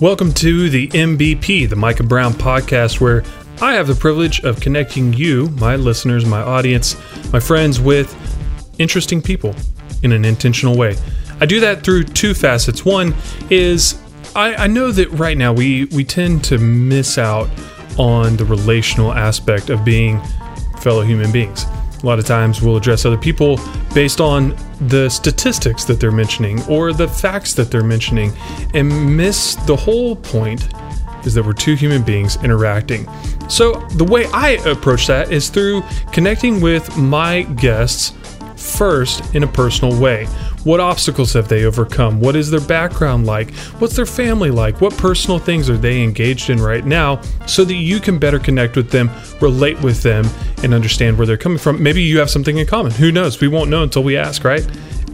Welcome 0.00 0.32
to 0.34 0.68
the 0.68 0.88
MBP, 0.88 1.68
the 1.68 1.76
Micah 1.76 2.02
Brown 2.02 2.32
podcast, 2.32 3.00
where 3.00 3.22
I 3.62 3.74
have 3.74 3.86
the 3.86 3.94
privilege 3.94 4.42
of 4.42 4.60
connecting 4.60 5.12
you, 5.12 5.48
my 5.50 5.76
listeners, 5.76 6.26
my 6.26 6.40
audience, 6.40 6.96
my 7.32 7.38
friends, 7.38 7.80
with 7.80 8.12
interesting 8.80 9.22
people 9.22 9.54
in 10.02 10.10
an 10.10 10.24
intentional 10.24 10.76
way. 10.76 10.96
I 11.40 11.46
do 11.46 11.60
that 11.60 11.84
through 11.84 12.04
two 12.04 12.34
facets. 12.34 12.84
One 12.84 13.14
is 13.50 14.02
I, 14.34 14.64
I 14.64 14.66
know 14.66 14.90
that 14.90 15.10
right 15.12 15.38
now 15.38 15.52
we, 15.52 15.84
we 15.86 16.02
tend 16.02 16.42
to 16.46 16.58
miss 16.58 17.16
out 17.16 17.48
on 17.96 18.36
the 18.36 18.44
relational 18.44 19.12
aspect 19.12 19.70
of 19.70 19.84
being 19.84 20.20
fellow 20.80 21.02
human 21.02 21.30
beings. 21.30 21.66
A 22.02 22.06
lot 22.06 22.18
of 22.18 22.26
times 22.26 22.60
we'll 22.60 22.76
address 22.76 23.04
other 23.04 23.16
people 23.16 23.58
based 23.94 24.20
on 24.20 24.56
the 24.88 25.08
statistics 25.08 25.84
that 25.84 26.00
they're 26.00 26.12
mentioning 26.12 26.62
or 26.64 26.92
the 26.92 27.08
facts 27.08 27.54
that 27.54 27.70
they're 27.70 27.84
mentioning 27.84 28.32
and 28.74 29.16
miss 29.16 29.54
the 29.66 29.76
whole 29.76 30.16
point 30.16 30.68
is 31.24 31.34
that 31.34 31.42
we're 31.42 31.52
two 31.52 31.74
human 31.74 32.02
beings 32.02 32.36
interacting. 32.44 33.08
So, 33.48 33.74
the 33.96 34.04
way 34.04 34.26
I 34.26 34.50
approach 34.66 35.06
that 35.06 35.32
is 35.32 35.48
through 35.48 35.82
connecting 36.12 36.60
with 36.60 36.96
my 36.96 37.42
guests 37.42 38.12
first 38.64 39.34
in 39.34 39.42
a 39.42 39.46
personal 39.46 39.98
way. 40.00 40.26
What 40.64 40.80
obstacles 40.80 41.32
have 41.34 41.48
they 41.48 41.64
overcome? 41.64 42.20
What 42.20 42.34
is 42.36 42.50
their 42.50 42.60
background 42.60 43.26
like? 43.26 43.54
What's 43.78 43.94
their 43.94 44.06
family 44.06 44.50
like? 44.50 44.80
What 44.80 44.96
personal 44.96 45.38
things 45.38 45.68
are 45.68 45.76
they 45.76 46.02
engaged 46.02 46.48
in 46.48 46.58
right 46.60 46.84
now 46.84 47.20
so 47.46 47.64
that 47.64 47.74
you 47.74 48.00
can 48.00 48.18
better 48.18 48.38
connect 48.38 48.74
with 48.76 48.90
them, 48.90 49.10
relate 49.40 49.80
with 49.82 50.02
them, 50.02 50.26
and 50.62 50.72
understand 50.72 51.18
where 51.18 51.26
they're 51.26 51.36
coming 51.36 51.58
from? 51.58 51.82
Maybe 51.82 52.02
you 52.02 52.18
have 52.18 52.30
something 52.30 52.56
in 52.56 52.66
common. 52.66 52.92
Who 52.92 53.12
knows? 53.12 53.40
We 53.40 53.48
won't 53.48 53.70
know 53.70 53.82
until 53.82 54.02
we 54.02 54.16
ask, 54.16 54.42
right? 54.44 54.66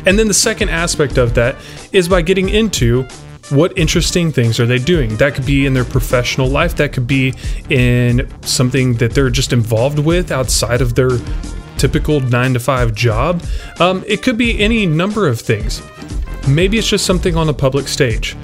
And 0.07 0.19
then 0.19 0.29
the 0.29 0.35
second 0.35 0.71
aspect 0.71 1.19
of 1.19 1.35
that 1.35 1.57
is 1.93 2.09
by 2.09 2.23
getting 2.23 2.49
into 2.49 3.07
what 3.51 3.77
interesting 3.77 4.31
things 4.31 4.61
are 4.61 4.67
they 4.67 4.79
doing? 4.79 5.17
That 5.17 5.35
could 5.35 5.45
be 5.45 5.67
in 5.67 5.75
their 5.75 5.85
professional 5.85 6.49
life, 6.49 6.77
that 6.77 6.93
could 6.93 7.07
be 7.07 7.35
in 7.69 8.29
something 8.43 8.95
that 8.95 9.13
they're 9.13 9.31
just 9.31 9.53
involved 9.53 9.99
with 9.99 10.31
outside 10.31 10.81
of 10.81 10.95
their 10.95 11.11
typical 11.81 12.21
nine 12.21 12.53
to 12.53 12.61
five 12.61 12.95
job. 12.95 13.43
Um, 13.81 14.05
it 14.07 14.23
could 14.23 14.37
be 14.37 14.61
any 14.61 14.85
number 14.85 15.27
of 15.27 15.41
things. 15.41 15.83
Maybe 16.47 16.79
it's 16.79 16.89
just 16.89 17.07
something 17.07 17.37
on 17.37 17.49
a 17.49 17.55
public 17.55 17.89
stage. 17.89 18.37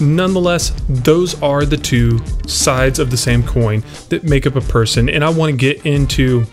Nonetheless, 0.00 0.72
those 0.88 1.40
are 1.42 1.64
the 1.64 1.76
two 1.76 2.20
sides 2.46 2.98
of 2.98 3.10
the 3.10 3.16
same 3.16 3.42
coin 3.42 3.84
that 4.08 4.24
make 4.24 4.46
up 4.46 4.56
a 4.56 4.60
person, 4.62 5.08
and 5.08 5.22
I 5.22 5.28
want 5.28 5.50
to 5.50 5.56
get 5.56 5.84
into 5.84 6.44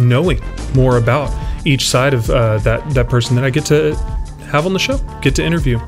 knowing 0.00 0.40
more 0.74 0.96
about 0.96 1.30
each 1.64 1.88
side 1.88 2.14
of 2.14 2.30
uh, 2.30 2.58
that 2.58 2.88
that 2.94 3.08
person 3.08 3.36
that 3.36 3.44
I 3.44 3.50
get 3.50 3.66
to 3.66 3.94
have 4.50 4.64
on 4.64 4.72
the 4.72 4.78
show, 4.78 4.96
get 5.20 5.34
to 5.36 5.44
interview. 5.44 5.78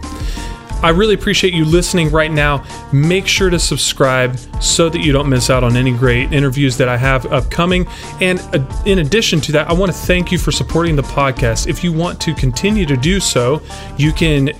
I 0.82 0.90
really 0.90 1.14
appreciate 1.14 1.52
you 1.52 1.64
listening 1.64 2.10
right 2.10 2.30
now. 2.30 2.64
Make 2.92 3.26
sure 3.26 3.50
to 3.50 3.58
subscribe 3.58 4.38
so 4.62 4.88
that 4.88 5.00
you 5.00 5.12
don't 5.12 5.28
miss 5.28 5.50
out 5.50 5.62
on 5.62 5.76
any 5.76 5.92
great 5.92 6.32
interviews 6.32 6.76
that 6.78 6.88
I 6.88 6.96
have 6.96 7.26
upcoming. 7.26 7.86
And 8.20 8.40
uh, 8.54 8.82
in 8.86 9.00
addition 9.00 9.40
to 9.42 9.52
that, 9.52 9.68
I 9.68 9.72
want 9.72 9.92
to 9.92 9.98
thank 9.98 10.32
you 10.32 10.38
for 10.38 10.52
supporting 10.52 10.96
the 10.96 11.02
podcast. 11.02 11.68
If 11.68 11.84
you 11.84 11.92
want 11.92 12.20
to 12.22 12.34
continue 12.34 12.86
to 12.86 12.96
do 12.96 13.20
so, 13.20 13.62
you 13.96 14.12
can 14.12 14.52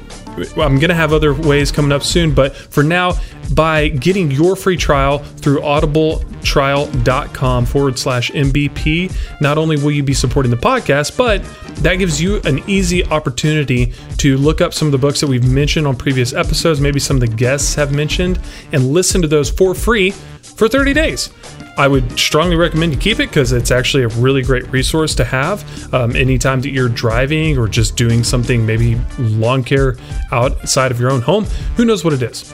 I'm 0.57 0.79
going 0.79 0.89
to 0.89 0.95
have 0.95 1.13
other 1.13 1.35
ways 1.35 1.73
coming 1.73 1.93
up 1.93 2.03
soon, 2.03 2.35
but 2.35 2.57
for 2.57 2.83
now, 2.83 3.13
by 3.53 3.89
getting 3.89 4.31
your 4.31 4.57
free 4.57 4.77
trial 4.77 5.19
through 5.19 5.61
audibletrial.com 5.61 7.67
forward 7.67 7.99
slash 7.99 8.31
MBP, 8.31 9.41
not 9.41 9.59
only 9.59 9.77
will 9.77 9.91
you 9.91 10.03
be 10.03 10.15
supporting 10.15 10.51
the 10.51 10.57
podcast, 10.57 11.17
but 11.17 11.43
that 11.83 11.97
gives 11.97 12.21
you 12.21 12.41
an 12.45 12.63
easy 12.69 13.05
opportunity 13.07 13.93
to 14.19 14.37
look 14.37 14.61
up 14.61 14.73
some 14.73 14.87
of 14.87 14.93
the 14.93 14.99
books 14.99 15.21
that 15.21 15.27
we've 15.27 15.51
mentioned 15.51 15.87
on 15.87 15.97
previous 15.97 16.33
episodes, 16.33 16.81
maybe 16.81 17.01
some 17.01 17.17
of 17.17 17.21
the 17.21 17.29
guests 17.29 17.75
have 17.75 17.93
mentioned, 17.93 18.39
and 18.73 18.93
listen 18.93 19.21
to 19.23 19.29
those 19.29 19.51
for 19.51 19.75
free 19.75 20.15
for 20.43 20.69
30 20.69 20.93
days. 20.93 21.31
I 21.77 21.89
would 21.89 22.19
strongly 22.19 22.57
recommend 22.57 22.93
you 22.93 22.99
keep 22.99 23.21
it 23.21 23.31
because 23.31 23.53
it's 23.53 23.71
actually 23.71 24.03
a 24.03 24.09
really 24.09 24.43
great 24.43 24.71
resource 24.71 25.15
to 25.15 25.25
have 25.25 25.95
um, 25.95 26.15
anytime 26.15 26.61
that 26.61 26.71
you're 26.71 26.91
driving 26.91 27.57
or 27.57 27.69
just 27.69 27.97
doing 27.97 28.23
something, 28.23 28.67
maybe 28.67 29.01
lawn 29.19 29.65
care 29.65 29.97
outside 30.33 30.91
of 30.91 31.01
your 31.01 31.11
own 31.11 31.23
home. 31.23 31.45
Who 31.77 31.85
knows 31.85 32.05
what 32.05 32.13
it 32.13 32.23
is? 32.23 32.53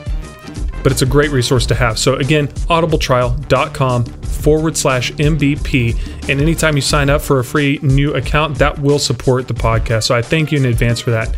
But 0.82 0.92
it's 0.92 1.02
a 1.02 1.06
great 1.06 1.32
resource 1.32 1.66
to 1.66 1.74
have. 1.74 1.98
So, 1.98 2.14
again, 2.14 2.46
audibletrial.com 2.46 4.04
forward 4.04 4.76
slash 4.76 5.10
MBP. 5.12 6.28
And 6.28 6.40
anytime 6.40 6.76
you 6.76 6.82
sign 6.82 7.10
up 7.10 7.20
for 7.20 7.40
a 7.40 7.44
free 7.44 7.80
new 7.82 8.14
account, 8.14 8.56
that 8.58 8.78
will 8.78 9.00
support 9.00 9.48
the 9.48 9.54
podcast. 9.54 10.04
So, 10.04 10.14
I 10.14 10.22
thank 10.22 10.52
you 10.52 10.58
in 10.58 10.66
advance 10.66 11.00
for 11.00 11.10
that. 11.10 11.34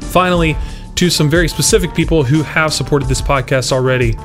Finally, 0.00 0.56
to 0.96 1.08
some 1.10 1.30
very 1.30 1.46
specific 1.46 1.94
people 1.94 2.24
who 2.24 2.42
have 2.42 2.72
supported 2.72 3.08
this 3.08 3.22
podcast 3.22 3.70
already, 3.70 4.16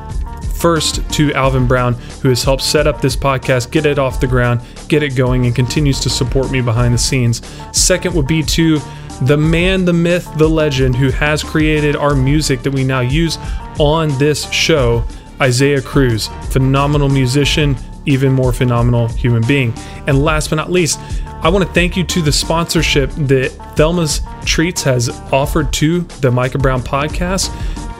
First, 0.63 1.01
to 1.15 1.33
Alvin 1.33 1.67
Brown, 1.67 1.95
who 2.21 2.29
has 2.29 2.41
helped 2.41 2.63
set 2.63 2.87
up 2.87 3.01
this 3.01 3.17
podcast, 3.17 3.69
get 3.69 3.85
it 3.85 3.99
off 3.99 4.21
the 4.21 4.27
ground, 4.27 4.61
get 4.87 5.03
it 5.03 5.13
going, 5.13 5.45
and 5.45 5.53
continues 5.53 5.99
to 5.99 6.09
support 6.09 6.51
me 6.51 6.61
behind 6.61 6.93
the 6.93 6.97
scenes. 6.97 7.41
Second 7.77 8.15
would 8.15 8.27
be 8.27 8.41
to 8.43 8.79
the 9.23 9.35
man, 9.35 9.83
the 9.83 9.91
myth, 9.91 10.25
the 10.37 10.47
legend 10.47 10.95
who 10.95 11.09
has 11.09 11.43
created 11.43 11.97
our 11.97 12.15
music 12.15 12.63
that 12.63 12.71
we 12.71 12.85
now 12.85 13.01
use 13.01 13.37
on 13.77 14.17
this 14.17 14.49
show, 14.51 15.03
Isaiah 15.41 15.81
Cruz. 15.81 16.29
Phenomenal 16.51 17.09
musician, 17.09 17.75
even 18.05 18.31
more 18.31 18.53
phenomenal 18.53 19.09
human 19.09 19.45
being. 19.45 19.73
And 20.07 20.23
last 20.23 20.49
but 20.49 20.55
not 20.55 20.71
least, 20.71 20.97
I 21.25 21.49
want 21.49 21.67
to 21.67 21.73
thank 21.73 21.97
you 21.97 22.05
to 22.05 22.21
the 22.21 22.31
sponsorship 22.31 23.11
that 23.27 23.49
Thelma's 23.75 24.21
Treats 24.45 24.81
has 24.83 25.09
offered 25.33 25.73
to 25.73 26.03
the 26.21 26.31
Micah 26.31 26.57
Brown 26.57 26.81
podcast. 26.81 27.51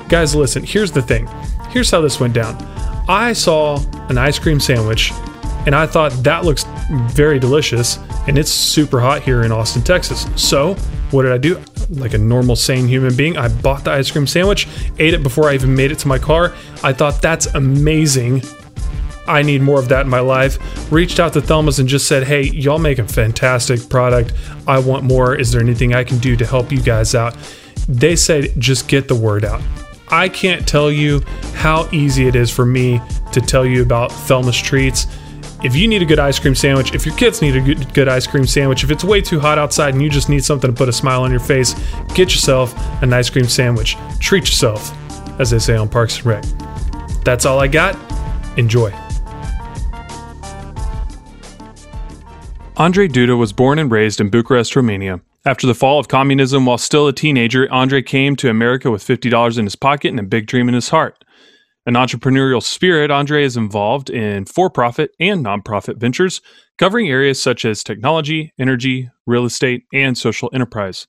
Guys, 0.08 0.34
listen, 0.34 0.64
here's 0.64 0.94
the 0.94 1.02
thing 1.02 1.28
Here's 1.74 1.90
how 1.90 2.02
this 2.02 2.20
went 2.20 2.34
down 2.34 2.56
I 3.10 3.34
saw 3.34 3.84
an 4.08 4.20
ice 4.20 4.38
cream 4.38 4.60
sandwich 4.60 5.12
and 5.66 5.74
I 5.74 5.88
thought 5.88 6.12
that 6.24 6.46
looks 6.46 6.66
very 7.12 7.40
delicious 7.40 7.98
and 8.28 8.38
it's 8.38 8.52
super 8.52 9.02
hot 9.02 9.24
here 9.24 9.42
in 9.42 9.52
Austin, 9.52 9.82
Texas. 9.82 10.28
So, 10.36 10.76
what 11.10 11.24
did 11.24 11.32
I 11.32 11.40
do? 11.40 11.60
Like 11.90 12.14
a 12.14 12.18
normal, 12.18 12.56
sane 12.56 12.88
human 12.88 13.16
being, 13.16 13.38
I 13.38 13.48
bought 13.48 13.84
the 13.84 13.92
ice 13.92 14.12
cream 14.12 14.28
sandwich, 14.28 14.68
ate 15.00 15.16
it 15.16 15.24
before 15.24 15.50
I 15.50 15.56
even 15.56 15.76
made 15.76 15.92
it 15.92 15.98
to 16.00 16.08
my 16.08 16.20
car. 16.20 16.54
I 16.84 16.94
thought 16.94 17.22
that's 17.22 17.48
amazing. 17.48 18.44
I 19.28 19.42
need 19.42 19.62
more 19.62 19.80
of 19.80 19.90
that 19.90 20.02
in 20.02 20.10
my 20.10 20.20
life. 20.20 20.92
Reached 20.92 21.20
out 21.20 21.34
to 21.34 21.42
Thelma's 21.42 21.80
and 21.80 21.90
just 21.90 22.08
said, 22.08 22.24
Hey, 22.24 22.44
y'all 22.44 22.78
make 22.78 23.00
a 23.00 23.08
fantastic 23.08 23.90
product. 23.90 24.34
I 24.68 24.80
want 24.80 25.06
more. 25.06 25.34
Is 25.36 25.52
there 25.52 25.62
anything 25.62 25.96
I 25.96 26.04
can 26.04 26.20
do 26.20 26.36
to 26.36 26.46
help 26.46 26.72
you 26.72 26.82
guys 26.82 27.16
out? 27.16 27.36
They 27.88 28.16
said, 28.16 28.54
Just 28.60 28.88
get 28.88 29.08
the 29.08 29.16
word 29.16 29.44
out. 29.44 29.62
I 30.14 30.30
can't 30.30 30.68
tell 30.68 30.92
you 30.92 31.22
how 31.56 31.90
easy 31.92 32.28
it 32.28 32.36
is 32.36 32.52
for 32.52 32.68
me 32.68 33.02
to 33.32 33.42
tell 33.42 33.66
you 33.66 33.82
about 33.82 34.12
Thelma's 34.12 34.62
Treats. 34.62 35.08
If 35.64 35.76
you 35.76 35.88
need 35.88 36.04
a 36.04 36.06
good 36.06 36.20
ice 36.20 36.38
cream 36.38 36.54
sandwich, 36.54 36.94
if 36.94 37.04
your 37.04 37.16
kids 37.16 37.42
need 37.42 37.56
a 37.56 37.62
good, 37.62 37.92
good, 37.96 38.08
ice 38.08 38.28
cream 38.28 38.46
sandwich, 38.46 38.84
if 38.84 38.92
it's 38.92 39.04
way 39.04 39.22
too 39.22 39.40
hot 39.40 39.58
outside 39.58 39.96
and 39.96 40.04
you 40.04 40.12
just 40.12 40.30
need 40.30 40.44
something 40.44 40.70
to 40.70 40.78
put 40.78 40.88
a 40.88 40.94
smile 40.94 41.24
on 41.24 41.32
your 41.32 41.40
face, 41.40 41.74
get 42.14 42.32
yourself 42.32 42.76
an 43.02 43.12
ice 43.12 43.28
cream 43.32 43.46
sandwich. 43.46 43.98
Treat 44.20 44.44
yourself, 44.44 44.96
as 45.40 45.50
they 45.50 45.58
say 45.58 45.76
on 45.76 45.90
Parks 45.90 46.18
and 46.18 46.28
Rec. 46.28 46.46
That's 47.26 47.48
all 47.48 47.60
I 47.60 47.68
got. 47.68 47.98
Enjoy. 48.56 48.92
Andre 52.78 53.08
Duda 53.08 53.36
was 53.36 53.52
born 53.52 53.80
and 53.80 53.90
raised 53.90 54.22
in 54.22 54.30
Bucharest, 54.30 54.76
Romania. 54.76 55.22
After 55.46 55.68
the 55.68 55.76
fall 55.76 56.00
of 56.00 56.08
communism, 56.08 56.66
while 56.66 56.78
still 56.78 57.06
a 57.06 57.12
teenager, 57.12 57.70
Andre 57.70 58.02
came 58.02 58.38
to 58.38 58.50
America 58.50 58.90
with 58.90 59.04
$50 59.04 59.58
in 59.58 59.66
his 59.66 59.76
pocket 59.76 60.08
and 60.08 60.20
a 60.20 60.24
big 60.24 60.48
dream 60.48 60.70
in 60.70 60.74
his 60.74 60.88
heart. 60.88 61.26
An 61.86 61.96
entrepreneurial 61.96 62.64
spirit, 62.64 63.12
Andre 63.12 63.44
is 63.44 63.58
involved 63.58 64.10
in 64.10 64.46
for 64.46 64.70
profit 64.70 65.12
and 65.20 65.46
nonprofit 65.46 65.98
ventures, 65.98 66.40
covering 66.78 67.10
areas 67.10 67.42
such 67.42 67.66
as 67.66 67.84
technology, 67.84 68.54
energy, 68.58 69.10
real 69.28 69.44
estate, 69.44 69.84
and 69.94 70.18
social 70.18 70.50
enterprise. 70.54 71.08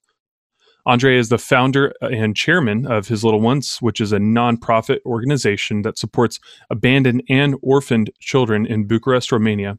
Andre 0.84 1.16
is 1.16 1.28
the 1.28 1.38
founder 1.38 1.94
and 2.00 2.34
chairman 2.34 2.86
of 2.86 3.06
His 3.06 3.22
Little 3.22 3.40
Ones, 3.40 3.78
which 3.80 4.00
is 4.00 4.12
a 4.12 4.18
nonprofit 4.18 4.98
organization 5.06 5.82
that 5.82 5.96
supports 5.96 6.40
abandoned 6.68 7.22
and 7.28 7.54
orphaned 7.62 8.10
children 8.18 8.66
in 8.66 8.88
Bucharest, 8.88 9.30
Romania. 9.30 9.78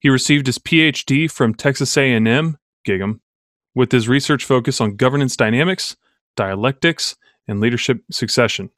He 0.00 0.10
received 0.10 0.48
his 0.48 0.58
PhD 0.58 1.30
from 1.30 1.54
Texas 1.54 1.96
A&M, 1.96 2.58
Gig'em, 2.86 3.20
with 3.74 3.92
his 3.92 4.08
research 4.08 4.44
focus 4.44 4.80
on 4.80 4.96
governance 4.96 5.36
dynamics, 5.36 5.96
dialectics, 6.36 7.16
and 7.48 7.60
leadership 7.60 8.02
succession. 8.10 8.70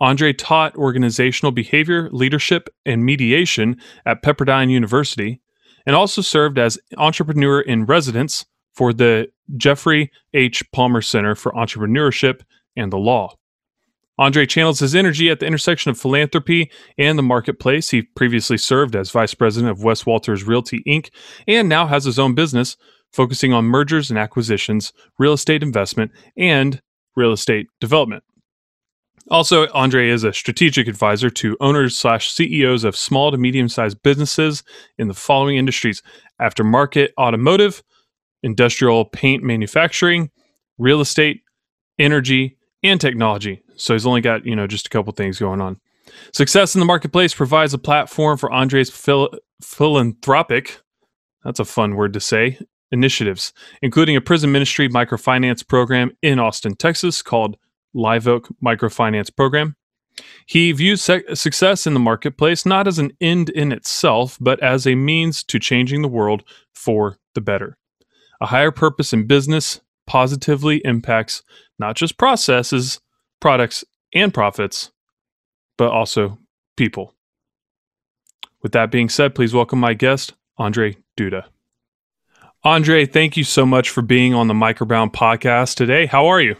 Andre 0.00 0.32
taught 0.32 0.76
organizational 0.76 1.50
behavior, 1.50 2.08
leadership, 2.12 2.68
and 2.86 3.04
mediation 3.04 3.80
at 4.06 4.22
Pepperdine 4.22 4.70
University, 4.70 5.40
and 5.86 5.96
also 5.96 6.22
served 6.22 6.58
as 6.58 6.78
entrepreneur 6.96 7.60
in 7.60 7.84
residence 7.84 8.46
for 8.74 8.92
the 8.92 9.28
Geoffrey 9.56 10.12
H. 10.34 10.62
Palmer 10.72 11.02
Center 11.02 11.34
for 11.34 11.50
Entrepreneurship 11.52 12.42
and 12.76 12.92
the 12.92 12.98
Law. 12.98 13.34
Andre 14.18 14.46
channels 14.46 14.80
his 14.80 14.94
energy 14.94 15.30
at 15.30 15.40
the 15.40 15.46
intersection 15.46 15.90
of 15.90 15.98
philanthropy 15.98 16.70
and 16.96 17.16
the 17.16 17.22
marketplace. 17.22 17.90
He 17.90 18.02
previously 18.02 18.58
served 18.58 18.96
as 18.96 19.12
vice 19.12 19.34
president 19.34 19.70
of 19.70 19.84
Wes 19.84 20.04
Walters 20.04 20.44
Realty 20.44 20.82
Inc. 20.86 21.10
and 21.46 21.68
now 21.68 21.86
has 21.86 22.04
his 22.04 22.18
own 22.18 22.34
business 22.34 22.76
focusing 23.12 23.52
on 23.52 23.64
mergers 23.64 24.10
and 24.10 24.18
acquisitions, 24.18 24.92
real 25.18 25.32
estate 25.32 25.62
investment, 25.62 26.12
and 26.36 26.80
real 27.16 27.32
estate 27.32 27.66
development. 27.80 28.22
Also, 29.30 29.68
Andre 29.72 30.08
is 30.08 30.24
a 30.24 30.32
strategic 30.32 30.88
advisor 30.88 31.28
to 31.28 31.56
owners 31.60 31.98
slash 31.98 32.30
CEOs 32.30 32.84
of 32.84 32.96
small 32.96 33.30
to 33.30 33.36
medium 33.36 33.68
sized 33.68 34.02
businesses 34.02 34.62
in 34.96 35.08
the 35.08 35.14
following 35.14 35.56
industries 35.56 36.02
aftermarket 36.40 37.10
automotive, 37.18 37.82
industrial 38.42 39.04
paint 39.04 39.42
manufacturing, 39.42 40.30
real 40.78 41.00
estate, 41.00 41.42
energy, 41.98 42.56
and 42.82 43.00
technology. 43.00 43.62
So 43.76 43.92
he's 43.92 44.06
only 44.06 44.20
got, 44.20 44.46
you 44.46 44.56
know, 44.56 44.66
just 44.66 44.86
a 44.86 44.90
couple 44.90 45.12
things 45.12 45.38
going 45.38 45.60
on. 45.60 45.78
Success 46.32 46.74
in 46.74 46.78
the 46.78 46.86
marketplace 46.86 47.34
provides 47.34 47.74
a 47.74 47.78
platform 47.78 48.38
for 48.38 48.50
Andre's 48.50 48.88
phil- 48.90 49.30
philanthropic, 49.60 50.80
that's 51.44 51.60
a 51.60 51.64
fun 51.64 51.96
word 51.96 52.14
to 52.14 52.20
say, 52.20 52.58
initiatives, 52.90 53.52
including 53.82 54.16
a 54.16 54.20
prison 54.20 54.52
ministry 54.52 54.88
microfinance 54.88 55.66
program 55.66 56.10
in 56.22 56.38
Austin, 56.38 56.74
Texas 56.74 57.22
called 57.22 57.56
Live 57.94 58.28
Oak 58.28 58.48
Microfinance 58.64 59.34
Program. 59.34 59.76
He 60.46 60.72
views 60.72 61.02
se- 61.02 61.34
success 61.34 61.86
in 61.86 61.94
the 61.94 62.00
marketplace 62.00 62.66
not 62.66 62.88
as 62.88 62.98
an 62.98 63.12
end 63.20 63.50
in 63.50 63.72
itself, 63.72 64.36
but 64.40 64.60
as 64.60 64.86
a 64.86 64.94
means 64.94 65.44
to 65.44 65.58
changing 65.58 66.02
the 66.02 66.08
world 66.08 66.42
for 66.74 67.18
the 67.34 67.40
better. 67.40 67.78
A 68.40 68.46
higher 68.46 68.70
purpose 68.70 69.12
in 69.12 69.26
business 69.26 69.80
positively 70.06 70.78
impacts 70.84 71.42
not 71.78 71.96
just 71.96 72.18
processes, 72.18 73.00
products, 73.40 73.84
and 74.14 74.32
profits, 74.32 74.90
but 75.76 75.90
also 75.90 76.38
people. 76.76 77.14
With 78.62 78.72
that 78.72 78.90
being 78.90 79.08
said, 79.08 79.34
please 79.34 79.54
welcome 79.54 79.78
my 79.78 79.94
guest, 79.94 80.34
Andre 80.56 80.96
Duda. 81.16 81.44
Andre, 82.64 83.06
thank 83.06 83.36
you 83.36 83.44
so 83.44 83.64
much 83.64 83.90
for 83.90 84.02
being 84.02 84.34
on 84.34 84.48
the 84.48 84.54
Micah 84.54 84.84
Brown 84.84 85.10
podcast 85.10 85.76
today. 85.76 86.06
How 86.06 86.26
are 86.26 86.40
you? 86.40 86.56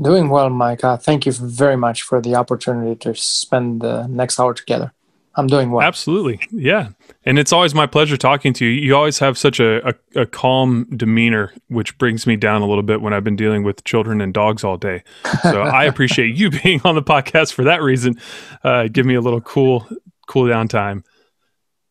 Doing 0.00 0.28
well, 0.28 0.50
Mike. 0.50 0.84
Uh, 0.84 0.96
thank 0.96 1.26
you 1.26 1.32
very 1.32 1.76
much 1.76 2.02
for 2.02 2.20
the 2.20 2.34
opportunity 2.34 2.94
to 2.96 3.14
spend 3.14 3.80
the 3.80 4.06
next 4.06 4.38
hour 4.38 4.54
together. 4.54 4.92
I'm 5.34 5.46
doing 5.46 5.70
well. 5.70 5.86
Absolutely. 5.86 6.40
Yeah. 6.50 6.90
And 7.24 7.38
it's 7.38 7.52
always 7.52 7.74
my 7.74 7.86
pleasure 7.86 8.16
talking 8.16 8.52
to 8.54 8.66
you. 8.66 8.72
You 8.72 8.96
always 8.96 9.18
have 9.20 9.38
such 9.38 9.60
a, 9.60 9.88
a, 9.88 10.22
a, 10.22 10.26
calm 10.26 10.88
demeanor, 10.96 11.52
which 11.68 11.96
brings 11.96 12.26
me 12.26 12.34
down 12.36 12.60
a 12.60 12.66
little 12.66 12.82
bit 12.82 13.00
when 13.00 13.12
I've 13.12 13.22
been 13.22 13.36
dealing 13.36 13.62
with 13.62 13.84
children 13.84 14.20
and 14.20 14.34
dogs 14.34 14.64
all 14.64 14.76
day. 14.76 15.04
So 15.42 15.62
I 15.62 15.84
appreciate 15.84 16.36
you 16.36 16.50
being 16.62 16.80
on 16.84 16.96
the 16.96 17.02
podcast 17.02 17.52
for 17.52 17.64
that 17.64 17.82
reason. 17.82 18.20
Uh, 18.64 18.88
give 18.88 19.06
me 19.06 19.14
a 19.14 19.20
little 19.20 19.40
cool, 19.40 19.86
cool 20.26 20.48
down 20.48 20.66
time. 20.66 21.04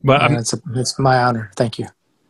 But 0.03 0.29
yeah, 0.29 0.39
it's, 0.39 0.53
a, 0.53 0.59
it's 0.75 0.99
my 0.99 1.23
honor. 1.23 1.51
Thank 1.55 1.79
you. 1.79 1.87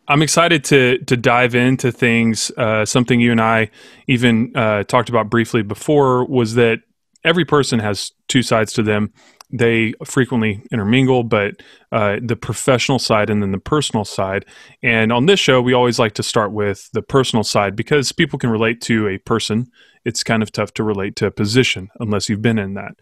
I'm 0.08 0.22
excited 0.22 0.64
to 0.64 0.98
to 1.04 1.16
dive 1.16 1.54
into 1.54 1.92
things. 1.92 2.50
Uh, 2.56 2.84
something 2.84 3.20
you 3.20 3.30
and 3.30 3.40
I 3.40 3.70
even 4.06 4.56
uh, 4.56 4.84
talked 4.84 5.08
about 5.08 5.30
briefly 5.30 5.62
before 5.62 6.24
was 6.24 6.54
that 6.54 6.80
every 7.24 7.44
person 7.44 7.78
has 7.78 8.12
two 8.26 8.42
sides 8.42 8.72
to 8.74 8.82
them 8.82 9.12
they 9.50 9.94
frequently 10.04 10.62
intermingle, 10.70 11.22
but 11.24 11.62
uh, 11.90 12.16
the 12.22 12.36
professional 12.36 12.98
side 12.98 13.30
and 13.30 13.42
then 13.42 13.52
the 13.52 13.58
personal 13.58 14.04
side. 14.04 14.44
And 14.82 15.12
on 15.12 15.26
this 15.26 15.40
show, 15.40 15.62
we 15.62 15.72
always 15.72 15.98
like 15.98 16.14
to 16.14 16.22
start 16.22 16.52
with 16.52 16.90
the 16.92 17.02
personal 17.02 17.44
side 17.44 17.74
because 17.74 18.12
people 18.12 18.38
can 18.38 18.50
relate 18.50 18.80
to 18.82 19.08
a 19.08 19.18
person. 19.18 19.70
It's 20.04 20.22
kind 20.22 20.42
of 20.42 20.52
tough 20.52 20.72
to 20.74 20.82
relate 20.82 21.16
to 21.16 21.26
a 21.26 21.30
position 21.30 21.88
unless 22.00 22.28
you've 22.28 22.42
been 22.42 22.58
in 22.58 22.74
that. 22.74 22.92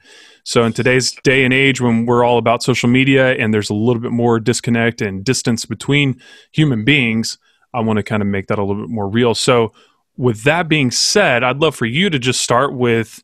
So, 0.44 0.64
in 0.64 0.72
today's 0.72 1.12
day 1.24 1.44
and 1.44 1.52
age, 1.52 1.80
when 1.80 2.06
we're 2.06 2.24
all 2.24 2.38
about 2.38 2.62
social 2.62 2.88
media 2.88 3.34
and 3.34 3.52
there's 3.52 3.70
a 3.70 3.74
little 3.74 4.00
bit 4.00 4.12
more 4.12 4.40
disconnect 4.40 5.00
and 5.00 5.24
distance 5.24 5.64
between 5.64 6.20
human 6.52 6.84
beings, 6.84 7.38
I 7.74 7.80
want 7.80 7.98
to 7.98 8.02
kind 8.02 8.22
of 8.22 8.28
make 8.28 8.46
that 8.48 8.58
a 8.58 8.64
little 8.64 8.82
bit 8.82 8.90
more 8.90 9.08
real. 9.08 9.34
So, 9.34 9.72
with 10.16 10.44
that 10.44 10.68
being 10.68 10.90
said, 10.90 11.42
I'd 11.42 11.58
love 11.58 11.76
for 11.76 11.86
you 11.86 12.10
to 12.10 12.18
just 12.18 12.40
start 12.40 12.74
with 12.74 13.22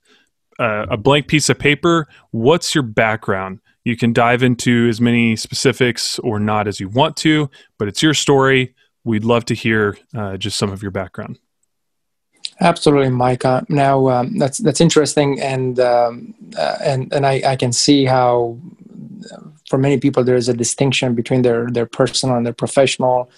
a, 0.59 0.87
a 0.91 0.97
blank 0.97 1.29
piece 1.29 1.49
of 1.49 1.59
paper. 1.59 2.09
What's 2.31 2.75
your 2.75 2.83
background? 2.83 3.61
You 3.85 3.97
can 3.97 4.13
dive 4.13 4.43
into 4.43 4.87
as 4.89 5.01
many 5.01 5.35
specifics 5.37 6.19
or 6.21 6.39
not 6.39 6.69
as 6.69 6.79
you 6.79 6.89
want 6.89 7.17
to, 7.19 7.51
but 7.79 7.89
it's 7.89 8.03
your 8.03 8.15
story. 8.15 8.75
We'd 9.05 9.25
love 9.25 9.45
to 9.47 9.55
hear 9.55 9.99
uh, 10.15 10.37
just 10.37 10.57
some 10.57 10.71
of 10.71 10.83
your 10.83 10.93
background. 10.93 11.39
Absolutely, 12.61 13.11
Micah. 13.11 13.65
Now 13.69 14.09
um, 14.09 14.39
that's 14.39 14.59
that's 14.59 14.81
interesting, 14.81 15.41
and 15.41 15.81
um, 15.81 16.35
uh, 16.57 16.79
and 16.83 17.13
and 17.13 17.27
I, 17.27 17.43
I 17.47 17.57
can 17.57 17.73
see 17.73 18.05
how 18.05 18.59
for 19.69 19.79
many 19.79 19.99
people 19.99 20.23
there 20.23 20.37
is 20.37 20.49
a 20.49 20.55
distinction 20.55 21.15
between 21.15 21.43
their 21.43 21.71
their 21.71 21.87
personal 21.87 22.37
and 22.37 22.47
their 22.47 22.53
professional 22.53 23.31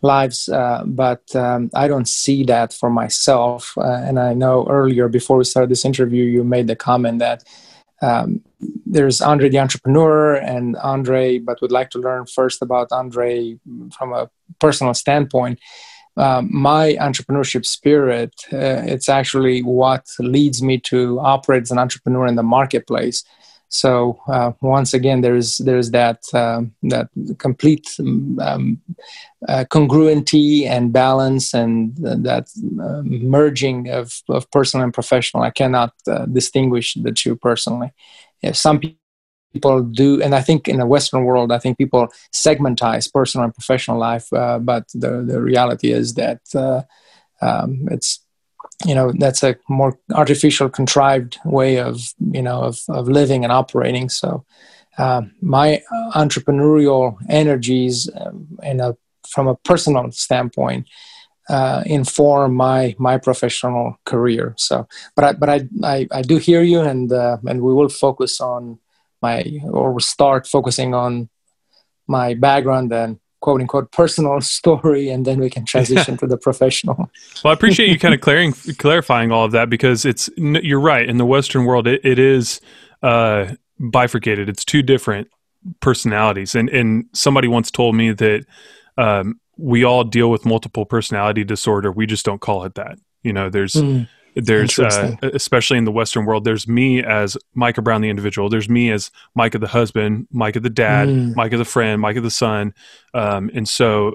lives, 0.00 0.48
uh, 0.48 0.82
but 0.84 1.34
um, 1.36 1.70
I 1.74 1.86
don't 1.86 2.08
see 2.08 2.42
that 2.44 2.72
for 2.72 2.90
myself. 2.90 3.72
Uh, 3.76 4.02
and 4.06 4.18
I 4.18 4.34
know 4.34 4.66
earlier, 4.68 5.08
before 5.08 5.36
we 5.36 5.44
started 5.44 5.70
this 5.70 5.84
interview, 5.84 6.24
you 6.24 6.42
made 6.42 6.66
the 6.66 6.74
comment 6.74 7.20
that 7.20 7.44
um, 8.02 8.42
there's 8.84 9.20
Andre 9.20 9.48
the 9.48 9.60
entrepreneur 9.60 10.34
and 10.34 10.76
Andre, 10.76 11.38
but 11.38 11.60
would 11.62 11.70
like 11.70 11.90
to 11.90 11.98
learn 11.98 12.26
first 12.26 12.62
about 12.62 12.88
Andre 12.90 13.58
from 13.96 14.12
a 14.12 14.28
personal 14.58 14.92
standpoint. 14.94 15.60
Um, 16.16 16.50
my 16.52 16.94
entrepreneurship 17.00 17.64
spirit, 17.64 18.34
uh, 18.52 18.82
it's 18.84 19.08
actually 19.08 19.62
what 19.62 20.06
leads 20.18 20.62
me 20.62 20.78
to 20.80 21.18
operate 21.20 21.62
as 21.62 21.70
an 21.70 21.78
entrepreneur 21.78 22.26
in 22.26 22.36
the 22.36 22.42
marketplace. 22.42 23.24
So 23.72 24.20
uh, 24.28 24.52
once 24.60 24.92
again, 24.92 25.22
there's 25.22 25.56
there's 25.56 25.92
that 25.92 26.22
um, 26.34 26.74
that 26.82 27.08
complete 27.38 27.88
um, 27.98 28.82
uh, 29.48 29.64
congruency 29.70 30.66
and 30.66 30.92
balance 30.92 31.54
and 31.54 31.96
that 31.96 32.48
uh, 32.82 33.00
merging 33.02 33.88
of, 33.88 34.22
of 34.28 34.50
personal 34.50 34.84
and 34.84 34.92
professional. 34.92 35.42
I 35.42 35.50
cannot 35.50 35.94
uh, 36.06 36.26
distinguish 36.26 36.94
the 36.94 37.12
two 37.12 37.34
personally. 37.34 37.92
If 38.42 38.56
some 38.56 38.78
people 39.52 39.82
do, 39.82 40.22
and 40.22 40.34
I 40.34 40.40
think 40.40 40.68
in 40.68 40.78
the 40.78 40.86
Western 40.86 41.24
world, 41.24 41.52
I 41.52 41.58
think 41.58 41.78
people 41.78 42.08
segmentize 42.32 43.12
personal 43.12 43.44
and 43.44 43.54
professional 43.54 43.98
life, 43.98 44.32
uh, 44.32 44.58
but 44.58 44.88
the 44.94 45.22
the 45.22 45.40
reality 45.40 45.92
is 45.92 46.14
that 46.14 46.40
uh, 46.54 46.82
um, 47.40 47.88
it's 47.90 48.20
you 48.84 48.94
know 48.94 49.12
that's 49.18 49.42
a 49.42 49.56
more 49.68 49.98
artificial 50.14 50.68
contrived 50.68 51.38
way 51.44 51.78
of 51.78 52.00
you 52.32 52.42
know 52.42 52.62
of, 52.62 52.80
of 52.88 53.08
living 53.08 53.44
and 53.44 53.52
operating. 53.52 54.08
So 54.08 54.44
uh, 54.98 55.22
my 55.40 55.82
entrepreneurial 56.14 57.16
energies 57.28 58.08
um, 58.14 58.58
a 58.62 58.96
from 59.28 59.48
a 59.48 59.56
personal 59.56 60.10
standpoint 60.12 60.88
uh, 61.48 61.82
inform 61.86 62.54
my 62.54 62.94
my 62.98 63.18
professional 63.18 63.96
career. 64.04 64.54
So 64.56 64.86
but 65.16 65.24
i 65.24 65.32
but 65.32 65.48
i 65.48 65.68
i, 65.84 66.08
I 66.10 66.22
do 66.22 66.36
hear 66.36 66.62
you 66.62 66.80
and 66.80 67.12
uh, 67.12 67.38
and 67.46 67.62
we 67.62 67.74
will 67.74 67.88
focus 67.88 68.40
on 68.40 68.78
my 69.22 69.60
or 69.64 69.98
start 70.00 70.46
focusing 70.46 70.94
on 70.94 71.28
my 72.06 72.34
background 72.34 72.92
and 72.92 73.18
quote 73.40 73.60
unquote 73.60 73.90
personal 73.92 74.40
story 74.58 75.08
and 75.08 75.24
then 75.24 75.38
we 75.40 75.50
can 75.50 75.64
transition 75.64 76.16
to 76.16 76.26
the 76.26 76.36
professional. 76.48 77.10
Well 77.44 77.50
i 77.50 77.54
appreciate 77.54 77.88
you 77.88 77.98
kind 77.98 78.14
of 78.14 78.20
clarifying 78.20 78.74
clarifying 78.76 79.32
all 79.32 79.44
of 79.44 79.52
that 79.52 79.70
because 79.70 80.04
it's 80.04 80.28
you're 80.36 80.80
right. 80.80 81.08
In 81.08 81.18
the 81.18 81.26
western 81.26 81.64
world 81.64 81.86
it, 81.86 82.00
it 82.04 82.18
is 82.18 82.60
uh, 83.02 83.54
bifurcated. 83.78 84.48
It's 84.48 84.64
two 84.64 84.82
different 84.82 85.28
personalities. 85.80 86.54
And 86.54 86.68
and 86.70 87.06
somebody 87.12 87.48
once 87.48 87.70
told 87.70 87.94
me 87.94 88.12
that 88.12 88.44
um, 88.98 89.40
we 89.56 89.84
all 89.84 90.04
deal 90.04 90.30
with 90.30 90.44
multiple 90.44 90.84
personality 90.84 91.44
disorder. 91.44 91.92
We 91.92 92.06
just 92.06 92.24
don't 92.24 92.40
call 92.40 92.64
it 92.64 92.74
that. 92.74 92.98
You 93.22 93.32
know 93.32 93.50
there's 93.50 93.74
mm 93.74 94.08
there's 94.34 94.78
uh, 94.78 95.16
especially 95.22 95.78
in 95.78 95.84
the 95.84 95.92
western 95.92 96.24
world 96.24 96.44
there's 96.44 96.66
me 96.66 97.02
as 97.02 97.36
micah 97.54 97.82
brown 97.82 98.00
the 98.00 98.08
individual. 98.08 98.48
There's 98.48 98.68
me 98.68 98.90
as 98.90 99.10
micah 99.34 99.58
the 99.58 99.68
husband 99.68 100.26
micah 100.30 100.60
the 100.60 100.70
dad 100.70 101.08
mm. 101.08 101.36
micah 101.36 101.58
the 101.58 101.64
friend 101.64 102.00
micah 102.00 102.20
the 102.20 102.30
son. 102.30 102.74
Um, 103.14 103.50
and 103.54 103.68
so 103.68 104.14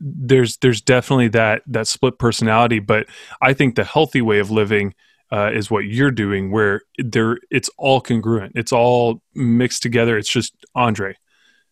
there's 0.00 0.56
there's 0.58 0.80
definitely 0.80 1.28
that 1.28 1.62
that 1.66 1.88
split 1.88 2.20
personality 2.20 2.78
but 2.78 3.08
i 3.42 3.52
think 3.52 3.74
the 3.74 3.82
healthy 3.82 4.22
way 4.22 4.38
of 4.38 4.48
living 4.48 4.94
uh, 5.30 5.50
is 5.52 5.70
what 5.70 5.84
you're 5.84 6.10
doing 6.10 6.50
where 6.50 6.82
there 6.98 7.38
it's 7.50 7.70
all 7.76 8.00
congruent. 8.00 8.52
It's 8.54 8.72
all 8.72 9.22
mixed 9.34 9.82
together. 9.82 10.16
It's 10.16 10.28
just 10.28 10.54
andre. 10.74 11.16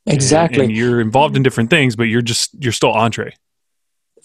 Exactly 0.06 0.60
and, 0.60 0.70
and 0.70 0.76
you're 0.76 1.00
involved 1.00 1.36
in 1.36 1.42
different 1.42 1.68
things 1.68 1.96
but 1.96 2.04
you're 2.04 2.22
just 2.22 2.50
you're 2.62 2.72
still 2.72 2.92
andre 2.92 3.34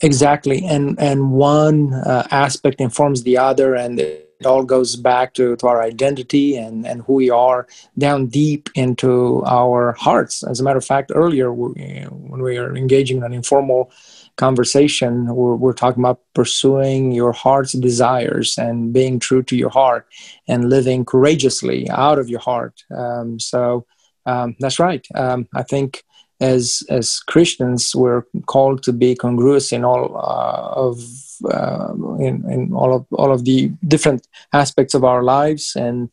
exactly. 0.01 0.63
And 0.65 0.99
and 0.99 1.31
one 1.31 1.93
uh, 1.93 2.27
aspect 2.31 2.81
informs 2.81 3.23
the 3.23 3.37
other 3.37 3.75
and 3.75 3.99
it 3.99 4.27
all 4.45 4.63
goes 4.63 4.95
back 4.95 5.33
to, 5.35 5.55
to 5.57 5.67
our 5.67 5.81
identity 5.81 6.57
and 6.57 6.85
and 6.85 7.03
who 7.03 7.13
we 7.13 7.29
are 7.29 7.67
down 7.97 8.27
deep 8.27 8.69
into 8.75 9.43
our 9.45 9.93
hearts. 9.93 10.43
As 10.43 10.59
a 10.59 10.63
matter 10.63 10.77
of 10.77 10.85
fact 10.85 11.11
earlier 11.13 11.53
we, 11.53 12.03
when 12.09 12.41
we 12.41 12.57
are 12.57 12.75
engaging 12.75 13.17
in 13.17 13.23
an 13.23 13.33
informal 13.33 13.91
conversation 14.37 15.27
we're, 15.35 15.55
we're 15.55 15.73
talking 15.73 16.01
about 16.01 16.21
pursuing 16.33 17.11
your 17.11 17.33
heart's 17.33 17.73
desires 17.73 18.57
and 18.57 18.93
being 18.93 19.19
true 19.19 19.43
to 19.43 19.55
your 19.55 19.69
heart 19.69 20.07
and 20.47 20.69
living 20.69 21.05
courageously 21.05 21.89
out 21.89 22.17
of 22.17 22.29
your 22.29 22.39
heart. 22.39 22.83
Um, 22.95 23.39
so 23.39 23.85
um, 24.25 24.55
that's 24.59 24.79
right. 24.79 25.05
Um, 25.15 25.47
i 25.53 25.63
think 25.63 26.03
as 26.41 26.83
as 26.89 27.19
Christians, 27.19 27.95
we're 27.95 28.23
called 28.47 28.83
to 28.83 28.91
be 28.91 29.15
congruous 29.15 29.71
in 29.71 29.85
all 29.85 30.17
uh, 30.17 30.87
of 30.87 30.99
uh, 31.45 31.93
in, 32.19 32.43
in 32.49 32.73
all 32.73 32.95
of 32.95 33.05
all 33.11 33.31
of 33.31 33.45
the 33.45 33.71
different 33.87 34.27
aspects 34.51 34.93
of 34.93 35.03
our 35.03 35.23
lives, 35.23 35.75
and 35.75 36.09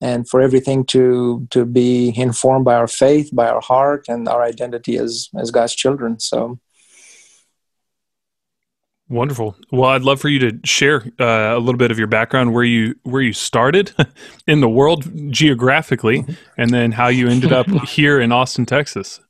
and 0.00 0.28
for 0.28 0.40
everything 0.40 0.84
to 0.86 1.46
to 1.50 1.64
be 1.64 2.12
informed 2.14 2.66
by 2.66 2.74
our 2.74 2.86
faith, 2.88 3.30
by 3.32 3.48
our 3.48 3.62
heart, 3.62 4.04
and 4.06 4.28
our 4.28 4.42
identity 4.42 4.98
as 4.98 5.30
as 5.36 5.50
God's 5.50 5.74
children. 5.74 6.20
So. 6.20 6.58
Wonderful. 9.08 9.56
Well, 9.72 9.90
I'd 9.90 10.02
love 10.02 10.20
for 10.20 10.28
you 10.28 10.38
to 10.38 10.60
share 10.62 11.02
uh, 11.18 11.56
a 11.56 11.58
little 11.58 11.78
bit 11.78 11.90
of 11.90 11.98
your 11.98 12.06
background, 12.06 12.54
where 12.54 12.62
you 12.62 12.94
where 13.02 13.22
you 13.22 13.32
started 13.32 13.92
in 14.46 14.60
the 14.60 14.68
world 14.68 15.10
geographically, 15.32 16.22
mm-hmm. 16.22 16.32
and 16.56 16.70
then 16.70 16.92
how 16.92 17.08
you 17.08 17.26
ended 17.26 17.52
up 17.52 17.66
here 17.88 18.20
in 18.20 18.30
Austin, 18.30 18.66
Texas 18.66 19.20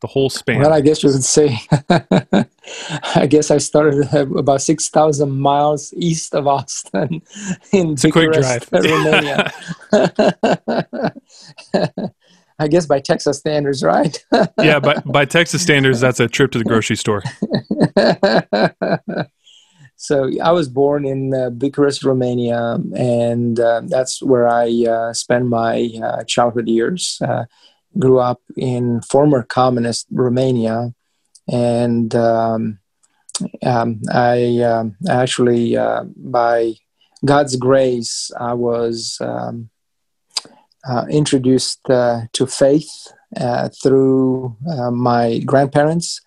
the 0.00 0.06
whole 0.06 0.30
span? 0.30 0.60
Well, 0.60 0.72
I 0.72 0.80
guess 0.80 1.02
you 1.02 1.10
would 1.10 1.24
say, 1.24 1.58
I 3.14 3.26
guess 3.26 3.50
I 3.50 3.58
started 3.58 4.12
about 4.36 4.62
6,000 4.62 5.30
miles 5.30 5.92
east 5.94 6.34
of 6.34 6.46
Austin 6.46 7.22
in 7.72 7.92
it's 7.92 8.02
Bucharest, 8.02 8.68
Romania. 8.72 9.52
I 12.60 12.66
guess 12.66 12.86
by 12.86 12.98
Texas 12.98 13.38
standards, 13.38 13.84
right? 13.84 14.24
yeah, 14.60 14.80
by, 14.80 15.00
by 15.06 15.24
Texas 15.24 15.62
standards, 15.62 16.00
that's 16.00 16.18
a 16.18 16.26
trip 16.26 16.50
to 16.52 16.58
the 16.58 16.64
grocery 16.64 16.96
store. 16.96 17.22
so 19.96 20.28
I 20.42 20.50
was 20.50 20.68
born 20.68 21.06
in 21.06 21.32
uh, 21.32 21.50
Bucharest, 21.50 22.02
Romania, 22.02 22.78
and 22.96 23.60
uh, 23.60 23.82
that's 23.84 24.20
where 24.20 24.48
I 24.48 24.84
uh, 24.88 25.12
spent 25.12 25.46
my 25.46 25.88
uh, 26.02 26.24
childhood 26.24 26.68
years. 26.68 27.22
Uh, 27.94 27.98
grew 27.98 28.18
up 28.18 28.40
in 28.56 29.00
former 29.02 29.42
communist 29.42 30.06
Romania, 30.10 30.94
and 31.50 32.14
um, 32.14 32.78
um, 33.64 34.00
I 34.12 34.60
um, 34.62 34.96
actually, 35.08 35.76
uh, 35.76 36.04
by 36.16 36.74
God's 37.24 37.56
grace, 37.56 38.30
I 38.38 38.54
was 38.54 39.18
um, 39.20 39.70
uh, 40.88 41.06
introduced 41.10 41.88
uh, 41.90 42.22
to 42.32 42.46
faith 42.46 43.12
uh, 43.36 43.68
through 43.82 44.56
uh, 44.70 44.90
my 44.90 45.38
grandparents, 45.40 46.20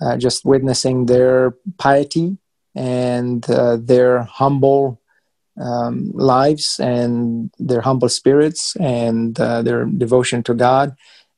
uh, 0.00 0.16
just 0.16 0.44
witnessing 0.44 1.06
their 1.06 1.54
piety 1.78 2.38
and 2.74 3.42
their 3.42 4.22
humble 4.22 5.00
um, 5.60 6.10
lives 6.14 6.78
and 6.80 7.50
their 7.58 7.80
humble 7.80 8.08
spirits 8.08 8.76
and 8.76 9.38
uh, 9.40 9.62
their 9.62 9.84
devotion 9.84 10.42
to 10.44 10.54
God. 10.54 10.94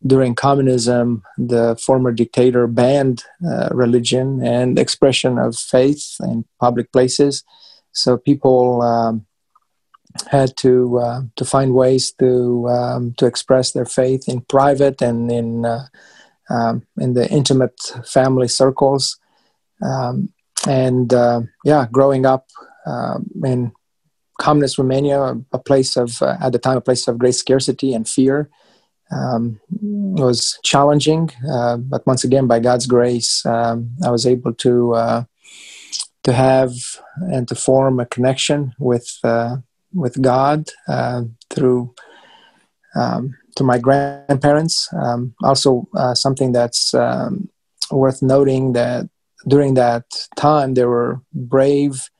During 0.06 0.34
communism, 0.34 1.22
the 1.36 1.76
former 1.84 2.12
dictator 2.12 2.66
banned 2.68 3.24
uh, 3.44 3.68
religion 3.72 4.44
and 4.44 4.78
expression 4.78 5.38
of 5.38 5.56
faith 5.56 6.16
in 6.20 6.44
public 6.60 6.92
places. 6.92 7.42
So 7.92 8.16
people 8.16 8.80
um, 8.82 9.26
had 10.30 10.56
to 10.58 10.98
uh, 10.98 11.20
to 11.34 11.44
find 11.44 11.74
ways 11.74 12.12
to 12.20 12.68
um, 12.68 13.14
to 13.18 13.26
express 13.26 13.72
their 13.72 13.86
faith 13.86 14.28
in 14.28 14.42
private 14.42 15.02
and 15.02 15.30
in 15.32 15.64
uh, 15.64 15.86
um, 16.48 16.86
in 16.98 17.14
the 17.14 17.28
intimate 17.28 17.78
family 18.06 18.48
circles. 18.48 19.18
Um, 19.82 20.32
and 20.66 21.12
uh, 21.12 21.42
yeah, 21.64 21.86
growing 21.90 22.26
up 22.26 22.46
uh, 22.86 23.18
in 23.44 23.72
communist 24.38 24.78
Romania, 24.78 25.36
a 25.52 25.58
place 25.58 25.96
of, 25.96 26.22
uh, 26.22 26.36
at 26.40 26.52
the 26.52 26.58
time, 26.58 26.76
a 26.76 26.80
place 26.80 27.08
of 27.08 27.18
great 27.18 27.34
scarcity 27.34 27.94
and 27.94 28.08
fear. 28.08 28.48
Um, 29.10 29.58
was 29.70 30.58
challenging, 30.62 31.30
uh, 31.50 31.78
but 31.78 32.06
once 32.06 32.24
again, 32.24 32.46
by 32.46 32.60
God's 32.60 32.86
grace, 32.86 33.44
um, 33.46 33.90
I 34.04 34.10
was 34.10 34.26
able 34.26 34.52
to 34.52 34.94
uh, 34.94 35.24
to 36.24 36.32
have 36.34 36.72
and 37.20 37.48
to 37.48 37.54
form 37.54 38.00
a 38.00 38.06
connection 38.06 38.74
with 38.78 39.08
uh, 39.24 39.56
with 39.94 40.20
God 40.20 40.68
uh, 40.88 41.22
through 41.48 41.94
um, 42.94 43.34
to 43.56 43.64
my 43.64 43.78
grandparents. 43.78 44.88
Um, 44.92 45.34
also, 45.42 45.88
uh, 45.96 46.14
something 46.14 46.52
that's 46.52 46.92
um, 46.94 47.48
worth 47.90 48.22
noting 48.22 48.72
that 48.74 49.08
during 49.46 49.74
that 49.74 50.04
time, 50.36 50.74
there 50.74 50.88
were 50.88 51.22
brave 51.32 52.10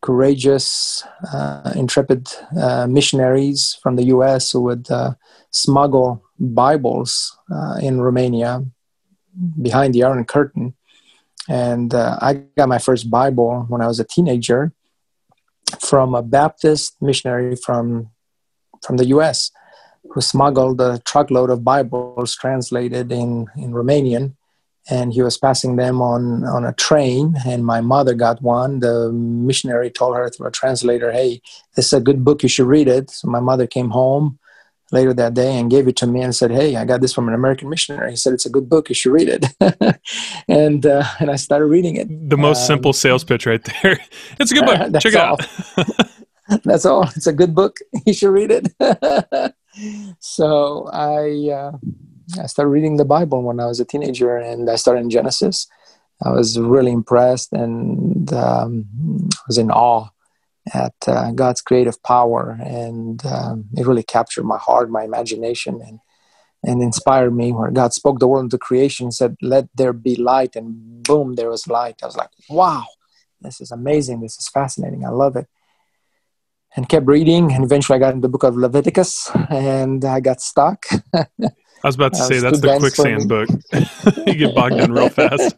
courageous, 0.00 1.04
uh, 1.32 1.72
intrepid 1.74 2.28
uh, 2.58 2.86
missionaries 2.86 3.78
from 3.82 3.96
the 3.96 4.04
U.S. 4.06 4.52
who 4.52 4.62
would 4.62 4.90
uh, 4.90 5.14
smuggle 5.50 6.22
Bibles 6.38 7.36
uh, 7.50 7.78
in 7.82 8.00
Romania 8.00 8.64
behind 9.60 9.94
the 9.94 10.04
Iron 10.04 10.24
Curtain. 10.24 10.74
And 11.48 11.94
uh, 11.94 12.18
I 12.20 12.34
got 12.56 12.68
my 12.68 12.78
first 12.78 13.10
Bible 13.10 13.66
when 13.68 13.80
I 13.80 13.86
was 13.86 13.98
a 13.98 14.04
teenager 14.04 14.72
from 15.80 16.14
a 16.14 16.22
Baptist 16.22 16.96
missionary 17.00 17.56
from 17.56 18.10
from 18.84 18.96
the 18.96 19.06
U.S. 19.06 19.50
who 20.10 20.20
smuggled 20.20 20.80
a 20.80 21.00
truckload 21.04 21.50
of 21.50 21.64
Bibles 21.64 22.36
translated 22.36 23.10
in 23.10 23.46
in 23.56 23.72
Romanian 23.72 24.36
and 24.90 25.12
he 25.12 25.22
was 25.22 25.36
passing 25.36 25.76
them 25.76 26.00
on 26.00 26.44
on 26.44 26.64
a 26.64 26.72
train 26.74 27.36
and 27.46 27.64
my 27.64 27.80
mother 27.80 28.14
got 28.14 28.42
one. 28.42 28.80
The 28.80 29.12
missionary 29.12 29.90
told 29.90 30.16
her 30.16 30.28
through 30.28 30.46
a 30.46 30.50
translator 30.50 31.12
hey 31.12 31.40
this 31.76 31.86
is 31.86 31.92
a 31.92 32.00
good 32.00 32.24
book 32.24 32.42
you 32.42 32.48
should 32.48 32.66
read 32.66 32.88
it. 32.88 33.10
So 33.10 33.28
my 33.28 33.40
mother 33.40 33.66
came 33.66 33.90
home 33.90 34.38
later 34.90 35.12
that 35.12 35.34
day 35.34 35.58
and 35.58 35.70
gave 35.70 35.86
it 35.86 35.96
to 35.96 36.06
me 36.06 36.22
and 36.22 36.34
said 36.34 36.50
hey 36.50 36.74
i 36.74 36.84
got 36.86 37.02
this 37.02 37.12
from 37.12 37.28
an 37.28 37.34
american 37.34 37.68
missionary. 37.68 38.10
He 38.10 38.16
said 38.16 38.32
it's 38.32 38.46
a 38.46 38.50
good 38.50 38.68
book 38.68 38.88
you 38.88 38.94
should 38.94 39.12
read 39.12 39.28
it. 39.28 39.44
And 40.48 40.86
uh, 40.86 41.04
and 41.20 41.30
i 41.30 41.36
started 41.36 41.66
reading 41.66 41.96
it. 41.96 42.08
The 42.30 42.38
most 42.38 42.60
um, 42.62 42.66
simple 42.66 42.92
sales 42.92 43.24
pitch 43.24 43.46
right 43.46 43.62
there. 43.64 44.00
It's 44.40 44.50
a 44.52 44.54
good 44.54 44.66
book. 44.66 45.02
Check 45.02 45.14
it 45.14 45.20
all. 45.20 45.36
out 45.76 46.08
that's 46.64 46.86
all. 46.86 47.02
It's 47.14 47.26
a 47.26 47.32
good 47.32 47.54
book. 47.54 47.76
You 48.06 48.14
should 48.14 48.30
read 48.30 48.50
it. 48.50 49.54
So 50.18 50.88
i 50.92 51.50
uh, 51.50 51.72
I 52.36 52.46
started 52.46 52.70
reading 52.70 52.96
the 52.96 53.04
Bible 53.04 53.42
when 53.42 53.60
I 53.60 53.66
was 53.66 53.80
a 53.80 53.84
teenager, 53.84 54.36
and 54.36 54.68
I 54.68 54.76
started 54.76 55.00
in 55.00 55.10
Genesis. 55.10 55.66
I 56.24 56.30
was 56.30 56.58
really 56.58 56.92
impressed 56.92 57.52
and 57.52 58.32
um, 58.32 58.86
was 59.46 59.56
in 59.56 59.70
awe 59.70 60.08
at 60.74 60.94
uh, 61.06 61.30
God's 61.32 61.60
creative 61.60 62.02
power, 62.02 62.58
and 62.62 63.24
um, 63.24 63.66
it 63.76 63.86
really 63.86 64.02
captured 64.02 64.44
my 64.44 64.58
heart, 64.58 64.90
my 64.90 65.04
imagination, 65.04 65.80
and 65.86 66.00
and 66.64 66.82
inspired 66.82 67.34
me. 67.34 67.52
Where 67.52 67.70
God 67.70 67.92
spoke 67.92 68.18
the 68.18 68.28
world 68.28 68.44
into 68.44 68.58
creation, 68.58 69.06
and 69.06 69.14
said, 69.14 69.36
"Let 69.40 69.68
there 69.74 69.92
be 69.92 70.16
light," 70.16 70.56
and 70.56 71.02
boom, 71.02 71.36
there 71.36 71.48
was 71.48 71.68
light. 71.68 72.02
I 72.02 72.06
was 72.06 72.16
like, 72.16 72.30
"Wow, 72.50 72.84
this 73.40 73.60
is 73.60 73.70
amazing! 73.70 74.20
This 74.20 74.36
is 74.36 74.48
fascinating! 74.48 75.06
I 75.06 75.10
love 75.10 75.36
it." 75.36 75.46
And 76.76 76.88
kept 76.88 77.06
reading, 77.06 77.52
and 77.52 77.64
eventually 77.64 77.96
I 77.96 78.00
got 78.00 78.12
into 78.12 78.26
the 78.26 78.28
book 78.28 78.42
of 78.42 78.56
Leviticus, 78.56 79.30
and 79.48 80.04
I 80.04 80.20
got 80.20 80.42
stuck. 80.42 80.84
I 81.84 81.88
was 81.88 81.94
about 81.94 82.14
to 82.14 82.20
uh, 82.20 82.26
say 82.26 82.38
that's 82.40 82.60
the 82.60 82.78
quicksand 82.78 83.28
book. 83.28 83.48
you 84.26 84.34
get 84.34 84.54
bogged 84.54 84.78
down 84.78 84.92
real 84.92 85.08
fast. 85.08 85.54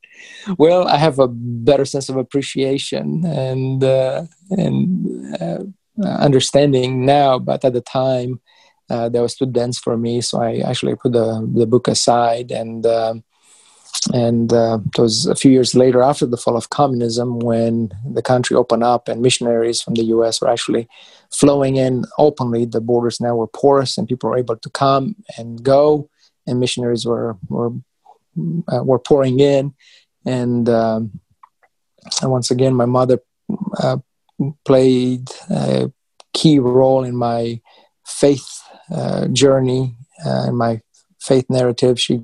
well, 0.58 0.86
I 0.86 0.96
have 0.96 1.18
a 1.18 1.28
better 1.28 1.84
sense 1.84 2.08
of 2.08 2.16
appreciation 2.16 3.24
and 3.26 3.82
uh, 3.82 4.24
and 4.50 5.36
uh, 5.40 5.64
understanding 6.04 7.04
now, 7.04 7.38
but 7.38 7.64
at 7.64 7.72
the 7.72 7.80
time, 7.80 8.40
uh, 8.90 9.08
that 9.08 9.20
was 9.20 9.34
too 9.34 9.46
dense 9.46 9.78
for 9.78 9.96
me. 9.96 10.20
So 10.20 10.40
I 10.40 10.58
actually 10.58 10.94
put 10.94 11.12
the 11.12 11.48
the 11.54 11.66
book 11.66 11.88
aside 11.88 12.50
and. 12.50 12.86
Um, 12.86 13.24
and 14.12 14.52
uh, 14.52 14.78
it 14.86 15.00
was 15.00 15.26
a 15.26 15.34
few 15.34 15.50
years 15.50 15.74
later 15.74 16.02
after 16.02 16.26
the 16.26 16.36
fall 16.36 16.56
of 16.56 16.70
communism 16.70 17.40
when 17.40 17.90
the 18.08 18.22
country 18.22 18.54
opened 18.54 18.84
up 18.84 19.08
and 19.08 19.20
missionaries 19.20 19.82
from 19.82 19.94
the 19.94 20.04
us 20.04 20.40
were 20.40 20.48
actually 20.48 20.86
flowing 21.32 21.76
in 21.76 22.04
openly. 22.18 22.64
The 22.64 22.80
borders 22.80 23.20
now 23.20 23.36
were 23.36 23.46
porous 23.46 23.98
and 23.98 24.08
people 24.08 24.30
were 24.30 24.38
able 24.38 24.56
to 24.56 24.70
come 24.70 25.16
and 25.36 25.62
go 25.62 26.08
and 26.46 26.60
missionaries 26.60 27.06
were 27.06 27.36
were, 27.48 27.72
uh, 28.72 28.82
were 28.84 28.98
pouring 28.98 29.40
in. 29.40 29.74
And, 30.24 30.68
um, 30.68 31.20
and 32.20 32.30
once 32.30 32.50
again 32.50 32.74
my 32.74 32.86
mother 32.86 33.18
uh, 33.78 33.98
played 34.64 35.30
a 35.50 35.90
key 36.32 36.58
role 36.58 37.04
in 37.04 37.16
my 37.16 37.60
faith 38.04 38.46
uh, 38.90 39.26
journey 39.28 39.96
uh, 40.24 40.46
in 40.48 40.56
my 40.56 40.80
faith 41.20 41.46
narrative. 41.50 42.00
She 42.00 42.22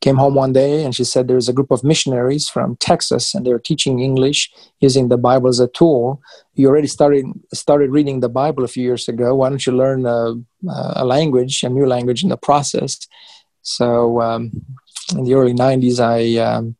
came 0.00 0.16
home 0.16 0.34
one 0.34 0.52
day 0.52 0.84
and 0.84 0.94
she 0.94 1.04
said 1.04 1.26
there's 1.26 1.48
a 1.48 1.52
group 1.52 1.70
of 1.70 1.82
missionaries 1.82 2.48
from 2.48 2.76
Texas 2.76 3.34
and 3.34 3.44
they're 3.44 3.58
teaching 3.58 3.98
English 3.98 4.50
using 4.80 5.08
the 5.08 5.18
Bible 5.18 5.48
as 5.48 5.60
a 5.60 5.68
tool. 5.68 6.22
You 6.54 6.68
already 6.68 6.86
started 6.86 7.26
started 7.52 7.90
reading 7.90 8.20
the 8.20 8.28
Bible 8.28 8.64
a 8.64 8.68
few 8.68 8.84
years 8.84 9.08
ago. 9.08 9.34
Why 9.34 9.48
don't 9.48 9.66
you 9.66 9.72
learn 9.72 10.06
a, 10.06 10.34
a 10.96 11.04
language, 11.04 11.62
a 11.62 11.68
new 11.68 11.86
language 11.86 12.22
in 12.22 12.28
the 12.28 12.36
process? 12.36 13.06
So 13.62 14.20
um, 14.20 14.52
in 15.12 15.24
the 15.24 15.34
early 15.34 15.54
90s, 15.54 16.00
I 16.00 16.38
um, 16.40 16.76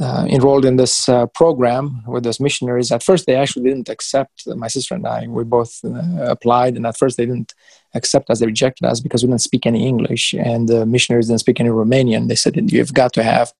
uh, 0.00 0.26
enrolled 0.28 0.64
in 0.64 0.76
this 0.76 1.08
uh, 1.08 1.26
program 1.26 2.02
with 2.06 2.22
those 2.22 2.40
missionaries. 2.40 2.92
At 2.92 3.02
first, 3.02 3.26
they 3.26 3.34
actually 3.34 3.68
didn't 3.68 3.88
accept 3.88 4.46
my 4.46 4.68
sister 4.68 4.94
and 4.94 5.06
I. 5.06 5.26
We 5.26 5.44
both 5.44 5.80
uh, 5.84 6.24
applied, 6.24 6.76
and 6.76 6.86
at 6.86 6.96
first, 6.96 7.16
they 7.16 7.26
didn't 7.26 7.54
accept 7.94 8.30
us. 8.30 8.38
They 8.38 8.46
rejected 8.46 8.86
us 8.86 9.00
because 9.00 9.22
we 9.22 9.28
didn't 9.28 9.40
speak 9.40 9.66
any 9.66 9.86
English, 9.86 10.34
and 10.34 10.68
the 10.68 10.86
missionaries 10.86 11.26
didn't 11.28 11.40
speak 11.40 11.60
any 11.60 11.70
Romanian. 11.70 12.28
They 12.28 12.36
said 12.36 12.56
you've 12.70 12.94
got 12.94 13.12
to 13.14 13.22
have 13.22 13.52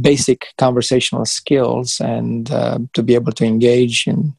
basic 0.00 0.48
conversational 0.58 1.24
skills 1.24 2.00
and 2.00 2.50
uh, 2.50 2.78
to 2.94 3.02
be 3.02 3.14
able 3.14 3.32
to 3.32 3.44
engage 3.44 4.06
in 4.06 4.34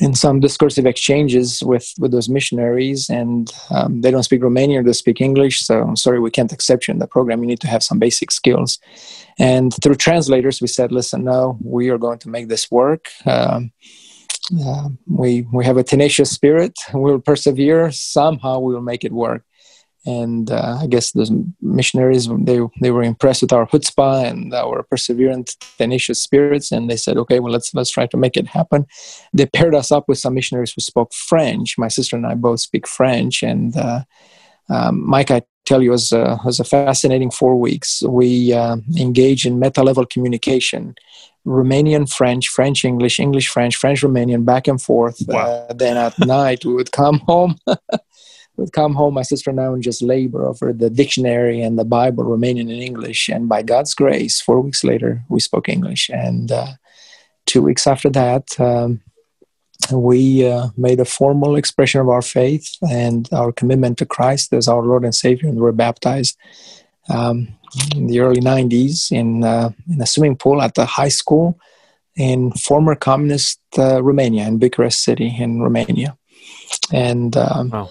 in 0.00 0.14
some 0.14 0.40
discursive 0.40 0.86
exchanges 0.86 1.62
with 1.62 1.92
with 1.98 2.10
those 2.10 2.28
missionaries 2.28 3.10
and 3.10 3.52
um, 3.70 4.00
they 4.00 4.10
don't 4.10 4.22
speak 4.22 4.40
romanian 4.40 4.84
they 4.84 4.92
speak 4.92 5.20
english 5.20 5.60
so 5.64 5.82
I'm 5.82 5.96
sorry 5.96 6.18
we 6.18 6.30
can't 6.30 6.52
accept 6.52 6.88
you 6.88 6.92
in 6.92 6.98
the 6.98 7.06
program. 7.06 7.40
You 7.42 7.46
need 7.46 7.60
to 7.60 7.68
have 7.68 7.82
some 7.82 7.98
basic 7.98 8.30
skills. 8.30 8.78
And 9.38 9.72
through 9.82 9.96
translators 9.96 10.60
we 10.60 10.68
said 10.68 10.90
listen 10.90 11.22
no 11.24 11.58
we 11.62 11.90
are 11.90 11.98
going 11.98 12.18
to 12.20 12.28
make 12.28 12.48
this 12.48 12.70
work. 12.70 13.08
Um, 13.26 13.72
uh, 14.64 14.88
we 15.06 15.46
we 15.52 15.64
have 15.64 15.76
a 15.76 15.84
tenacious 15.84 16.30
spirit. 16.30 16.72
We'll 16.92 17.20
persevere. 17.20 17.92
Somehow 17.92 18.58
we 18.58 18.74
will 18.74 18.88
make 18.92 19.04
it 19.04 19.12
work 19.12 19.44
and 20.06 20.50
uh, 20.50 20.78
I 20.80 20.86
guess 20.86 21.12
those 21.12 21.30
missionaries 21.60 22.28
they 22.28 22.60
they 22.80 22.90
were 22.90 23.02
impressed 23.02 23.42
with 23.42 23.52
our 23.52 23.66
chutzpah 23.66 24.24
and 24.24 24.52
our 24.54 24.86
perseverant, 24.90 25.56
tenacious 25.78 26.22
spirits, 26.22 26.72
and 26.72 26.88
they 26.88 26.96
said, 26.96 27.16
"Okay, 27.18 27.40
well 27.40 27.52
let's 27.52 27.74
let's 27.74 27.90
try 27.90 28.06
to 28.06 28.16
make 28.16 28.36
it 28.36 28.46
happen." 28.46 28.86
They 29.32 29.46
paired 29.46 29.74
us 29.74 29.92
up 29.92 30.08
with 30.08 30.18
some 30.18 30.34
missionaries 30.34 30.72
who 30.72 30.80
spoke 30.80 31.12
French. 31.12 31.76
My 31.76 31.88
sister 31.88 32.16
and 32.16 32.26
I 32.26 32.34
both 32.34 32.60
speak 32.60 32.86
French, 32.86 33.42
and 33.42 33.76
uh, 33.76 34.04
um, 34.70 35.06
Mike, 35.06 35.30
I 35.30 35.42
tell 35.66 35.82
you, 35.82 35.90
was 35.90 36.12
uh, 36.12 36.38
was 36.44 36.60
a 36.60 36.64
fascinating 36.64 37.30
four 37.30 37.56
weeks. 37.56 38.02
We 38.02 38.54
uh, 38.54 38.76
engaged 38.96 39.44
in 39.46 39.58
meta 39.58 39.82
level 39.82 40.06
communication. 40.06 40.94
Romanian 41.46 42.10
French, 42.10 42.48
French 42.48 42.84
English, 42.84 43.18
English 43.18 43.48
French, 43.48 43.76
French 43.76 44.02
Romanian, 44.02 44.44
back 44.44 44.68
and 44.68 44.80
forth. 44.80 45.22
Wow. 45.26 45.46
Uh, 45.46 45.72
then 45.72 45.96
at 45.96 46.18
night 46.26 46.64
we 46.64 46.74
would 46.74 46.92
come 46.92 47.18
home 47.20 47.56
would 48.56 48.72
come 48.72 48.94
home, 48.94 49.14
my 49.14 49.22
sister 49.22 49.50
and 49.50 49.60
I 49.60 49.68
would 49.68 49.80
just 49.80 50.02
labor 50.02 50.46
over 50.46 50.72
the 50.72 50.90
dictionary 50.90 51.62
and 51.62 51.78
the 51.78 51.84
Bible, 51.84 52.24
Romanian 52.24 52.70
and 52.72 52.82
English. 52.82 53.28
And 53.28 53.48
by 53.48 53.62
God's 53.62 53.94
grace, 53.94 54.40
four 54.40 54.60
weeks 54.60 54.84
later, 54.84 55.22
we 55.28 55.40
spoke 55.40 55.68
English. 55.68 56.10
And 56.10 56.52
uh, 56.52 56.72
two 57.46 57.62
weeks 57.62 57.86
after 57.86 58.10
that, 58.10 58.60
um, 58.60 59.00
we 59.92 60.46
uh, 60.46 60.68
made 60.76 61.00
a 61.00 61.04
formal 61.04 61.56
expression 61.56 62.00
of 62.00 62.08
our 62.08 62.22
faith 62.22 62.76
and 62.88 63.28
our 63.32 63.50
commitment 63.50 63.98
to 63.98 64.06
Christ 64.06 64.52
as 64.52 64.68
our 64.68 64.82
Lord 64.82 65.04
and 65.04 65.14
Savior, 65.14 65.48
and 65.48 65.58
were 65.58 65.72
baptized 65.72 66.36
um, 67.08 67.48
in 67.96 68.06
the 68.08 68.20
early 68.20 68.40
90s 68.40 69.10
in, 69.10 69.42
uh, 69.42 69.70
in 69.88 70.00
a 70.00 70.06
swimming 70.06 70.36
pool 70.36 70.60
at 70.60 70.74
the 70.74 70.84
high 70.84 71.08
school 71.08 71.58
in 72.14 72.52
former 72.52 72.94
communist 72.94 73.60
uh, 73.78 74.02
Romania, 74.02 74.46
in 74.46 74.58
Bucharest 74.58 75.02
City 75.02 75.34
in 75.38 75.62
Romania. 75.62 76.18
And 76.92 77.36
um, 77.36 77.70
wow 77.70 77.90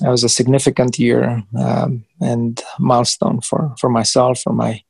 it 0.00 0.08
was 0.08 0.24
a 0.24 0.28
significant 0.28 0.98
year 0.98 1.42
um, 1.58 2.04
and 2.20 2.62
milestone 2.78 3.40
for, 3.40 3.74
for 3.78 3.88
myself, 3.90 4.40
for 4.42 4.52
my 4.52 4.82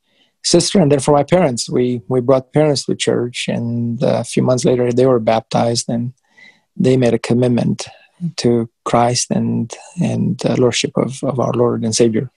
sister, 0.43 0.81
and 0.81 0.91
then 0.91 1.01
for 1.01 1.13
my 1.13 1.25
parents. 1.25 1.69
We 1.69 2.03
we 2.09 2.21
brought 2.21 2.53
parents 2.53 2.85
to 2.85 2.95
church, 2.95 3.49
and 3.49 4.03
a 4.03 4.25
few 4.25 4.43
months 4.43 4.65
later 4.65 4.93
they 4.93 5.07
were 5.07 5.21
baptized, 5.21 5.89
and 5.89 6.13
they 6.77 6.97
made 6.97 7.15
a 7.15 7.19
commitment 7.19 7.87
to 8.37 8.69
Christ 8.85 9.31
and 9.31 9.73
and 10.01 10.45
uh, 10.45 10.55
lordship 10.57 10.93
of, 10.97 11.23
of 11.23 11.39
our 11.41 11.53
Lord 11.53 11.85
and 11.85 11.95
Savior. 11.95 12.31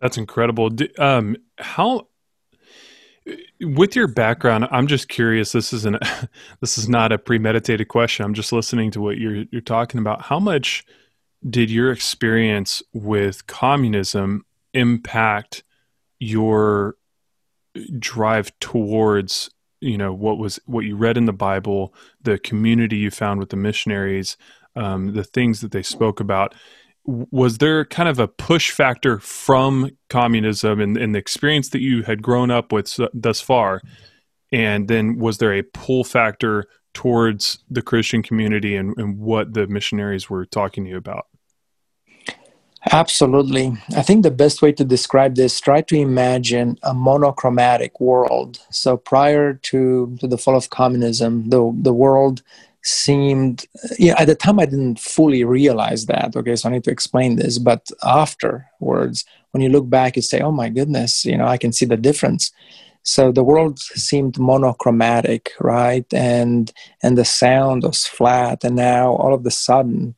That's 0.00 0.18
incredible. 0.18 0.70
Um, 0.98 1.36
how 1.58 2.08
with 3.60 3.94
your 3.94 4.08
background 4.08 4.66
i'm 4.70 4.86
just 4.86 5.08
curious 5.08 5.52
this 5.52 5.72
isn't 5.72 5.96
this 6.60 6.76
is 6.76 6.88
not 6.88 7.12
a 7.12 7.18
premeditated 7.18 7.88
question 7.88 8.24
i'm 8.24 8.34
just 8.34 8.52
listening 8.52 8.90
to 8.90 9.00
what 9.00 9.18
you're 9.18 9.44
you're 9.50 9.60
talking 9.60 10.00
about. 10.00 10.22
How 10.22 10.40
much 10.40 10.84
did 11.48 11.70
your 11.70 11.92
experience 11.92 12.82
with 12.92 13.46
communism 13.46 14.44
impact 14.72 15.62
your 16.18 16.96
drive 17.98 18.50
towards 18.60 19.50
you 19.80 19.98
know 19.98 20.12
what 20.12 20.38
was 20.38 20.58
what 20.66 20.84
you 20.84 20.96
read 20.96 21.16
in 21.16 21.26
the 21.26 21.32
bible 21.32 21.92
the 22.22 22.38
community 22.38 22.96
you 22.96 23.10
found 23.10 23.38
with 23.38 23.50
the 23.50 23.56
missionaries 23.56 24.36
um, 24.76 25.12
the 25.12 25.24
things 25.24 25.60
that 25.60 25.72
they 25.72 25.82
spoke 25.82 26.18
about 26.18 26.54
was 27.04 27.58
there 27.58 27.84
kind 27.84 28.08
of 28.08 28.18
a 28.18 28.28
push 28.28 28.70
factor 28.70 29.18
from 29.18 29.90
communism 30.08 30.80
and, 30.80 30.96
and, 30.96 31.14
the 31.14 31.18
experience 31.18 31.68
that 31.70 31.80
you 31.80 32.02
had 32.02 32.22
grown 32.22 32.50
up 32.50 32.72
with 32.72 32.98
thus 33.12 33.40
far? 33.40 33.82
And 34.52 34.88
then 34.88 35.18
was 35.18 35.38
there 35.38 35.52
a 35.52 35.62
pull 35.62 36.04
factor 36.04 36.66
towards 36.94 37.58
the 37.68 37.82
christian 37.82 38.22
community 38.22 38.76
and, 38.76 38.96
and 38.96 39.18
what 39.18 39.52
the 39.52 39.66
missionaries 39.66 40.30
were 40.30 40.46
talking 40.46 40.84
to 40.84 40.90
you 40.90 40.96
about? 40.96 41.26
Absolutely. 42.92 43.72
I 43.96 44.02
think 44.02 44.22
the 44.22 44.30
best 44.30 44.60
way 44.60 44.70
to 44.72 44.84
describe 44.84 45.36
this 45.36 45.58
try 45.58 45.80
to 45.82 45.96
imagine 45.96 46.78
a 46.82 46.92
monochromatic 46.92 47.98
world. 47.98 48.60
So 48.70 48.96
prior 48.96 49.54
to, 49.54 50.16
to 50.20 50.26
the 50.26 50.36
fall 50.36 50.56
of 50.56 50.70
communism 50.70 51.48
the, 51.48 51.72
the 51.74 51.94
world 51.94 52.42
seemed 52.84 53.66
yeah 53.98 54.14
at 54.18 54.26
the 54.26 54.34
time 54.34 54.60
i 54.60 54.66
didn't 54.66 55.00
fully 55.00 55.42
realize 55.44 56.06
that. 56.06 56.36
Okay 56.36 56.56
so 56.56 56.68
i 56.68 56.72
need 56.72 56.84
to 56.84 56.90
explain 56.90 57.36
this. 57.36 57.58
But 57.58 57.90
afterwards 58.02 59.24
when 59.50 59.62
you 59.62 59.70
look 59.70 59.88
back 59.88 60.16
you 60.16 60.22
say 60.22 60.40
oh 60.40 60.52
my 60.52 60.68
goodness 60.68 61.24
you 61.24 61.36
know 61.36 61.46
i 61.46 61.56
can 61.56 61.72
see 61.72 61.86
the 61.86 61.96
difference. 61.96 62.52
So 63.06 63.32
the 63.32 63.44
world 63.44 63.78
seemed 63.78 64.38
monochromatic 64.38 65.52
right? 65.60 66.06
And 66.12 66.72
and 67.02 67.18
the 67.18 67.24
sound 67.24 67.82
was 67.82 68.06
flat. 68.06 68.64
And 68.64 68.76
now 68.76 69.12
all 69.12 69.34
of 69.34 69.44
a 69.46 69.50
sudden 69.50 70.14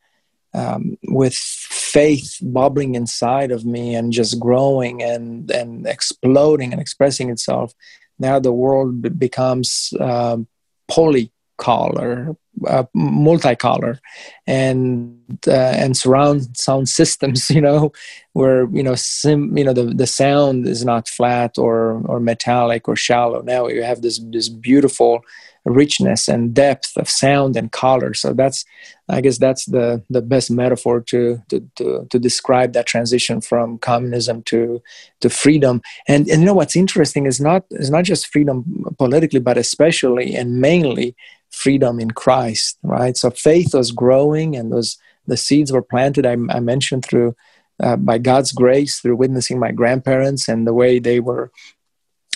um, 0.57 0.97
with 1.09 1.35
faith 1.35 2.39
bubbling 2.43 2.95
inside 2.95 3.51
of 3.53 3.65
me 3.65 3.95
and 3.95 4.13
just 4.13 4.41
growing 4.41 5.03
and 5.03 5.51
and 5.51 5.87
exploding 5.87 6.73
and 6.73 6.81
expressing 6.81 7.29
itself 7.31 7.75
now 8.19 8.39
the 8.39 8.53
world 8.53 9.19
becomes 9.19 9.93
um, 10.01 10.49
polycolor 10.91 12.37
uh, 12.67 12.85
multicolor 12.97 13.99
and 14.47 15.19
uh, 15.47 15.51
and 15.51 15.97
surround 15.97 16.57
sound 16.57 16.89
systems 17.01 17.51
you 17.51 17.61
know 17.61 17.93
where 18.33 18.69
you 18.71 18.83
know 18.83 18.95
sim 18.95 19.57
you 19.57 19.65
know 19.65 19.73
the, 19.73 19.85
the 19.85 20.07
sound 20.07 20.67
is 20.67 20.85
not 20.85 21.09
flat 21.09 21.59
or 21.59 22.03
or 22.07 22.21
metallic 22.21 22.89
or 22.89 22.97
shallow. 22.97 23.43
Now 23.43 23.69
you 23.69 23.83
have 23.83 24.03
this 24.03 24.21
this 24.31 24.49
beautiful 24.49 25.23
richness 25.67 26.29
and 26.29 26.55
depth 26.55 26.97
of 26.97 27.09
sound 27.09 27.57
and 27.57 27.73
color. 27.73 28.15
So 28.15 28.33
that's 28.33 28.65
i 29.09 29.21
guess 29.21 29.39
that's 29.39 29.67
the 29.67 30.03
the 30.11 30.21
best 30.21 30.51
metaphor 30.51 31.01
to 31.01 31.41
to 31.49 31.61
to, 31.77 32.07
to 32.11 32.19
describe 32.19 32.73
that 32.73 32.87
transition 32.87 33.41
from 33.41 33.79
communism 33.79 34.43
to 34.45 34.83
to 35.21 35.29
freedom. 35.29 35.83
And 36.07 36.29
and 36.29 36.41
you 36.41 36.47
know 36.47 36.55
what's 36.55 36.77
interesting 36.77 37.27
is 37.27 37.41
not 37.41 37.65
is 37.71 37.91
not 37.91 38.05
just 38.05 38.29
freedom 38.29 38.85
politically 38.99 39.41
but 39.41 39.59
especially 39.59 40.35
and 40.35 40.61
mainly 40.61 41.17
freedom 41.57 41.99
in 41.99 42.11
Christ, 42.11 42.79
right? 42.83 43.17
So 43.17 43.31
faith 43.31 43.75
was 43.75 43.91
growing, 43.91 44.57
and 44.57 44.73
those 44.73 44.99
the 45.27 45.37
seeds 45.37 45.73
were 45.73 45.83
planted. 45.83 46.27
I, 46.27 46.33
I 46.33 46.61
mentioned 46.61 47.05
through 47.05 47.35
uh, 47.83 47.97
by 47.97 48.19
God's 48.19 48.53
grace 48.53 49.01
through 49.01 49.17
witnessing 49.17 49.59
my 49.59 49.73
grandparents 49.73 50.49
and 50.49 50.67
the 50.67 50.75
way 50.75 50.99
they 50.99 51.21
were 51.21 51.51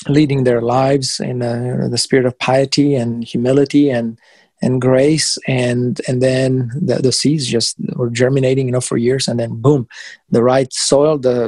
leading 0.08 0.44
their 0.44 0.62
lives 0.62 1.20
in 1.20 1.42
uh, 1.42 1.88
the 1.90 1.98
spirit 1.98 2.26
of 2.26 2.38
piety 2.38 2.94
and 2.94 3.24
humility 3.24 3.90
and 3.90 4.18
and 4.62 4.80
grace 4.80 5.38
and 5.46 6.00
and 6.06 6.20
then 6.22 6.70
the, 6.74 6.96
the 6.96 7.12
seeds 7.12 7.46
just 7.46 7.76
were 7.96 8.10
germinating 8.10 8.66
you 8.66 8.72
know 8.72 8.80
for 8.80 8.98
years 8.98 9.28
and 9.28 9.38
then 9.40 9.60
boom 9.60 9.88
the 10.30 10.42
right 10.42 10.72
soil 10.72 11.18
the 11.18 11.38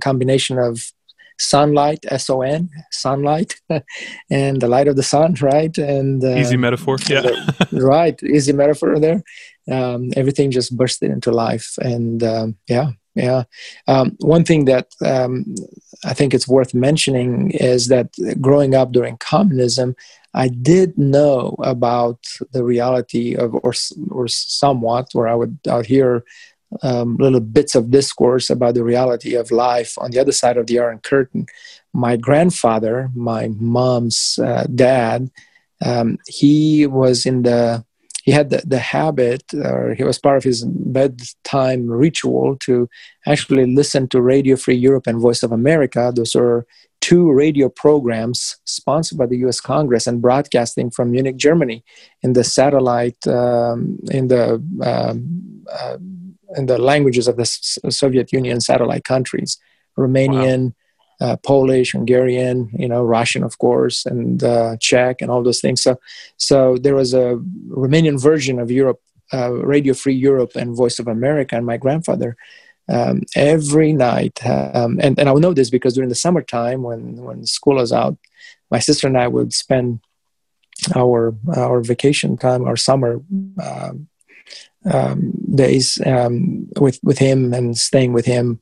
combination 0.00 0.58
of 0.58 0.92
sunlight, 1.40 2.04
S 2.08 2.30
O 2.30 2.42
N, 2.42 2.70
sunlight, 2.90 3.54
and 4.30 4.60
the 4.60 4.68
light 4.68 4.88
of 4.88 4.96
the 4.96 5.02
sun, 5.02 5.34
right? 5.40 5.76
And 5.78 6.22
uh, 6.22 6.36
easy 6.36 6.56
metaphor, 6.56 6.96
yeah, 7.08 7.28
right, 7.72 8.22
easy 8.22 8.52
metaphor 8.52 9.00
there. 9.00 9.22
Um, 9.70 10.10
everything 10.16 10.50
just 10.50 10.76
bursted 10.76 11.10
into 11.10 11.30
life, 11.32 11.74
and 11.78 12.22
um, 12.22 12.56
yeah, 12.68 12.90
yeah. 13.14 13.44
Um, 13.88 14.16
one 14.20 14.44
thing 14.44 14.66
that 14.66 14.88
um, 15.04 15.54
I 16.04 16.14
think 16.14 16.34
it's 16.34 16.48
worth 16.48 16.74
mentioning 16.74 17.50
is 17.52 17.88
that 17.88 18.10
growing 18.40 18.74
up 18.74 18.92
during 18.92 19.16
communism, 19.16 19.96
I 20.34 20.48
did 20.48 20.96
know 20.96 21.56
about 21.58 22.20
the 22.52 22.64
reality 22.64 23.34
of, 23.34 23.54
or 23.54 23.72
or 24.10 24.28
somewhat, 24.28 25.08
where 25.12 25.26
I 25.26 25.34
would 25.34 25.58
out 25.68 25.86
hear 25.86 26.24
um, 26.82 27.16
little 27.16 27.40
bits 27.40 27.74
of 27.74 27.90
discourse 27.90 28.50
about 28.50 28.74
the 28.74 28.84
reality 28.84 29.34
of 29.34 29.50
life 29.50 29.94
on 29.98 30.10
the 30.10 30.18
other 30.18 30.32
side 30.32 30.56
of 30.56 30.66
the 30.66 30.78
Iron 30.78 30.98
Curtain. 30.98 31.46
My 31.92 32.16
grandfather, 32.16 33.10
my 33.14 33.48
mom's 33.58 34.38
uh, 34.42 34.66
dad, 34.74 35.30
um, 35.84 36.18
he 36.26 36.86
was 36.86 37.26
in 37.26 37.42
the 37.42 37.84
he 38.22 38.32
had 38.32 38.50
the, 38.50 38.62
the 38.66 38.78
habit 38.78 39.42
or 39.54 39.94
he 39.94 40.04
was 40.04 40.18
part 40.18 40.36
of 40.36 40.44
his 40.44 40.64
bedtime 40.64 41.88
ritual 41.88 42.56
to 42.58 42.88
actually 43.26 43.66
listen 43.66 44.06
to 44.08 44.20
radio 44.20 44.56
free 44.56 44.74
europe 44.74 45.06
and 45.06 45.20
voice 45.20 45.42
of 45.42 45.52
america 45.52 46.12
those 46.14 46.36
are 46.36 46.66
two 47.00 47.32
radio 47.32 47.70
programs 47.70 48.58
sponsored 48.64 49.16
by 49.16 49.26
the 49.26 49.36
us 49.36 49.60
congress 49.60 50.06
and 50.06 50.20
broadcasting 50.20 50.90
from 50.90 51.10
munich 51.10 51.36
germany 51.36 51.82
in 52.22 52.34
the 52.34 52.44
satellite 52.44 53.26
um, 53.26 53.98
in 54.10 54.28
the 54.28 54.62
um, 54.82 55.64
uh, 55.72 55.96
in 56.56 56.66
the 56.66 56.78
languages 56.78 57.28
of 57.28 57.36
the 57.36 57.46
Soviet 57.46 58.32
Union 58.32 58.60
satellite 58.60 59.04
countries 59.04 59.58
Romanian, 59.98 60.74
uh, 61.20 61.36
Polish, 61.36 61.92
Hungarian, 61.92 62.70
you 62.72 62.88
know, 62.88 63.02
Russian, 63.02 63.42
of 63.44 63.58
course, 63.58 64.06
and 64.06 64.42
uh, 64.42 64.76
Czech, 64.78 65.20
and 65.20 65.30
all 65.30 65.42
those 65.42 65.60
things. 65.60 65.82
So, 65.82 65.98
so 66.38 66.76
there 66.78 66.94
was 66.94 67.12
a 67.12 67.38
Romanian 67.68 68.20
version 68.20 68.58
of 68.58 68.70
Europe, 68.70 69.00
uh, 69.32 69.52
Radio 69.52 69.94
Free 69.94 70.14
Europe, 70.14 70.52
and 70.56 70.76
Voice 70.76 70.98
of 70.98 71.08
America. 71.08 71.56
And 71.56 71.66
my 71.66 71.76
grandfather, 71.76 72.36
um, 72.88 73.22
every 73.36 73.92
night, 73.92 74.44
um, 74.46 74.98
and 75.00 75.18
and 75.18 75.28
I 75.28 75.34
know 75.34 75.52
this 75.52 75.70
because 75.70 75.94
during 75.94 76.08
the 76.08 76.14
summertime, 76.14 76.82
when 76.82 77.16
when 77.16 77.46
school 77.46 77.80
is 77.80 77.92
out, 77.92 78.16
my 78.70 78.78
sister 78.78 79.06
and 79.06 79.18
I 79.18 79.28
would 79.28 79.52
spend 79.52 80.00
our 80.96 81.34
our 81.54 81.80
vacation 81.82 82.36
time, 82.36 82.64
our 82.64 82.76
summer. 82.76 83.20
Um, 83.62 84.08
um 84.84 85.32
days 85.54 86.00
um, 86.06 86.66
with 86.80 86.98
with 87.02 87.18
him 87.18 87.52
and 87.52 87.76
staying 87.76 88.12
with 88.12 88.26
him 88.26 88.60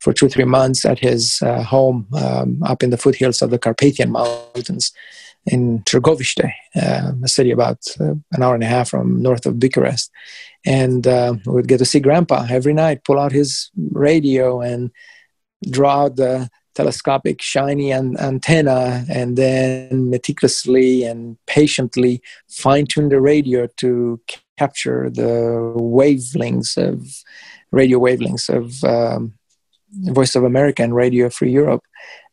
for 0.00 0.12
two 0.12 0.28
three 0.28 0.44
months 0.44 0.84
at 0.84 0.98
his 0.98 1.42
uh, 1.42 1.62
home 1.62 2.06
um, 2.14 2.62
up 2.62 2.82
in 2.82 2.90
the 2.90 2.96
foothills 2.96 3.42
of 3.42 3.50
the 3.50 3.58
Carpathian 3.58 4.12
Mountains 4.12 4.92
in 5.46 5.80
Târgoviște, 5.84 6.52
uh, 6.76 7.12
a 7.22 7.28
city 7.28 7.50
about 7.50 7.78
uh, 8.00 8.14
an 8.32 8.42
hour 8.42 8.54
and 8.54 8.62
a 8.62 8.66
half 8.66 8.90
from 8.90 9.22
north 9.22 9.46
of 9.46 9.58
Bucharest. 9.58 10.10
And 10.64 11.06
uh, 11.06 11.34
we'd 11.46 11.68
get 11.68 11.78
to 11.78 11.84
see 11.84 12.00
Grandpa 12.00 12.46
every 12.50 12.74
night, 12.74 13.04
pull 13.04 13.18
out 13.18 13.32
his 13.32 13.70
radio 13.92 14.60
and 14.60 14.90
draw 15.70 16.08
the 16.08 16.50
telescopic 16.74 17.42
shiny 17.42 17.90
an- 17.90 18.18
antenna, 18.18 19.04
and 19.08 19.36
then 19.36 20.10
meticulously 20.10 21.04
and 21.04 21.36
patiently 21.46 22.20
fine 22.48 22.86
tune 22.86 23.08
the 23.08 23.20
radio 23.20 23.66
to 23.78 24.20
capture 24.58 25.10
the 25.10 25.72
wavelengths 25.76 26.76
of 26.76 27.06
radio 27.70 27.98
wavelengths 27.98 28.48
of 28.48 28.82
um, 28.84 29.34
Voice 29.92 30.34
of 30.34 30.44
America 30.44 30.82
and 30.82 30.94
Radio 30.94 31.30
Free 31.30 31.50
Europe. 31.50 31.84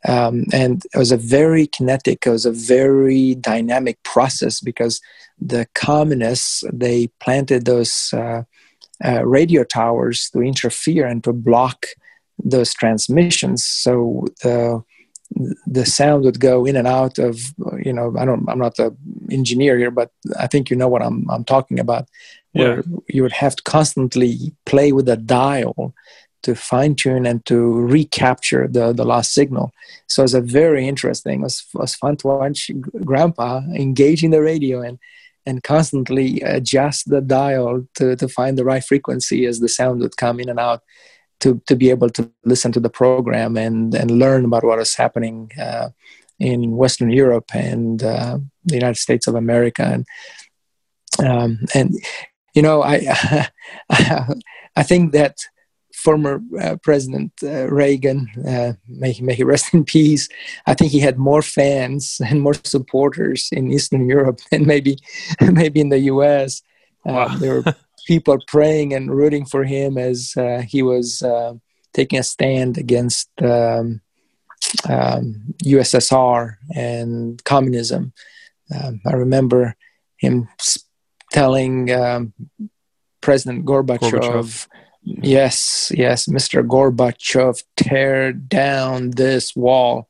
Um, 0.07 0.45
and 0.53 0.83
it 0.93 0.97
was 0.97 1.11
a 1.11 1.17
very 1.17 1.67
kinetic, 1.67 2.25
it 2.25 2.29
was 2.29 2.45
a 2.45 2.51
very 2.51 3.35
dynamic 3.35 4.01
process 4.03 4.59
because 4.59 5.01
the 5.39 5.67
communists, 5.73 6.63
they 6.71 7.07
planted 7.19 7.65
those 7.65 8.13
uh, 8.13 8.43
uh, 9.03 9.25
radio 9.25 9.63
towers 9.63 10.29
to 10.31 10.41
interfere 10.41 11.05
and 11.07 11.23
to 11.23 11.33
block 11.33 11.85
those 12.43 12.73
transmissions. 12.73 13.65
So 13.65 14.25
the 14.43 14.83
the 15.65 15.85
sound 15.85 16.23
would 16.23 16.39
go 16.39 16.65
in 16.65 16.75
and 16.75 16.87
out 16.87 17.17
of 17.19 17.39
you 17.83 17.91
know 17.91 18.15
I 18.17 18.25
don't 18.25 18.47
I'm 18.47 18.59
not 18.59 18.77
the 18.77 18.95
engineer 19.29 19.77
here 19.77 19.91
but 19.91 20.11
I 20.39 20.47
think 20.47 20.69
you 20.69 20.75
know 20.75 20.87
what 20.87 21.01
I'm 21.01 21.29
I'm 21.29 21.43
talking 21.43 21.79
about 21.79 22.07
where 22.53 22.77
yeah. 22.77 22.81
you 23.09 23.21
would 23.21 23.33
have 23.33 23.55
to 23.57 23.63
constantly 23.63 24.55
play 24.65 24.93
with 24.93 25.07
the 25.07 25.17
dial 25.17 25.93
to 26.43 26.55
fine 26.55 26.93
tune 26.93 27.25
and 27.25 27.43
to 27.47 27.57
recapture 27.57 28.67
the, 28.67 28.93
the 28.93 29.03
lost 29.03 29.33
signal. 29.33 29.73
So 30.07 30.23
it's 30.23 30.35
a 30.35 30.41
very 30.41 30.87
interesting. 30.87 31.39
It 31.39 31.43
was, 31.43 31.65
it 31.73 31.79
was 31.79 31.95
fun 31.95 32.17
to 32.17 32.27
watch 32.27 32.69
Grandpa 33.03 33.61
engaging 33.73 34.29
the 34.29 34.41
radio 34.41 34.81
and 34.81 34.99
and 35.47 35.63
constantly 35.63 36.41
adjust 36.41 37.09
the 37.09 37.21
dial 37.21 37.87
to, 37.95 38.15
to 38.15 38.27
find 38.27 38.57
the 38.57 38.65
right 38.65 38.83
frequency 38.83 39.45
as 39.45 39.59
the 39.59 39.69
sound 39.69 40.01
would 40.01 40.17
come 40.17 40.39
in 40.39 40.49
and 40.49 40.59
out 40.59 40.81
to, 41.39 41.61
to 41.67 41.75
be 41.75 41.89
able 41.89 42.09
to 42.09 42.31
listen 42.43 42.71
to 42.71 42.79
the 42.79 42.89
program 42.89 43.57
and, 43.57 43.93
and 43.93 44.11
learn 44.11 44.45
about 44.45 44.63
what 44.63 44.79
is 44.79 44.95
happening 44.95 45.51
uh, 45.59 45.89
in 46.39 46.75
Western 46.75 47.11
Europe 47.11 47.53
and 47.53 48.03
uh, 48.03 48.39
the 48.65 48.75
United 48.75 48.97
States 48.97 49.27
of 49.27 49.35
America. 49.35 49.83
And, 51.19 51.27
um, 51.27 51.59
and 51.73 51.93
you 52.53 52.61
know, 52.61 52.83
I, 52.83 53.47
I 54.75 54.83
think 54.83 55.11
that 55.13 55.37
former 55.95 56.41
uh, 56.61 56.75
President 56.83 57.31
uh, 57.41 57.67
Reagan, 57.67 58.27
uh, 58.47 58.73
may, 58.87 59.11
he, 59.11 59.23
may 59.23 59.33
he 59.33 59.43
rest 59.43 59.73
in 59.73 59.83
peace, 59.83 60.27
I 60.67 60.73
think 60.73 60.91
he 60.91 60.99
had 60.99 61.17
more 61.17 61.41
fans 61.41 62.21
and 62.27 62.41
more 62.41 62.53
supporters 62.63 63.49
in 63.51 63.71
Eastern 63.71 64.07
Europe 64.07 64.39
than 64.51 64.65
maybe 64.65 64.97
maybe 65.41 65.79
in 65.79 65.89
the 65.89 65.99
U.S. 66.13 66.61
Uh, 67.07 67.11
wow. 67.13 67.37
there 67.37 67.53
were 67.55 67.75
people 68.05 68.37
praying 68.47 68.93
and 68.93 69.11
rooting 69.11 69.45
for 69.45 69.63
him 69.63 69.97
as 69.97 70.33
uh, 70.37 70.63
he 70.67 70.81
was 70.81 71.21
uh, 71.23 71.53
taking 71.93 72.19
a 72.19 72.23
stand 72.23 72.77
against 72.77 73.29
um, 73.41 74.01
um, 74.89 75.53
USSR 75.63 76.55
and 76.75 77.43
communism. 77.43 78.13
Um, 78.73 79.01
I 79.05 79.13
remember 79.13 79.75
him 80.17 80.47
telling 81.31 81.91
um, 81.91 82.33
President 83.21 83.65
Gorbachev, 83.65 83.99
Gorbachev 83.99 84.67
Yes, 85.05 85.91
yes, 85.95 86.25
Mr. 86.25 86.67
Gorbachev, 86.67 87.61
tear 87.77 88.33
down 88.33 89.11
this 89.11 89.55
wall, 89.55 90.09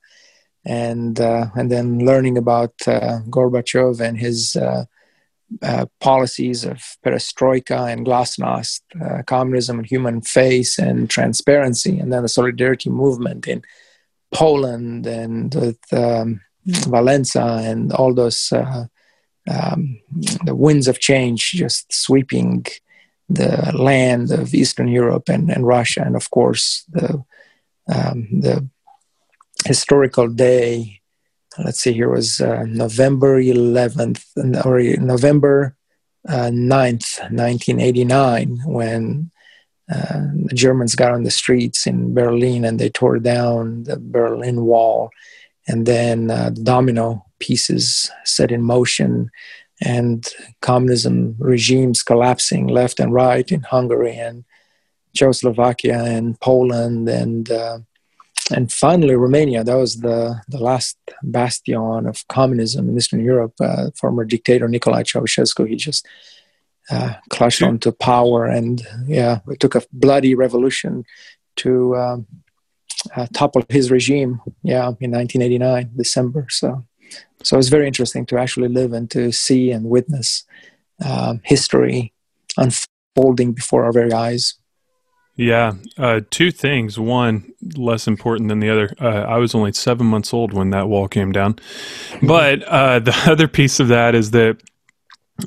and 0.66 1.20
uh, 1.20 1.48
and 1.56 1.70
then 1.70 2.06
learning 2.06 2.38
about 2.38 2.74
uh, 2.88 3.20
Gorbachev 3.30 4.00
and 4.00 4.18
his 4.18 4.56
uh, 5.62 5.86
policies 6.00 6.66
of 6.66 6.82
perestroika 7.06 7.92
and 7.92 8.06
glasnost, 8.06 8.82
uh, 9.04 9.22
communism 9.24 9.80
and 9.80 9.88
human 9.88 10.22
face 10.22 10.80
and 10.80 11.10
transparency, 11.10 12.00
and 12.00 12.12
then 12.12 12.24
the 12.24 12.30
solidarity 12.30 12.90
movement 12.90 13.48
in 13.48 13.62
Poland 14.34 15.06
and 15.06 15.54
with 15.56 15.80
um, 15.94 16.42
Walesa 16.68 17.64
and 17.64 17.94
all 17.94 18.14
those 18.14 18.52
uh, 18.52 18.86
um, 19.50 20.00
the 20.44 20.56
winds 20.56 20.88
of 20.88 21.00
change 21.00 21.52
just 21.52 21.94
sweeping 21.94 22.66
the 23.30 23.72
land 23.76 24.32
of 24.32 24.54
Eastern 24.54 24.88
Europe 24.88 25.30
and, 25.30 25.52
and 25.52 25.66
Russia, 25.66 26.04
and 26.06 26.16
of 26.16 26.30
course 26.32 26.86
the 26.90 27.24
um, 27.88 28.28
the 28.32 28.68
historical 29.66 30.28
day. 30.28 31.02
Let's 31.64 31.80
see, 31.80 31.94
here 31.94 32.10
was 32.10 32.42
uh, 32.42 32.64
November 32.68 33.42
11th 33.42 34.66
or 34.66 34.82
November 35.02 35.76
uh, 36.28 36.50
9th, 36.52 37.20
1989, 37.32 38.62
when 38.66 39.32
uh, 39.94 40.22
the 40.46 40.56
Germans 40.56 40.96
got 40.96 41.12
on 41.12 41.24
the 41.24 41.32
streets 41.32 41.88
in 41.88 42.14
Berlin 42.14 42.66
and 42.66 42.80
they 42.80 42.90
tore 42.90 43.20
down 43.20 43.84
the 43.84 43.98
Berlin 43.98 44.66
Wall, 44.66 45.12
and 45.68 45.86
then 45.86 46.30
uh, 46.30 46.50
the 46.50 46.62
domino 46.62 47.26
pieces 47.40 48.12
set 48.24 48.52
in 48.52 48.62
motion 48.62 49.30
and 49.82 50.28
communism 50.62 51.36
regimes 51.38 52.02
collapsing 52.02 52.68
left 52.68 53.00
and 53.00 53.14
right 53.14 53.52
in 53.52 53.62
Hungary 53.62 54.16
and 54.16 54.44
Czechoslovakia 55.16 56.04
and 56.04 56.40
Poland 56.40 57.08
and 57.08 57.52
uh, 57.52 57.80
and 58.52 58.72
finally 58.72 59.16
Romania. 59.16 59.64
That 59.64 59.76
was 59.76 59.98
the 59.98 60.42
the 60.48 60.60
last 60.60 60.98
bastion 61.24 62.08
of 62.08 62.28
communism 62.28 62.90
in 62.90 62.98
Eastern 62.98 63.24
Europe. 63.24 63.54
Uh, 63.60 63.92
former 63.96 64.26
dictator 64.26 64.68
Nicolae 64.68 65.04
Ceausescu 65.04 65.68
he 65.68 65.76
just 65.76 66.06
uh, 66.90 67.14
clutched 67.30 67.64
onto 67.64 67.92
power, 67.92 68.46
and 68.46 68.82
yeah, 69.08 69.40
it 69.48 69.60
took 69.60 69.76
a 69.76 69.84
bloody 69.92 70.36
revolution 70.36 71.04
to 71.58 71.96
um, 71.96 72.28
uh, 73.16 73.28
topple 73.34 73.64
his 73.70 73.90
regime. 73.90 74.42
Yeah, 74.64 74.88
in 75.00 75.12
1989 75.12 75.92
December. 75.96 76.48
So 76.50 76.86
so 77.44 77.58
it's 77.58 77.70
very 77.70 77.88
interesting 77.88 78.26
to 78.28 78.38
actually 78.38 78.70
live 78.70 78.94
and 78.94 79.10
to 79.12 79.32
see 79.32 79.72
and 79.72 79.90
witness 79.90 80.44
um, 81.04 81.42
history 81.44 82.14
unfolding 82.58 83.54
before 83.54 83.86
our 83.86 83.92
very 83.92 84.14
eyes. 84.14 84.56
Yeah, 85.38 85.74
uh, 85.98 86.22
two 86.30 86.50
things. 86.52 86.98
One, 86.98 87.52
less 87.76 88.08
important 88.08 88.48
than 88.48 88.60
the 88.60 88.70
other. 88.70 88.96
Uh, 89.00 89.24
I 89.24 89.38
was 89.38 89.54
only 89.54 89.74
seven 89.74 90.08
months 90.08 90.34
old 90.34 90.54
when 90.54 90.70
that 90.70 90.88
wall 90.88 91.10
came 91.10 91.34
down. 91.34 91.56
Mm-hmm. 91.56 92.28
But 92.28 92.64
uh, 92.64 93.00
the 93.00 93.16
other 93.28 93.48
piece 93.48 93.80
of 93.80 93.90
that 93.90 94.16
is 94.16 94.32
that 94.32 94.62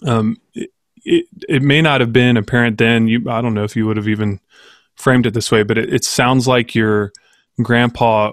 um, 0.04 0.36
it, 0.54 0.70
it, 1.04 1.26
it, 1.48 1.62
may 1.62 1.80
not 1.80 2.02
have 2.02 2.12
been 2.12 2.36
apparent 2.36 2.76
then. 2.76 3.08
You, 3.08 3.30
I 3.30 3.40
don't 3.40 3.54
know 3.54 3.64
if 3.64 3.76
you 3.76 3.86
would 3.86 3.96
have 3.96 4.08
even 4.08 4.40
framed 4.94 5.24
it 5.24 5.32
this 5.32 5.50
way, 5.50 5.62
but 5.62 5.78
it, 5.78 5.92
it 5.92 6.04
sounds 6.04 6.46
like 6.46 6.74
your 6.74 7.12
grandpa 7.62 8.32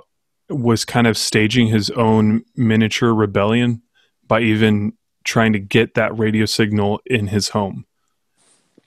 was 0.49 0.83
kind 0.83 1.07
of 1.07 1.17
staging 1.17 1.67
his 1.67 1.89
own 1.91 2.43
miniature 2.55 3.13
rebellion 3.13 3.81
by 4.27 4.41
even 4.41 4.93
trying 5.23 5.53
to 5.53 5.59
get 5.59 5.93
that 5.93 6.17
radio 6.17 6.45
signal 6.45 6.99
in 7.05 7.27
his 7.27 7.49
home. 7.49 7.85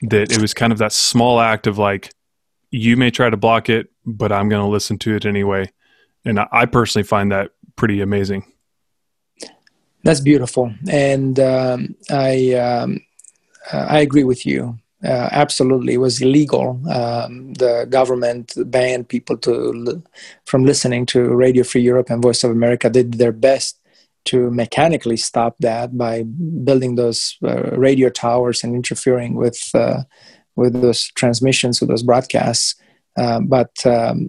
That 0.02 0.30
it 0.30 0.40
was 0.40 0.54
kind 0.54 0.72
of 0.72 0.78
that 0.78 0.92
small 0.92 1.40
act 1.40 1.66
of 1.66 1.78
like, 1.78 2.12
you 2.70 2.96
may 2.96 3.10
try 3.10 3.30
to 3.30 3.36
block 3.36 3.68
it, 3.68 3.90
but 4.04 4.32
I'm 4.32 4.48
going 4.48 4.62
to 4.62 4.68
listen 4.68 4.98
to 4.98 5.14
it 5.14 5.24
anyway. 5.24 5.70
And 6.24 6.40
I, 6.52 6.66
personally 6.66 7.04
find 7.04 7.32
that 7.32 7.52
pretty 7.76 8.00
amazing. 8.00 8.44
That's 10.04 10.20
beautiful, 10.20 10.72
and 10.90 11.38
um, 11.40 11.94
I 12.10 12.52
um, 12.54 13.00
I 13.72 14.00
agree 14.00 14.24
with 14.24 14.46
you 14.46 14.78
uh, 15.04 15.28
absolutely 15.30 15.94
it 15.94 15.98
was 15.98 16.20
illegal. 16.20 16.80
Um, 16.90 17.54
the 17.54 17.86
government 17.88 18.54
banned 18.66 19.08
people 19.08 19.36
to 19.38 20.02
from 20.44 20.64
listening 20.64 21.06
to 21.06 21.34
Radio 21.34 21.62
Free 21.62 21.82
Europe 21.82 22.10
and 22.10 22.22
Voice 22.22 22.42
of 22.42 22.50
America. 22.50 22.90
They 22.90 23.04
did 23.04 23.14
their 23.14 23.32
best 23.32 23.80
to 24.24 24.50
mechanically 24.50 25.16
stop 25.16 25.56
that 25.60 25.96
by 25.96 26.24
building 26.24 26.96
those 26.96 27.36
uh, 27.44 27.76
radio 27.76 28.08
towers 28.08 28.64
and 28.64 28.74
interfering 28.74 29.36
with 29.36 29.70
uh, 29.72 30.02
with 30.58 30.72
those 30.82 31.06
transmissions, 31.12 31.80
with 31.80 31.88
those 31.88 32.02
broadcasts. 32.02 32.74
Uh, 33.16 33.40
but 33.40 33.70
um, 33.86 34.28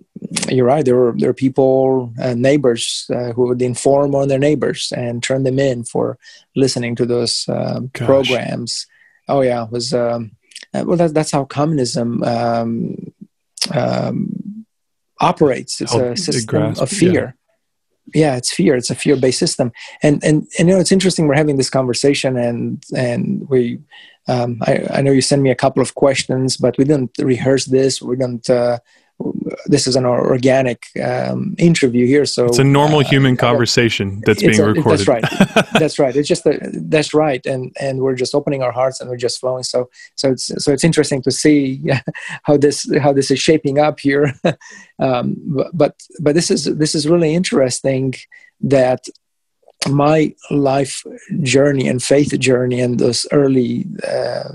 you're 0.50 0.66
right. 0.66 0.86
There 0.86 0.96
were 0.96 1.14
there 1.18 1.30
were 1.30 1.46
people, 1.48 2.12
uh, 2.22 2.34
neighbors, 2.34 3.06
uh, 3.14 3.34
who 3.34 3.48
would 3.48 3.62
inform 3.62 4.16
on 4.16 4.28
their 4.30 4.40
neighbors 4.40 4.92
and 4.96 5.22
turn 5.22 5.44
them 5.44 5.60
in 5.60 5.84
for 5.84 6.18
listening 6.56 6.96
to 6.96 7.06
those 7.06 7.46
um, 7.50 7.90
programs. 7.90 8.88
Oh 9.28 9.42
yeah, 9.42 9.66
it 9.66 9.72
was 9.72 9.94
um, 9.94 10.32
uh, 10.74 10.84
well. 10.86 10.98
That, 10.98 11.14
that's 11.14 11.32
how 11.32 11.46
communism 11.46 12.24
um, 12.24 13.14
um, 13.74 14.66
operates. 15.20 15.82
It's 15.82 15.94
a 15.94 16.16
system 16.16 16.46
grasp, 16.46 16.82
of 16.82 16.90
fear. 16.90 17.36
Yeah. 18.14 18.36
it's 18.36 18.54
fear. 18.54 18.76
It's 18.76 18.90
a 18.90 18.96
fear-based 18.96 19.40
system. 19.40 19.72
And 20.02 20.24
and 20.24 20.48
and 20.58 20.68
you 20.68 20.76
know, 20.76 20.80
it's 20.80 20.92
interesting. 20.92 21.28
We're 21.28 21.36
having 21.36 21.58
this 21.58 21.70
conversation, 21.70 22.38
and 22.38 22.84
and 22.96 23.48
we 23.50 23.80
um, 24.28 24.60
I, 24.62 24.86
I, 24.92 25.02
know 25.02 25.12
you 25.12 25.22
sent 25.22 25.42
me 25.42 25.50
a 25.50 25.56
couple 25.56 25.82
of 25.82 25.96
questions, 25.96 26.56
but 26.56 26.78
we 26.78 26.84
didn't 26.84 27.12
rehearse 27.20 27.66
this. 27.66 28.02
We 28.02 28.16
didn't. 28.16 28.50
Uh, 28.50 28.80
this 29.66 29.88
is 29.88 29.96
an 29.96 30.06
organic 30.06 30.88
um, 31.04 31.56
interview 31.58 32.06
here, 32.06 32.26
so 32.26 32.46
it's 32.46 32.60
a 32.60 32.64
normal 32.64 33.00
uh, 33.00 33.04
human 33.04 33.36
conversation 33.36 34.22
that's 34.26 34.42
being 34.42 34.60
a, 34.60 34.66
recorded. 34.66 35.06
That's 35.06 35.08
right. 35.08 35.70
that's 35.80 36.00
right. 36.00 36.16
It's 36.16 36.28
just 36.28 36.46
a, 36.46 36.60
that's 36.74 37.14
right, 37.14 37.46
and 37.46 37.76
and 37.80 38.00
we're 38.00 38.16
just 38.16 38.34
opening 38.34 38.64
our 38.64 38.72
hearts 38.72 39.02
and 39.02 39.10
we're 39.10 39.18
just 39.18 39.40
flowing. 39.40 39.64
So 39.64 39.90
so 40.16 40.32
it's 40.32 40.52
so 40.64 40.72
it's 40.72 40.84
interesting 40.84 41.22
to 41.24 41.32
see 41.32 41.84
how 42.44 42.58
this 42.58 42.90
how 43.00 43.14
this 43.14 43.32
is 43.32 43.40
shaping 43.40 43.80
up 43.80 44.00
here. 44.00 44.34
um, 45.00 45.36
but 45.74 45.96
but 46.20 46.36
this 46.36 46.50
is 46.50 46.66
this 46.66 46.96
is 46.96 47.08
really 47.08 47.34
interesting 47.34 48.14
that 48.62 49.06
my 49.88 50.34
life 50.52 51.04
journey 51.42 51.88
and 51.88 52.04
faith 52.04 52.38
journey 52.40 52.82
and 52.82 53.00
those 53.00 53.26
early 53.32 53.86
uh, 54.08 54.50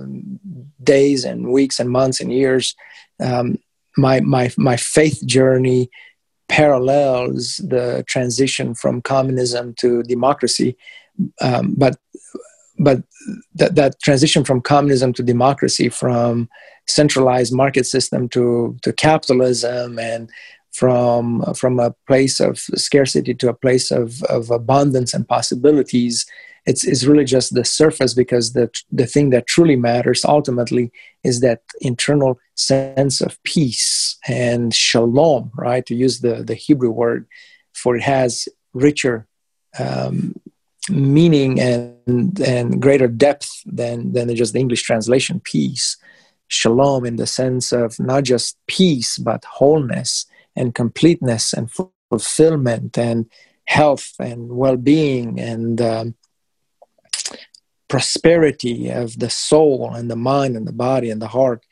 days 0.83 1.25
and 1.25 1.51
weeks 1.51 1.81
and 1.81 1.89
months 1.91 2.21
and 2.21 2.33
years, 2.33 2.75
um, 3.21 3.59
my 3.97 4.21
my 4.21 4.51
my 4.57 4.77
faith 4.77 5.25
journey 5.27 5.91
parallels 6.49 7.57
the 7.57 8.05
transition 8.07 8.75
from 8.75 9.01
communism 9.03 9.75
to 9.79 10.03
democracy, 10.03 10.77
um, 11.41 11.75
but 11.77 11.97
but 12.79 13.03
that 13.55 13.75
that 13.77 14.01
transition 14.01 14.45
from 14.45 14.61
communism 14.61 15.13
to 15.13 15.23
democracy, 15.23 15.89
from 15.89 16.49
centralized 16.87 17.53
market 17.53 17.87
system 17.87 18.29
to 18.29 18.77
to 18.83 18.93
capitalism 18.93 19.99
and 19.99 20.31
from 20.73 21.43
from 21.55 21.79
a 21.79 21.95
place 22.07 22.41
of 22.41 22.59
scarcity 22.59 23.33
to 23.35 23.49
a 23.49 23.55
place 23.55 23.91
of, 23.91 24.23
of 24.25 24.51
abundance 24.51 25.15
and 25.15 25.29
possibilities 25.29 26.27
it's, 26.67 26.85
it's 26.85 27.05
really 27.05 27.25
just 27.25 27.55
the 27.55 27.65
surface 27.65 28.15
because 28.15 28.53
the 28.53 28.71
the 28.91 29.07
thing 29.07 29.31
that 29.31 29.47
truly 29.47 29.77
matters 29.77 30.25
ultimately 30.25 30.91
is 31.23 31.41
that 31.41 31.63
internal 31.81 32.39
sense 32.55 33.21
of 33.21 33.43
peace 33.45 34.17
and 34.27 34.75
shalom 34.75 35.51
right? 35.57 35.85
To 35.87 35.95
use 35.95 36.21
the 36.21 36.43
the 36.43 36.55
hebrew 36.55 36.91
word 36.91 37.27
for 37.75 37.97
it 37.97 38.03
has 38.03 38.49
richer 38.73 39.27
um, 39.79 40.35
meaning 40.89 41.61
and 41.61 42.41
and 42.41 42.81
greater 42.81 43.09
depth 43.09 43.63
than 43.65 44.13
than 44.13 44.35
just 44.35 44.53
the 44.53 44.59
english 44.59 44.83
translation 44.83 45.41
peace 45.41 45.97
shalom 46.49 47.07
in 47.07 47.17
the 47.17 47.27
sense 47.27 47.73
of 47.73 47.99
not 47.99 48.23
just 48.23 48.59
peace 48.67 49.17
but 49.17 49.45
wholeness 49.47 50.27
and 50.57 50.75
completeness 50.75 51.55
and 51.55 51.71
fulfillment 52.11 52.99
and 52.99 53.27
health 53.65 54.13
and 54.21 54.53
well-being 54.53 55.41
and 55.41 55.81
um, 55.81 56.15
prosperity 57.95 58.91
of 59.03 59.09
the 59.23 59.31
soul 59.31 59.95
and 59.95 60.11
the 60.11 60.23
mind 60.33 60.57
and 60.57 60.67
the 60.67 60.79
body 60.89 61.09
and 61.11 61.23
the 61.23 61.33
heart 61.39 61.63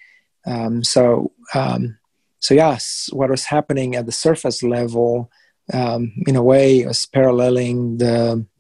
um, 0.47 0.75
so 0.95 1.33
um, 1.55 1.99
so 2.39 2.55
yes 2.55 3.09
what 3.13 3.31
was 3.31 3.45
happening 3.57 3.97
at 3.97 4.07
the 4.07 4.19
surface 4.27 4.63
level 4.63 5.31
um, 5.73 6.13
in 6.29 6.37
a 6.37 6.43
way 6.53 6.85
was 6.87 7.07
paralleling 7.07 7.99
the 7.99 8.17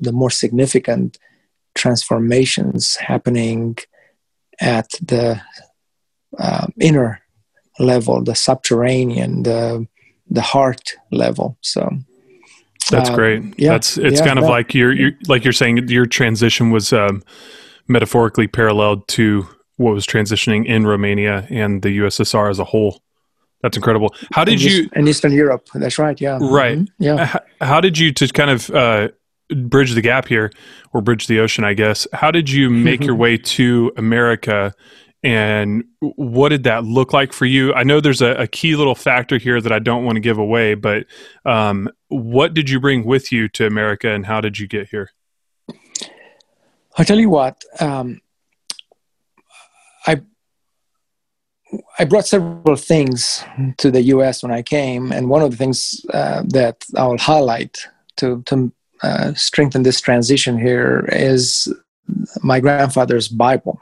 the 0.06 0.12
more 0.20 0.30
significant 0.44 1.18
transformations 1.74 2.96
happening 2.96 3.76
at 4.60 4.88
the 5.12 5.40
uh, 6.38 6.66
inner 6.80 7.20
level 7.78 8.24
the 8.24 8.34
subterranean 8.34 9.42
the 9.44 9.86
the 10.32 10.42
heart 10.42 10.94
level. 11.10 11.58
So 11.60 11.88
that's 12.90 13.10
um, 13.10 13.14
great. 13.14 13.42
Yeah, 13.58 13.72
that's 13.72 13.98
it's 13.98 14.20
yeah, 14.20 14.26
kind 14.26 14.38
of 14.38 14.44
like 14.46 14.74
you're, 14.74 14.92
you're 14.92 15.12
like 15.28 15.44
you're 15.44 15.52
saying 15.52 15.88
your 15.88 16.06
transition 16.06 16.70
was 16.70 16.92
um, 16.92 17.22
metaphorically 17.88 18.46
paralleled 18.46 19.06
to 19.08 19.46
what 19.76 19.94
was 19.94 20.06
transitioning 20.06 20.66
in 20.66 20.86
Romania 20.86 21.46
and 21.50 21.82
the 21.82 21.98
USSR 21.98 22.50
as 22.50 22.58
a 22.58 22.64
whole. 22.64 23.02
That's 23.62 23.76
incredible. 23.76 24.14
How 24.32 24.44
did 24.44 24.60
in 24.62 24.70
you 24.70 24.90
in 24.94 25.06
Eastern 25.06 25.32
Europe? 25.32 25.68
That's 25.74 25.98
right. 25.98 26.20
Yeah. 26.20 26.38
Right. 26.40 26.78
Mm-hmm. 26.78 27.02
Yeah. 27.02 27.24
How, 27.26 27.40
how, 27.60 27.80
did 27.80 27.96
you 27.96 28.12
to 28.12 28.28
kind 28.28 28.50
of 28.50 28.70
uh, 28.70 29.08
bridge 29.54 29.92
the 29.92 30.00
gap 30.00 30.26
here, 30.26 30.50
or 30.92 31.00
bridge 31.00 31.28
the 31.28 31.38
ocean? 31.38 31.64
I 31.64 31.74
guess. 31.74 32.06
How 32.12 32.30
did 32.30 32.50
you 32.50 32.70
make 32.70 33.04
your 33.04 33.14
way 33.24 33.36
to 33.36 33.92
America 33.96 34.74
and 35.24 35.84
what 36.00 36.48
did 36.48 36.64
that 36.64 36.84
look 36.84 37.12
like 37.12 37.32
for 37.32 37.46
you? 37.46 37.72
I 37.74 37.84
know 37.84 38.00
there's 38.00 38.22
a, 38.22 38.32
a 38.34 38.46
key 38.48 38.74
little 38.74 38.94
factor 38.94 39.38
here 39.38 39.60
that 39.60 39.72
i 39.72 39.78
don't 39.78 40.04
want 40.04 40.16
to 40.16 40.20
give 40.20 40.38
away 40.38 40.74
but 40.74 41.06
um, 41.44 41.88
what 42.08 42.54
did 42.54 42.68
you 42.70 42.80
bring 42.80 43.04
with 43.04 43.32
you 43.32 43.48
to 43.48 43.66
america 43.66 44.10
and 44.10 44.26
how 44.26 44.40
did 44.40 44.58
you 44.58 44.66
get 44.66 44.88
here? 44.88 45.10
I'll 46.96 47.04
tell 47.04 47.18
you 47.18 47.30
what 47.30 47.64
um, 47.80 48.20
i 50.06 50.20
i 51.98 52.04
brought 52.04 52.26
several 52.26 52.76
things 52.76 53.44
to 53.78 53.90
the 53.90 54.02
us 54.02 54.42
when 54.42 54.52
i 54.52 54.62
came 54.62 55.12
and 55.12 55.28
one 55.28 55.42
of 55.42 55.50
the 55.50 55.56
things 55.56 56.04
uh, 56.12 56.42
that 56.48 56.84
i'll 56.96 57.18
highlight 57.18 57.78
to, 58.16 58.42
to 58.42 58.72
uh, 59.02 59.32
strengthen 59.34 59.82
this 59.82 60.00
transition 60.00 60.58
here 60.58 61.08
is 61.10 61.72
my 62.42 62.60
grandfather's 62.60 63.28
bible 63.28 63.80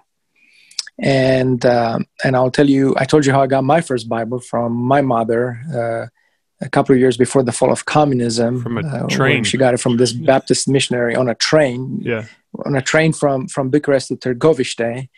and 1.01 1.65
uh, 1.65 1.99
and 2.23 2.37
I'll 2.37 2.51
tell 2.51 2.69
you, 2.69 2.95
I 2.99 3.05
told 3.05 3.25
you 3.25 3.33
how 3.33 3.43
I 3.43 3.47
got 3.47 3.65
my 3.65 3.81
first 3.81 4.09
Bible 4.09 4.39
from 4.39 4.73
my 4.73 5.01
mother 5.01 5.61
uh, 5.75 6.65
a 6.65 6.69
couple 6.69 6.95
of 6.95 7.01
years 7.01 7.17
before 7.17 7.43
the 7.43 7.53
fall 7.53 7.73
of 7.73 7.87
communism. 7.87 8.63
From 8.63 8.79
a 8.79 8.87
uh, 8.87 9.07
train, 9.09 9.43
she 9.43 9.57
got 9.57 9.73
it 9.73 9.81
from 9.81 9.97
this 9.97 10.13
Baptist 10.13 10.69
missionary 10.69 11.17
on 11.17 11.29
a 11.29 11.35
train. 11.35 12.01
Yeah, 12.03 12.27
on 12.67 12.77
a 12.77 12.83
train 12.83 13.15
from 13.15 13.49
from 13.49 13.71
Bucharest 13.71 14.09
to 14.09 14.17
Târgoviște. 14.17 15.09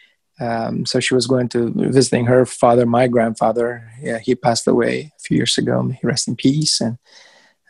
Um, 0.41 0.87
so 0.87 0.99
she 0.99 1.15
was 1.15 1.27
going 1.27 1.49
to 1.51 1.73
visiting 1.75 2.27
her 2.27 2.47
father, 2.47 2.87
my 2.87 3.09
grandfather. 3.09 3.91
Yeah, 4.01 4.19
he 4.19 4.35
passed 4.35 4.67
away 4.67 5.13
a 5.17 5.21
few 5.21 5.37
years 5.37 5.59
ago. 5.59 5.89
He 5.89 6.07
rest 6.07 6.29
in 6.29 6.37
peace, 6.37 6.81
and 6.81 6.97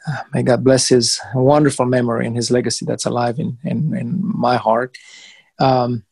uh, 0.07 0.23
may 0.35 0.43
God 0.43 0.65
bless 0.65 0.89
his 0.89 1.19
wonderful 1.35 1.87
memory 1.87 2.27
and 2.27 2.37
his 2.37 2.51
legacy 2.51 2.85
that's 2.85 3.07
alive 3.07 3.39
in 3.39 3.57
in, 3.65 3.97
in 3.97 4.21
my 4.23 4.59
heart. 4.59 4.99
Um, 5.59 6.05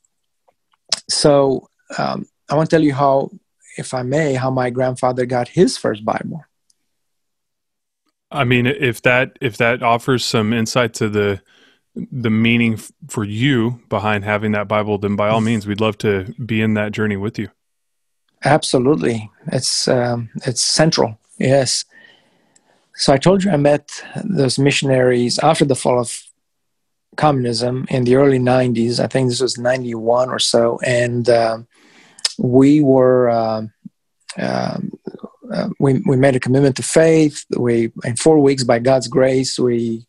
so 1.09 1.70
um, 1.99 2.27
I 2.49 2.55
want 2.57 2.69
to 2.71 2.77
tell 2.77 2.85
you 2.85 2.95
how, 2.95 3.31
if 3.77 3.95
I 3.95 4.03
may, 4.03 4.35
how 4.35 4.51
my 4.51 4.71
grandfather 4.71 5.27
got 5.27 5.49
his 5.49 5.77
first 5.77 6.05
Bible. 6.05 6.45
I 8.31 8.45
mean, 8.45 8.67
if 8.67 9.03
that 9.03 9.39
if 9.41 9.57
that 9.57 9.83
offers 9.83 10.25
some 10.25 10.53
insight 10.53 10.95
to 10.95 11.09
the 11.09 11.43
the 11.95 12.31
meaning 12.31 12.75
f- 12.75 12.93
for 13.09 13.25
you 13.25 13.81
behind 13.89 14.25
having 14.25 14.53
that 14.53 14.69
Bible, 14.69 14.99
then 14.99 15.17
by 15.17 15.29
all 15.29 15.41
means, 15.41 15.67
we'd 15.67 15.81
love 15.81 15.99
to 15.99 16.33
be 16.45 16.63
in 16.63 16.75
that 16.75 16.93
journey 16.93 17.17
with 17.17 17.39
you. 17.39 17.49
Absolutely, 18.45 19.31
it's 19.49 19.89
um, 19.89 20.31
it's 20.47 20.63
central. 20.63 21.19
Yes. 21.39 21.85
So 22.95 23.13
I 23.13 23.17
told 23.17 23.45
you 23.45 23.51
I 23.51 23.57
met 23.57 23.91
those 24.25 24.59
missionaries 24.59 25.39
after 25.39 25.65
the 25.65 25.75
fall 25.75 25.99
of 25.99 26.23
communism 27.17 27.87
in 27.91 28.05
the 28.05 28.15
early 28.15 28.39
'90s. 28.39 29.01
I 29.01 29.09
think 29.09 29.29
this 29.29 29.41
was 29.41 29.59
'91 29.59 30.31
or 30.31 30.39
so, 30.39 30.79
and 30.87 31.29
um, 31.29 31.67
we 32.41 32.81
were 32.81 33.31
um, 33.31 33.73
um, 34.39 34.93
uh, 35.53 35.69
we 35.79 36.03
we 36.07 36.17
made 36.17 36.37
a 36.37 36.41
commitment 36.41 36.77
to 36.77 36.83
faith. 36.83 37.45
We 37.57 37.93
in 38.05 38.17
four 38.17 38.39
weeks, 38.41 38.65
by 38.65 38.79
God's 38.79 39.09
grace, 39.09 39.59
we 39.59 40.07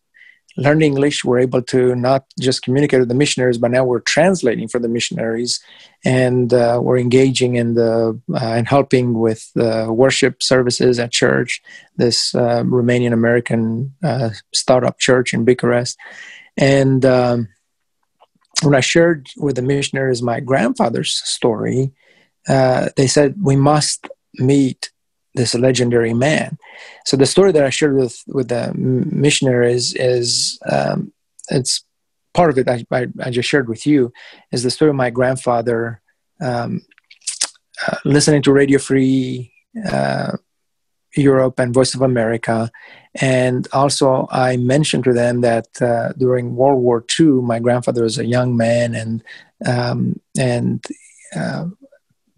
learned 0.56 0.84
English. 0.84 1.26
We're 1.26 1.40
able 1.40 1.62
to 1.64 1.96
not 1.96 2.26
just 2.40 2.62
communicate 2.62 3.00
with 3.00 3.10
the 3.10 3.16
missionaries, 3.16 3.58
but 3.58 3.72
now 3.72 3.84
we're 3.84 4.02
translating 4.02 4.68
for 4.70 4.80
the 4.80 4.88
missionaries, 4.88 5.60
and 6.06 6.54
uh, 6.54 6.80
we're 6.82 7.00
engaging 7.00 7.56
in 7.56 7.74
the 7.74 8.20
uh, 8.34 8.38
and 8.38 8.68
helping 8.68 9.20
with 9.20 9.52
worship 9.56 10.42
services 10.42 11.00
at 11.00 11.12
church. 11.12 11.62
This 11.98 12.34
uh, 12.34 12.64
Romanian 12.64 13.14
American 13.14 13.94
uh, 14.04 14.30
startup 14.54 15.00
church 15.00 15.34
in 15.34 15.46
Bucharest, 15.46 15.98
and. 16.58 17.06
Um, 17.06 17.50
when 18.64 18.76
I 18.76 18.80
shared 18.82 19.28
with 19.38 19.56
the 19.56 19.64
missionaries 19.64 20.22
my 20.22 20.40
grandfather's 20.40 21.14
story, 21.26 21.92
uh, 22.48 22.90
they 22.98 23.08
said 23.08 23.36
we 23.42 23.56
must 23.56 24.08
meet 24.36 24.92
this 25.36 25.56
legendary 25.56 26.14
man. 26.14 26.58
So 27.06 27.16
the 27.16 27.26
story 27.26 27.52
that 27.52 27.64
I 27.64 27.70
shared 27.70 27.96
with 27.96 28.22
with 28.28 28.50
the 28.50 28.74
missionaries 28.76 29.94
is 29.94 30.60
um, 30.70 31.14
it's 31.50 31.86
part 32.34 32.50
of 32.50 32.58
it. 32.58 32.68
I, 32.68 32.86
I, 32.92 33.08
I, 33.24 33.30
just 33.30 33.50
shared 33.50 33.68
with 33.68 33.86
you 33.86 34.12
is 34.52 34.64
the 34.64 34.72
story 34.72 34.90
of 34.90 34.96
my 34.96 35.10
grandfather 35.10 36.02
um, 36.40 36.82
uh, 37.88 37.98
listening 38.06 38.42
to 38.44 38.54
Radio 38.54 38.80
Free. 38.80 39.54
Uh, 39.90 40.38
Europe 41.16 41.60
and 41.60 41.74
Voice 41.74 41.94
of 41.94 42.02
America. 42.02 42.72
And 43.16 43.68
also, 43.74 44.28
I 44.32 44.58
mentioned 44.58 45.04
to 45.06 45.14
them 45.14 45.42
that 45.42 45.82
uh, 45.82 46.14
during 46.14 46.56
World 46.56 46.82
War 46.82 47.04
II, 47.20 47.42
my 47.42 47.60
grandfather 47.60 48.04
was 48.04 48.18
a 48.18 48.26
young 48.26 48.56
man, 48.56 48.96
and 48.96 49.24
um, 49.66 50.20
and 50.38 50.84
uh, 51.36 51.66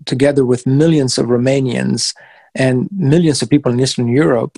together 0.05 0.45
with 0.45 0.67
millions 0.67 1.17
of 1.17 1.27
Romanians 1.27 2.13
and 2.55 2.87
millions 2.91 3.41
of 3.41 3.49
people 3.49 3.71
in 3.71 3.79
Eastern 3.79 4.07
Europe, 4.07 4.57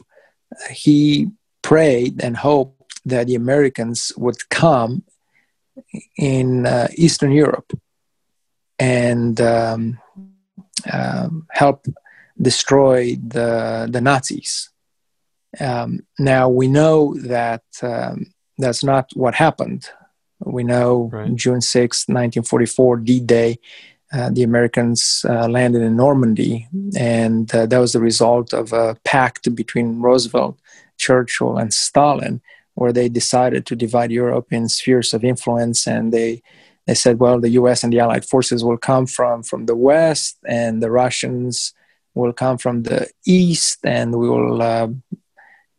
he 0.71 1.29
prayed 1.61 2.23
and 2.23 2.37
hoped 2.37 2.75
that 3.05 3.27
the 3.27 3.35
Americans 3.35 4.11
would 4.17 4.49
come 4.49 5.03
in 6.17 6.65
uh, 6.65 6.87
Eastern 6.95 7.31
Europe 7.31 7.71
and 8.79 9.39
um, 9.41 9.99
um, 10.91 11.47
help 11.51 11.85
destroy 12.41 13.15
the, 13.15 13.87
the 13.89 14.01
Nazis. 14.01 14.69
Um, 15.59 16.05
now 16.19 16.49
we 16.49 16.67
know 16.67 17.15
that 17.19 17.63
um, 17.81 18.33
that's 18.57 18.83
not 18.83 19.09
what 19.13 19.35
happened. 19.35 19.89
We 20.39 20.63
know 20.63 21.09
right. 21.13 21.33
June 21.33 21.61
6, 21.61 22.07
1944, 22.07 22.97
D 22.97 23.19
Day, 23.21 23.59
uh, 24.15 24.29
the 24.29 24.43
Americans 24.43 25.25
uh, 25.27 25.47
landed 25.49 25.81
in 25.81 25.97
Normandy, 25.97 26.67
and 26.97 27.53
uh, 27.53 27.65
that 27.65 27.79
was 27.79 27.91
the 27.91 27.99
result 27.99 28.53
of 28.53 28.71
a 28.71 28.95
pact 29.03 29.53
between 29.53 29.99
Roosevelt, 29.99 30.57
Churchill, 30.97 31.57
and 31.57 31.73
Stalin, 31.73 32.41
where 32.75 32.93
they 32.93 33.09
decided 33.09 33.65
to 33.65 33.75
divide 33.75 34.11
Europe 34.11 34.47
in 34.51 34.69
spheres 34.69 35.13
of 35.13 35.25
influence, 35.25 35.85
and 35.85 36.13
they 36.13 36.41
they 36.87 36.93
said, 36.93 37.19
well, 37.19 37.39
the 37.39 37.49
U.S. 37.61 37.83
and 37.83 37.91
the 37.91 37.99
Allied 37.99 38.25
forces 38.25 38.63
will 38.63 38.77
come 38.77 39.05
from 39.05 39.43
from 39.43 39.65
the 39.65 39.75
west, 39.75 40.37
and 40.47 40.81
the 40.81 40.91
Russians 40.91 41.73
will 42.13 42.31
come 42.31 42.57
from 42.57 42.83
the 42.83 43.09
east, 43.25 43.79
and 43.83 44.15
we 44.15 44.29
will 44.29 44.61
uh, 44.61 44.87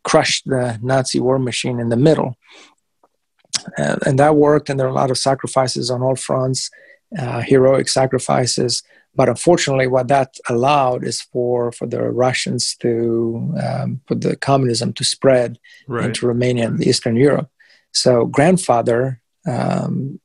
crush 0.03 0.43
the 0.43 0.77
Nazi 0.83 1.19
war 1.19 1.39
machine 1.39 1.79
in 1.79 1.89
the 1.89 1.97
middle. 1.97 2.37
Uh, 3.77 3.97
and 4.05 4.19
that 4.19 4.35
worked, 4.35 4.69
and 4.69 4.79
there 4.79 4.87
are 4.87 4.91
a 4.91 5.01
lot 5.03 5.11
of 5.11 5.17
sacrifices 5.17 5.89
on 5.89 6.01
all 6.01 6.15
fronts, 6.15 6.69
uh, 7.17 7.41
heroic 7.41 7.87
sacrifices. 7.89 8.83
But 9.15 9.29
unfortunately, 9.29 9.87
what 9.87 10.07
that 10.09 10.35
allowed 10.47 11.03
is 11.03 11.21
for, 11.21 11.71
for 11.71 11.87
the 11.87 12.01
Russians 12.03 12.75
to 12.77 13.53
um, 13.63 14.01
put 14.07 14.21
the 14.21 14.35
communism 14.35 14.93
to 14.93 15.03
spread 15.03 15.57
right. 15.87 16.05
into 16.05 16.27
Romania 16.27 16.67
and 16.67 16.83
Eastern 16.83 17.15
Europe. 17.15 17.49
So, 17.91 18.25
grandfather 18.25 19.21
um, 19.47 20.19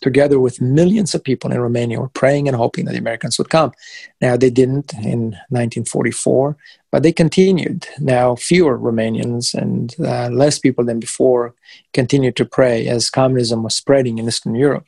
together 0.00 0.40
with 0.40 0.60
millions 0.60 1.14
of 1.14 1.24
people 1.24 1.52
in 1.52 1.60
Romania, 1.60 2.00
were 2.00 2.08
praying 2.08 2.48
and 2.48 2.56
hoping 2.56 2.84
that 2.84 2.92
the 2.92 2.98
Americans 2.98 3.38
would 3.38 3.50
come. 3.50 3.72
Now, 4.20 4.36
they 4.36 4.50
didn't 4.50 4.92
in 4.94 5.36
1944, 5.50 6.56
but 6.90 7.02
they 7.02 7.12
continued. 7.12 7.86
Now, 8.00 8.36
fewer 8.36 8.78
Romanians 8.78 9.54
and 9.54 9.94
uh, 10.00 10.28
less 10.30 10.58
people 10.58 10.84
than 10.84 11.00
before 11.00 11.54
continued 11.92 12.36
to 12.36 12.44
pray 12.44 12.88
as 12.88 13.10
communism 13.10 13.62
was 13.62 13.74
spreading 13.74 14.18
in 14.18 14.28
Eastern 14.28 14.54
Europe. 14.54 14.86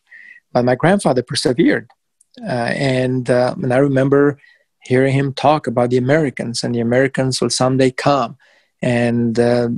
But 0.53 0.65
my 0.65 0.75
grandfather 0.75 1.23
persevered. 1.23 1.89
Uh, 2.43 2.73
and, 2.75 3.29
uh, 3.31 3.55
and 3.61 3.73
I 3.73 3.79
remember 3.79 4.39
hearing 4.83 5.13
him 5.13 5.33
talk 5.35 5.67
about 5.67 5.91
the 5.91 5.99
Americans, 5.99 6.65
and 6.65 6.75
the 6.75 6.81
Americans 6.81 7.41
will 7.41 7.51
someday 7.51 7.91
come. 7.91 8.37
And 8.83 9.39
uh, 9.39 9.69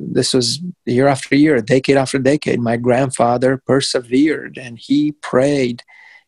this 0.00 0.34
was 0.34 0.60
year 0.84 1.06
after 1.06 1.36
year 1.36 1.60
decade 1.60 1.96
after 1.96 2.18
decade 2.18 2.58
my 2.58 2.76
grandfather 2.76 3.56
persevered 3.56 4.58
and 4.58 4.78
he 4.78 5.12
prayed 5.12 5.84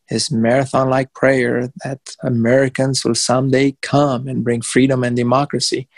his 0.07 0.31
marathon 0.31 0.89
like 0.89 1.13
prayer 1.13 1.69
that 1.83 1.99
americans 2.23 3.03
will 3.03 3.15
someday 3.15 3.75
come 3.81 4.27
and 4.27 4.43
bring 4.43 4.61
freedom 4.61 5.03
and 5.03 5.15
democracy. 5.15 5.89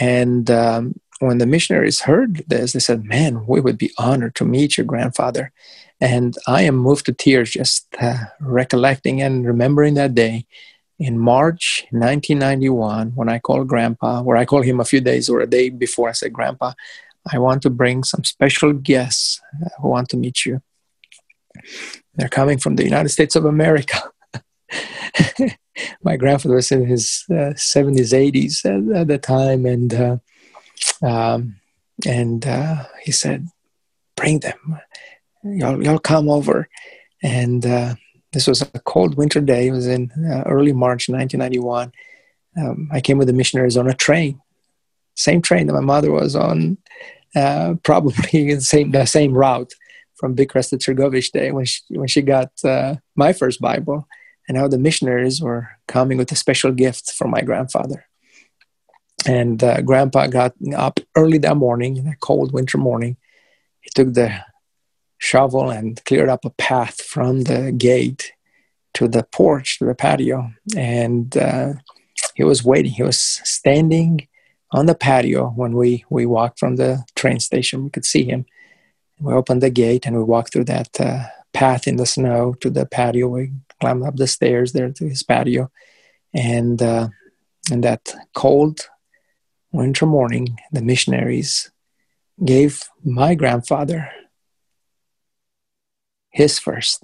And 0.00 0.50
um, 0.50 0.98
when 1.20 1.38
the 1.38 1.46
missionaries 1.46 2.00
heard 2.00 2.42
this 2.46 2.72
they 2.72 2.80
said 2.80 3.04
man 3.04 3.46
we 3.46 3.60
would 3.60 3.76
be 3.76 3.92
honored 3.98 4.34
to 4.36 4.46
meet 4.46 4.78
your 4.78 4.86
grandfather 4.86 5.52
and 6.00 6.36
i 6.46 6.62
am 6.62 6.76
moved 6.76 7.06
to 7.06 7.12
tears 7.12 7.50
just 7.50 7.86
uh, 8.00 8.24
recollecting 8.40 9.22
and 9.22 9.46
remembering 9.46 9.94
that 9.94 10.14
day 10.14 10.46
in 10.98 11.18
March 11.18 11.86
1991, 11.90 13.12
when 13.14 13.28
I 13.28 13.38
called 13.38 13.68
Grandpa, 13.68 14.22
where 14.22 14.36
I 14.36 14.44
called 14.44 14.64
him 14.64 14.80
a 14.80 14.84
few 14.84 15.00
days 15.00 15.28
or 15.28 15.40
a 15.40 15.46
day 15.46 15.68
before, 15.68 16.08
I 16.08 16.12
said, 16.12 16.32
Grandpa, 16.32 16.72
I 17.30 17.38
want 17.38 17.62
to 17.62 17.70
bring 17.70 18.02
some 18.04 18.24
special 18.24 18.72
guests 18.72 19.40
who 19.80 19.88
want 19.88 20.08
to 20.10 20.16
meet 20.16 20.46
you. 20.46 20.62
They're 22.14 22.28
coming 22.28 22.58
from 22.58 22.76
the 22.76 22.84
United 22.84 23.10
States 23.10 23.36
of 23.36 23.44
America. 23.44 23.98
My 26.02 26.16
grandfather 26.16 26.54
was 26.54 26.72
in 26.72 26.86
his 26.86 27.24
uh, 27.30 27.52
70s, 27.54 28.12
80s 28.12 28.64
at, 28.64 28.96
at, 28.96 29.08
the 29.08 29.18
time, 29.18 29.66
and 29.66 29.92
uh, 29.92 30.16
um, 31.02 31.56
and 32.06 32.46
uh, 32.46 32.84
he 33.02 33.12
said, 33.12 33.48
"Bring 34.16 34.40
them, 34.40 34.78
y'all, 35.54 35.82
y'all 35.82 35.98
come 35.98 36.28
over." 36.28 36.68
And 37.22 37.64
uh, 37.64 37.94
this 38.32 38.46
was 38.46 38.62
a 38.62 38.66
cold 38.80 39.16
winter 39.16 39.40
day. 39.40 39.68
It 39.68 39.72
was 39.72 39.86
in 39.86 40.10
uh, 40.30 40.42
early 40.46 40.72
March 40.72 41.08
1991. 41.08 41.92
Um, 42.58 42.88
I 42.92 43.00
came 43.00 43.18
with 43.18 43.28
the 43.28 43.34
missionaries 43.34 43.76
on 43.76 43.88
a 43.88 43.94
train, 43.94 44.40
same 45.14 45.42
train 45.42 45.66
that 45.66 45.74
my 45.74 45.80
mother 45.80 46.10
was 46.10 46.34
on, 46.34 46.78
uh, 47.34 47.74
probably 47.82 48.54
the 48.54 48.60
same 48.60 48.90
the 48.90 49.06
same 49.06 49.32
route 49.34 49.72
from 50.16 50.34
Bucharest 50.34 50.70
to 50.70 50.76
Târgoviște 50.76 51.52
when 51.52 51.64
she 51.64 51.82
when 51.90 52.08
she 52.08 52.22
got 52.22 52.50
uh, 52.64 52.96
my 53.14 53.32
first 53.32 53.60
Bible. 53.60 54.06
And 54.48 54.56
now 54.56 54.68
the 54.68 54.78
missionaries 54.78 55.40
were 55.42 55.68
coming 55.88 56.18
with 56.18 56.30
a 56.30 56.36
special 56.36 56.72
gift 56.72 57.10
for 57.12 57.26
my 57.26 57.42
grandfather. 57.42 58.06
And 59.26 59.62
uh, 59.62 59.80
Grandpa 59.80 60.28
got 60.28 60.54
up 60.76 61.00
early 61.16 61.38
that 61.38 61.56
morning, 61.56 61.96
in 61.96 62.06
a 62.06 62.16
cold 62.16 62.52
winter 62.52 62.78
morning. 62.78 63.16
He 63.80 63.90
took 63.94 64.14
the 64.14 64.44
shovel 65.18 65.70
and 65.70 66.04
cleared 66.04 66.28
up 66.28 66.44
a 66.44 66.50
path 66.50 67.00
from 67.02 67.42
the 67.42 67.72
gate 67.72 68.32
to 68.94 69.08
the 69.08 69.22
porch, 69.24 69.78
to 69.78 69.84
the 69.84 69.94
patio. 69.94 70.50
And 70.76 71.36
uh, 71.36 71.74
he 72.34 72.44
was 72.44 72.64
waiting. 72.64 72.92
He 72.92 73.02
was 73.02 73.18
standing 73.18 74.26
on 74.72 74.86
the 74.86 74.94
patio 74.94 75.48
when 75.50 75.74
we, 75.74 76.04
we 76.10 76.26
walked 76.26 76.58
from 76.58 76.76
the 76.76 77.04
train 77.14 77.40
station. 77.40 77.84
We 77.84 77.90
could 77.90 78.04
see 78.04 78.24
him. 78.24 78.46
We 79.20 79.32
opened 79.32 79.62
the 79.62 79.70
gate 79.70 80.06
and 80.06 80.16
we 80.16 80.22
walked 80.22 80.52
through 80.52 80.64
that 80.64 81.00
uh, 81.00 81.24
path 81.52 81.86
in 81.86 81.96
the 81.96 82.06
snow 82.06 82.54
to 82.60 82.70
the 82.70 82.86
patio. 82.86 83.28
We 83.28 83.52
climbed 83.80 84.04
up 84.04 84.16
the 84.16 84.26
stairs 84.26 84.72
there 84.72 84.90
to 84.90 85.08
his 85.08 85.22
patio. 85.22 85.70
And 86.34 86.82
uh, 86.82 87.08
in 87.70 87.80
that 87.82 88.14
cold 88.34 88.88
winter 89.72 90.06
morning, 90.06 90.58
the 90.72 90.82
missionaries 90.82 91.70
gave 92.44 92.82
my 93.04 93.34
grandfather 93.34 94.10
his 96.36 96.58
first 96.58 97.02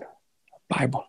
Bible, 0.68 1.06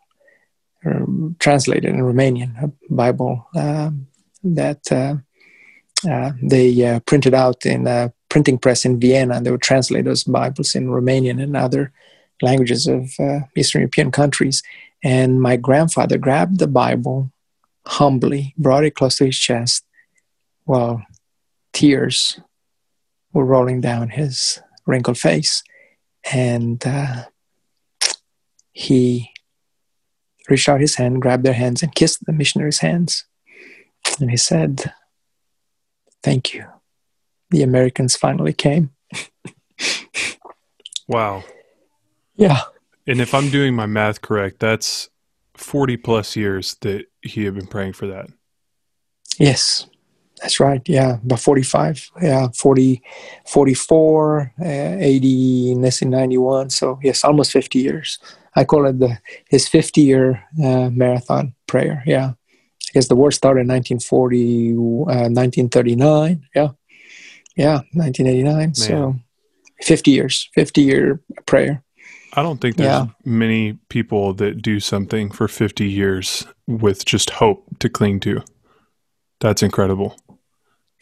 um, 0.86 1.36
translated 1.40 1.94
in 1.94 2.00
Romanian, 2.00 2.52
a 2.64 2.72
Bible 2.90 3.46
um, 3.54 4.08
that 4.46 4.90
uh, 4.90 5.16
uh, 6.10 6.32
they 6.42 6.86
uh, 6.86 7.00
printed 7.02 7.34
out 7.34 7.66
in 7.66 7.86
a 7.86 8.14
printing 8.30 8.58
press 8.58 8.86
in 8.86 8.98
Vienna. 8.98 9.36
And 9.36 9.46
they 9.46 9.52
would 9.52 9.62
translate 9.62 10.06
those 10.06 10.24
Bibles 10.24 10.74
in 10.74 10.88
Romanian 10.88 11.44
and 11.44 11.58
other 11.58 11.92
languages 12.42 12.88
of 12.88 13.12
uh, 13.20 13.40
Eastern 13.58 13.82
European 13.82 14.10
countries. 14.10 14.64
And 15.04 15.42
my 15.42 15.58
grandfather 15.58 16.18
grabbed 16.18 16.60
the 16.60 16.68
Bible 16.68 17.30
humbly, 17.86 18.54
brought 18.58 18.86
it 18.86 18.96
close 18.96 19.18
to 19.18 19.26
his 19.26 19.38
chest, 19.38 19.84
while 20.64 21.04
tears 21.74 22.40
were 23.34 23.44
rolling 23.44 23.82
down 23.82 24.10
his 24.10 24.62
wrinkled 24.86 25.18
face. 25.18 25.62
And 26.32 26.82
uh, 26.88 27.26
he 28.74 29.32
reached 30.50 30.68
out 30.68 30.82
his 30.82 30.96
hand, 30.96 31.22
grabbed 31.22 31.46
their 31.46 31.54
hands, 31.54 31.82
and 31.82 31.96
kissed 31.96 32.26
the 32.26 32.34
missionaries' 32.34 32.80
hands. 32.80 33.26
And 34.20 34.30
he 34.30 34.38
said, 34.38 34.94
Thank 36.22 36.54
you. 36.54 36.66
The 37.50 37.64
Americans 37.64 38.16
finally 38.16 38.54
came. 38.54 38.92
wow. 41.08 41.44
Yeah. 42.36 42.62
And 43.06 43.22
if 43.22 43.34
I'm 43.34 43.50
doing 43.50 43.76
my 43.76 43.86
math 43.86 44.22
correct, 44.22 44.60
that's 44.60 45.10
40 45.56 45.98
plus 45.98 46.36
years 46.36 46.76
that 46.82 47.06
he 47.22 47.44
had 47.46 47.56
been 47.56 47.68
praying 47.68 47.94
for 47.94 48.08
that. 48.08 48.28
Yes. 49.38 49.88
That's 50.44 50.60
right. 50.60 50.88
Yeah. 50.88 51.16
About 51.24 51.40
45. 51.40 52.12
Yeah. 52.22 52.50
40, 52.54 53.02
44, 53.48 54.54
uh, 54.62 54.64
80, 54.66 55.76
91. 55.76 56.70
So, 56.70 57.00
yes, 57.02 57.24
almost 57.24 57.52
50 57.52 57.80
years. 57.80 58.20
I 58.56 58.64
call 58.64 58.86
it 58.86 59.00
the 59.00 59.18
his 59.50 59.68
50 59.68 60.02
year 60.02 60.44
uh, 60.64 60.90
marathon 60.90 61.54
prayer. 61.68 62.04
Yeah, 62.06 62.34
I 62.34 62.92
guess 62.94 63.08
the 63.08 63.16
war 63.16 63.32
started 63.32 63.62
in 63.62 63.68
1940, 63.68 64.74
uh, 64.74 65.30
1939. 65.30 66.46
Yeah, 66.56 66.70
yeah, 67.56 67.82
1989. 67.94 68.56
Man. 68.56 68.76
So 68.76 69.16
50 69.82 70.12
years, 70.12 70.50
50 70.54 70.82
year 70.82 71.22
prayer. 71.46 71.84
I 72.36 72.42
don't 72.42 72.60
think 72.60 72.78
there's 72.78 72.88
yeah. 72.88 73.08
many 73.26 73.74
people 73.90 74.34
that 74.36 74.62
do 74.62 74.80
something 74.80 75.30
for 75.30 75.48
50 75.48 75.86
years 75.86 76.48
with 76.68 77.06
just 77.06 77.30
hope 77.30 77.64
to 77.80 77.90
cling 77.90 78.20
to. 78.22 78.42
That's 79.40 79.62
incredible. 79.62 80.18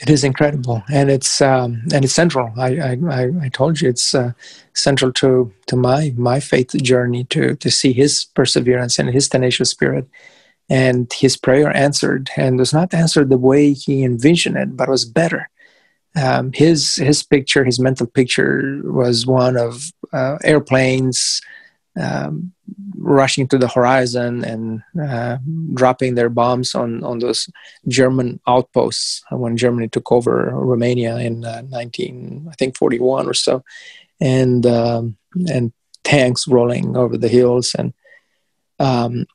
It 0.02 0.10
is 0.10 0.24
incredible, 0.24 0.84
and 0.92 1.12
it's 1.12 1.42
um, 1.42 1.84
and 1.94 2.04
it's 2.04 2.14
central. 2.14 2.52
I 2.58 2.98
I, 3.08 3.30
I 3.44 3.50
told 3.50 3.80
you 3.80 3.90
it's 3.90 4.16
uh, 4.16 4.32
central 4.74 5.14
to 5.14 5.54
to 5.68 5.76
my 5.76 6.12
my 6.18 6.40
faith 6.40 6.72
journey 6.82 7.26
to 7.26 7.56
to 7.56 7.70
see 7.70 7.94
his 7.94 8.26
perseverance 8.26 8.98
and 8.98 9.10
his 9.10 9.30
tenacious 9.30 9.70
spirit, 9.70 10.08
and 10.70 11.12
his 11.14 11.38
prayer 11.38 11.70
answered, 11.76 12.32
and 12.36 12.58
was 12.58 12.74
not 12.74 12.96
answered 12.96 13.30
the 13.30 13.38
way 13.38 13.74
he 13.74 14.04
envisioned 14.04 14.58
it, 14.58 14.76
but 14.76 14.90
was 14.90 15.06
better. 15.06 15.50
Um, 16.16 16.52
his 16.52 16.96
his 16.96 17.22
picture, 17.22 17.64
his 17.64 17.80
mental 17.80 18.08
picture, 18.08 18.82
was 18.84 19.28
one 19.28 19.56
of 19.56 19.92
uh, 20.14 20.40
airplanes 20.44 21.42
um, 22.00 22.54
rushing 22.98 23.48
to 23.48 23.58
the 23.58 23.68
horizon 23.68 24.44
and 24.44 24.82
uh, 25.02 25.38
dropping 25.74 26.16
their 26.16 26.30
bombs 26.30 26.76
on, 26.76 27.04
on 27.04 27.20
those 27.20 27.50
German 27.88 28.40
outposts 28.48 29.24
when 29.32 29.58
Germany 29.58 29.88
took 29.88 30.12
over 30.12 30.52
Romania 30.54 31.18
in 31.18 31.44
uh, 31.44 31.62
19, 31.70 32.48
I 32.50 32.56
think 32.56 32.78
41 32.78 33.28
or 33.28 33.34
so, 33.34 33.64
and 34.20 34.66
um, 34.66 35.18
and 35.50 35.74
tanks 36.04 36.48
rolling 36.48 36.96
over 36.96 37.18
the 37.18 37.28
hills 37.28 37.76
and 37.78 37.94
um, 38.80 39.26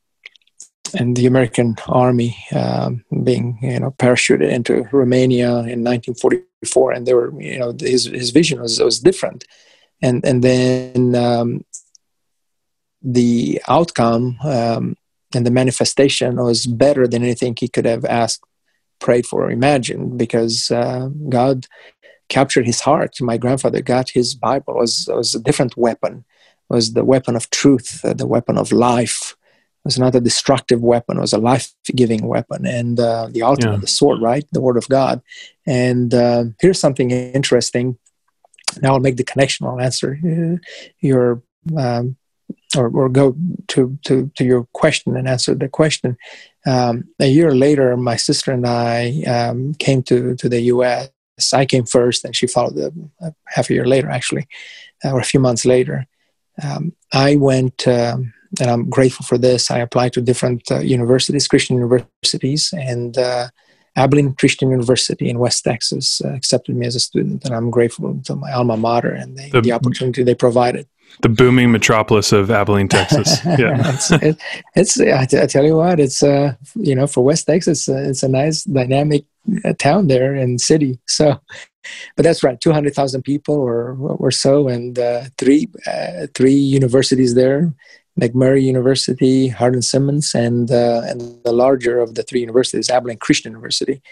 and 0.95 1.17
the 1.17 1.27
American 1.27 1.77
army 1.89 2.37
um, 2.55 3.05
being 3.23 3.59
you 3.63 3.81
know 3.81 3.91
parachuted 3.93 4.51
into 4.51 4.89
Romania 4.93 5.51
in 5.51 5.85
1944, 5.85 6.93
and 6.93 7.07
they 7.07 7.15
were 7.15 7.33
you 7.41 7.59
know 7.59 7.75
his 7.79 8.07
his 8.07 8.31
vision 8.31 8.61
was 8.61 8.81
was 8.81 9.01
different, 9.01 9.45
and 10.03 10.25
and 10.25 10.43
then 10.43 11.15
um, 11.15 11.65
the 13.07 13.63
outcome 13.69 14.37
um, 14.43 14.97
and 15.35 15.47
the 15.47 15.51
manifestation 15.51 16.37
was 16.37 16.67
better 16.67 17.07
than 17.07 17.23
anything 17.23 17.55
he 17.57 17.69
could 17.69 17.85
have 17.85 18.05
asked, 18.05 18.43
prayed 18.99 19.27
for, 19.27 19.45
or 19.45 19.51
imagined 19.51 20.19
because 20.19 20.71
uh, 20.71 21.09
God 21.29 21.67
captured 22.29 22.67
his 22.67 22.81
heart. 22.81 23.15
My 23.21 23.39
grandfather 23.39 23.81
got 23.81 24.11
his 24.11 24.35
Bible 24.35 24.75
was 24.75 25.09
was 25.13 25.35
a 25.35 25.41
different 25.41 25.77
weapon, 25.77 26.25
it 26.69 26.75
was 26.75 26.95
the 26.95 27.05
weapon 27.05 27.37
of 27.37 27.49
truth, 27.51 28.05
uh, 28.05 28.13
the 28.13 28.27
weapon 28.27 28.59
of 28.59 28.73
life. 28.73 29.37
It 29.85 29.95
was 29.95 29.99
not 30.01 30.17
a 30.17 30.21
destructive 30.21 30.83
weapon; 30.83 31.19
it 31.19 31.21
was 31.21 31.33
a 31.33 31.39
life-giving 31.39 32.27
weapon, 32.27 32.67
and 32.67 32.99
uh, 32.99 33.29
the 33.31 33.43
ultimate, 33.43 33.75
yeah. 33.75 33.79
the 33.79 33.87
sword, 33.87 34.21
right, 34.21 34.45
the 34.51 34.61
Word 34.61 34.77
of 34.77 34.89
God. 34.89 35.23
And 35.65 36.13
uh, 36.13 36.45
here's 36.61 36.81
something 36.81 37.13
interesting. 37.13 37.99
Now 38.83 38.95
I'll 38.95 39.01
make 39.01 39.17
the 39.17 39.23
connection. 39.23 39.65
I'll 39.65 39.81
answer 39.81 40.19
uh, 40.25 40.57
your 40.99 41.43
um, 41.79 42.17
or, 42.77 42.89
or 42.89 43.09
go 43.09 43.37
to, 43.69 43.99
to, 44.05 44.31
to 44.37 44.45
your 44.45 44.65
question 44.73 45.17
and 45.17 45.29
answer 45.29 45.55
the 45.55 45.69
question. 45.69 46.17
Um, 46.67 47.05
a 47.21 47.27
year 47.27 47.55
later, 47.55 47.97
my 47.97 48.17
sister 48.17 48.53
and 48.53 48.67
I 48.67 49.23
um, 49.23 49.75
came 49.75 50.03
to, 50.05 50.35
to 50.37 50.49
the 50.49 50.61
US. 50.63 51.11
I 51.53 51.67
came 51.67 51.85
first, 51.85 52.25
and 52.25 52.35
she 52.35 52.47
followed 52.47 52.79
uh, 53.23 53.31
half 53.47 53.71
a 53.71 53.75
year 53.75 53.87
later, 53.87 54.09
actually, 54.09 54.49
uh, 55.05 55.13
or 55.13 55.21
a 55.21 55.25
few 55.25 55.41
months 55.41 55.65
later. 55.65 56.07
Um, 56.63 56.93
I 57.13 57.37
went, 57.37 57.87
um, 57.87 58.33
and 58.61 58.71
I'm 58.71 58.89
grateful 58.89 59.27
for 59.27 59.37
this. 59.37 59.71
I 59.71 59.79
applied 59.79 60.15
to 60.15 60.23
different 60.23 60.71
uh, 60.71 60.79
universities, 60.79 61.47
Christian 61.47 61.77
universities, 61.77 62.73
and 62.73 63.19
uh, 63.19 63.49
Abilene 63.97 64.35
Christian 64.35 64.71
University 64.71 65.29
in 65.29 65.39
West 65.39 65.65
Texas 65.65 66.21
uh, 66.25 66.29
accepted 66.29 66.77
me 66.77 66.87
as 66.87 66.97
a 66.97 67.01
student, 67.01 67.45
and 67.45 67.55
I'm 67.55 67.71
grateful 67.71 68.21
to 68.25 68.37
my 68.37 68.53
alma 68.53 68.77
mater 68.77 69.11
and 69.11 69.37
the, 69.37 69.51
the, 69.51 69.61
the 69.61 69.73
opportunity 69.73 70.23
they 70.23 70.35
provided 70.35 70.87
the 71.23 71.29
booming 71.29 71.73
metropolis 71.73 72.33
of 72.33 72.51
Abilene, 72.51 72.89
Texas. 72.89 73.39
Yeah, 73.59 73.95
it's, 73.95 74.11
it, 74.11 74.37
it's 74.75 75.01
I, 75.01 75.47
tell 75.47 75.65
you 75.65 75.77
what, 75.77 76.01
it's 76.01 76.23
uh, 76.23 76.55
you 76.75 76.95
know, 76.95 77.07
for 77.07 77.25
West 77.25 77.47
Texas, 77.47 77.89
uh, 77.89 77.97
it's 77.97 78.23
a 78.23 78.29
nice 78.29 78.65
dynamic 78.65 79.25
uh, 79.65 79.73
town 79.79 80.09
there 80.09 80.35
and 80.35 80.61
city. 80.61 80.99
So, 81.07 81.41
but 82.17 82.25
that's 82.25 82.43
right, 82.43 82.61
two 82.61 82.73
hundred 82.73 82.95
thousand 82.95 83.23
people 83.23 83.55
or 83.55 83.97
or 83.97 84.31
so, 84.31 84.69
and 84.69 84.99
uh, 84.99 85.25
three 85.39 85.69
uh, 85.87 86.27
three 86.35 86.55
universities 86.55 87.35
there. 87.35 87.73
McMurry 88.21 88.63
University, 88.63 89.49
Hardin 89.49 89.83
Simmons, 89.83 90.35
and 90.35 90.71
uh, 90.71 91.03
and 91.07 91.21
the 91.45 91.53
larger 91.53 92.01
of 92.01 92.15
the 92.15 92.23
three 92.23 92.41
universities, 92.41 92.91
Abilene 92.91 93.19
Christian 93.19 93.53
University 93.53 94.03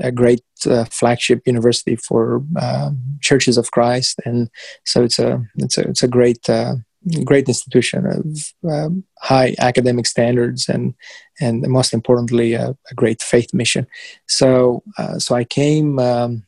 a, 0.00 0.12
great 0.12 0.42
uh, 0.66 0.84
flagship 0.86 1.42
university 1.46 1.96
for 1.96 2.42
uh, 2.56 2.90
churches 3.20 3.56
of 3.56 3.70
Christ, 3.70 4.20
and 4.24 4.50
so 4.84 5.02
it's 5.02 5.18
a 5.18 5.44
it's 5.56 5.78
a 5.78 5.82
it's 5.82 6.02
a 6.02 6.08
great 6.08 6.48
uh, 6.50 6.76
great 7.24 7.48
institution 7.48 8.06
of 8.06 8.70
um, 8.70 9.04
high 9.20 9.54
academic 9.58 10.06
standards 10.06 10.68
and 10.68 10.94
and 11.40 11.62
most 11.62 11.92
importantly 11.92 12.54
a, 12.54 12.76
a 12.90 12.94
great 12.94 13.22
faith 13.22 13.52
mission. 13.52 13.86
So 14.26 14.82
uh, 14.98 15.18
so 15.18 15.34
I 15.34 15.44
came 15.44 15.98
um, 15.98 16.44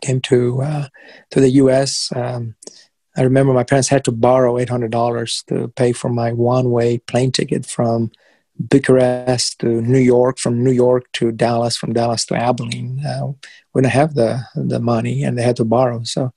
came 0.00 0.20
to 0.22 0.62
uh, 0.62 0.88
to 1.30 1.40
the 1.40 1.50
U.S. 1.50 2.10
Um, 2.14 2.54
I 3.16 3.22
remember 3.22 3.52
my 3.52 3.64
parents 3.64 3.88
had 3.88 4.04
to 4.04 4.12
borrow 4.12 4.58
eight 4.58 4.70
hundred 4.70 4.90
dollars 4.90 5.44
to 5.48 5.68
pay 5.68 5.92
for 5.92 6.08
my 6.08 6.32
one 6.32 6.70
way 6.70 6.98
plane 6.98 7.32
ticket 7.32 7.66
from 7.66 8.10
Bucharest 8.58 9.58
to 9.60 9.82
New 9.82 9.98
York, 9.98 10.38
from 10.38 10.62
New 10.62 10.72
York 10.72 11.10
to 11.14 11.32
Dallas, 11.32 11.76
from 11.76 11.92
Dallas 11.92 12.24
to 12.26 12.36
Abilene. 12.36 13.04
Uh, 13.04 13.32
we 13.72 13.82
didn't 13.82 13.92
have 13.92 14.14
the 14.14 14.42
the 14.54 14.80
money, 14.80 15.24
and 15.24 15.36
they 15.36 15.42
had 15.42 15.56
to 15.56 15.64
borrow. 15.64 16.02
So 16.04 16.32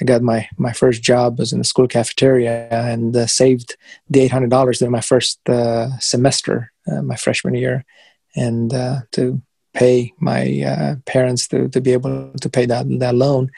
I 0.00 0.04
got 0.04 0.22
my 0.22 0.48
my 0.56 0.72
first 0.72 1.02
job 1.02 1.38
was 1.38 1.52
in 1.52 1.58
the 1.58 1.64
school 1.64 1.86
cafeteria 1.86 2.68
and 2.70 3.16
uh, 3.16 3.26
saved 3.26 3.76
the 4.08 4.20
eight 4.20 4.32
hundred 4.32 4.50
dollars 4.50 4.78
during 4.78 4.92
my 4.92 5.00
first 5.00 5.38
uh, 5.48 5.96
semester, 5.98 6.72
uh, 6.90 7.02
my 7.02 7.16
freshman 7.16 7.54
year, 7.54 7.84
and 8.34 8.72
uh, 8.74 9.00
to 9.12 9.40
pay 9.72 10.12
my 10.18 10.62
uh, 10.66 10.96
parents 11.06 11.46
to 11.48 11.68
to 11.68 11.80
be 11.80 11.92
able 11.92 12.32
to 12.40 12.48
pay 12.48 12.66
that 12.66 12.86
that 12.98 13.14
loan. 13.14 13.50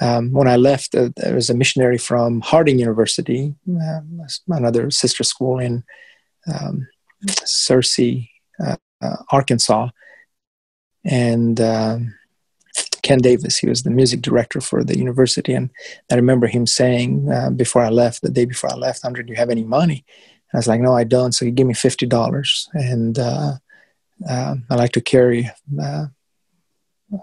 Um, 0.00 0.30
when 0.32 0.46
I 0.46 0.56
left, 0.56 0.92
there 0.92 1.34
was 1.34 1.48
a 1.48 1.54
missionary 1.54 1.96
from 1.96 2.42
Harding 2.42 2.78
University, 2.78 3.54
another 4.46 4.90
sister 4.90 5.24
school 5.24 5.58
in. 5.58 5.82
Um, 6.46 6.86
Searcy, 7.26 8.30
uh, 8.64 8.76
uh, 9.00 9.16
Arkansas, 9.30 9.88
and 11.04 11.60
um, 11.60 12.14
Ken 13.02 13.18
Davis. 13.18 13.58
He 13.58 13.68
was 13.68 13.82
the 13.82 13.90
music 13.90 14.22
director 14.22 14.60
for 14.60 14.84
the 14.84 14.98
university, 14.98 15.54
and 15.54 15.70
I 16.10 16.16
remember 16.16 16.46
him 16.46 16.66
saying 16.66 17.30
uh, 17.30 17.50
before 17.50 17.82
I 17.82 17.88
left, 17.88 18.22
the 18.22 18.30
day 18.30 18.44
before 18.44 18.72
I 18.72 18.76
left, 18.76 19.04
"Andre, 19.04 19.22
do 19.22 19.30
you 19.32 19.36
have 19.36 19.50
any 19.50 19.64
money?" 19.64 20.04
And 20.52 20.56
I 20.56 20.58
was 20.58 20.68
like, 20.68 20.80
"No, 20.80 20.94
I 20.94 21.04
don't." 21.04 21.32
So 21.32 21.44
he 21.44 21.50
gave 21.50 21.66
me 21.66 21.74
fifty 21.74 22.06
dollars, 22.06 22.68
and 22.74 23.18
I 23.18 23.58
like 24.70 24.92
to 24.92 25.00
carry 25.00 25.50
uh, 25.80 26.06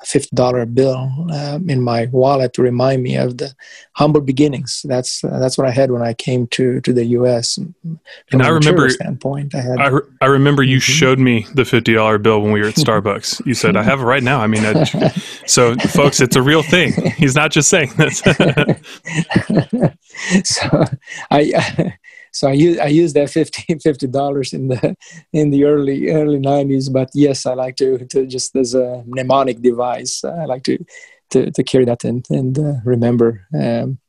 fifty 0.05 0.35
dollar 0.35 0.65
bill 0.65 1.09
um, 1.31 1.69
in 1.69 1.81
my 1.81 2.07
wallet 2.11 2.53
to 2.53 2.61
remind 2.61 3.03
me 3.03 3.17
of 3.17 3.37
the 3.37 3.53
humble 3.93 4.21
beginnings. 4.21 4.85
That's 4.87 5.23
uh, 5.23 5.39
that's 5.39 5.57
what 5.57 5.67
I 5.67 5.71
had 5.71 5.91
when 5.91 6.01
I 6.01 6.13
came 6.13 6.47
to 6.47 6.81
to 6.81 6.93
the 6.93 7.05
U.S. 7.05 7.55
From 7.55 7.99
and 8.31 8.43
I 8.43 8.49
remember 8.49 8.89
standpoint, 8.89 9.55
I 9.55 9.61
had. 9.61 9.79
I, 9.79 9.87
re- 9.87 10.01
I 10.21 10.25
remember 10.27 10.63
you 10.63 10.77
mm-hmm. 10.77 10.91
showed 10.91 11.19
me 11.19 11.45
the 11.53 11.65
fifty 11.65 11.93
dollar 11.93 12.17
bill 12.17 12.41
when 12.41 12.51
we 12.51 12.61
were 12.61 12.67
at 12.67 12.75
Starbucks. 12.75 13.45
You 13.45 13.53
said, 13.53 13.75
"I 13.75 13.83
have 13.83 13.99
it 13.99 14.05
right 14.05 14.23
now." 14.23 14.39
I 14.39 14.47
mean, 14.47 14.65
I, 14.65 14.83
so 15.45 15.75
folks, 15.75 16.21
it's 16.21 16.35
a 16.35 16.41
real 16.41 16.63
thing. 16.63 16.93
He's 17.11 17.35
not 17.35 17.51
just 17.51 17.69
saying 17.69 17.91
this. 17.97 18.19
so 20.43 20.85
I 21.29 21.93
so 22.33 22.49
I 22.49 22.53
use 22.53 22.79
I 22.79 22.87
use 22.87 23.13
that 23.13 23.29
50 23.83 24.07
dollars 24.07 24.53
in 24.53 24.67
the 24.67 24.97
in 25.31 25.51
the 25.51 25.65
early 25.65 26.09
early 26.09 26.39
nineties. 26.39 26.89
But 26.89 27.09
yes, 27.13 27.45
I 27.45 27.53
like 27.53 27.75
to 27.77 28.05
to 28.07 28.25
just 28.25 28.55
as 28.55 28.73
a 28.73 29.03
mnemonic 29.05 29.61
device. 29.61 30.23
I 30.23 30.45
like 30.45 30.63
to 30.63 30.83
to, 31.29 31.51
to 31.51 31.63
carry 31.63 31.85
that 31.85 32.03
and 32.03 32.25
and 32.29 32.57
uh, 32.57 32.73
remember 32.83 33.47
um, 33.57 33.99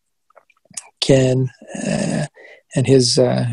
Ken 1.00 1.50
uh, 1.86 2.26
and 2.74 2.86
his 2.86 3.18
uh, 3.18 3.46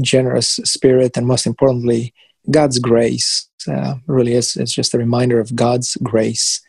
generous 0.00 0.60
spirit, 0.64 1.16
and 1.16 1.26
most 1.26 1.46
importantly, 1.46 2.12
God's 2.50 2.80
grace. 2.80 3.48
Uh, 3.68 3.94
really 4.06 4.34
is 4.34 4.56
it's 4.56 4.72
just 4.72 4.94
a 4.94 4.98
reminder 4.98 5.38
of 5.40 5.54
God's 5.54 5.96
grace. 6.02 6.60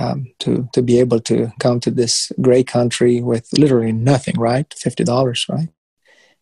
Um, 0.00 0.32
to 0.40 0.66
to 0.72 0.82
be 0.82 0.98
able 0.98 1.20
to 1.20 1.52
come 1.60 1.78
to 1.80 1.90
this 1.90 2.32
great 2.40 2.66
country 2.66 3.20
with 3.20 3.46
literally 3.58 3.92
nothing, 3.92 4.34
right? 4.38 4.72
Fifty 4.74 5.04
dollars, 5.04 5.46
right? 5.48 5.68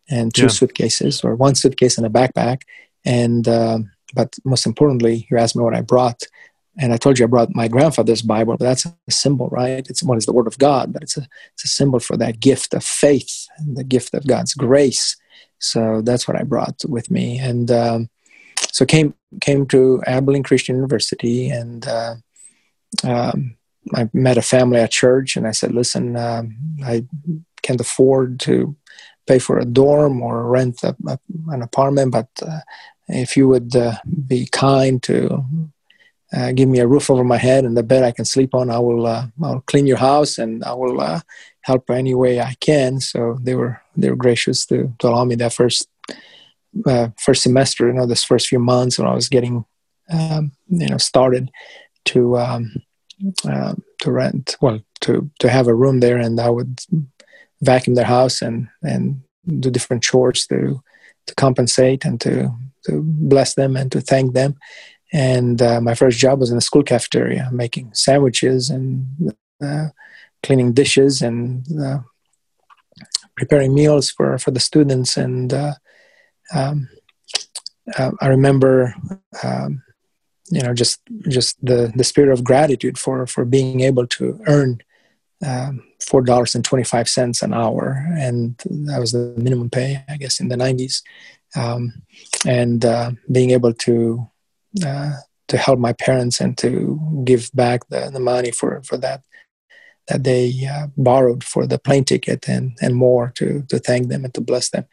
And 0.09 0.33
two 0.33 0.43
yeah. 0.43 0.49
suitcases 0.49 1.23
or 1.23 1.35
one 1.35 1.55
suitcase 1.55 1.97
and 1.97 2.05
a 2.05 2.09
backpack. 2.09 2.61
And 3.05 3.47
um, 3.47 3.91
but 4.13 4.35
most 4.45 4.65
importantly, 4.65 5.27
you 5.29 5.37
asked 5.37 5.55
me 5.55 5.63
what 5.63 5.75
I 5.75 5.81
brought, 5.81 6.23
and 6.77 6.93
I 6.93 6.97
told 6.97 7.19
you 7.19 7.25
I 7.25 7.27
brought 7.27 7.55
my 7.55 7.67
grandfather's 7.67 8.21
Bible. 8.21 8.55
But 8.57 8.65
that's 8.65 8.85
a 8.85 9.11
symbol, 9.11 9.49
right? 9.49 9.85
It's 9.89 10.03
what 10.03 10.17
is 10.17 10.25
the 10.25 10.33
Word 10.33 10.47
of 10.47 10.57
God, 10.57 10.93
but 10.93 11.03
it's 11.03 11.17
a 11.17 11.27
it's 11.53 11.65
a 11.65 11.69
symbol 11.69 11.99
for 11.99 12.17
that 12.17 12.39
gift 12.39 12.73
of 12.73 12.83
faith 12.83 13.47
and 13.57 13.75
the 13.75 13.83
gift 13.83 14.13
of 14.13 14.27
God's 14.27 14.53
grace. 14.53 15.17
So 15.59 16.01
that's 16.01 16.27
what 16.27 16.39
I 16.39 16.43
brought 16.43 16.81
with 16.87 17.09
me, 17.09 17.39
and 17.39 17.71
um, 17.71 18.09
so 18.71 18.85
came 18.85 19.15
came 19.41 19.65
to 19.67 20.01
Abilene 20.05 20.43
Christian 20.43 20.75
University, 20.75 21.49
and 21.49 21.87
uh, 21.87 22.15
um, 23.03 23.55
I 23.93 24.09
met 24.13 24.37
a 24.37 24.41
family 24.41 24.79
at 24.79 24.91
church, 24.91 25.35
and 25.35 25.47
I 25.47 25.51
said, 25.51 25.73
"Listen, 25.73 26.15
um, 26.15 26.57
I 26.83 27.05
can't 27.63 27.81
afford 27.81 28.39
to 28.41 28.75
pay 29.25 29.39
for 29.39 29.57
a 29.57 29.65
dorm 29.65 30.21
or 30.21 30.43
rent 30.47 30.83
a, 30.83 30.95
a, 31.07 31.17
an 31.47 31.61
apartment, 31.61 32.11
but 32.11 32.27
uh, 32.41 32.59
if 33.07 33.35
you 33.35 33.47
would 33.47 33.75
uh, 33.75 33.95
be 34.27 34.47
kind 34.51 35.01
to 35.03 35.43
uh, 36.33 36.51
give 36.51 36.67
me 36.67 36.79
a 36.79 36.87
roof 36.87 37.09
over 37.09 37.23
my 37.23 37.37
head 37.37 37.63
and 37.63 37.77
the 37.77 37.83
bed 37.83 38.03
I 38.03 38.11
can 38.11 38.25
sleep 38.25 38.55
on. 38.55 38.69
I 38.69 38.79
will 38.79 39.05
uh, 39.05 39.27
I'll 39.41 39.61
clean 39.61 39.85
your 39.85 39.97
house 39.97 40.37
and 40.37 40.63
I 40.63 40.73
will 40.73 40.99
uh, 40.99 41.21
help 41.61 41.89
any 41.89 42.15
way 42.15 42.39
I 42.39 42.55
can. 42.59 42.99
So 42.99 43.37
they 43.41 43.55
were 43.55 43.81
they 43.95 44.09
were 44.09 44.15
gracious 44.15 44.65
to, 44.67 44.93
to 44.99 45.07
allow 45.07 45.25
me 45.25 45.35
that 45.35 45.53
first 45.53 45.87
uh, 46.87 47.09
first 47.19 47.43
semester. 47.43 47.87
You 47.87 47.93
know, 47.93 48.07
this 48.07 48.23
first 48.23 48.47
few 48.47 48.59
months 48.59 48.97
when 48.97 49.07
I 49.07 49.13
was 49.13 49.29
getting 49.29 49.65
um, 50.09 50.51
you 50.69 50.87
know 50.87 50.97
started 50.97 51.51
to 52.05 52.37
um, 52.37 52.73
uh, 53.47 53.75
to 54.01 54.11
rent 54.11 54.57
well 54.59 54.79
to 55.01 55.29
to 55.39 55.49
have 55.49 55.67
a 55.67 55.75
room 55.75 55.99
there, 55.99 56.17
and 56.17 56.39
I 56.39 56.49
would 56.49 56.79
vacuum 57.63 57.95
their 57.95 58.05
house 58.05 58.41
and 58.41 58.67
and 58.81 59.21
do 59.59 59.69
different 59.69 60.03
chores 60.03 60.47
to 60.47 60.81
to 61.27 61.35
compensate 61.35 62.05
and 62.05 62.19
to 62.21 62.49
to 62.85 63.01
bless 63.03 63.55
them 63.55 63.75
and 63.75 63.91
to 63.91 64.01
thank 64.01 64.33
them 64.33 64.55
and 65.13 65.61
uh, 65.61 65.79
my 65.79 65.93
first 65.93 66.17
job 66.17 66.39
was 66.39 66.49
in 66.49 66.57
the 66.57 66.61
school 66.61 66.81
cafeteria, 66.81 67.49
making 67.51 67.93
sandwiches 67.93 68.71
and 68.71 69.35
uh, 69.63 69.89
cleaning 70.41 70.73
dishes 70.73 71.21
and 71.21 71.63
uh, 71.79 71.99
preparing 73.37 73.75
meals 73.75 74.09
for, 74.09 74.39
for 74.39 74.49
the 74.49 74.59
students. 74.59 75.15
And 75.15 75.53
uh, 75.53 75.73
um, 76.53 76.89
uh, 77.95 78.11
I 78.19 78.27
remember, 78.27 78.95
um, 79.43 79.83
you 80.49 80.61
know, 80.63 80.73
just 80.73 80.99
just 81.29 81.63
the, 81.63 81.93
the 81.95 82.03
spirit 82.03 82.33
of 82.33 82.43
gratitude 82.43 82.97
for, 82.97 83.27
for 83.27 83.45
being 83.45 83.81
able 83.81 84.07
to 84.07 84.41
earn 84.47 84.79
um, 85.45 85.83
four 86.09 86.21
dollars 86.21 86.55
and 86.55 86.63
twenty 86.65 86.83
five 86.83 87.07
cents 87.07 87.41
an 87.41 87.53
hour, 87.53 88.05
and 88.17 88.55
that 88.87 88.99
was 88.99 89.11
the 89.11 89.33
minimum 89.37 89.69
pay, 89.69 90.03
I 90.09 90.17
guess, 90.17 90.39
in 90.39 90.49
the 90.49 90.57
nineties. 90.57 91.03
Um, 91.55 92.03
and 92.45 92.83
uh, 92.83 93.11
being 93.31 93.51
able 93.51 93.73
to 93.73 94.27
uh, 94.85 95.13
to 95.47 95.57
help 95.57 95.79
my 95.79 95.93
parents 95.93 96.41
and 96.41 96.57
to 96.57 96.99
give 97.25 97.49
back 97.53 97.87
the, 97.89 98.09
the 98.11 98.19
money 98.19 98.51
for, 98.51 98.81
for 98.83 98.97
that 98.97 99.21
that 100.07 100.23
they 100.23 100.67
uh, 100.69 100.87
borrowed 100.97 101.43
for 101.43 101.65
the 101.65 101.79
plane 101.79 102.03
ticket 102.03 102.49
and, 102.49 102.77
and 102.81 102.95
more 102.95 103.31
to, 103.35 103.63
to 103.69 103.79
thank 103.79 104.09
them 104.09 104.25
and 104.25 104.33
to 104.33 104.41
bless 104.41 104.69
them. 104.69 104.85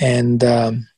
And 0.00 0.42
um, 0.42 0.88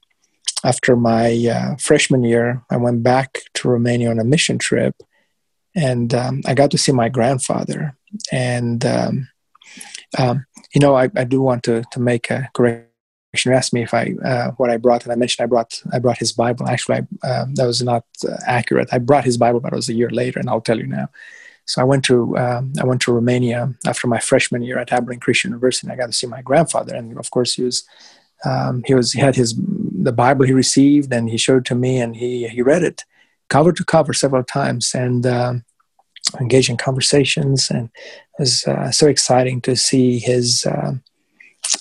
after 0.62 0.94
my 0.94 1.34
uh, 1.50 1.76
freshman 1.76 2.22
year, 2.22 2.62
I 2.70 2.76
went 2.76 3.02
back 3.02 3.40
to 3.54 3.68
Romania 3.68 4.10
on 4.10 4.20
a 4.20 4.24
mission 4.24 4.58
trip, 4.58 4.94
and 5.74 6.14
um, 6.14 6.42
I 6.46 6.54
got 6.54 6.70
to 6.70 6.78
see 6.78 6.92
my 6.92 7.08
grandfather. 7.08 7.96
And 8.30 8.84
um, 8.84 9.28
um 10.16 10.46
you 10.74 10.80
know, 10.80 10.94
I, 10.94 11.10
I 11.16 11.24
do 11.24 11.40
want 11.40 11.62
to 11.64 11.82
to 11.92 12.00
make 12.00 12.30
a 12.30 12.48
correction. 12.54 12.86
you 13.44 13.52
asked 13.52 13.72
me 13.72 13.82
if 13.82 13.94
I 13.94 14.14
uh, 14.24 14.50
what 14.52 14.70
I 14.70 14.76
brought, 14.76 15.04
and 15.04 15.12
I 15.12 15.16
mentioned 15.16 15.44
I 15.44 15.48
brought 15.48 15.82
I 15.92 15.98
brought 15.98 16.18
his 16.18 16.32
Bible. 16.32 16.68
Actually, 16.68 17.06
I, 17.22 17.28
um, 17.28 17.54
that 17.54 17.66
was 17.66 17.82
not 17.82 18.04
uh, 18.28 18.36
accurate. 18.46 18.88
I 18.92 18.98
brought 18.98 19.24
his 19.24 19.38
Bible, 19.38 19.60
but 19.60 19.72
it 19.72 19.76
was 19.76 19.88
a 19.88 19.94
year 19.94 20.10
later, 20.10 20.38
and 20.38 20.48
I'll 20.48 20.60
tell 20.60 20.78
you 20.78 20.86
now. 20.86 21.08
So 21.66 21.82
I 21.82 21.84
went 21.84 22.04
to 22.06 22.36
um, 22.38 22.72
I 22.80 22.84
went 22.84 23.02
to 23.02 23.12
Romania 23.12 23.74
after 23.86 24.06
my 24.06 24.18
freshman 24.18 24.62
year 24.62 24.78
at 24.78 24.92
Abilene 24.92 25.20
Christian 25.20 25.50
University, 25.50 25.86
and 25.86 25.92
I 25.92 25.96
got 25.96 26.06
to 26.06 26.12
see 26.12 26.26
my 26.26 26.42
grandfather. 26.42 26.94
And 26.94 27.18
of 27.18 27.30
course, 27.30 27.54
he 27.54 27.62
was 27.62 27.84
um, 28.44 28.82
he 28.86 28.94
was 28.94 29.12
he 29.12 29.20
had 29.20 29.36
his 29.36 29.54
the 29.56 30.12
Bible 30.12 30.46
he 30.46 30.52
received, 30.52 31.12
and 31.12 31.28
he 31.28 31.36
showed 31.36 31.58
it 31.58 31.64
to 31.66 31.74
me, 31.74 32.00
and 32.00 32.16
he 32.16 32.48
he 32.48 32.62
read 32.62 32.82
it 32.82 33.04
cover 33.48 33.72
to 33.72 33.84
cover 33.84 34.12
several 34.12 34.44
times, 34.44 34.94
and 34.94 35.26
um, 35.26 35.64
engaged 36.40 36.70
in 36.70 36.76
conversations, 36.76 37.70
and 37.70 37.90
was 38.38 38.64
uh, 38.66 38.90
so 38.90 39.06
exciting 39.06 39.60
to 39.62 39.76
see 39.76 40.18
his. 40.18 40.66
Uh, 40.66 40.94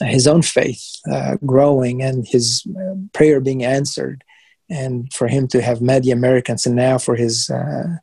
his 0.02 0.28
own 0.28 0.42
faith 0.42 1.00
uh, 1.12 1.38
growing 1.46 2.04
and 2.04 2.28
his 2.28 2.68
uh, 2.78 2.96
prayer 3.14 3.40
being 3.40 3.64
answered, 3.64 4.24
and 4.70 5.12
for 5.14 5.28
him 5.28 5.48
to 5.48 5.62
have 5.62 5.82
met 5.82 6.04
the 6.04 6.12
Americans, 6.12 6.66
and 6.66 6.76
now 6.76 6.98
for 6.98 7.16
his 7.16 7.50
uh, 7.50 7.96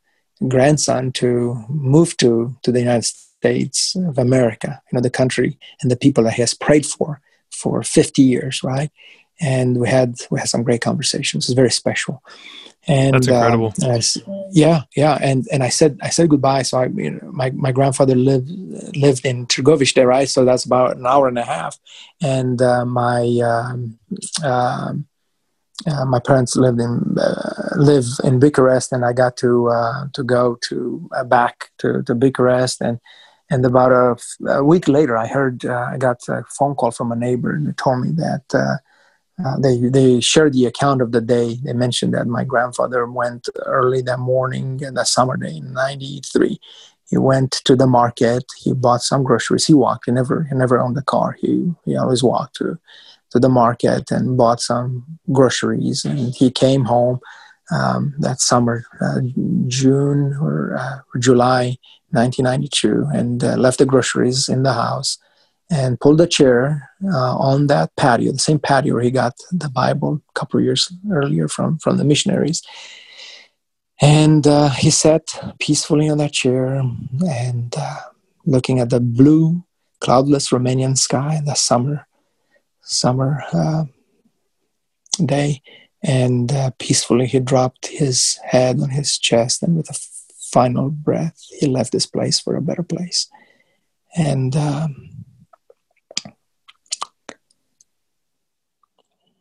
grandson 0.49 1.13
to 1.13 1.63
move 1.69 2.17
to 2.17 2.57
to 2.63 2.73
the 2.73 2.81
United 2.81 3.05
States 3.05 3.95
of 3.97 4.19
America, 4.19 4.81
you 4.91 4.97
know, 4.97 5.03
the 5.03 5.11
country 5.11 5.59
and 5.83 5.91
the 5.91 5.97
people 5.97 6.25
that 6.25 6.35
he 6.35 6.43
has 6.43 6.55
prayed 6.55 6.87
for 6.87 7.21
for 7.51 7.83
50 7.83 8.23
years, 8.23 8.63
right? 8.63 8.91
And 9.41 9.79
we 9.79 9.89
had 9.89 10.17
we 10.31 10.39
had 10.41 10.49
some 10.49 10.63
great 10.63 10.81
conversations. 10.81 11.47
It's 11.47 11.55
very 11.55 11.71
special. 11.71 12.23
And 12.87 13.15
that's 13.15 13.29
incredible. 13.29 13.73
Um, 13.83 13.91
I, 13.91 14.03
yeah, 14.53 14.83
yeah. 14.95 15.19
And 15.21 15.47
and 15.51 15.63
I 15.63 15.71
said 15.71 15.99
I 16.03 16.11
said 16.11 16.29
goodbye. 16.29 16.63
So 16.63 16.79
I, 16.79 16.87
you 16.87 17.13
know, 17.13 17.31
my 17.33 17.51
my 17.51 17.73
grandfather 17.73 18.15
lived 18.15 18.51
lived 18.95 19.25
in 19.25 19.47
Târgoviște, 19.47 19.95
there, 19.95 20.07
right? 20.07 20.29
So 20.29 20.45
that's 20.45 20.65
about 20.65 20.97
an 20.97 21.07
hour 21.07 21.27
and 21.29 21.39
a 21.39 21.45
half. 21.45 21.79
And 22.23 22.61
uh, 22.61 22.85
my 22.85 23.23
um, 23.43 23.99
uh, 24.43 24.93
uh, 25.87 26.05
my 26.05 26.21
parents 26.21 26.57
lived 26.57 26.81
in 26.81 27.17
uh, 27.19 27.77
live 27.77 28.05
in 28.23 28.39
Bucharest, 28.39 28.93
and 28.93 29.05
I 29.05 29.13
got 29.13 29.37
to 29.39 29.69
uh, 29.69 30.09
to 30.13 30.23
go 30.23 30.59
to 30.69 31.09
uh, 31.17 31.25
back 31.25 31.71
to, 31.79 32.03
to 32.03 32.15
Bucharest 32.15 32.81
and. 32.81 33.01
And 33.51 33.67
about 33.67 33.93
a, 33.93 34.51
a 34.51 34.65
week 34.65 34.89
later, 34.89 35.19
I 35.19 35.27
heard 35.27 35.67
I 35.67 35.99
got 35.99 36.27
a 36.29 36.45
phone 36.59 36.75
call 36.75 36.91
from 36.91 37.13
a 37.13 37.15
neighbor, 37.15 37.53
and 37.53 37.67
they 37.67 37.73
told 37.73 38.01
me 38.01 38.09
that 38.13 38.81
uh, 39.45 39.59
they 39.59 39.79
they 39.79 40.21
shared 40.21 40.53
the 40.53 40.67
account 40.67 41.03
of 41.03 41.13
the 41.13 41.21
day. 41.21 41.57
They 41.65 41.73
mentioned 41.73 42.15
that 42.15 42.27
my 42.27 42.45
grandfather 42.45 43.07
went 43.07 43.49
early 43.67 44.03
that 44.03 44.21
morning, 44.21 44.77
that 44.77 45.09
summer 45.09 45.37
day 45.37 45.57
in 45.57 45.73
'93. 45.73 46.61
He 47.11 47.19
went 47.19 47.53
to 47.65 47.77
the 47.77 47.87
market. 47.87 48.45
He 48.59 48.73
bought 48.73 49.03
some 49.03 49.25
groceries. 49.25 49.67
He 49.67 49.75
walked. 49.75 50.07
He 50.07 50.13
never 50.13 50.45
he 50.45 50.55
never 50.55 50.79
owned 50.79 50.97
a 50.99 51.03
car. 51.03 51.37
He 51.41 51.73
he 51.85 51.97
always 51.97 52.23
walked 52.23 52.57
to 52.57 52.79
to 53.31 53.41
the 53.41 53.49
market 53.49 54.11
and 54.13 54.37
bought 54.37 54.61
some 54.61 55.05
groceries. 55.33 56.05
And 56.05 56.33
he 56.33 56.51
came 56.51 56.85
home 56.85 57.19
um, 57.73 58.15
that 58.21 58.41
summer, 58.41 58.85
uh, 59.01 59.21
June 59.67 60.37
or, 60.41 60.77
uh, 60.79 60.99
July 61.19 61.77
1992, 62.11 63.07
and 63.13 63.43
uh, 63.43 63.57
left 63.57 63.79
the 63.79 63.87
groceries 63.87 64.49
in 64.49 64.63
the 64.63 64.73
house 64.73 65.19
and 65.71 65.99
pulled 66.01 66.21
a 66.21 66.27
chair 66.27 66.91
uh, 67.05 67.37
on 67.37 67.67
that 67.69 67.95
patio, 67.97 68.33
the 68.33 68.39
same 68.39 68.59
patio 68.59 68.95
where 68.95 69.03
he 69.03 69.11
got 69.11 69.35
the 69.51 69.69
Bible 69.69 70.23
a 70.29 70.39
couple 70.39 70.59
of 70.59 70.65
years 70.65 70.93
earlier 71.11 71.49
from, 71.49 71.79
from 71.79 71.97
the 71.97 72.05
missionaries. 72.05 72.63
And 74.01 74.47
uh, 74.47 74.71
he 74.71 74.91
sat 74.91 75.55
peacefully 75.59 76.09
on 76.09 76.19
that 76.19 76.33
chair 76.33 76.75
and 76.75 77.75
uh, 77.77 78.01
looking 78.45 78.81
at 78.81 78.91
the 78.91 79.01
blue, 79.01 79.65
cloudless 80.01 80.51
Romanian 80.51 80.99
sky 80.99 81.41
the 81.45 81.55
summer, 81.55 82.07
summer 82.83 83.43
uh, 83.53 83.85
day. 85.25 85.63
And 86.03 86.53
uh, 86.53 86.73
peacefully 86.79 87.27
he 87.27 87.41
dropped 87.41 87.87
his 87.87 88.39
head 88.45 88.79
on 88.81 88.91
his 88.91 89.17
chest, 89.17 89.63
and 89.63 89.75
with 89.75 89.89
a 89.89 89.99
final 90.53 90.91
breath, 90.91 91.41
he 91.59 91.67
left 91.67 91.93
this 91.93 92.05
place 92.05 92.39
for 92.39 92.57
a 92.57 92.61
better 92.61 92.83
place. 92.83 93.31
And 94.15 94.55
um, 94.55 95.14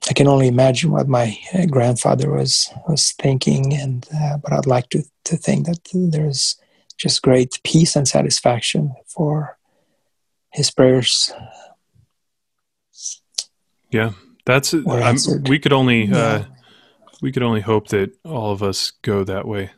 I 0.09 0.13
can 0.13 0.27
only 0.27 0.47
imagine 0.47 0.91
what 0.91 1.07
my 1.07 1.37
uh, 1.53 1.65
grandfather 1.65 2.31
was 2.31 2.69
was 2.87 3.13
thinking, 3.13 3.73
and 3.73 4.07
uh, 4.13 4.37
but 4.37 4.51
I'd 4.51 4.65
like 4.65 4.89
to 4.89 5.03
to 5.25 5.37
think 5.37 5.65
that 5.65 5.79
there's 5.93 6.57
just 6.97 7.21
great 7.21 7.59
peace 7.63 7.95
and 7.95 8.07
satisfaction 8.07 8.93
for 9.07 9.57
his 10.51 10.71
prayers. 10.71 11.33
Yeah, 13.91 14.11
that's 14.45 14.73
we 14.73 15.59
could 15.59 15.73
only 15.73 16.11
uh, 16.11 16.17
yeah. 16.17 16.23
uh, 16.23 16.45
we 17.21 17.31
could 17.31 17.43
only 17.43 17.61
hope 17.61 17.87
that 17.89 18.11
all 18.25 18.51
of 18.51 18.61
us 18.61 18.91
go 19.01 19.23
that 19.23 19.47
way. 19.47 19.71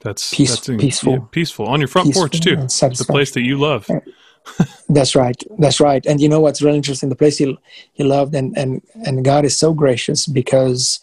That's 0.00 0.34
Peace, 0.34 0.50
that's 0.50 0.68
in, 0.68 0.78
peaceful, 0.78 1.12
yeah, 1.12 1.18
peaceful 1.30 1.66
on 1.66 1.78
your 1.80 1.88
front 1.88 2.08
peaceful 2.08 2.22
porch 2.22 2.40
too. 2.40 2.56
The 2.56 3.06
place 3.06 3.32
that 3.32 3.42
you 3.42 3.58
love. 3.58 3.88
That's 4.88 5.14
right. 5.14 5.40
That's 5.58 5.80
right. 5.80 6.04
And 6.06 6.20
you 6.20 6.28
know 6.28 6.40
what's 6.40 6.62
really 6.62 6.76
interesting? 6.76 7.08
The 7.08 7.16
place 7.16 7.38
he 7.38 7.56
he 7.92 8.04
loved, 8.04 8.34
and 8.34 8.56
and 8.56 8.82
and 9.06 9.24
God 9.24 9.44
is 9.44 9.56
so 9.56 9.72
gracious 9.72 10.26
because 10.26 11.00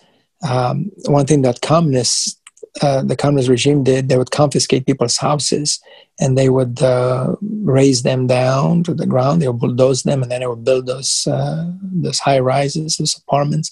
um, 0.47 0.91
one 1.05 1.25
thing 1.25 1.41
that 1.43 1.61
communists, 1.61 2.37
uh, 2.81 3.03
the 3.03 3.15
communist 3.15 3.49
regime 3.49 3.83
did, 3.83 4.09
they 4.09 4.17
would 4.17 4.31
confiscate 4.31 4.85
people's 4.85 5.17
houses 5.17 5.79
and 6.19 6.37
they 6.37 6.49
would 6.49 6.81
uh, 6.81 7.35
raze 7.41 8.03
them 8.03 8.27
down 8.27 8.83
to 8.83 8.93
the 8.93 9.05
ground. 9.05 9.41
They 9.41 9.47
would 9.47 9.59
bulldoze 9.59 10.03
them, 10.03 10.21
and 10.21 10.31
then 10.31 10.41
they 10.41 10.47
would 10.47 10.63
build 10.63 10.87
those 10.87 11.27
uh, 11.27 11.71
those 11.81 12.19
high 12.19 12.39
rises, 12.39 12.97
those 12.97 13.17
apartments. 13.17 13.71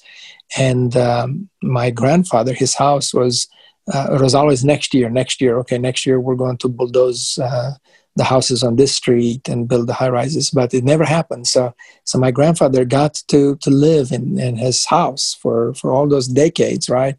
And 0.58 0.96
um, 0.96 1.50
my 1.62 1.90
grandfather, 1.92 2.54
his 2.54 2.76
house 2.76 3.14
was. 3.14 3.48
Uh, 3.94 4.16
it 4.16 4.22
was 4.22 4.34
always 4.34 4.66
next 4.66 4.96
year, 4.96 5.12
next 5.12 5.40
year. 5.40 5.60
Okay, 5.60 5.78
next 5.78 6.08
year 6.08 6.20
we're 6.20 6.34
going 6.34 6.58
to 6.58 6.68
bulldoze 6.68 7.38
uh, 7.38 7.74
the 8.16 8.24
houses 8.24 8.64
on 8.64 8.76
this 8.76 8.96
street 8.96 9.48
and 9.50 9.68
build 9.68 9.88
the 9.88 9.94
high 9.94 10.10
rises, 10.10 10.50
but 10.50 10.74
it 10.74 10.84
never 10.84 11.04
happened. 11.04 11.48
So, 11.48 11.74
so 12.06 12.18
my 12.18 12.32
grandfather 12.32 12.86
got 12.86 13.16
to 13.28 13.58
to 13.58 13.70
live 13.70 14.12
in, 14.12 14.40
in 14.40 14.56
his 14.58 14.86
house 14.86 15.38
for 15.42 15.74
for 15.74 15.92
all 15.92 16.08
those 16.08 16.28
decades, 16.28 16.90
right? 16.90 17.18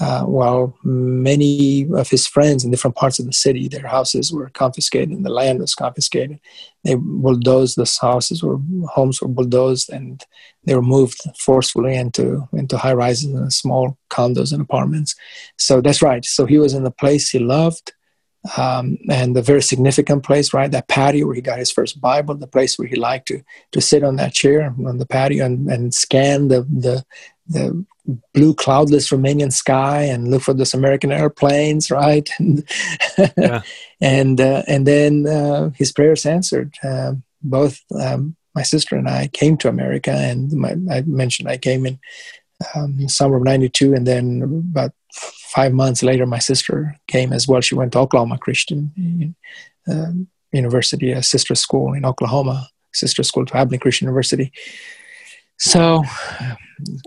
uh, 0.00 0.24
while 0.24 0.76
many 0.82 1.88
of 1.94 2.10
his 2.10 2.26
friends 2.26 2.64
in 2.64 2.70
different 2.70 2.96
parts 2.96 3.20
of 3.20 3.26
the 3.26 3.32
city, 3.32 3.68
their 3.68 3.86
houses 3.86 4.32
were 4.32 4.50
confiscated 4.50 5.10
and 5.10 5.24
the 5.24 5.30
land 5.30 5.60
was 5.60 5.74
confiscated. 5.74 6.40
They 6.82 6.96
bulldozed 6.96 7.76
those 7.76 7.96
houses, 7.96 8.42
or 8.42 8.60
homes 8.90 9.22
were 9.22 9.28
bulldozed, 9.28 9.90
and 9.90 10.22
they 10.64 10.74
were 10.74 10.82
moved 10.82 11.20
forcefully 11.38 11.94
into 11.94 12.48
into 12.52 12.76
high 12.76 12.92
rises 12.92 13.32
and 13.32 13.52
small 13.52 13.96
condos 14.10 14.52
and 14.52 14.62
apartments. 14.62 15.14
So 15.58 15.80
that's 15.80 16.02
right. 16.02 16.24
So 16.24 16.44
he 16.44 16.58
was 16.58 16.74
in 16.74 16.82
the 16.82 16.90
place 16.90 17.30
he 17.30 17.38
loved. 17.38 17.92
Um, 18.58 18.98
and 19.08 19.34
the 19.34 19.42
very 19.42 19.62
significant 19.62 20.22
place, 20.22 20.52
right? 20.52 20.70
That 20.70 20.88
patio 20.88 21.26
where 21.26 21.34
he 21.34 21.40
got 21.40 21.58
his 21.58 21.70
first 21.70 22.00
Bible, 22.00 22.34
the 22.34 22.46
place 22.46 22.78
where 22.78 22.88
he 22.88 22.96
liked 22.96 23.28
to 23.28 23.42
to 23.72 23.80
sit 23.80 24.04
on 24.04 24.16
that 24.16 24.34
chair 24.34 24.74
on 24.86 24.98
the 24.98 25.06
patio 25.06 25.46
and, 25.46 25.68
and 25.70 25.94
scan 25.94 26.48
the 26.48 26.62
the 26.62 27.04
the 27.46 27.84
blue 28.34 28.54
cloudless 28.54 29.08
Romanian 29.08 29.52
sky 29.52 30.02
and 30.02 30.30
look 30.30 30.42
for 30.42 30.54
those 30.54 30.74
American 30.74 31.10
airplanes, 31.10 31.90
right? 31.90 32.28
and 32.38 32.68
yeah. 33.36 33.62
and, 34.00 34.40
uh, 34.40 34.62
and 34.68 34.86
then 34.86 35.26
uh, 35.26 35.70
his 35.70 35.92
prayers 35.92 36.26
answered. 36.26 36.74
Uh, 36.82 37.12
both 37.42 37.80
um, 38.00 38.36
my 38.54 38.62
sister 38.62 38.96
and 38.96 39.08
I 39.08 39.28
came 39.28 39.56
to 39.58 39.68
America, 39.68 40.10
and 40.10 40.52
my, 40.52 40.76
I 40.90 41.02
mentioned 41.02 41.48
I 41.48 41.56
came 41.56 41.86
in 41.86 41.98
um, 42.74 43.08
summer 43.08 43.36
of 43.36 43.42
'92, 43.42 43.94
and 43.94 44.06
then 44.06 44.42
about 44.70 44.92
five 45.54 45.72
months 45.72 46.02
later, 46.02 46.26
my 46.26 46.40
sister 46.40 46.96
came 47.06 47.32
as 47.32 47.46
well. 47.46 47.60
She 47.60 47.74
went 47.74 47.92
to 47.92 48.00
Oklahoma 48.00 48.38
Christian 48.38 49.36
um, 49.88 50.28
University, 50.52 51.12
a 51.12 51.22
sister 51.22 51.54
school 51.54 51.92
in 51.94 52.04
Oklahoma, 52.04 52.68
sister 52.92 53.22
school 53.22 53.46
to 53.46 53.56
Abilene 53.56 53.80
Christian 53.80 54.06
University. 54.06 54.52
So 55.58 56.02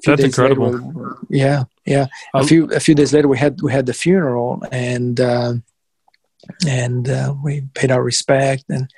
that's 0.05 0.23
incredible. 0.23 0.71
Later, 0.71 1.17
yeah, 1.29 1.63
yeah. 1.85 2.07
Um, 2.33 2.43
a 2.43 2.47
few 2.47 2.71
a 2.71 2.79
few 2.79 2.95
days 2.95 3.13
later, 3.13 3.27
we 3.27 3.37
had 3.37 3.61
we 3.61 3.71
had 3.73 3.85
the 3.85 3.93
funeral, 3.93 4.63
and 4.71 5.19
uh, 5.19 5.53
and 6.65 7.09
uh, 7.09 7.33
we 7.43 7.67
paid 7.73 7.91
our 7.91 8.01
respect. 8.01 8.63
And 8.69 8.89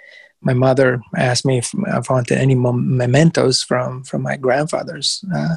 my 0.41 0.53
mother 0.53 1.01
asked 1.17 1.45
me 1.45 1.57
if 1.57 1.73
I 1.87 1.99
wanted 2.07 2.37
any 2.37 2.55
mementos 2.55 3.63
from 3.63 4.03
from 4.03 4.21
my 4.21 4.37
grandfather's 4.37 5.25
uh, 5.35 5.55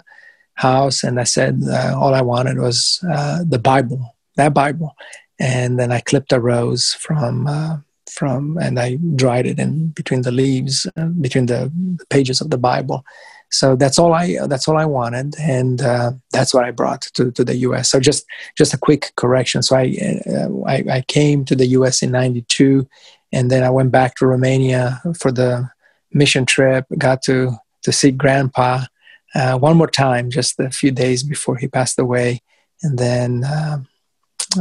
house, 0.55 1.03
and 1.03 1.21
I 1.21 1.25
said 1.25 1.63
uh, 1.67 1.95
all 1.99 2.15
I 2.15 2.23
wanted 2.23 2.59
was 2.59 3.01
uh, 3.11 3.41
the 3.47 3.59
Bible, 3.59 4.17
that 4.37 4.55
Bible. 4.55 4.95
And 5.39 5.79
then 5.79 5.91
I 5.91 6.01
clipped 6.01 6.33
a 6.33 6.41
rose 6.41 6.95
from 7.01 7.47
uh, 7.47 7.79
from, 8.11 8.59
and 8.59 8.79
I 8.79 8.99
dried 9.17 9.47
it 9.47 9.59
in 9.59 9.89
between 9.89 10.23
the 10.23 10.31
leaves, 10.31 10.87
between 11.21 11.47
the 11.47 11.73
pages 12.11 12.41
of 12.41 12.51
the 12.51 12.59
Bible 12.59 13.05
so 13.53 13.77
that's 13.77 13.99
all 13.99 14.15
I 14.15 14.39
that's 14.47 14.67
all 14.67 14.79
I 14.79 14.87
wanted, 14.87 15.35
and 15.39 15.83
uh, 15.83 16.13
that's 16.33 16.55
what 16.55 16.65
I 16.65 16.71
brought 16.71 17.03
to, 17.15 17.31
to 17.33 17.45
the 17.45 17.57
U.S. 17.69 17.91
So 17.91 18.01
just 18.01 18.25
just 18.57 18.73
a 18.73 18.79
quick 18.79 19.13
correction. 19.17 19.63
So 19.63 19.77
I, 19.77 20.21
uh, 20.27 20.49
I, 20.67 20.85
I 20.91 21.05
came 21.07 21.45
to 21.45 21.55
the 21.55 21.67
U.S. 21.79 22.03
in 22.03 22.11
'92, 22.11 22.89
and 23.31 23.51
then 23.51 23.63
I 23.63 23.69
went 23.69 23.93
back 23.93 24.17
to 24.17 24.27
Romania 24.27 25.03
for 25.19 25.31
the 25.31 25.69
mission 26.13 26.47
trip. 26.47 26.87
Got 26.97 27.21
to 27.25 27.53
to 27.83 27.93
see 27.93 28.11
Grandpa 28.11 28.87
uh, 29.35 29.59
one 29.59 29.77
more 29.77 29.89
time, 29.89 30.31
just 30.31 30.59
a 30.61 30.71
few 30.71 30.91
days 30.91 31.23
before 31.23 31.57
he 31.57 31.69
passed 31.69 31.99
away, 31.99 32.43
and 32.83 32.99
then 32.99 33.45
um, 33.45 33.89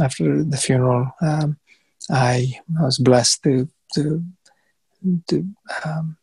after 0.00 0.42
the 0.42 0.56
funeral, 0.56 1.12
um, 1.20 1.58
I, 2.10 2.60
I 2.78 2.84
was 2.84 2.98
blessed 2.98 3.42
to 3.44 3.68
to 3.94 4.24
to 5.28 5.46
um, 5.84 6.16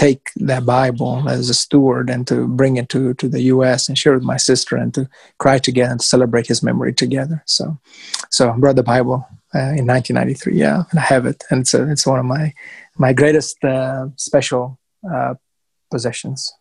take 0.00 0.30
that 0.36 0.64
Bible 0.64 1.28
as 1.28 1.50
a 1.50 1.54
steward 1.54 2.08
and 2.08 2.26
to 2.26 2.48
bring 2.48 2.78
it 2.78 2.88
to, 2.88 3.12
to 3.14 3.28
the 3.28 3.42
U.S. 3.54 3.86
and 3.86 3.98
share 3.98 4.14
with 4.14 4.22
my 4.22 4.38
sister 4.38 4.76
and 4.76 4.94
to 4.94 5.08
cry 5.38 5.58
together 5.58 5.90
and 5.90 6.00
to 6.00 6.06
celebrate 6.06 6.46
his 6.46 6.62
memory 6.62 6.94
together. 6.94 7.42
So, 7.44 7.78
so 8.30 8.50
I 8.50 8.56
brought 8.56 8.76
the 8.76 8.82
Bible 8.82 9.26
uh, 9.54 9.76
in 9.76 9.86
1993. 9.86 10.56
Yeah, 10.56 10.84
and 10.90 10.98
I 10.98 11.02
have 11.02 11.26
it, 11.26 11.44
and 11.50 11.60
it's 11.60 11.74
a, 11.74 11.90
it's 11.90 12.06
one 12.06 12.18
of 12.18 12.24
my 12.24 12.54
my 12.96 13.12
greatest 13.12 13.62
uh, 13.64 14.06
special 14.16 14.78
uh, 15.12 15.34
possessions. 15.90 16.52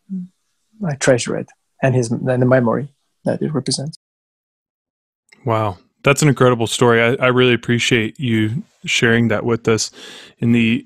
I 0.87 0.95
treasure 0.95 1.37
it 1.37 1.49
and 1.81 1.95
his 1.95 2.11
and 2.11 2.41
the 2.41 2.45
memory 2.45 2.89
that 3.25 3.41
it 3.41 3.53
represents. 3.53 3.97
Wow, 5.45 5.77
that's 6.03 6.21
an 6.21 6.27
incredible 6.27 6.67
story. 6.67 7.01
I, 7.01 7.25
I 7.25 7.27
really 7.27 7.53
appreciate 7.53 8.19
you 8.19 8.63
sharing 8.85 9.29
that 9.29 9.45
with 9.45 9.67
us. 9.67 9.91
In 10.39 10.51
the 10.51 10.85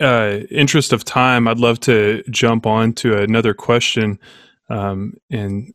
uh, 0.00 0.40
interest 0.50 0.92
of 0.92 1.04
time, 1.04 1.48
I'd 1.48 1.58
love 1.58 1.80
to 1.80 2.22
jump 2.30 2.66
on 2.66 2.92
to 2.94 3.18
another 3.18 3.54
question 3.54 4.18
um, 4.68 5.14
and 5.30 5.72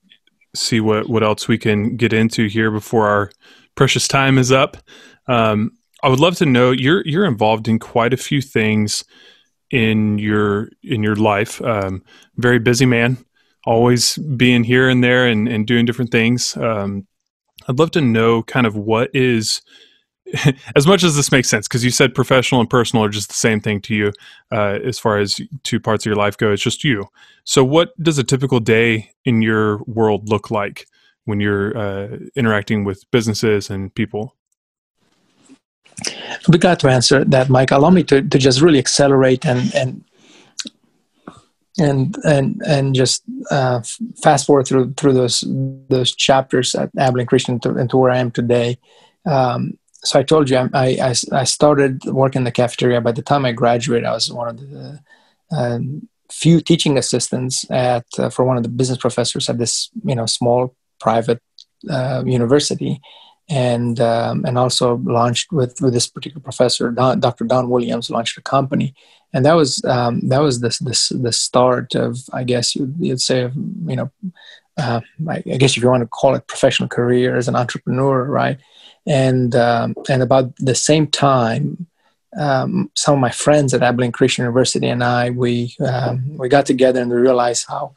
see 0.55 0.79
what, 0.79 1.09
what 1.09 1.23
else 1.23 1.47
we 1.47 1.57
can 1.57 1.95
get 1.95 2.13
into 2.13 2.47
here 2.47 2.71
before 2.71 3.07
our 3.07 3.31
precious 3.75 4.07
time 4.07 4.37
is 4.37 4.51
up. 4.51 4.77
Um, 5.27 5.71
I 6.01 6.09
would 6.09 6.19
love 6.19 6.35
to 6.37 6.45
know 6.45 6.71
you're 6.71 7.05
you're 7.05 7.25
involved 7.25 7.67
in 7.67 7.77
quite 7.77 8.13
a 8.13 8.17
few 8.17 8.41
things 8.41 9.03
in 9.69 10.17
your 10.17 10.69
in 10.81 11.03
your 11.03 11.15
life. 11.15 11.61
Um, 11.61 12.03
very 12.37 12.59
busy 12.59 12.85
man, 12.85 13.17
always 13.65 14.17
being 14.17 14.63
here 14.63 14.89
and 14.89 15.03
there 15.03 15.27
and, 15.27 15.47
and 15.47 15.67
doing 15.67 15.85
different 15.85 16.11
things. 16.11 16.55
Um, 16.57 17.07
I'd 17.67 17.79
love 17.79 17.91
to 17.91 18.01
know 18.01 18.43
kind 18.43 18.65
of 18.65 18.75
what 18.75 19.09
is 19.13 19.61
as 20.75 20.85
much 20.85 21.03
as 21.03 21.15
this 21.15 21.31
makes 21.31 21.49
sense, 21.49 21.67
because 21.67 21.83
you 21.83 21.91
said 21.91 22.13
professional 22.13 22.61
and 22.61 22.69
personal 22.69 23.03
are 23.05 23.09
just 23.09 23.29
the 23.29 23.35
same 23.35 23.59
thing 23.59 23.81
to 23.81 23.95
you, 23.95 24.13
uh, 24.51 24.79
as 24.85 24.99
far 24.99 25.17
as 25.17 25.39
two 25.63 25.79
parts 25.79 26.03
of 26.03 26.09
your 26.09 26.15
life 26.15 26.37
go. 26.37 26.51
It's 26.51 26.61
just 26.61 26.83
you. 26.83 27.05
So, 27.43 27.63
what 27.63 27.91
does 28.01 28.17
a 28.17 28.23
typical 28.23 28.59
day 28.59 29.11
in 29.25 29.41
your 29.41 29.77
world 29.83 30.29
look 30.29 30.51
like 30.51 30.87
when 31.25 31.39
you're 31.39 31.77
uh, 31.77 32.17
interacting 32.35 32.83
with 32.83 33.09
businesses 33.11 33.69
and 33.69 33.93
people? 33.93 34.35
We 36.47 36.57
got 36.57 36.79
to 36.81 36.89
answer 36.89 37.25
that, 37.25 37.49
Mike. 37.49 37.71
Allow 37.71 37.89
me 37.89 38.03
to, 38.03 38.21
to 38.21 38.37
just 38.37 38.61
really 38.61 38.79
accelerate 38.79 39.45
and 39.45 39.73
and 39.75 40.03
and 41.79 42.15
and 42.23 42.61
and 42.65 42.95
just 42.95 43.23
uh, 43.51 43.81
fast 44.21 44.45
forward 44.45 44.67
through 44.67 44.93
through 44.93 45.13
those 45.13 45.43
those 45.89 46.13
chapters 46.15 46.75
at 46.75 46.89
Abilene 46.97 47.27
Christian 47.27 47.59
to, 47.61 47.97
where 47.97 48.11
I 48.11 48.17
am 48.17 48.31
today. 48.31 48.77
Um, 49.25 49.77
so 50.03 50.19
I 50.19 50.23
told 50.23 50.49
you 50.49 50.57
I, 50.57 50.69
I, 50.73 51.15
I 51.33 51.43
started 51.43 52.05
working 52.05 52.39
in 52.39 52.43
the 52.45 52.51
cafeteria. 52.51 53.01
By 53.01 53.11
the 53.11 53.21
time 53.21 53.45
I 53.45 53.51
graduated, 53.51 54.05
I 54.05 54.13
was 54.13 54.31
one 54.31 54.47
of 54.47 54.57
the 54.57 54.99
uh, 55.51 55.79
few 56.31 56.61
teaching 56.61 56.97
assistants 56.97 57.69
at 57.69 58.05
uh, 58.17 58.29
for 58.29 58.45
one 58.45 58.57
of 58.57 58.63
the 58.63 58.69
business 58.69 58.97
professors 58.97 59.49
at 59.49 59.57
this 59.57 59.89
you 60.03 60.15
know 60.15 60.25
small 60.25 60.75
private 60.99 61.41
uh, 61.89 62.23
university, 62.25 63.01
and 63.49 63.99
um, 63.99 64.45
and 64.45 64.57
also 64.57 64.97
launched 64.97 65.51
with 65.51 65.81
with 65.81 65.93
this 65.93 66.07
particular 66.07 66.41
professor, 66.41 66.91
Don, 66.91 67.19
Dr. 67.19 67.45
Don 67.45 67.69
Williams, 67.69 68.09
launched 68.09 68.37
a 68.37 68.41
company, 68.41 68.93
and 69.33 69.45
that 69.45 69.53
was 69.53 69.83
um, 69.85 70.21
that 70.29 70.41
was 70.41 70.61
this 70.61 70.79
this 70.79 71.09
the 71.09 71.31
start 71.31 71.95
of 71.95 72.17
I 72.33 72.43
guess 72.43 72.75
you'd, 72.75 72.95
you'd 72.99 73.21
say 73.21 73.51
you 73.85 73.95
know. 73.95 74.11
Uh, 74.77 75.01
I, 75.27 75.43
I 75.45 75.57
guess 75.57 75.75
if 75.75 75.83
you 75.83 75.89
want 75.89 76.03
to 76.03 76.07
call 76.07 76.35
it 76.35 76.47
professional 76.47 76.87
career 76.87 77.35
as 77.35 77.49
an 77.49 77.55
entrepreneur, 77.57 78.23
right? 78.23 78.57
and 79.09 79.55
um, 79.55 79.95
and 80.09 80.21
about 80.21 80.55
the 80.57 80.75
same 80.75 81.07
time, 81.07 81.87
um, 82.39 82.91
some 82.95 83.15
of 83.15 83.19
my 83.19 83.31
friends 83.31 83.73
at 83.73 83.81
Abilene 83.81 84.11
Christian 84.11 84.43
University 84.43 84.87
and 84.87 85.03
I 85.03 85.31
we 85.31 85.75
um, 85.85 86.37
we 86.37 86.47
got 86.47 86.65
together 86.65 87.01
and 87.01 87.09
we 87.09 87.17
realized 87.17 87.65
how 87.67 87.95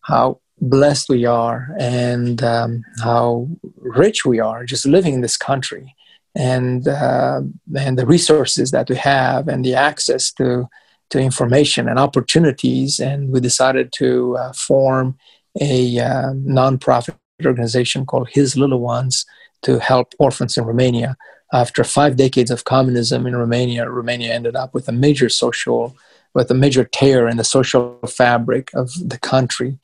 how 0.00 0.40
blessed 0.60 1.10
we 1.10 1.26
are 1.26 1.68
and 1.78 2.42
um, 2.42 2.84
how 3.02 3.48
rich 3.76 4.24
we 4.24 4.40
are 4.40 4.64
just 4.64 4.86
living 4.86 5.12
in 5.12 5.20
this 5.20 5.36
country 5.36 5.94
and 6.36 6.86
uh, 6.86 7.40
and 7.76 7.98
the 7.98 8.06
resources 8.06 8.70
that 8.70 8.88
we 8.90 8.96
have 8.96 9.48
and 9.48 9.64
the 9.64 9.74
access 9.74 10.30
to 10.32 10.68
to 11.10 11.18
information 11.18 11.88
and 11.88 11.98
opportunities 11.98 13.00
and 13.00 13.30
we 13.30 13.40
decided 13.40 13.92
to 13.96 14.36
uh, 14.36 14.52
form 14.52 15.16
a 15.60 15.98
uh, 15.98 16.32
nonprofit 16.34 17.16
organization 17.44 18.04
called 18.04 18.28
His 18.28 18.56
Little 18.56 18.80
Ones 18.80 19.24
to 19.62 19.78
help 19.78 20.12
orphans 20.18 20.56
in 20.56 20.64
Romania. 20.64 21.16
After 21.52 21.84
five 21.84 22.16
decades 22.16 22.50
of 22.50 22.64
communism 22.64 23.26
in 23.26 23.36
Romania, 23.36 23.88
Romania 23.88 24.34
ended 24.34 24.56
up 24.56 24.74
with 24.74 24.88
a 24.88 24.92
major 24.92 25.28
social, 25.28 25.96
with 26.34 26.50
a 26.50 26.54
major 26.54 26.84
tear 26.84 27.28
in 27.28 27.36
the 27.36 27.44
social 27.44 27.98
fabric 28.08 28.70
of 28.74 28.90
the 29.08 29.18
country, 29.18 29.78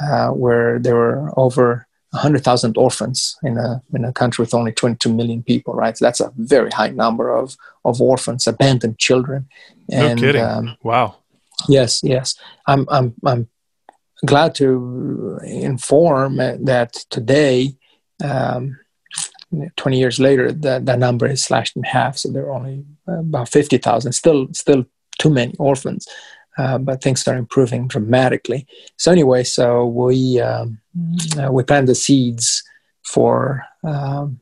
uh, 0.00 0.28
where 0.28 0.78
there 0.78 0.94
were 0.94 1.32
over 1.36 1.87
100,000 2.10 2.76
orphans 2.78 3.36
in 3.42 3.58
a, 3.58 3.82
in 3.94 4.04
a 4.04 4.12
country 4.12 4.42
with 4.42 4.54
only 4.54 4.72
22 4.72 5.12
million 5.12 5.42
people, 5.42 5.74
right? 5.74 5.96
So 5.96 6.04
that's 6.04 6.20
a 6.20 6.32
very 6.36 6.70
high 6.70 6.88
number 6.90 7.34
of, 7.34 7.56
of 7.84 8.00
orphans, 8.00 8.46
abandoned 8.46 8.98
children. 8.98 9.48
And, 9.90 10.20
no 10.20 10.26
kidding. 10.26 10.42
Um, 10.42 10.76
wow. 10.82 11.16
Yes, 11.68 12.02
yes. 12.02 12.34
I'm, 12.66 12.86
I'm, 12.90 13.14
I'm 13.24 13.48
glad 14.24 14.54
to 14.56 15.38
inform 15.44 16.36
that 16.36 16.94
today 17.10 17.76
um, 18.24 18.78
20 19.76 19.98
years 19.98 20.18
later, 20.18 20.52
that, 20.52 20.86
that 20.86 20.98
number 20.98 21.26
is 21.26 21.42
slashed 21.42 21.76
in 21.76 21.82
half. 21.82 22.18
So 22.18 22.30
there 22.30 22.46
are 22.46 22.52
only 22.52 22.84
about 23.06 23.48
50,000, 23.48 24.12
still, 24.12 24.48
still 24.52 24.84
too 25.18 25.30
many 25.30 25.54
orphans. 25.58 26.06
Uh, 26.58 26.76
but 26.76 27.00
things 27.00 27.26
are 27.28 27.36
improving 27.36 27.86
dramatically. 27.86 28.66
So 28.96 29.12
anyway, 29.12 29.44
so 29.44 29.86
we 29.86 30.40
um, 30.40 30.80
uh, 31.38 31.52
we 31.52 31.62
planted 31.62 31.86
the 31.86 31.94
seeds 31.94 32.64
for 33.04 33.64
um, 33.84 34.40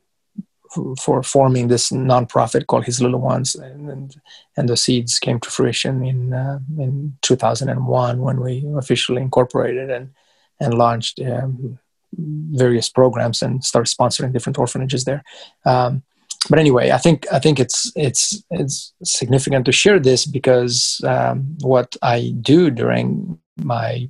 for 0.99 1.23
forming 1.23 1.69
this 1.69 1.91
nonprofit 1.91 2.67
called 2.67 2.85
His 2.85 3.03
Little 3.03 3.21
Ones, 3.21 3.55
and 3.55 3.91
and, 3.91 4.17
and 4.57 4.69
the 4.69 4.77
seeds 4.77 5.19
came 5.19 5.41
to 5.41 5.51
fruition 5.51 6.05
in 6.05 6.33
uh, 6.33 6.59
in 6.79 7.17
2001 7.21 8.21
when 8.21 8.41
we 8.41 8.65
officially 8.77 9.21
incorporated 9.21 9.91
and 9.91 10.11
and 10.59 10.73
launched 10.73 11.21
um, 11.21 11.79
various 12.19 12.89
programs 12.89 13.43
and 13.43 13.63
started 13.63 13.95
sponsoring 13.95 14.33
different 14.33 14.59
orphanages 14.59 15.05
there. 15.05 15.23
Um, 15.67 16.03
but 16.49 16.59
anyway, 16.59 16.91
I 16.91 16.99
think 16.99 17.27
I 17.33 17.39
think 17.39 17.59
it's 17.59 17.93
it's 17.97 18.43
it's 18.51 18.93
significant 19.03 19.67
to 19.67 19.73
share 19.73 19.99
this 19.99 20.27
because 20.27 21.01
um, 21.07 21.57
what 21.61 21.97
I 22.03 22.35
do 22.41 22.71
during 22.71 23.39
my 23.57 24.09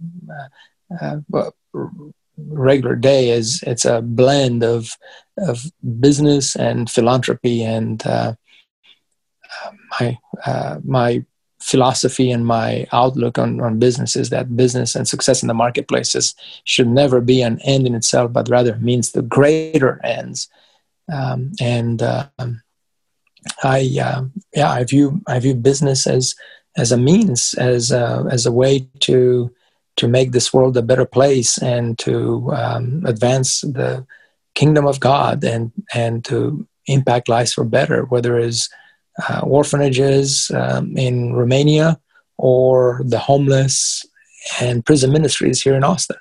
uh, 1.01 1.17
uh, 1.35 1.51
regular 2.39 2.97
day 2.97 3.31
is 3.31 3.63
it's 3.67 3.85
a 3.85 4.03
blend 4.03 4.63
of 4.63 4.91
of 5.39 5.65
business 6.01 6.57
and 6.57 6.91
philanthropy 6.91 7.63
and 7.63 8.07
uh, 8.07 8.35
my 10.01 10.19
uh, 10.45 10.79
my 10.85 11.25
philosophy 11.61 12.31
and 12.31 12.47
my 12.47 12.87
outlook 12.93 13.39
on, 13.39 13.61
on 13.61 13.79
business 13.79 14.15
is 14.15 14.31
that 14.31 14.57
business 14.57 14.95
and 14.95 15.09
success 15.09 15.43
in 15.43 15.49
the 15.49 15.55
marketplaces 15.55 16.35
should 16.65 16.87
never 16.87 17.21
be 17.21 17.43
an 17.43 17.59
end 17.65 17.87
in 17.87 17.95
itself 17.95 18.33
but 18.33 18.49
rather 18.49 18.77
means 18.77 19.13
the 19.13 19.23
greater 19.23 20.01
ends 20.05 20.49
um, 21.13 21.53
and 21.61 22.03
um, 22.03 22.63
I 23.63 23.99
uh, 24.03 24.25
yeah 24.55 24.71
I 24.71 24.85
view 24.85 25.21
I 25.27 25.39
view 25.39 25.55
business 25.55 26.07
as 26.07 26.35
as 26.77 26.93
a 26.93 26.97
means 26.97 27.55
as 27.55 27.91
a, 27.91 28.27
as 28.31 28.47
a 28.47 28.53
way 28.53 28.89
to 29.01 29.51
to 29.97 30.09
make 30.09 30.33
this 30.33 30.53
world 30.53 30.77
a 30.77 30.83
better 30.83 31.07
place 31.07 31.59
and 31.59 31.99
to 31.99 32.53
um, 32.53 33.03
advance 33.07 33.63
the 33.63 34.07
kingdom 34.55 34.87
of 34.87 35.01
God 35.01 35.45
and 35.45 35.73
and 35.95 36.25
to 36.27 36.67
impact 36.87 37.29
lives 37.29 37.55
for 37.55 37.65
better, 37.65 38.05
whether 38.05 38.39
it's 38.39 38.69
uh, 39.29 39.41
orphanages 39.41 40.51
um, 40.55 40.97
in 40.97 41.33
Romania 41.33 41.99
or 42.37 43.01
the 43.05 43.19
homeless 43.19 44.05
and 44.61 44.85
prison 44.85 45.13
ministries 45.13 45.63
here 45.63 45.75
in 45.75 45.85
Austin. 45.85 46.17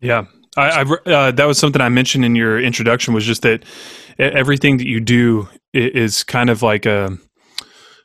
Yeah, 0.00 0.26
I, 0.56 0.82
I 0.82 1.10
uh, 1.10 1.30
that 1.32 1.46
was 1.46 1.58
something 1.58 1.80
I 1.80 1.88
mentioned 1.88 2.24
in 2.24 2.34
your 2.34 2.60
introduction 2.60 3.14
was 3.14 3.24
just 3.24 3.42
that 3.42 3.64
everything 4.18 4.78
that 4.78 4.86
you 4.86 5.00
do 5.00 5.48
is 5.72 6.24
kind 6.24 6.50
of 6.50 6.62
like 6.62 6.86
a, 6.86 7.16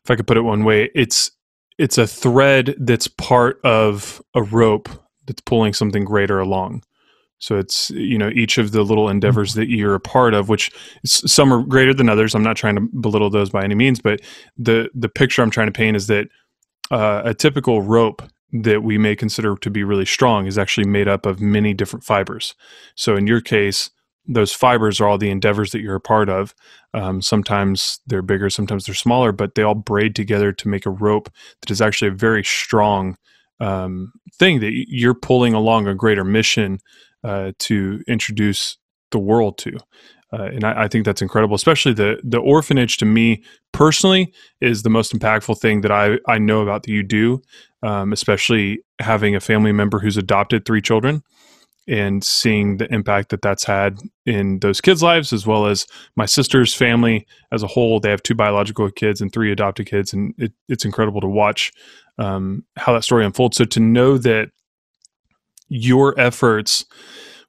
if 0.04 0.12
I 0.12 0.16
could 0.16 0.28
put 0.28 0.38
it 0.38 0.42
one 0.42 0.64
way, 0.64 0.90
it's 0.94 1.32
it's 1.78 1.98
a 1.98 2.08
thread 2.08 2.76
that's 2.80 3.08
part 3.08 3.60
of 3.64 4.22
a 4.34 4.44
rope 4.44 4.90
that's 5.26 5.42
pulling 5.42 5.74
something 5.74 6.06
greater 6.06 6.40
along. 6.40 6.84
So 7.40 7.58
it's 7.58 7.90
you 7.90 8.18
know 8.18 8.30
each 8.30 8.58
of 8.58 8.72
the 8.72 8.84
little 8.84 9.10
endeavors 9.10 9.52
mm-hmm. 9.52 9.62
that 9.62 9.70
you're 9.70 9.96
a 9.96 10.00
part 10.00 10.34
of, 10.34 10.48
which 10.48 10.72
some 11.06 11.52
are 11.54 11.64
greater 11.64 11.94
than 11.94 12.10
others. 12.10 12.34
I'm 12.34 12.44
not 12.44 12.58
trying 12.58 12.76
to 12.76 12.82
belittle 13.02 13.30
those 13.30 13.50
by 13.50 13.64
any 13.64 13.76
means, 13.76 14.00
but 14.00 14.22
the 14.58 14.90
the 14.94 15.10
picture 15.10 15.42
I'm 15.42 15.52
trying 15.52 15.68
to 15.68 15.74
paint 15.74 15.98
is 15.98 16.08
that 16.08 16.28
uh, 16.92 17.24
a 17.26 17.34
typical 17.34 17.82
rope 17.82 18.22
that 18.64 18.84
we 18.84 18.98
may 18.98 19.16
consider 19.16 19.56
to 19.56 19.70
be 19.70 19.84
really 19.84 20.06
strong 20.06 20.48
is 20.48 20.58
actually 20.58 20.88
made 20.88 21.08
up 21.08 21.26
of 21.26 21.42
many 21.42 21.74
different 21.74 22.04
fibers. 22.04 22.56
So 22.96 23.16
in 23.16 23.28
your 23.28 23.42
case, 23.42 23.90
those 24.28 24.54
fibers 24.54 25.00
are 25.00 25.08
all 25.08 25.18
the 25.18 25.30
endeavors 25.30 25.72
that 25.72 25.82
you're 25.82 25.96
a 25.96 26.02
part 26.02 26.30
of. 26.30 26.56
Um, 26.94 27.22
sometimes 27.22 28.00
they're 28.08 28.22
bigger, 28.22 28.50
sometimes 28.50 28.86
they're 28.86 28.96
smaller, 28.96 29.32
but 29.32 29.56
they 29.56 29.64
all 29.64 29.76
braid 29.76 30.16
together 30.16 30.52
to 30.52 30.68
make 30.68 30.86
a 30.86 30.92
rope 30.92 31.30
that 31.62 31.70
is 31.70 31.82
actually 31.82 32.08
a 32.08 32.16
very 32.16 32.44
strong 32.44 33.18
um, 33.60 34.12
thing 34.34 34.60
that 34.62 34.72
you're 34.74 35.14
pulling 35.14 35.54
along 35.54 35.88
a 35.88 35.96
greater 35.96 36.24
mission 36.24 36.80
uh, 37.24 37.52
to 37.60 38.02
introduce 38.08 38.78
the 39.12 39.20
world 39.20 39.58
to. 39.60 39.78
Uh, 40.34 40.44
and 40.46 40.64
I, 40.64 40.84
I, 40.84 40.88
think 40.88 41.06
that's 41.06 41.22
incredible, 41.22 41.56
especially 41.56 41.94
the 41.94 42.20
the 42.24 42.40
orphanage. 42.40 42.98
To 42.98 43.06
me 43.06 43.44
personally, 43.72 44.34
is 44.60 44.84
the 44.84 44.90
most 44.90 45.14
impactful 45.14 45.60
thing 45.60 45.82
that 45.82 45.92
I 45.92 46.18
I 46.28 46.38
know 46.40 46.62
about 46.62 46.84
that 46.84 46.92
you 46.92 47.04
do. 47.04 47.42
Um, 47.84 48.12
especially 48.12 48.80
having 49.00 49.36
a 49.36 49.40
family 49.40 49.72
member 49.72 50.00
who's 50.00 50.18
adopted 50.18 50.66
three 50.66 50.82
children 50.82 51.22
and 51.88 52.24
seeing 52.24 52.78
the 52.78 52.92
impact 52.92 53.30
that 53.30 53.44
that's 53.44 53.64
had 53.64 54.00
in 54.26 54.60
those 54.60 54.82
kids' 54.82 55.04
lives, 55.04 55.32
as 55.32 55.46
well 55.46 55.68
as 55.68 55.86
my 56.16 56.26
sister's 56.26 56.74
family 56.74 57.28
as 57.52 57.62
a 57.62 57.68
whole. 57.68 58.00
They 58.00 58.10
have 58.10 58.24
two 58.24 58.34
biological 58.34 58.90
kids 58.90 59.22
and 59.22 59.32
three 59.32 59.52
adopted 59.52 59.86
kids, 59.86 60.14
and 60.14 60.34
it, 60.38 60.54
it's 60.68 60.86
incredible 60.86 61.22
to 61.22 61.28
watch 61.28 61.72
um, 62.18 62.66
how 62.76 62.94
that 62.94 63.04
story 63.04 63.26
unfolds. 63.26 63.58
So 63.58 63.66
to 63.66 63.80
know 63.80 64.18
that 64.18 64.50
your 65.70 66.20
efforts 66.20 66.86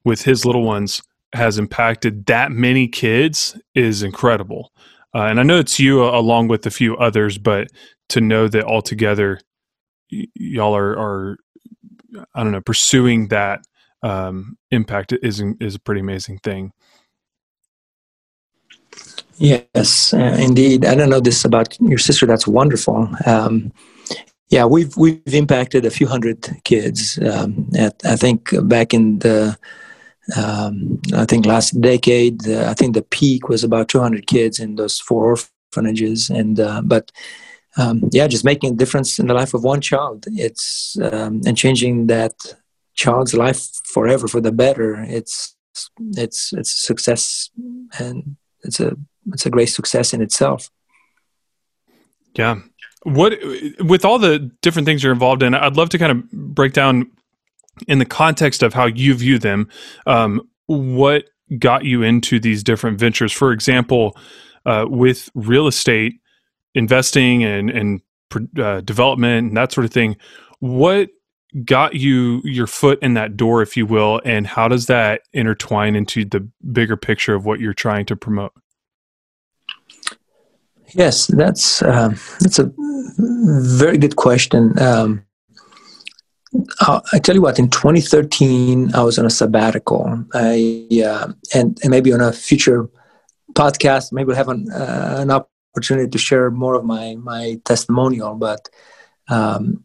with 0.04 0.22
his 0.22 0.44
little 0.44 0.64
ones 0.64 1.02
has 1.36 1.58
impacted 1.58 2.26
that 2.26 2.50
many 2.50 2.88
kids 2.88 3.58
is 3.74 4.02
incredible. 4.02 4.72
Uh, 5.14 5.26
and 5.26 5.40
I 5.40 5.42
know 5.44 5.58
it's 5.58 5.78
you 5.78 6.04
uh, 6.04 6.18
along 6.18 6.48
with 6.48 6.66
a 6.66 6.70
few 6.70 6.96
others, 6.96 7.38
but 7.38 7.68
to 8.08 8.20
know 8.20 8.48
that 8.48 8.64
altogether 8.64 9.40
y- 10.12 10.26
y'all 10.34 10.76
are, 10.76 10.98
are, 10.98 11.38
I 12.34 12.42
don't 12.42 12.52
know, 12.52 12.60
pursuing 12.60 13.28
that 13.28 13.64
um, 14.02 14.56
impact 14.70 15.12
is 15.22 15.42
is 15.60 15.74
a 15.74 15.80
pretty 15.80 16.00
amazing 16.00 16.38
thing. 16.38 16.72
Yes, 19.38 20.14
uh, 20.14 20.36
indeed. 20.38 20.84
I 20.84 20.94
don't 20.94 21.10
know 21.10 21.20
this 21.20 21.44
about 21.44 21.78
your 21.80 21.98
sister. 21.98 22.26
That's 22.26 22.46
wonderful. 22.46 23.08
Um, 23.26 23.72
yeah, 24.48 24.64
we've 24.64 24.96
we've 24.96 25.34
impacted 25.34 25.84
a 25.84 25.90
few 25.90 26.06
hundred 26.06 26.46
kids. 26.64 27.18
Um, 27.18 27.68
at, 27.76 27.94
I 28.04 28.16
think 28.16 28.50
back 28.68 28.94
in 28.94 29.18
the 29.18 29.58
um, 30.34 31.00
I 31.14 31.24
think 31.24 31.46
last 31.46 31.80
decade, 31.80 32.48
uh, 32.48 32.68
I 32.68 32.74
think 32.74 32.94
the 32.94 33.02
peak 33.02 33.48
was 33.48 33.62
about 33.62 33.88
200 33.88 34.26
kids 34.26 34.58
in 34.58 34.74
those 34.74 34.98
four 34.98 35.36
orphanages. 35.72 36.30
And 36.30 36.58
uh, 36.58 36.82
but 36.82 37.12
um, 37.76 38.08
yeah, 38.12 38.26
just 38.26 38.44
making 38.44 38.72
a 38.72 38.76
difference 38.76 39.18
in 39.18 39.26
the 39.26 39.34
life 39.34 39.54
of 39.54 39.62
one 39.62 39.80
child. 39.80 40.24
It's 40.32 40.96
um, 41.00 41.42
and 41.46 41.56
changing 41.56 42.06
that 42.08 42.34
child's 42.94 43.34
life 43.34 43.68
forever 43.84 44.26
for 44.26 44.40
the 44.40 44.52
better. 44.52 45.04
It's 45.04 45.54
it's 46.16 46.52
it's 46.52 46.74
a 46.74 46.86
success, 46.86 47.50
and 47.98 48.36
it's 48.64 48.80
a 48.80 48.96
it's 49.32 49.46
a 49.46 49.50
great 49.50 49.66
success 49.66 50.12
in 50.12 50.22
itself. 50.22 50.70
Yeah. 52.34 52.60
What 53.02 53.34
with 53.78 54.04
all 54.04 54.18
the 54.18 54.50
different 54.62 54.86
things 54.86 55.02
you're 55.02 55.12
involved 55.12 55.42
in, 55.42 55.54
I'd 55.54 55.76
love 55.76 55.90
to 55.90 55.98
kind 55.98 56.12
of 56.12 56.30
break 56.30 56.72
down 56.72 57.10
in 57.88 57.98
the 57.98 58.06
context 58.06 58.62
of 58.62 58.74
how 58.74 58.86
you 58.86 59.14
view 59.14 59.38
them. 59.38 59.68
Um, 60.06 60.48
what 60.66 61.24
got 61.58 61.84
you 61.84 62.02
into 62.02 62.40
these 62.40 62.62
different 62.62 62.98
ventures? 62.98 63.32
For 63.32 63.52
example, 63.52 64.16
uh, 64.64 64.86
with 64.88 65.30
real 65.34 65.66
estate 65.66 66.20
investing 66.74 67.44
and 67.44 67.70
and 67.70 68.00
uh, 68.58 68.80
development 68.80 69.48
and 69.48 69.56
that 69.56 69.72
sort 69.72 69.84
of 69.84 69.92
thing. 69.92 70.16
What 70.60 71.10
got 71.64 71.94
you 71.94 72.40
your 72.44 72.66
foot 72.66 72.98
in 73.02 73.14
that 73.14 73.36
door, 73.36 73.62
if 73.62 73.76
you 73.76 73.86
will, 73.86 74.20
and 74.24 74.46
how 74.46 74.68
does 74.68 74.86
that 74.86 75.22
intertwine 75.32 75.96
into 75.96 76.24
the 76.24 76.48
bigger 76.72 76.96
picture 76.96 77.34
of 77.34 77.46
what 77.46 77.60
you're 77.60 77.74
trying 77.74 78.06
to 78.06 78.16
promote? 78.16 78.52
Yes, 80.94 81.26
that's 81.26 81.82
um, 81.82 82.16
that's 82.40 82.58
a 82.58 82.72
very 83.18 83.98
good 83.98 84.16
question. 84.16 84.78
Um, 84.80 85.25
I 86.80 87.18
tell 87.18 87.34
you 87.34 87.42
what, 87.42 87.58
in 87.58 87.70
2013, 87.70 88.94
I 88.94 89.02
was 89.02 89.18
on 89.18 89.26
a 89.26 89.30
sabbatical. 89.30 90.24
I 90.34 90.88
uh, 91.04 91.32
and, 91.54 91.78
and 91.82 91.90
maybe 91.90 92.12
on 92.12 92.20
a 92.20 92.32
future 92.32 92.88
podcast, 93.52 94.12
maybe 94.12 94.26
we'll 94.26 94.36
have 94.36 94.48
an, 94.48 94.70
uh, 94.70 95.16
an 95.18 95.30
opportunity 95.30 96.08
to 96.08 96.18
share 96.18 96.50
more 96.50 96.74
of 96.74 96.84
my 96.84 97.16
my 97.16 97.60
testimonial. 97.64 98.34
But 98.34 98.68
um, 99.28 99.84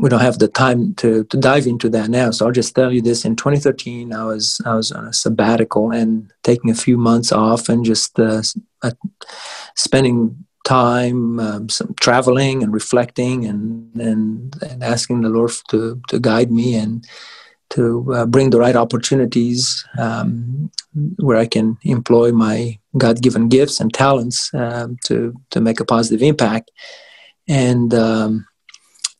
we 0.00 0.08
don't 0.08 0.20
have 0.20 0.38
the 0.38 0.48
time 0.48 0.94
to, 0.96 1.24
to 1.24 1.36
dive 1.36 1.66
into 1.66 1.88
that 1.90 2.10
now. 2.10 2.30
So 2.30 2.46
I'll 2.46 2.52
just 2.52 2.74
tell 2.74 2.92
you 2.92 3.02
this: 3.02 3.24
in 3.24 3.36
2013, 3.36 4.12
I 4.12 4.24
was 4.24 4.60
I 4.64 4.74
was 4.74 4.92
on 4.92 5.06
a 5.06 5.12
sabbatical 5.12 5.90
and 5.90 6.32
taking 6.42 6.70
a 6.70 6.74
few 6.74 6.96
months 6.96 7.32
off 7.32 7.68
and 7.68 7.84
just 7.84 8.18
uh, 8.18 8.42
uh, 8.82 8.92
spending 9.76 10.44
time, 10.64 11.38
um, 11.38 11.68
some 11.68 11.94
traveling 12.00 12.62
and 12.62 12.72
reflecting, 12.72 13.44
and, 13.46 13.94
and 14.00 14.56
and 14.62 14.82
asking 14.82 15.22
the 15.22 15.28
Lord 15.28 15.52
to 15.68 16.00
to 16.08 16.18
guide 16.18 16.50
me 16.50 16.74
and 16.74 17.06
to 17.70 18.12
uh, 18.14 18.26
bring 18.26 18.50
the 18.50 18.58
right 18.58 18.76
opportunities 18.76 19.84
um, 19.98 20.70
where 21.16 21.36
I 21.36 21.46
can 21.46 21.76
employ 21.82 22.30
my 22.32 22.78
God-given 22.96 23.48
gifts 23.48 23.80
and 23.80 23.92
talents 23.92 24.52
um, 24.54 24.96
to 25.04 25.34
to 25.50 25.60
make 25.60 25.80
a 25.80 25.84
positive 25.84 26.22
impact. 26.22 26.70
And 27.48 27.92
um, 27.94 28.46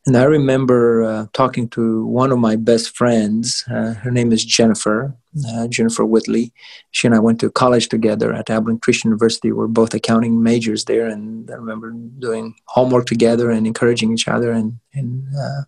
and 0.06 0.16
I 0.16 0.24
remember 0.24 1.02
uh, 1.02 1.26
talking 1.32 1.68
to 1.70 2.06
one 2.06 2.32
of 2.32 2.38
my 2.38 2.56
best 2.56 2.96
friends. 2.96 3.64
Uh, 3.70 3.94
her 3.94 4.10
name 4.10 4.32
is 4.32 4.44
Jennifer, 4.44 5.16
uh, 5.48 5.66
Jennifer 5.68 6.04
Whitley. 6.04 6.52
She 6.90 7.06
and 7.06 7.14
I 7.14 7.18
went 7.18 7.40
to 7.40 7.50
college 7.50 7.88
together 7.88 8.32
at 8.32 8.50
Abilene 8.50 8.78
Christian 8.78 9.08
University. 9.08 9.52
We're 9.52 9.66
both 9.66 9.94
accounting 9.94 10.42
majors 10.42 10.84
there. 10.84 11.06
And 11.06 11.50
I 11.50 11.54
remember 11.54 11.90
doing 11.90 12.54
homework 12.66 13.06
together 13.06 13.50
and 13.50 13.66
encouraging 13.66 14.12
each 14.12 14.28
other. 14.28 14.52
in, 14.52 14.78
and, 14.92 15.26
uh, 15.36 15.62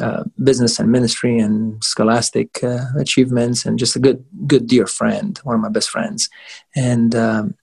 uh, 0.00 0.22
business 0.42 0.78
and 0.78 0.92
ministry 0.92 1.38
and 1.38 1.82
scholastic 1.82 2.62
uh, 2.62 2.84
achievements, 2.96 3.66
and 3.66 3.76
just 3.76 3.96
a 3.96 3.98
good, 3.98 4.24
good 4.46 4.68
dear 4.68 4.86
friend, 4.86 5.38
one 5.42 5.56
of 5.56 5.60
my 5.60 5.68
best 5.68 5.90
friends. 5.90 6.30
And 6.76 7.12
um, 7.16 7.56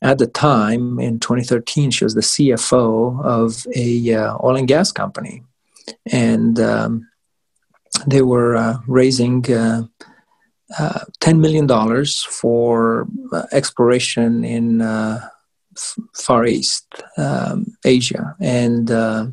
at 0.00 0.18
the 0.18 0.26
time, 0.26 0.98
in 0.98 1.20
2013, 1.20 1.92
she 1.92 2.04
was 2.04 2.16
the 2.16 2.20
CFO 2.20 3.24
of 3.24 3.64
a 3.76 4.12
uh, 4.12 4.36
oil 4.42 4.56
and 4.56 4.66
gas 4.66 4.90
company, 4.90 5.44
and 6.10 6.58
um, 6.58 7.08
they 8.08 8.22
were 8.22 8.56
uh, 8.56 8.78
raising. 8.88 9.44
Uh, 10.78 10.84
uh, 10.84 11.04
$10 11.20 11.38
million 11.38 11.68
for 12.28 13.06
exploration 13.52 14.44
in 14.44 14.80
Far 16.14 16.46
East 16.46 16.86
um, 17.16 17.66
Asia, 17.84 18.36
and 18.40 18.90
uh, 18.90 19.26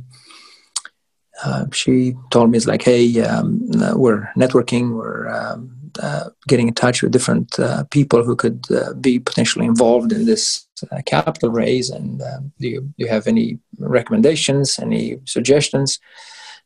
uh, 1.44 1.66
she 1.72 2.14
told 2.32 2.52
me 2.52 2.58
it's 2.58 2.68
like, 2.68 2.82
hey, 2.82 3.22
um, 3.22 3.62
we're 3.96 4.30
networking, 4.38 4.96
we're 4.96 5.28
um, 5.30 5.72
uh, 6.02 6.30
getting 6.48 6.68
in 6.68 6.74
touch 6.74 7.02
with 7.02 7.12
different 7.12 7.60
uh, 7.60 7.84
people 7.86 8.24
who 8.24 8.36
could 8.36 8.66
uh, 8.72 8.94
be 8.94 9.20
potentially 9.20 9.66
involved 9.66 10.12
in 10.12 10.26
this 10.26 10.68
uh, 10.92 11.02
capital 11.06 11.50
raise, 11.50 11.90
and 11.90 12.22
um, 12.22 12.52
do 12.60 12.68
you, 12.68 12.82
do, 12.82 12.94
you, 12.98 13.08
have 13.08 13.28
any 13.28 13.60
recommendations, 13.80 14.80
any 14.80 15.20
suggestions? 15.26 16.00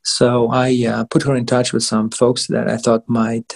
So 0.03 0.51
I 0.51 1.05
put 1.09 1.23
her 1.23 1.35
in 1.35 1.45
touch 1.45 1.71
with 1.71 1.83
some 1.83 2.09
folks 2.09 2.47
that 2.47 2.69
I 2.69 2.77
thought 2.77 3.07
might 3.07 3.55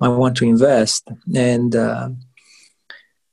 might 0.00 0.08
want 0.08 0.36
to 0.38 0.44
invest, 0.44 1.08
and 1.34 1.74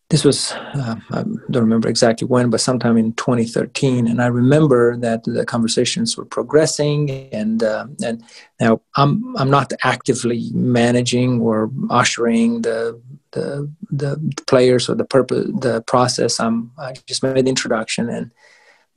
this 0.09 0.23
was 0.23 0.53
uh, 0.53 0.95
i 1.11 1.23
don't 1.51 1.63
remember 1.63 1.89
exactly 1.89 2.25
when 2.25 2.49
but 2.49 2.61
sometime 2.61 2.95
in 2.95 3.11
2013 3.15 4.07
and 4.07 4.21
i 4.21 4.27
remember 4.27 4.95
that 4.95 5.21
the 5.25 5.45
conversations 5.45 6.15
were 6.15 6.23
progressing 6.23 7.11
and 7.33 7.61
uh, 7.61 7.85
and 8.01 8.23
now 8.61 8.79
i'm 8.95 9.35
i'm 9.35 9.49
not 9.49 9.73
actively 9.83 10.49
managing 10.53 11.41
or 11.41 11.69
ushering 11.89 12.61
the 12.61 12.97
the 13.31 13.71
the 13.91 14.43
players 14.47 14.89
or 14.89 14.95
the 14.95 15.05
purpose 15.05 15.47
the 15.61 15.81
process. 15.81 16.39
I'm 16.39 16.71
i 16.77 16.93
just 17.05 17.23
made 17.23 17.45
the 17.45 17.49
introduction 17.49 18.09
and 18.09 18.31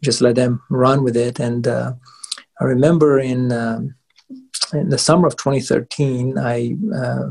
just 0.03 0.21
let 0.21 0.35
them 0.37 0.63
run 0.71 1.05
with 1.05 1.17
it. 1.17 1.39
And 1.39 1.67
uh, 1.67 1.95
i 2.61 2.65
remember 2.65 3.19
in 3.19 3.53
um, 3.53 3.95
in 4.73 4.89
the 4.89 4.99
summer 4.99 5.27
of 5.27 5.37
2013 5.37 6.39
i 6.39 6.77
uh, 6.95 7.31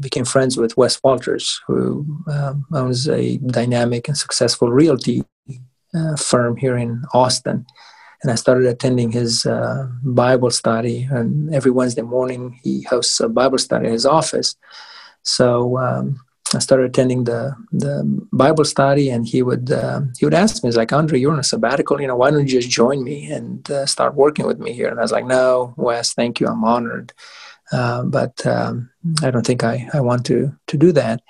became 0.00 0.24
friends 0.24 0.56
with 0.56 0.76
Wes 0.76 1.00
Walters, 1.02 1.60
who 1.66 2.06
um, 2.28 2.66
owns 2.72 3.08
a 3.08 3.38
dynamic 3.38 4.08
and 4.08 4.16
successful 4.16 4.70
realty 4.70 5.24
uh, 5.94 6.16
firm 6.16 6.56
here 6.56 6.76
in 6.76 7.02
Austin. 7.12 7.64
And 8.22 8.32
I 8.32 8.34
started 8.36 8.66
attending 8.66 9.12
his 9.12 9.46
uh, 9.46 9.88
Bible 10.02 10.50
study. 10.50 11.06
And 11.10 11.54
every 11.54 11.70
Wednesday 11.70 12.02
morning, 12.02 12.58
he 12.62 12.82
hosts 12.82 13.20
a 13.20 13.28
Bible 13.28 13.58
study 13.58 13.86
in 13.86 13.92
his 13.92 14.06
office. 14.06 14.56
So 15.22 15.78
um, 15.78 16.20
I 16.54 16.58
started 16.60 16.86
attending 16.86 17.24
the 17.24 17.54
the 17.72 18.02
Bible 18.32 18.64
study, 18.64 19.10
and 19.10 19.26
he 19.26 19.42
would 19.42 19.70
uh, 19.70 20.02
he 20.18 20.24
would 20.26 20.34
ask 20.34 20.62
me, 20.62 20.68
"He's 20.68 20.76
like 20.76 20.92
Andre, 20.92 21.18
you're 21.18 21.32
on 21.32 21.38
a 21.38 21.44
sabbatical. 21.44 22.00
You 22.00 22.06
know, 22.06 22.16
why 22.16 22.30
don't 22.30 22.40
you 22.40 22.60
just 22.60 22.70
join 22.70 23.02
me 23.04 23.30
and 23.30 23.70
uh, 23.70 23.86
start 23.86 24.14
working 24.14 24.46
with 24.46 24.58
me 24.58 24.72
here?" 24.72 24.88
And 24.88 24.98
I 24.98 25.02
was 25.02 25.12
like, 25.12 25.26
"No, 25.26 25.74
Wes, 25.76 26.14
thank 26.14 26.40
you. 26.40 26.46
I'm 26.46 26.64
honored." 26.64 27.12
Uh, 27.72 28.04
but 28.04 28.46
um, 28.46 28.90
I 29.22 29.30
don't 29.30 29.46
think 29.46 29.64
I, 29.64 29.88
I 29.92 30.00
want 30.00 30.24
to 30.26 30.54
to 30.66 30.76
do 30.76 30.92
that. 30.92 31.22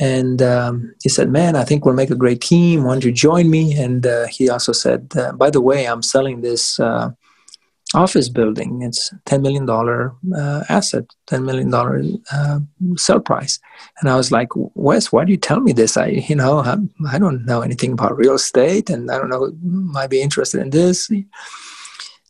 And 0.00 0.42
um, 0.42 0.94
he 1.02 1.08
said, 1.08 1.30
"Man, 1.30 1.56
I 1.56 1.64
think 1.64 1.84
we'll 1.84 1.94
make 1.94 2.10
a 2.10 2.16
great 2.16 2.40
team. 2.40 2.84
Why 2.84 2.94
don't 2.94 3.04
you 3.04 3.12
join 3.12 3.50
me?" 3.50 3.74
And 3.74 4.06
uh, 4.06 4.26
he 4.26 4.50
also 4.50 4.72
said, 4.72 5.12
uh, 5.16 5.32
"By 5.32 5.50
the 5.50 5.60
way, 5.60 5.86
I'm 5.86 6.02
selling 6.02 6.40
this 6.40 6.80
uh, 6.80 7.10
office 7.94 8.28
building. 8.28 8.82
It's 8.82 9.12
ten 9.24 9.42
million 9.42 9.66
dollar 9.66 10.12
uh, 10.36 10.64
asset, 10.68 11.04
ten 11.26 11.44
million 11.44 11.70
dollar 11.70 12.02
sell 12.96 13.20
price." 13.20 13.58
And 14.00 14.10
I 14.10 14.16
was 14.16 14.30
like, 14.30 14.48
"Wes, 14.74 15.12
why 15.12 15.24
do 15.24 15.32
you 15.32 15.38
tell 15.38 15.60
me 15.60 15.72
this? 15.72 15.96
I, 15.96 16.06
you 16.28 16.36
know, 16.36 16.58
I, 16.58 16.76
I 17.08 17.18
don't 17.18 17.44
know 17.44 17.62
anything 17.62 17.92
about 17.92 18.16
real 18.16 18.34
estate, 18.34 18.90
and 18.90 19.10
I 19.10 19.18
don't 19.18 19.30
know 19.30 19.52
might 19.62 20.10
be 20.10 20.20
interested 20.22 20.60
in 20.60 20.70
this." 20.70 21.10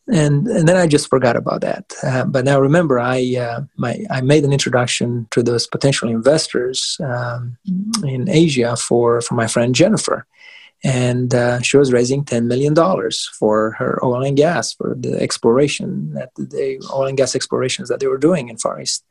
and 0.09 0.47
and 0.49 0.69
then 0.69 0.77
I 0.77 0.87
just 0.87 1.09
forgot 1.09 1.37
about 1.37 1.63
that. 1.63 1.93
Uh, 2.03 2.25
but 2.25 2.45
now 2.45 2.61
remember, 2.61 2.99
I 2.99 3.37
uh, 3.37 3.63
my 3.77 4.05
I 4.11 4.21
made 4.21 4.45
an 4.45 4.53
introduction 4.53 5.27
to 5.31 5.43
those 5.43 5.67
potential 5.67 6.09
investors 6.09 6.99
um, 7.03 7.57
in 8.05 8.29
Asia 8.29 8.77
for 8.77 9.21
for 9.23 9.35
my 9.35 9.47
friend 9.47 9.75
Jennifer, 9.75 10.27
and 10.85 11.35
uh, 11.35 11.61
she 11.63 11.79
was 11.79 11.93
raising 11.93 12.25
ten 12.25 12.47
million 12.47 12.75
dollars 12.75 13.31
for 13.39 13.73
her 13.73 13.99
oil 14.05 14.23
and 14.23 14.37
gas 14.37 14.75
for 14.75 14.95
the 14.99 15.21
exploration 15.21 16.13
that 16.13 16.31
the 16.37 16.79
oil 16.93 17.07
and 17.07 17.17
gas 17.17 17.35
explorations 17.35 17.89
that 17.89 18.01
they 18.01 18.07
were 18.07 18.19
doing 18.19 18.51
in 18.51 18.59
Far 18.59 18.81
East 18.81 19.05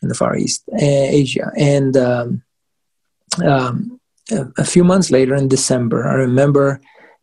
in 0.00 0.08
the 0.08 0.14
Far 0.14 0.36
East 0.36 0.64
Asia, 0.80 1.52
and 1.56 1.96
um, 1.96 2.42
um, 3.44 4.00
a, 4.30 4.64
few 4.64 4.84
months 4.84 5.10
later 5.10 5.34
in 5.34 5.48
December, 5.48 6.08
I 6.08 6.14
remember 6.14 6.80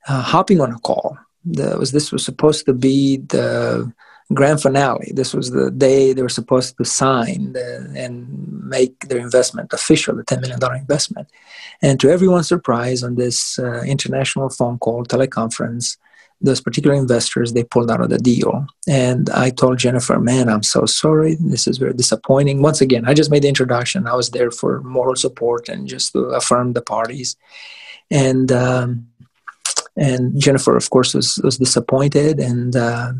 uh, 0.07 0.21
hopping 0.21 0.61
on 0.61 0.71
a 0.71 0.79
call. 0.79 1.17
Was 1.45 1.91
this 1.91 2.11
was 2.11 2.23
supposed 2.23 2.65
to 2.65 2.73
be 2.73 3.17
the 3.17 3.91
grand 4.33 4.61
finale. 4.61 5.11
This 5.13 5.33
was 5.33 5.51
the 5.51 5.71
day 5.71 6.13
they 6.13 6.21
were 6.21 6.29
supposed 6.29 6.77
to 6.77 6.85
sign 6.85 7.53
the, 7.53 7.91
and 7.95 8.63
make 8.63 9.07
their 9.07 9.19
investment 9.19 9.73
official, 9.73 10.15
the 10.15 10.23
$10 10.23 10.41
million 10.41 10.59
investment. 10.79 11.29
And 11.81 11.99
to 11.99 12.09
everyone's 12.09 12.47
surprise, 12.47 13.03
on 13.03 13.15
this 13.15 13.57
uh, 13.57 13.81
international 13.81 14.49
phone 14.49 14.77
call, 14.77 15.03
teleconference, 15.03 15.97
those 16.41 16.61
particular 16.61 16.95
investors, 16.95 17.51
they 17.51 17.63
pulled 17.63 17.91
out 17.91 18.01
of 18.01 18.09
the 18.09 18.17
deal. 18.17 18.65
And 18.87 19.29
I 19.31 19.49
told 19.49 19.77
Jennifer, 19.79 20.19
man, 20.19 20.47
I'm 20.47 20.63
so 20.63 20.85
sorry. 20.85 21.35
This 21.39 21.67
is 21.67 21.77
very 21.77 21.93
disappointing. 21.93 22.61
Once 22.61 22.79
again, 22.79 23.05
I 23.05 23.13
just 23.13 23.31
made 23.31 23.43
the 23.43 23.49
introduction. 23.49 24.07
I 24.07 24.15
was 24.15 24.29
there 24.29 24.51
for 24.51 24.81
moral 24.81 25.15
support 25.15 25.67
and 25.67 25.87
just 25.87 26.13
to 26.13 26.19
affirm 26.29 26.73
the 26.73 26.81
parties. 26.81 27.35
And 28.09 28.51
um, 28.51 29.07
and 29.97 30.39
Jennifer, 30.39 30.77
of 30.77 30.89
course, 30.89 31.13
was, 31.13 31.41
was 31.43 31.57
disappointed, 31.57 32.39
and 32.39 32.73
uh, 32.73 33.11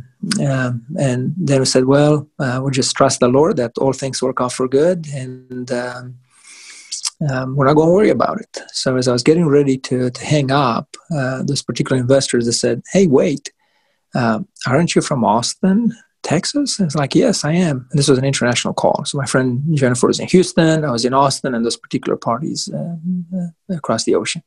um, 0.46 0.86
and 1.00 1.34
then 1.38 1.60
we 1.60 1.66
said, 1.66 1.86
well, 1.86 2.28
uh, 2.40 2.60
we 2.64 2.72
just 2.72 2.96
trust 2.96 3.22
the 3.22 3.30
Lord 3.30 3.58
that 3.58 3.78
all 3.78 3.94
things 3.94 4.22
work 4.22 4.42
out 4.42 4.52
for 4.52 4.68
good, 4.68 5.08
and 5.14 5.72
um, 5.72 6.16
um, 7.30 7.56
we're 7.56 7.66
not 7.66 7.76
going 7.76 7.88
to 7.88 7.94
worry 7.94 8.10
about 8.10 8.42
it. 8.42 8.60
So 8.70 8.98
as 8.98 9.08
I 9.08 9.14
was 9.14 9.24
getting 9.24 9.48
ready 9.48 9.78
to 9.78 10.10
to 10.10 10.26
hang 10.26 10.52
up, 10.52 10.96
uh, 11.16 11.44
those 11.44 11.62
particular 11.62 12.02
investor 12.02 12.42
said, 12.42 12.82
hey, 12.92 13.08
wait, 13.08 13.52
uh, 14.14 14.40
aren't 14.68 14.96
you 14.96 15.02
from 15.02 15.24
Austin? 15.24 15.94
Texas? 16.22 16.78
And 16.80 16.88
it's 16.88 16.96
like, 16.96 17.16
yes, 17.16 17.46
I 17.46 17.54
am. 17.54 17.88
And 17.90 17.98
this 17.98 18.10
was 18.10 18.20
an 18.20 18.26
international 18.26 18.74
call. 18.74 19.06
So 19.06 19.18
my 19.18 19.26
friend 19.26 19.64
Jennifer 19.74 20.08
was 20.08 20.20
in 20.20 20.28
Houston, 20.28 20.84
I 20.84 20.92
was 20.92 21.06
in 21.06 21.14
Austin, 21.14 21.56
and 21.56 21.66
those 21.66 21.78
particular 21.78 22.18
parties 22.18 22.70
uh, 22.74 22.96
uh, 23.38 23.76
across 23.78 24.04
the 24.04 24.16
ocean. 24.16 24.44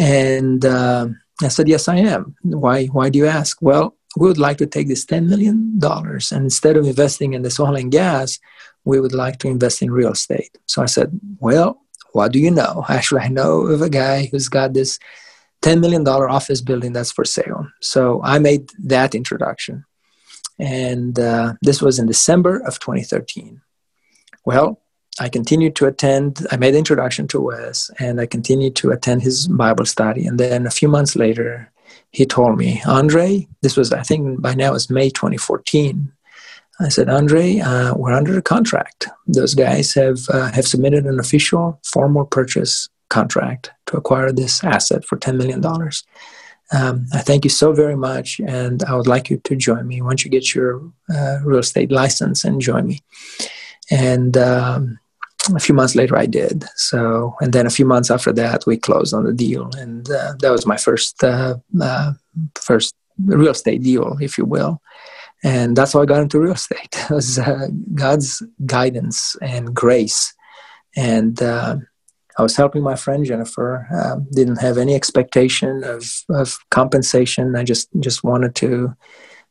And 0.00 0.64
I 0.64 1.48
said, 1.48 1.68
Yes, 1.68 1.86
I 1.86 1.96
am. 1.96 2.34
Why, 2.42 2.86
why 2.86 3.08
do 3.08 3.20
you 3.20 3.26
ask? 3.26 3.58
Well, 3.62 3.96
we 4.16 4.26
would 4.26 4.38
like 4.38 4.58
to 4.58 4.66
take 4.66 4.88
this 4.88 5.04
$10 5.04 5.28
million 5.28 5.78
and 5.82 6.44
instead 6.44 6.76
of 6.76 6.86
investing 6.86 7.32
in 7.32 7.42
this 7.42 7.60
oil 7.60 7.76
and 7.76 7.92
gas, 7.92 8.38
we 8.84 9.00
would 9.00 9.14
like 9.14 9.38
to 9.38 9.48
invest 9.48 9.82
in 9.82 9.90
real 9.90 10.12
estate. 10.12 10.56
So 10.66 10.82
I 10.82 10.86
said, 10.86 11.18
Well, 11.38 11.80
what 12.12 12.32
do 12.32 12.38
you 12.38 12.50
know? 12.50 12.84
Actually, 12.88 13.22
I 13.22 13.28
know 13.28 13.66
of 13.66 13.82
a 13.82 13.90
guy 13.90 14.28
who's 14.30 14.48
got 14.48 14.74
this 14.74 14.98
$10 15.62 15.80
million 15.80 16.06
office 16.06 16.60
building 16.60 16.92
that's 16.92 17.12
for 17.12 17.24
sale. 17.24 17.68
So 17.80 18.20
I 18.24 18.38
made 18.38 18.70
that 18.84 19.14
introduction. 19.14 19.84
And 20.58 21.18
uh, 21.18 21.54
this 21.62 21.80
was 21.80 21.98
in 21.98 22.06
December 22.06 22.58
of 22.66 22.80
2013. 22.80 23.60
Well, 24.44 24.80
I 25.18 25.28
continued 25.28 25.76
to 25.76 25.86
attend. 25.86 26.46
I 26.50 26.56
made 26.56 26.72
the 26.72 26.78
introduction 26.78 27.28
to 27.28 27.40
Wes, 27.40 27.90
and 27.98 28.20
I 28.20 28.26
continued 28.26 28.76
to 28.76 28.90
attend 28.90 29.22
his 29.22 29.48
Bible 29.48 29.84
study. 29.84 30.26
And 30.26 30.38
then 30.38 30.66
a 30.66 30.70
few 30.70 30.88
months 30.88 31.16
later, 31.16 31.69
he 32.10 32.26
told 32.26 32.58
me, 32.58 32.82
Andre, 32.86 33.46
this 33.62 33.76
was 33.76 33.92
I 33.92 34.02
think 34.02 34.40
by 34.40 34.54
now 34.54 34.70
it 34.70 34.74
was 34.74 34.90
May 34.90 35.10
2014. 35.10 36.12
I 36.80 36.88
said, 36.88 37.10
Andre, 37.10 37.58
uh, 37.58 37.94
we're 37.94 38.12
under 38.12 38.38
a 38.38 38.42
contract. 38.42 39.08
Those 39.26 39.54
guys 39.54 39.92
have 39.94 40.18
uh, 40.30 40.50
have 40.52 40.66
submitted 40.66 41.04
an 41.04 41.20
official 41.20 41.78
formal 41.84 42.24
purchase 42.24 42.88
contract 43.10 43.70
to 43.86 43.96
acquire 43.96 44.32
this 44.32 44.64
asset 44.64 45.04
for 45.04 45.18
$10 45.18 45.36
million. 45.36 45.62
Um, 46.72 47.06
I 47.12 47.18
thank 47.18 47.44
you 47.44 47.50
so 47.50 47.72
very 47.72 47.96
much, 47.96 48.40
and 48.46 48.82
I 48.84 48.94
would 48.94 49.08
like 49.08 49.28
you 49.28 49.38
to 49.38 49.56
join 49.56 49.86
me 49.88 50.00
once 50.00 50.24
you 50.24 50.30
get 50.30 50.54
your 50.54 50.80
uh, 51.12 51.40
real 51.44 51.58
estate 51.58 51.90
license 51.90 52.44
and 52.44 52.60
join 52.60 52.86
me. 52.86 53.00
And 53.90 54.36
um, 54.36 54.99
a 55.54 55.60
few 55.60 55.74
months 55.74 55.94
later, 55.94 56.16
I 56.16 56.26
did. 56.26 56.64
So, 56.76 57.34
and 57.40 57.52
then 57.52 57.66
a 57.66 57.70
few 57.70 57.86
months 57.86 58.10
after 58.10 58.32
that, 58.32 58.64
we 58.66 58.76
closed 58.76 59.14
on 59.14 59.24
the 59.24 59.32
deal, 59.32 59.70
and 59.76 60.08
uh, 60.10 60.34
that 60.40 60.50
was 60.50 60.66
my 60.66 60.76
first 60.76 61.22
uh, 61.24 61.56
uh, 61.80 62.12
first 62.60 62.94
real 63.24 63.52
estate 63.52 63.82
deal, 63.82 64.16
if 64.20 64.38
you 64.38 64.44
will. 64.44 64.80
And 65.42 65.74
that's 65.74 65.94
how 65.94 66.02
I 66.02 66.06
got 66.06 66.20
into 66.20 66.40
real 66.40 66.52
estate. 66.52 66.96
It 67.10 67.14
was 67.14 67.38
uh, 67.38 67.68
God's 67.94 68.42
guidance 68.66 69.36
and 69.40 69.74
grace, 69.74 70.34
and 70.96 71.40
I 71.42 72.42
was 72.42 72.56
helping 72.56 72.82
my 72.82 72.96
friend 72.96 73.24
Jennifer. 73.24 73.86
Um, 73.92 74.26
didn't 74.32 74.60
have 74.60 74.78
any 74.78 74.94
expectation 74.94 75.84
of, 75.84 76.04
of 76.30 76.58
compensation. 76.70 77.56
I 77.56 77.64
just 77.64 77.88
just 78.00 78.24
wanted 78.24 78.54
to 78.56 78.94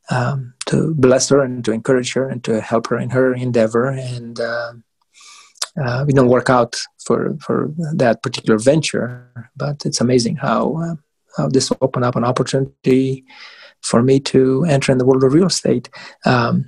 um, 0.10 0.54
to 0.68 0.94
bless 0.96 1.30
her 1.30 1.42
and 1.42 1.64
to 1.66 1.72
encourage 1.72 2.14
her 2.14 2.28
and 2.28 2.44
to 2.46 2.62
help 2.62 2.88
her 2.88 2.98
in 2.98 3.12
her 3.12 3.34
endeavor. 3.34 3.88
And 3.88 4.40
uh, 4.40 4.74
uh, 5.84 6.04
we 6.06 6.14
don't 6.14 6.30
work 6.30 6.50
out 6.50 6.76
for 7.06 7.36
for 7.40 7.72
that 7.96 8.22
particular 8.22 8.58
venture, 8.58 9.52
but 9.56 9.86
it's 9.86 10.02
amazing 10.02 10.36
how 10.36 10.78
uh, 10.78 10.96
how 11.38 11.48
this 11.50 11.72
opened 11.82 12.06
up 12.06 12.16
an 12.16 12.26
opportunity 12.26 13.26
for 13.82 14.02
me 14.04 14.20
to 14.20 14.66
enter 14.66 14.92
in 14.92 14.98
the 14.98 15.06
world 15.06 15.24
of 15.24 15.34
real 15.34 15.48
estate. 15.48 15.90
Um, 16.26 16.66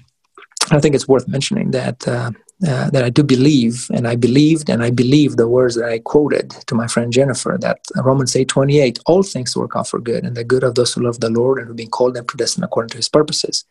I 0.72 0.80
think 0.80 0.96
it's 0.96 1.08
worth 1.08 1.28
mentioning 1.28 1.72
that 1.72 2.08
uh, 2.08 2.32
uh, 2.68 2.90
that 2.92 3.04
I 3.04 3.10
do 3.10 3.24
believe, 3.24 3.88
and 3.92 4.08
I 4.08 4.16
believed, 4.16 4.70
and 4.70 4.84
I 4.84 4.92
believe 4.92 5.36
the 5.36 5.48
words 5.48 5.76
that 5.76 5.90
I 5.90 6.00
quoted 6.00 6.52
to 6.68 6.76
my 6.76 6.88
friend 6.88 7.12
Jennifer, 7.12 7.58
that 7.60 7.80
Romans 7.96 8.36
eight 8.36 8.48
twenty 8.48 8.80
eight, 8.80 9.00
all 9.08 9.24
things 9.24 9.58
work 9.58 9.72
out 9.76 9.88
for 9.88 10.00
good, 10.00 10.24
and 10.24 10.38
the 10.38 10.44
good 10.44 10.64
of 10.64 10.76
those 10.76 10.94
who 10.94 11.02
love 11.02 11.20
the 11.20 11.30
Lord 11.30 11.58
and 11.58 11.66
who 11.66 11.72
have 11.72 11.78
been 11.78 11.90
called 11.90 12.16
and 12.18 12.28
predestined 12.28 12.64
according 12.64 12.90
to 12.90 12.98
His 12.98 13.10
purposes. 13.10 13.66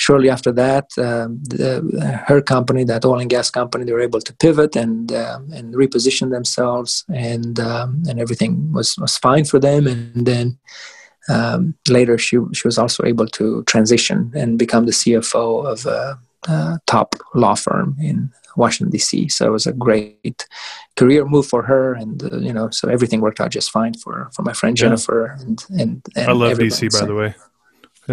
Shortly 0.00 0.30
after 0.30 0.50
that, 0.52 0.86
um, 0.96 1.42
the, 1.42 2.22
her 2.26 2.40
company, 2.40 2.84
that 2.84 3.04
oil 3.04 3.20
and 3.20 3.28
gas 3.28 3.50
company, 3.50 3.84
they 3.84 3.92
were 3.92 4.08
able 4.10 4.22
to 4.22 4.32
pivot 4.36 4.74
and 4.74 5.12
uh, 5.12 5.40
and 5.52 5.74
reposition 5.74 6.30
themselves, 6.30 7.04
and 7.12 7.60
um, 7.60 8.02
and 8.08 8.18
everything 8.18 8.72
was 8.72 8.96
was 8.96 9.18
fine 9.18 9.44
for 9.44 9.58
them. 9.58 9.86
And 9.86 10.24
then 10.24 10.58
um, 11.28 11.74
later, 11.86 12.16
she 12.16 12.38
she 12.54 12.66
was 12.66 12.78
also 12.78 13.04
able 13.04 13.26
to 13.26 13.62
transition 13.64 14.32
and 14.34 14.58
become 14.58 14.86
the 14.86 14.96
CFO 15.00 15.66
of 15.70 15.84
a, 15.84 16.18
a 16.48 16.80
top 16.86 17.14
law 17.34 17.54
firm 17.54 17.94
in 18.00 18.32
Washington 18.56 18.90
D.C. 18.90 19.28
So 19.28 19.48
it 19.48 19.52
was 19.52 19.66
a 19.66 19.74
great 19.74 20.46
career 20.96 21.26
move 21.26 21.46
for 21.46 21.62
her, 21.64 21.92
and 21.92 22.22
uh, 22.22 22.38
you 22.38 22.54
know, 22.54 22.70
so 22.70 22.88
everything 22.88 23.20
worked 23.20 23.38
out 23.38 23.50
just 23.50 23.70
fine 23.70 23.92
for 23.92 24.30
for 24.34 24.44
my 24.44 24.54
friend 24.54 24.78
Jennifer 24.78 25.36
and, 25.40 25.62
and, 25.78 26.02
and 26.16 26.30
I 26.30 26.32
love 26.32 26.58
D.C. 26.58 26.88
by 26.88 27.00
so, 27.00 27.04
the 27.04 27.14
way. 27.14 27.34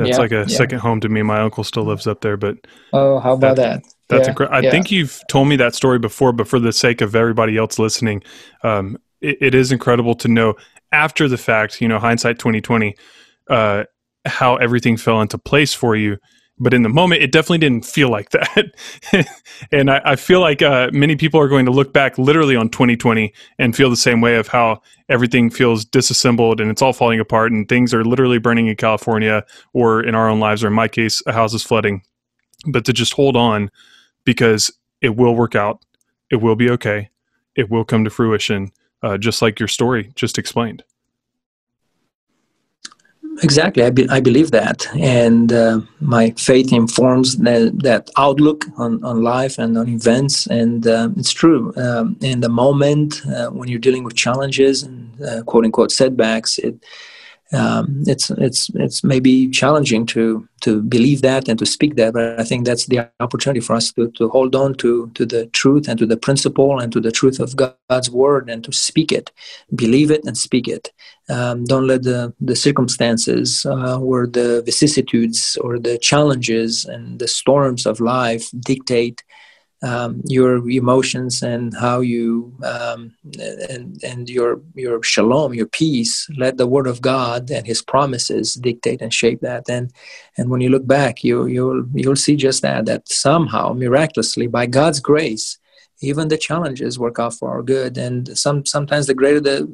It's 0.05 0.11
yeah, 0.11 0.17
like 0.17 0.31
a 0.31 0.45
yeah. 0.47 0.57
second 0.57 0.79
home 0.79 0.99
to 1.01 1.09
me. 1.09 1.21
My 1.21 1.41
uncle 1.41 1.63
still 1.63 1.83
lives 1.83 2.07
up 2.07 2.21
there, 2.21 2.37
but 2.37 2.57
oh, 2.93 3.19
how 3.19 3.33
about 3.33 3.55
that? 3.57 3.83
that? 3.83 3.93
That's 4.09 4.27
incredible. 4.27 4.57
I 4.57 4.69
think 4.69 4.91
you've 4.91 5.21
told 5.29 5.47
me 5.47 5.55
that 5.57 5.75
story 5.75 5.99
before, 5.99 6.31
but 6.31 6.47
for 6.47 6.59
the 6.59 6.71
sake 6.71 7.01
of 7.01 7.15
everybody 7.15 7.57
else 7.57 7.77
listening, 7.77 8.23
um, 8.63 8.97
it, 9.21 9.37
it 9.41 9.55
is 9.55 9.71
incredible 9.71 10.15
to 10.15 10.27
know 10.27 10.55
after 10.91 11.27
the 11.27 11.37
fact, 11.37 11.81
you 11.81 11.87
know, 11.87 11.99
hindsight 11.99 12.39
2020, 12.39 12.95
uh, 13.49 13.83
how 14.25 14.55
everything 14.57 14.97
fell 14.97 15.21
into 15.21 15.37
place 15.37 15.73
for 15.73 15.95
you. 15.95 16.17
But 16.59 16.73
in 16.73 16.81
the 16.81 16.89
moment, 16.89 17.21
it 17.21 17.31
definitely 17.31 17.59
didn't 17.59 17.85
feel 17.85 18.09
like 18.09 18.31
that. 18.31 19.27
and 19.71 19.91
I, 19.91 20.01
I, 20.03 20.15
feel 20.15 20.41
like 20.41 20.61
uh, 20.61 20.89
many 20.91 21.15
people 21.15 21.39
are 21.39 21.47
going 21.47 21.65
to 21.65 21.71
look 21.71 21.93
back 21.93 22.17
literally 22.17 22.55
on 22.55 22.69
2020 22.69 23.31
and 23.59 23.75
feel 23.75 23.91
the 23.91 23.95
same 23.95 24.21
way 24.21 24.37
of 24.37 24.47
how 24.47 24.81
everything 25.07 25.51
feels 25.51 25.85
disassembled 25.85 26.59
and 26.59 26.71
it's 26.71 26.81
all 26.81 26.93
falling 26.93 27.19
apart 27.19 27.51
and 27.51 27.69
things 27.69 27.93
are 27.93 28.03
literally 28.03 28.39
burning 28.39 28.67
in 28.67 28.75
California 28.75 29.45
or 29.73 30.01
in 30.03 30.15
our 30.15 30.27
own 30.27 30.39
lives, 30.39 30.63
or 30.63 30.67
in 30.67 30.73
my 30.73 30.87
case, 30.87 31.21
a 31.27 31.33
house 31.33 31.53
is 31.53 31.63
flooding. 31.63 32.01
But 32.65 32.85
to 32.85 32.93
just 32.93 33.13
hold 33.13 33.37
on 33.37 33.69
because 34.25 34.71
it 35.01 35.15
will 35.15 35.35
work 35.35 35.53
out, 35.53 35.85
it 36.31 36.37
will 36.37 36.55
be 36.55 36.71
okay, 36.71 37.11
it 37.55 37.69
will 37.69 37.85
come 37.85 38.03
to 38.03 38.09
fruition 38.09 38.71
uh, 39.03 39.17
just 39.17 39.41
like 39.41 39.59
your 39.59 39.67
story 39.67 40.11
just 40.15 40.37
explained. 40.37 40.83
Exactly, 43.43 43.83
I, 43.83 43.91
be, 43.91 44.09
I 44.09 44.19
believe 44.19 44.49
that, 44.51 44.87
and 44.95 45.53
uh, 45.53 45.81
my 45.99 46.31
faith 46.31 46.73
informs 46.73 47.37
that, 47.37 47.79
that 47.83 48.09
outlook 48.17 48.65
on, 48.77 49.03
on 49.03 49.21
life 49.21 49.59
and 49.59 49.77
on 49.77 49.87
events, 49.89 50.47
and 50.47 50.87
uh, 50.87 51.09
it's 51.15 51.31
true. 51.31 51.71
Um, 51.77 52.17
in 52.21 52.39
the 52.39 52.49
moment 52.49 53.21
uh, 53.27 53.49
when 53.49 53.69
you're 53.69 53.79
dealing 53.79 54.03
with 54.03 54.15
challenges 54.15 54.81
and 54.81 55.21
uh, 55.21 55.43
quote 55.43 55.65
unquote 55.65 55.91
setbacks, 55.91 56.57
it 56.57 56.83
um, 57.53 58.03
it's 58.07 58.29
it's 58.31 58.69
it's 58.75 59.03
maybe 59.03 59.49
challenging 59.49 60.05
to 60.07 60.47
to 60.61 60.81
believe 60.81 61.21
that 61.21 61.47
and 61.47 61.57
to 61.59 61.65
speak 61.65 61.95
that, 61.95 62.13
but 62.13 62.39
I 62.39 62.43
think 62.43 62.65
that's 62.65 62.87
the 62.87 63.09
opportunity 63.19 63.59
for 63.61 63.75
us 63.75 63.93
to, 63.93 64.11
to 64.11 64.27
hold 64.29 64.55
on 64.55 64.75
to 64.75 65.09
to 65.13 65.25
the 65.25 65.45
truth 65.47 65.87
and 65.87 65.97
to 65.99 66.05
the 66.05 66.17
principle 66.17 66.79
and 66.79 66.91
to 66.91 66.99
the 66.99 67.11
truth 67.11 67.39
of 67.39 67.55
God's 67.55 68.09
word 68.09 68.49
and 68.49 68.63
to 68.65 68.71
speak 68.73 69.11
it, 69.11 69.31
believe 69.73 70.11
it 70.11 70.25
and 70.25 70.37
speak 70.37 70.67
it. 70.67 70.91
Um, 71.29 71.63
don't 71.63 71.87
let 71.87 72.03
the 72.03 72.33
the 72.41 72.55
circumstances 72.55 73.65
uh, 73.65 73.99
or 73.99 74.27
the 74.27 74.61
vicissitudes 74.65 75.57
or 75.61 75.79
the 75.79 75.97
challenges 75.97 76.85
and 76.85 77.19
the 77.19 77.27
storms 77.27 77.85
of 77.85 78.01
life 78.01 78.49
dictate 78.59 79.23
um, 79.83 80.21
your 80.25 80.67
emotions 80.69 81.43
and 81.43 81.75
how 81.75 81.99
you 81.99 82.53
um, 82.63 83.13
and 83.69 84.03
and 84.03 84.29
your 84.29 84.61
your 84.73 85.03
shalom, 85.03 85.53
your 85.53 85.67
peace. 85.67 86.27
Let 86.37 86.57
the 86.57 86.67
word 86.67 86.87
of 86.87 87.01
God 87.01 87.51
and 87.51 87.67
His 87.67 87.81
promises 87.81 88.55
dictate 88.55 89.01
and 89.01 89.13
shape 89.13 89.41
that. 89.41 89.69
And 89.69 89.91
and 90.37 90.49
when 90.49 90.61
you 90.61 90.69
look 90.69 90.87
back, 90.87 91.23
you 91.23 91.45
you'll 91.45 91.85
you'll 91.93 92.15
see 92.15 92.35
just 92.35 92.61
that 92.63 92.85
that 92.85 93.07
somehow 93.07 93.73
miraculously 93.73 94.47
by 94.47 94.65
God's 94.65 94.99
grace. 94.99 95.57
Even 95.99 96.27
the 96.27 96.37
challenges 96.37 96.99
work 96.99 97.17
out 97.17 97.33
for 97.33 97.49
our 97.49 97.63
good, 97.63 97.97
and 97.97 98.37
some 98.37 98.63
sometimes 98.67 99.07
the 99.07 99.15
greater 99.15 99.39
the, 99.39 99.67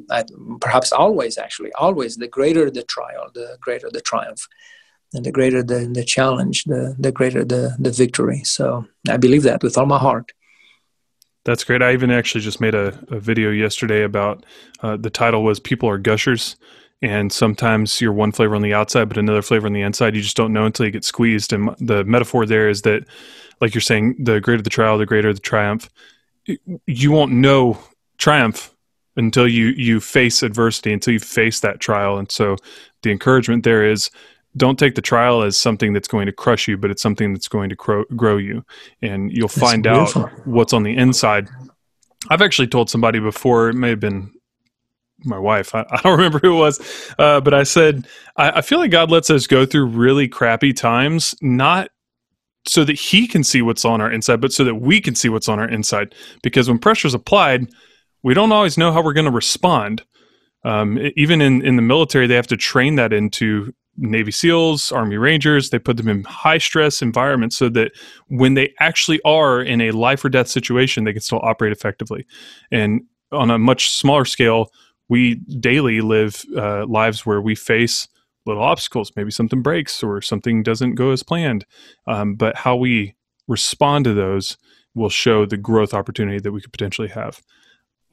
perhaps 0.58 0.90
always 0.90 1.36
actually, 1.36 1.70
always 1.74 2.16
the 2.16 2.28
greater 2.28 2.70
the 2.70 2.82
trial, 2.84 3.30
the 3.34 3.58
greater 3.60 3.90
the 3.92 4.00
triumph 4.00 4.48
and 5.14 5.24
the 5.24 5.32
greater 5.32 5.62
the, 5.62 5.86
the 5.92 6.04
challenge, 6.04 6.64
the, 6.64 6.94
the 6.98 7.12
greater 7.12 7.44
the, 7.44 7.76
the 7.78 7.90
victory. 7.90 8.42
So 8.44 8.86
I 9.08 9.16
believe 9.16 9.42
that 9.44 9.62
with 9.62 9.78
all 9.78 9.86
my 9.86 9.98
heart. 9.98 10.32
That's 11.44 11.64
great. 11.64 11.82
I 11.82 11.92
even 11.92 12.10
actually 12.10 12.40
just 12.40 12.60
made 12.60 12.74
a, 12.74 12.98
a 13.08 13.20
video 13.20 13.50
yesterday 13.50 14.02
about 14.02 14.44
uh, 14.82 14.96
the 14.96 15.10
title 15.10 15.44
was 15.44 15.60
People 15.60 15.88
Are 15.88 15.98
Gushers. 15.98 16.56
And 17.02 17.30
sometimes 17.30 18.00
you're 18.00 18.14
one 18.14 18.32
flavor 18.32 18.56
on 18.56 18.62
the 18.62 18.72
outside, 18.72 19.10
but 19.10 19.18
another 19.18 19.42
flavor 19.42 19.66
on 19.66 19.74
the 19.74 19.82
inside. 19.82 20.14
You 20.14 20.22
just 20.22 20.36
don't 20.38 20.54
know 20.54 20.64
until 20.64 20.86
you 20.86 20.92
get 20.92 21.04
squeezed. 21.04 21.52
And 21.52 21.74
the 21.78 22.02
metaphor 22.04 22.46
there 22.46 22.70
is 22.70 22.80
that, 22.82 23.04
like 23.60 23.74
you're 23.74 23.82
saying, 23.82 24.16
the 24.24 24.40
greater 24.40 24.62
the 24.62 24.70
trial, 24.70 24.96
the 24.96 25.04
greater 25.04 25.34
the 25.34 25.40
triumph. 25.40 25.90
You 26.86 27.12
won't 27.12 27.32
know 27.32 27.78
triumph 28.16 28.74
until 29.16 29.46
you 29.46 29.66
you 29.76 30.00
face 30.00 30.42
adversity, 30.42 30.94
until 30.94 31.12
you 31.12 31.20
face 31.20 31.60
that 31.60 31.78
trial. 31.78 32.16
And 32.16 32.30
so 32.32 32.56
the 33.02 33.10
encouragement 33.10 33.64
there 33.64 33.84
is 33.84 34.10
don't 34.56 34.78
take 34.78 34.94
the 34.94 35.02
trial 35.02 35.42
as 35.42 35.56
something 35.56 35.92
that's 35.92 36.08
going 36.08 36.26
to 36.26 36.32
crush 36.32 36.68
you, 36.68 36.76
but 36.76 36.90
it's 36.90 37.02
something 37.02 37.32
that's 37.32 37.48
going 37.48 37.68
to 37.70 37.74
grow, 37.74 38.04
grow 38.16 38.36
you, 38.36 38.64
and 39.02 39.32
you'll 39.32 39.48
that's 39.48 39.58
find 39.58 39.82
beautiful. 39.82 40.26
out 40.26 40.46
what's 40.46 40.72
on 40.72 40.82
the 40.82 40.96
inside. 40.96 41.48
I've 42.30 42.42
actually 42.42 42.68
told 42.68 42.88
somebody 42.88 43.18
before, 43.18 43.68
it 43.68 43.74
may 43.74 43.90
have 43.90 44.00
been 44.00 44.32
my 45.24 45.38
wife. 45.38 45.74
I, 45.74 45.84
I 45.90 46.00
don't 46.02 46.12
remember 46.16 46.38
who 46.38 46.56
it 46.56 46.58
was, 46.58 47.12
uh, 47.18 47.40
but 47.40 47.54
I 47.54 47.64
said 47.64 48.06
I, 48.36 48.50
I 48.58 48.60
feel 48.62 48.78
like 48.78 48.90
God 48.90 49.10
lets 49.10 49.30
us 49.30 49.46
go 49.46 49.66
through 49.66 49.86
really 49.86 50.28
crappy 50.28 50.72
times, 50.72 51.34
not 51.42 51.90
so 52.66 52.84
that 52.84 52.98
He 52.98 53.26
can 53.26 53.44
see 53.44 53.62
what's 53.62 53.84
on 53.84 54.00
our 54.00 54.10
inside, 54.10 54.40
but 54.40 54.52
so 54.52 54.64
that 54.64 54.76
we 54.76 55.00
can 55.00 55.14
see 55.14 55.28
what's 55.28 55.48
on 55.48 55.58
our 55.58 55.68
inside. 55.68 56.14
Because 56.42 56.68
when 56.68 56.78
pressure's 56.78 57.14
applied, 57.14 57.68
we 58.22 58.34
don't 58.34 58.52
always 58.52 58.78
know 58.78 58.92
how 58.92 59.02
we're 59.02 59.12
going 59.12 59.26
to 59.26 59.30
respond. 59.30 60.04
Um, 60.64 60.98
even 61.14 61.42
in, 61.42 61.60
in 61.60 61.76
the 61.76 61.82
military, 61.82 62.26
they 62.26 62.36
have 62.36 62.46
to 62.46 62.56
train 62.56 62.94
that 62.94 63.12
into 63.12 63.74
Navy 63.96 64.32
SEALs, 64.32 64.90
Army 64.92 65.16
Rangers, 65.16 65.70
they 65.70 65.78
put 65.78 65.96
them 65.96 66.08
in 66.08 66.24
high 66.24 66.58
stress 66.58 67.02
environments 67.02 67.56
so 67.56 67.68
that 67.70 67.92
when 68.28 68.54
they 68.54 68.72
actually 68.80 69.20
are 69.24 69.60
in 69.60 69.80
a 69.80 69.92
life 69.92 70.24
or 70.24 70.28
death 70.28 70.48
situation, 70.48 71.04
they 71.04 71.12
can 71.12 71.22
still 71.22 71.40
operate 71.42 71.72
effectively. 71.72 72.26
And 72.70 73.02
on 73.32 73.50
a 73.50 73.58
much 73.58 73.90
smaller 73.90 74.24
scale, 74.24 74.70
we 75.08 75.34
daily 75.34 76.00
live 76.00 76.44
uh, 76.56 76.86
lives 76.86 77.26
where 77.26 77.40
we 77.40 77.54
face 77.54 78.08
little 78.46 78.62
obstacles. 78.62 79.12
Maybe 79.16 79.30
something 79.30 79.62
breaks 79.62 80.02
or 80.02 80.20
something 80.22 80.62
doesn't 80.62 80.94
go 80.94 81.10
as 81.10 81.22
planned. 81.22 81.64
Um, 82.06 82.34
but 82.34 82.56
how 82.56 82.76
we 82.76 83.14
respond 83.48 84.04
to 84.06 84.14
those 84.14 84.56
will 84.94 85.10
show 85.10 85.44
the 85.44 85.56
growth 85.56 85.92
opportunity 85.92 86.38
that 86.38 86.52
we 86.52 86.60
could 86.60 86.72
potentially 86.72 87.08
have. 87.08 87.42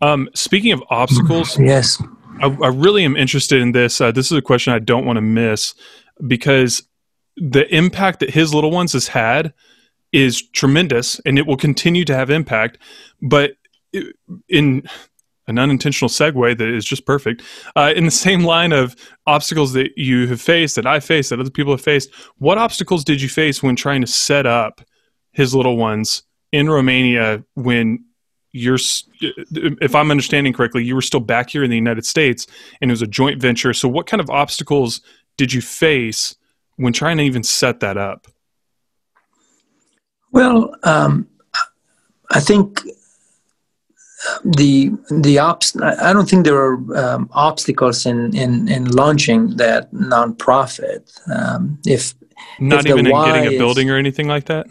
Um, 0.01 0.29
speaking 0.34 0.71
of 0.71 0.84
obstacles, 0.89 1.59
yes, 1.59 2.01
I, 2.41 2.57
I 2.63 2.67
really 2.67 3.03
am 3.03 3.15
interested 3.15 3.61
in 3.61 3.71
this. 3.71 4.01
Uh, 4.01 4.11
this 4.11 4.31
is 4.31 4.37
a 4.37 4.41
question 4.41 4.73
I 4.73 4.79
don't 4.79 5.05
want 5.05 5.17
to 5.17 5.21
miss 5.21 5.73
because 6.27 6.83
the 7.37 7.73
impact 7.73 8.19
that 8.19 8.31
his 8.31 8.53
little 8.53 8.71
ones 8.71 8.93
has 8.93 9.07
had 9.07 9.53
is 10.11 10.41
tremendous 10.49 11.19
and 11.25 11.37
it 11.37 11.47
will 11.47 11.57
continue 11.57 12.05
to 12.05 12.15
have 12.15 12.29
impact. 12.29 12.77
But 13.21 13.53
in 14.49 14.83
an 15.47 15.57
unintentional 15.57 16.09
segue 16.09 16.57
that 16.57 16.67
is 16.67 16.85
just 16.85 17.05
perfect, 17.05 17.41
uh, 17.75 17.93
in 17.95 18.05
the 18.05 18.11
same 18.11 18.43
line 18.43 18.71
of 18.71 18.95
obstacles 19.27 19.73
that 19.73 19.91
you 19.97 20.27
have 20.27 20.41
faced, 20.41 20.75
that 20.75 20.85
I 20.85 20.99
faced, 20.99 21.29
that 21.29 21.39
other 21.39 21.49
people 21.49 21.73
have 21.73 21.81
faced, 21.81 22.13
what 22.37 22.57
obstacles 22.57 23.03
did 23.03 23.21
you 23.21 23.29
face 23.29 23.63
when 23.63 23.75
trying 23.75 24.01
to 24.01 24.07
set 24.07 24.45
up 24.45 24.81
his 25.31 25.55
little 25.55 25.77
ones 25.77 26.23
in 26.51 26.69
Romania 26.69 27.43
when 27.55 28.03
you're 28.53 28.77
if 29.21 29.95
i'm 29.95 30.11
understanding 30.11 30.51
correctly 30.51 30.83
you 30.83 30.95
were 30.95 31.01
still 31.01 31.19
back 31.19 31.49
here 31.49 31.63
in 31.63 31.69
the 31.69 31.75
united 31.75 32.05
states 32.05 32.47
and 32.81 32.91
it 32.91 32.93
was 32.93 33.01
a 33.01 33.07
joint 33.07 33.41
venture. 33.41 33.73
So 33.73 33.87
what 33.87 34.07
kind 34.07 34.19
of 34.19 34.29
obstacles 34.29 35.01
did 35.37 35.53
you 35.53 35.61
face 35.61 36.35
when 36.75 36.93
trying 36.93 37.17
to 37.17 37.23
even 37.23 37.43
set 37.43 37.79
that 37.79 37.97
up? 37.97 38.27
Well 40.31 40.75
um, 40.83 41.27
i 42.31 42.39
think 42.39 42.81
the 44.43 44.91
the 45.09 45.39
ops 45.39 45.75
i 45.81 46.13
don't 46.13 46.29
think 46.29 46.45
there 46.45 46.57
are 46.57 46.75
um, 46.95 47.29
obstacles 47.31 48.05
in, 48.05 48.35
in 48.35 48.67
in 48.67 48.85
launching 48.91 49.55
that 49.57 49.91
nonprofit. 49.91 51.03
Um, 51.29 51.79
if 51.85 52.13
Not 52.59 52.85
even 52.85 53.07
in 53.07 53.25
getting 53.25 53.55
a 53.55 53.57
building 53.57 53.87
is, 53.87 53.93
or 53.93 53.97
anything 53.97 54.27
like 54.27 54.45
that. 54.45 54.67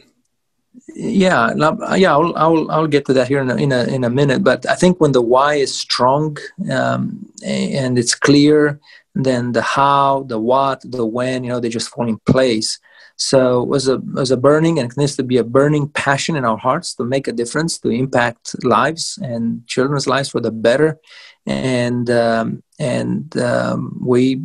Yeah, 0.95 1.53
yeah, 1.95 2.13
I'll, 2.13 2.37
I'll, 2.37 2.71
I'll 2.71 2.87
get 2.87 3.05
to 3.07 3.13
that 3.15 3.29
here 3.29 3.41
in 3.41 3.51
a, 3.51 3.57
in 3.57 3.73
a, 3.73 3.85
in 3.85 4.05
a 4.05 4.11
minute. 4.11 4.43
But 4.45 4.67
I 4.67 4.75
think 4.75 5.01
when 5.01 5.13
the 5.13 5.23
why 5.23 5.55
is 5.55 5.75
strong 5.75 6.37
um, 6.71 7.27
and 7.45 7.99
it's 7.99 8.15
clear, 8.15 8.81
then 9.15 9.53
the 9.53 9.63
how, 9.63 10.25
the 10.29 10.39
what, 10.39 10.81
the 10.85 11.05
when, 11.05 11.45
you 11.45 11.51
know, 11.51 11.61
they 11.61 11.69
just 11.69 11.91
fall 11.91 12.09
in 12.09 12.19
place. 12.27 12.79
So 13.17 13.63
it 13.63 13.69
was 13.69 13.87
a 13.87 13.99
was 13.99 14.31
a 14.31 14.37
burning 14.39 14.79
and 14.79 14.91
it 14.91 14.97
needs 14.97 15.15
to 15.17 15.23
be 15.23 15.37
a 15.37 15.45
burning 15.45 15.91
passion 15.91 16.37
in 16.37 16.47
our 16.47 16.57
hearts 16.57 16.95
to 16.95 17.05
make 17.05 17.29
a 17.29 17.33
difference, 17.33 17.79
to 17.81 17.91
impact 17.91 18.57
lives 18.65 19.19
and 19.23 19.67
children's 19.67 20.07
lives 20.07 20.31
for 20.31 20.41
the 20.41 20.51
better, 20.51 20.99
and 21.45 22.09
um, 22.09 22.63
and 22.79 23.37
um, 23.37 24.01
we 24.03 24.41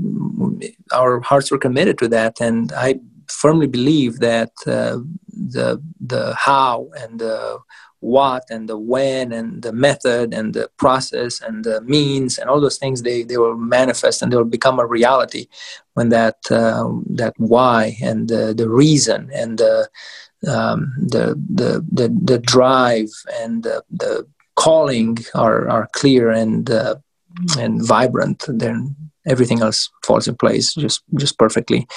our 0.91 1.22
hearts 1.22 1.52
were 1.52 1.58
committed 1.58 1.98
to 2.00 2.10
that. 2.10 2.41
And 2.41 2.74
I 2.74 3.00
firmly 3.30 3.67
believe 3.67 4.19
that 4.19 4.51
uh, 4.67 4.97
the 5.28 5.82
the 5.99 6.34
how 6.36 6.89
and 6.97 7.19
the 7.19 7.59
what 7.99 8.43
and 8.49 8.69
the 8.69 8.78
when 8.78 9.32
and 9.32 9.63
the 9.63 9.73
method 9.73 10.34
and 10.34 10.53
the 10.53 10.69
process 10.78 11.41
and 11.41 11.63
the 11.63 11.82
means 11.82 12.38
and 12.38 12.49
all 12.49 12.61
those 12.61 12.78
things 12.78 13.01
they, 13.01 13.23
they 13.23 13.38
will 13.38 13.57
manifest 13.57 14.21
and 14.21 14.32
they 14.32 14.38
will 14.38 14.43
become 14.43 14.80
a 14.80 14.86
reality 14.86 15.47
when 15.93 16.09
that 16.09 16.38
uh, 16.51 16.88
that 17.09 17.34
why 17.38 17.97
and 18.01 18.28
the, 18.28 18.53
the 18.55 18.69
reason 18.69 19.30
and 19.34 19.57
the, 19.57 19.89
um, 20.47 20.93
the, 20.99 21.34
the 21.49 21.84
the 21.91 22.15
the 22.23 22.38
drive 22.38 23.09
and 23.41 23.63
the, 23.63 23.84
the 23.89 24.28
calling 24.55 25.17
are 25.34 25.67
are 25.67 25.89
clear 25.93 26.30
and 26.30 26.69
uh, 26.69 26.95
and 27.57 27.84
vibrant 27.86 28.45
then 28.47 28.95
everything 29.28 29.61
else 29.61 29.89
falls 30.03 30.28
in 30.28 30.36
place 30.36 30.76
just 30.76 31.01
just 31.15 31.38
perfectly. 31.39 31.88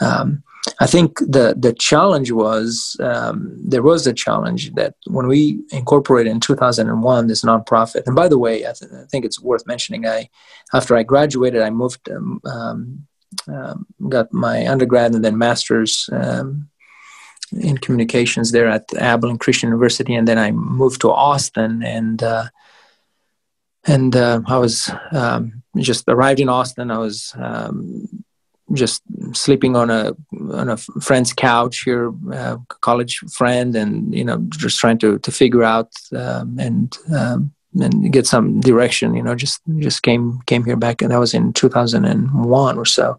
Um, 0.00 0.42
I 0.80 0.86
think 0.86 1.18
the 1.18 1.54
the 1.58 1.72
challenge 1.72 2.32
was 2.32 2.96
um, 3.00 3.56
there 3.64 3.82
was 3.82 4.06
a 4.06 4.12
challenge 4.12 4.74
that 4.74 4.94
when 5.06 5.26
we 5.26 5.60
incorporated 5.70 6.32
in 6.32 6.40
2001 6.40 7.26
this 7.26 7.44
nonprofit. 7.44 8.06
And 8.06 8.16
by 8.16 8.28
the 8.28 8.38
way, 8.38 8.66
I, 8.66 8.72
th- 8.72 8.90
I 8.92 9.04
think 9.10 9.24
it's 9.24 9.40
worth 9.40 9.66
mentioning. 9.66 10.06
I 10.06 10.28
after 10.74 10.96
I 10.96 11.02
graduated, 11.02 11.62
I 11.62 11.70
moved, 11.70 12.10
um, 12.10 12.40
um, 12.44 13.06
um 13.48 13.86
got 14.08 14.32
my 14.32 14.66
undergrad 14.66 15.14
and 15.14 15.24
then 15.24 15.38
master's 15.38 16.08
um, 16.12 16.68
in 17.52 17.78
communications 17.78 18.50
there 18.52 18.68
at 18.68 18.92
Abilene 18.94 19.38
Christian 19.38 19.68
University, 19.68 20.14
and 20.14 20.26
then 20.26 20.38
I 20.38 20.50
moved 20.52 21.00
to 21.02 21.10
Austin 21.10 21.82
and. 21.82 22.22
Uh, 22.22 22.46
and 23.88 24.16
uh, 24.16 24.40
I 24.48 24.58
was 24.58 24.90
um, 25.12 25.62
just 25.76 26.08
arrived 26.08 26.40
in 26.40 26.48
Austin. 26.48 26.90
I 26.90 26.98
was 26.98 27.32
just 28.72 29.02
sleeping 29.32 29.76
on 29.76 29.90
a 29.90 30.12
on 30.50 30.68
a 30.68 30.76
friend's 30.76 31.32
couch 31.32 31.82
here, 31.84 32.12
uh, 32.32 32.56
college 32.80 33.18
friend, 33.32 33.76
and 33.76 34.14
you 34.14 34.24
know 34.24 34.38
just 34.50 34.78
trying 34.78 34.98
to 34.98 35.18
to 35.18 35.30
figure 35.30 35.62
out 35.62 35.92
um, 36.14 36.58
and 36.58 36.96
um, 37.14 37.52
and 37.80 38.12
get 38.12 38.26
some 38.26 38.60
direction. 38.60 39.14
You 39.14 39.22
know, 39.22 39.34
just 39.34 39.60
just 39.78 40.02
came 40.02 40.40
came 40.46 40.64
here 40.64 40.76
back, 40.76 41.02
and 41.02 41.10
that 41.10 41.20
was 41.20 41.34
in 41.34 41.52
2001 41.52 42.78
or 42.78 42.84
so, 42.84 43.18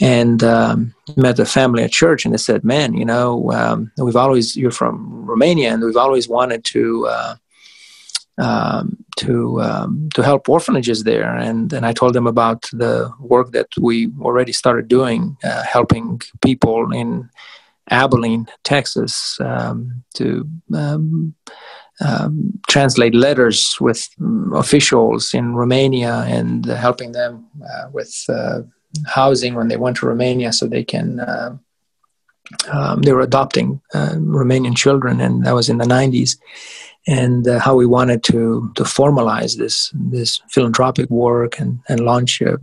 and 0.00 0.42
um, 0.44 0.94
met 1.16 1.38
a 1.38 1.46
family 1.46 1.82
at 1.82 1.92
church, 1.92 2.24
and 2.24 2.32
they 2.32 2.38
said, 2.38 2.64
"Man, 2.64 2.94
you 2.94 3.04
know, 3.04 3.50
um, 3.52 3.90
we've 3.98 4.16
always 4.16 4.56
you're 4.56 4.70
from 4.70 5.26
Romania, 5.26 5.72
and 5.72 5.82
we've 5.82 5.96
always 5.96 6.28
wanted 6.28 6.64
to." 6.64 7.06
Uh, 7.08 7.36
um, 8.38 9.04
to 9.16 9.60
um, 9.62 10.08
to 10.14 10.22
help 10.22 10.48
orphanages 10.48 11.04
there, 11.04 11.34
and 11.34 11.72
and 11.72 11.86
I 11.86 11.92
told 11.92 12.12
them 12.12 12.26
about 12.26 12.62
the 12.72 13.10
work 13.18 13.52
that 13.52 13.68
we 13.80 14.10
already 14.20 14.52
started 14.52 14.88
doing, 14.88 15.36
uh, 15.42 15.62
helping 15.62 16.20
people 16.42 16.92
in 16.92 17.30
Abilene, 17.90 18.46
Texas, 18.62 19.38
um, 19.40 20.04
to 20.14 20.46
um, 20.74 21.34
um, 22.00 22.60
translate 22.68 23.14
letters 23.14 23.76
with 23.80 24.08
officials 24.54 25.32
in 25.32 25.54
Romania 25.54 26.24
and 26.26 26.66
helping 26.66 27.12
them 27.12 27.46
uh, 27.62 27.88
with 27.92 28.24
uh, 28.28 28.60
housing 29.06 29.54
when 29.54 29.68
they 29.68 29.76
went 29.76 29.96
to 29.98 30.06
Romania, 30.06 30.52
so 30.52 30.66
they 30.66 30.84
can. 30.84 31.20
Uh, 31.20 31.56
um, 32.70 33.02
they 33.02 33.12
were 33.12 33.22
adopting 33.22 33.80
uh, 33.92 34.12
Romanian 34.14 34.76
children, 34.76 35.20
and 35.20 35.44
that 35.44 35.54
was 35.54 35.68
in 35.68 35.78
the 35.78 35.84
90s 35.84 36.36
and 37.06 37.46
uh, 37.46 37.60
how 37.60 37.74
we 37.74 37.86
wanted 37.86 38.22
to 38.24 38.70
to 38.74 38.82
formalize 38.82 39.56
this 39.56 39.92
this 39.94 40.40
philanthropic 40.50 41.08
work 41.10 41.60
and 41.60 41.80
and 41.88 42.00
launch 42.00 42.40
a, 42.40 42.58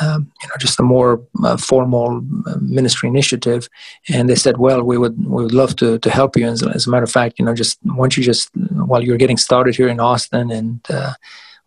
um, 0.00 0.30
you 0.40 0.48
know 0.48 0.54
just 0.58 0.78
a 0.78 0.82
more 0.82 1.20
uh, 1.44 1.56
formal 1.56 2.22
uh, 2.46 2.56
ministry 2.60 3.08
initiative. 3.08 3.68
And 4.08 4.28
they 4.28 4.36
said 4.36 4.58
well 4.58 4.82
we 4.82 4.96
would 4.96 5.18
we 5.18 5.42
would 5.42 5.54
love 5.54 5.76
to 5.76 5.98
to 5.98 6.10
help 6.10 6.36
you. 6.36 6.46
As, 6.46 6.62
as 6.62 6.86
a 6.86 6.90
matter 6.90 7.04
of 7.04 7.10
fact 7.10 7.38
you 7.38 7.44
know 7.44 7.54
just 7.54 7.78
once 7.84 8.16
you 8.16 8.22
just 8.22 8.50
while 8.70 9.02
you're 9.02 9.16
getting 9.16 9.38
started 9.38 9.74
here 9.74 9.88
in 9.88 10.00
Austin 10.00 10.50
and 10.50 10.80
uh, 10.90 11.14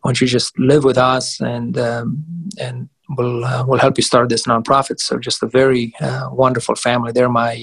once 0.03 0.21
you 0.21 0.27
just 0.27 0.57
live 0.57 0.83
with 0.83 0.97
us 0.97 1.41
and 1.41 1.77
um, 1.77 2.23
and 2.59 2.89
we'll 3.17 3.43
uh, 3.43 3.65
we'll 3.65 3.79
help 3.79 3.97
you 3.97 4.03
start 4.03 4.29
this 4.29 4.47
nonprofit. 4.47 4.99
So 4.99 5.19
just 5.19 5.43
a 5.43 5.47
very 5.47 5.93
uh, 5.99 6.29
wonderful 6.31 6.75
family. 6.75 7.11
They're 7.11 7.29
my 7.29 7.53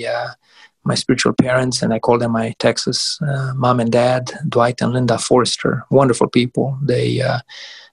my 0.88 0.96
spiritual 0.96 1.34
parents, 1.34 1.82
and 1.82 1.92
I 1.92 1.98
call 2.00 2.18
them 2.18 2.32
my 2.32 2.54
Texas 2.58 3.20
uh, 3.20 3.52
mom 3.54 3.78
and 3.78 3.92
dad, 3.92 4.32
Dwight 4.48 4.80
and 4.80 4.92
Linda 4.92 5.18
Forrester. 5.18 5.84
Wonderful 5.90 6.28
people. 6.28 6.76
They 6.82 7.20
uh, 7.20 7.40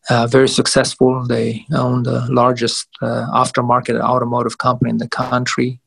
uh, 0.09 0.27
very 0.27 0.47
successful. 0.47 1.25
They 1.27 1.65
own 1.73 2.03
the 2.03 2.25
largest 2.31 2.87
uh, 3.01 3.25
aftermarket 3.33 3.99
automotive 3.99 4.57
company 4.57 4.89
in 4.91 4.97
the 4.97 5.09
country, 5.09 5.79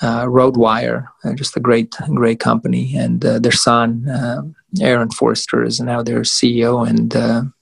uh, 0.00 0.24
Roadwire. 0.24 1.08
Uh, 1.22 1.34
just 1.34 1.56
a 1.56 1.60
great, 1.60 1.94
great 2.14 2.40
company. 2.40 2.96
And 2.96 3.20
their 3.20 3.52
son, 3.52 3.86
Aaron 4.80 5.10
Forrester, 5.10 5.62
is 5.62 5.80
now 5.80 6.02
their 6.02 6.22
CEO. 6.22 6.88
And 6.88 7.52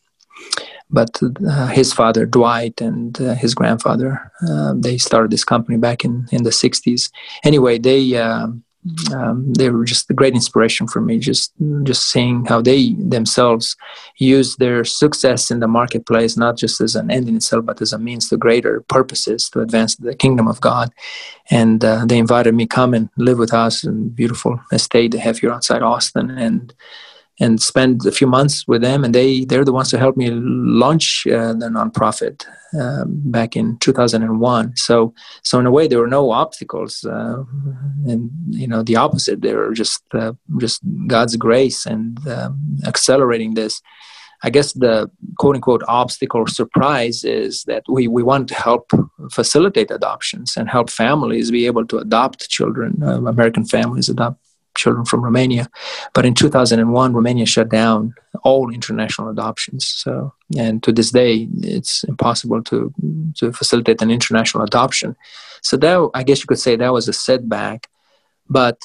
but 0.89 1.19
his 1.73 1.93
father, 1.93 2.27
Dwight, 2.27 2.81
and 2.81 3.17
his 3.17 3.55
grandfather, 3.55 4.31
they 4.77 4.99
started 4.99 5.33
this 5.33 5.45
company 5.45 5.79
back 5.79 6.05
in 6.05 6.27
in 6.31 6.45
the 6.45 6.51
'60s. 6.51 7.11
Anyway, 7.43 7.79
they 7.79 8.03
um, 9.15 9.53
they 9.55 9.71
were 9.71 9.85
just 9.85 10.11
a 10.11 10.15
great 10.15 10.35
inspiration 10.35 10.87
for 10.87 11.01
me. 11.01 11.19
Just 11.19 11.53
just 11.83 12.11
seeing 12.11 12.45
how 12.45 12.61
they 12.61 12.93
themselves 12.95 13.77
use 14.17 14.57
their 14.57 14.85
success 14.85 15.51
in 15.51 15.61
the 15.61 15.69
marketplace 15.69 16.37
not 16.37 16.57
just 16.57 16.81
as 16.81 16.97
an 16.97 17.11
end 17.11 17.29
in 17.29 17.37
itself, 17.37 17.65
but 17.65 17.81
as 17.83 17.93
a 17.93 17.99
means 17.99 18.29
to 18.29 18.37
greater 18.37 18.81
purposes 18.83 19.49
to 19.51 19.61
advance 19.61 19.97
the 19.97 20.15
kingdom 20.15 20.49
of 20.49 20.61
God. 20.61 20.93
And 21.51 21.85
uh, 21.85 22.05
they 22.07 22.19
invited 22.19 22.55
me 22.55 22.67
come 22.67 22.95
and 22.95 23.09
live 23.17 23.39
with 23.39 23.55
us 23.55 23.85
in 23.85 24.11
beautiful 24.11 24.61
estate 24.73 25.13
they 25.13 25.19
have 25.19 25.39
here 25.39 25.53
outside 25.53 25.83
Austin, 25.83 26.31
and 26.31 26.75
and 27.39 27.61
spend 27.61 28.05
a 28.07 28.13
few 28.13 28.27
months 28.27 28.67
with 28.67 28.83
them 28.83 29.05
and 29.05 29.15
they 29.15 29.45
they're 29.45 29.65
the 29.65 29.73
ones 29.73 29.91
who 29.91 29.99
helped 29.99 30.19
me 30.19 30.31
launch 30.31 31.27
uh, 31.27 31.53
the 31.53 31.69
nonprofit 31.69 32.47
um, 32.81 33.21
back 33.31 33.57
in 33.57 33.77
2001 33.79 34.77
so 34.77 35.13
so 35.43 35.59
in 35.59 35.67
a 35.67 35.71
way 35.71 35.87
there 35.87 36.01
were 36.01 36.07
no 36.07 36.31
obstacles 36.31 37.05
uh, 37.05 37.43
and 38.07 38.31
you 38.49 38.67
know 38.67 38.83
the 38.83 38.97
opposite. 38.97 39.43
They 39.43 39.55
were 39.55 39.73
just 39.73 40.03
uh, 40.15 40.33
just 40.59 40.81
god's 41.07 41.37
grace 41.37 41.87
and 41.87 42.27
um, 42.29 42.79
accelerating 42.87 43.55
this. 43.55 43.81
I 44.43 44.51
guess 44.51 44.73
the 44.73 45.11
quote 45.39 45.57
unquote 45.57 45.83
obstacle 45.89 46.43
or 46.43 46.49
surprise 46.49 47.25
is 47.25 47.65
that 47.65 47.85
we, 47.89 48.07
we 48.07 48.23
want 48.23 48.49
to 48.49 48.55
help 48.55 48.91
facilitate 49.33 49.91
adoptions 49.91 50.57
and 50.57 50.69
help 50.69 50.91
families 50.91 51.51
be 51.51 51.67
able 51.67 51.87
to 51.87 51.99
adopt 51.99 52.49
children, 52.51 53.03
uh, 53.03 53.23
American 53.23 53.65
families 53.65 54.09
adopt 54.09 54.39
children 54.77 55.05
from 55.05 55.23
Romania. 55.23 55.69
But 56.15 56.27
in 56.27 56.35
2001, 56.35 57.13
Romania 57.13 57.47
shut 57.47 57.69
down 57.69 58.15
all 58.43 58.71
international 58.73 59.29
adoptions. 59.29 59.87
So, 59.87 60.33
and 60.57 60.83
to 60.83 60.93
this 60.93 61.11
day, 61.11 61.49
it's 61.63 62.05
impossible 62.05 62.63
to 62.65 62.93
to 63.39 63.53
facilitate 63.53 64.03
an 64.03 64.11
international 64.11 64.65
adoption. 64.65 65.17
So 65.63 65.77
that 65.79 66.11
I 66.15 66.23
guess 66.23 66.41
you 66.41 66.47
could 66.47 66.61
say 66.61 66.77
that 66.77 66.93
was 66.93 67.09
a 67.09 67.13
setback. 67.13 67.89
But 68.49 68.79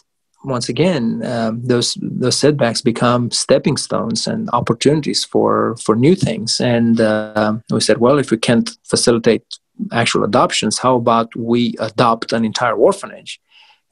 once 0.43 0.69
again, 0.69 1.23
um, 1.23 1.61
those 1.63 1.97
those 2.01 2.37
setbacks 2.37 2.81
become 2.81 3.29
stepping 3.31 3.77
stones 3.77 4.27
and 4.27 4.49
opportunities 4.53 5.23
for 5.23 5.75
for 5.77 5.95
new 5.95 6.15
things. 6.15 6.59
And 6.59 6.99
uh, 6.99 7.57
we 7.69 7.81
said, 7.81 7.99
well, 7.99 8.17
if 8.17 8.31
we 8.31 8.37
can't 8.37 8.69
facilitate 8.83 9.43
actual 9.91 10.23
adoptions, 10.23 10.79
how 10.79 10.95
about 10.95 11.35
we 11.35 11.75
adopt 11.79 12.33
an 12.33 12.45
entire 12.45 12.75
orphanage? 12.75 13.39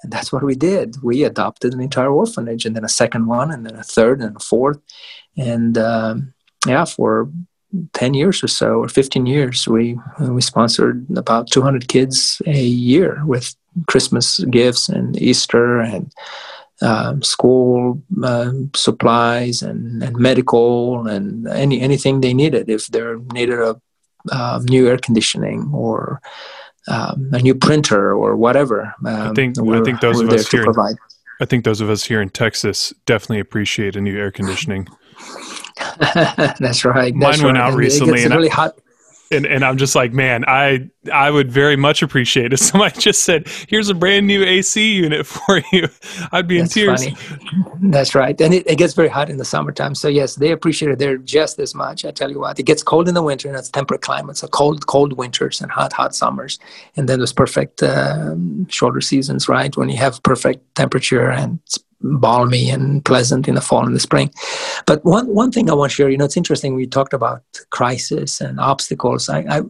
And 0.01 0.11
that's 0.11 0.31
what 0.31 0.43
we 0.43 0.55
did. 0.55 0.95
We 1.03 1.23
adopted 1.23 1.73
an 1.73 1.81
entire 1.81 2.09
orphanage, 2.09 2.65
and 2.65 2.75
then 2.75 2.85
a 2.85 2.89
second 2.89 3.27
one, 3.27 3.51
and 3.51 3.65
then 3.65 3.75
a 3.75 3.83
third, 3.83 4.21
and 4.21 4.35
a 4.35 4.39
fourth. 4.39 4.79
And 5.37 5.77
um, 5.77 6.33
yeah, 6.65 6.85
for 6.85 7.29
10 7.93 8.13
years 8.13 8.43
or 8.43 8.47
so, 8.47 8.79
or 8.79 8.87
15 8.87 9.25
years, 9.25 9.67
we, 9.67 9.97
we 10.19 10.41
sponsored 10.41 11.05
about 11.15 11.51
200 11.51 11.87
kids 11.87 12.41
a 12.45 12.63
year 12.63 13.21
with 13.25 13.55
Christmas 13.87 14.39
gifts 14.45 14.89
and 14.89 15.21
Easter 15.21 15.79
and 15.79 16.11
um, 16.81 17.21
school 17.21 18.01
uh, 18.23 18.51
supplies 18.73 19.61
and, 19.61 20.01
and 20.01 20.15
medical 20.15 21.07
and 21.07 21.47
any 21.47 21.81
anything 21.81 22.21
they 22.21 22.33
needed. 22.33 22.69
If 22.69 22.87
they 22.87 23.03
needed 23.33 23.59
a 23.59 23.79
um, 24.31 24.65
new 24.65 24.87
air 24.87 24.97
conditioning 24.97 25.69
or 25.73 26.21
um, 26.89 27.29
a 27.31 27.39
new 27.39 27.55
printer 27.55 28.11
or 28.11 28.35
whatever. 28.35 28.93
Um, 29.05 29.31
I 29.31 29.33
think 29.33 29.57
I 29.59 29.81
think 29.81 30.01
those 30.01 30.19
of 30.19 30.29
us 30.29 30.49
here. 30.49 30.63
In, 30.63 30.97
I 31.41 31.45
think 31.45 31.63
those 31.63 31.81
of 31.81 31.89
us 31.89 32.03
here 32.03 32.21
in 32.21 32.29
Texas 32.29 32.93
definitely 33.05 33.39
appreciate 33.39 33.95
a 33.95 34.01
new 34.01 34.17
air 34.17 34.31
conditioning. 34.31 34.87
That's 35.99 36.83
right. 36.83 37.13
Mine 37.13 37.31
That's 37.31 37.43
went 37.43 37.57
right. 37.57 37.71
out 37.71 37.77
recently, 37.77 38.23
and 38.23 38.33
really 38.33 38.49
I, 38.51 38.55
hot 38.55 38.79
and 39.31 39.45
and 39.45 39.63
I'm 39.63 39.77
just 39.77 39.95
like, 39.95 40.11
man, 40.11 40.43
I 40.47 40.89
I 41.11 41.31
would 41.31 41.51
very 41.51 41.75
much 41.75 42.01
appreciate 42.01 42.53
if 42.53 42.59
somebody 42.69 42.99
just 42.99 43.23
said, 43.23 43.47
"Here's 43.67 43.89
a 43.89 43.93
brand 43.93 44.27
new 44.27 44.43
AC 44.43 44.93
unit 44.93 45.25
for 45.25 45.61
you." 45.71 45.87
I'd 46.31 46.47
be 46.47 46.59
That's 46.59 46.75
in 46.75 46.85
tears. 46.85 47.03
Funny. 47.03 47.17
That's 47.81 48.15
right, 48.15 48.39
and 48.41 48.53
it, 48.53 48.69
it, 48.69 48.77
gets 48.77 48.93
very 48.93 49.07
hot 49.07 49.29
in 49.29 49.37
the 49.37 49.45
summertime. 49.45 49.95
So 49.95 50.07
yes, 50.07 50.35
they 50.35 50.51
appreciate 50.51 50.91
it 50.91 50.99
there 50.99 51.17
just 51.17 51.59
as 51.59 51.75
much. 51.75 52.05
I 52.05 52.11
tell 52.11 52.31
you 52.31 52.39
what, 52.39 52.59
it 52.59 52.63
gets 52.63 52.83
cold 52.83 53.07
in 53.07 53.13
the 53.13 53.23
winter, 53.23 53.47
and 53.47 53.57
it's 53.57 53.69
temperate 53.69 54.01
climates, 54.01 54.39
so 54.39 54.47
cold 54.47 54.87
cold 54.87 55.13
winters 55.13 55.61
and 55.61 55.71
hot 55.71 55.93
hot 55.93 56.15
summers, 56.15 56.59
and 56.95 57.07
then 57.07 57.19
those 57.19 57.33
perfect 57.33 57.83
um, 57.83 58.67
shoulder 58.67 59.01
seasons, 59.01 59.47
right? 59.47 59.75
When 59.75 59.89
you 59.89 59.97
have 59.97 60.21
perfect 60.23 60.75
temperature 60.75 61.29
and 61.29 61.59
balmy 62.01 62.69
and 62.69 63.03
pleasant 63.03 63.47
in 63.47 63.55
the 63.55 63.61
fall 63.61 63.85
and 63.85 63.95
the 63.95 63.99
spring. 63.99 64.31
But 64.85 65.03
one 65.03 65.27
one 65.27 65.51
thing 65.51 65.69
I 65.69 65.73
want 65.73 65.91
to 65.91 65.95
share, 65.95 66.09
you 66.09 66.17
know, 66.17 66.25
it's 66.25 66.37
interesting. 66.37 66.75
We 66.75 66.87
talked 66.87 67.13
about 67.13 67.43
crisis 67.71 68.41
and 68.41 68.59
obstacles. 68.59 69.29
I 69.29 69.39
I, 69.49 69.61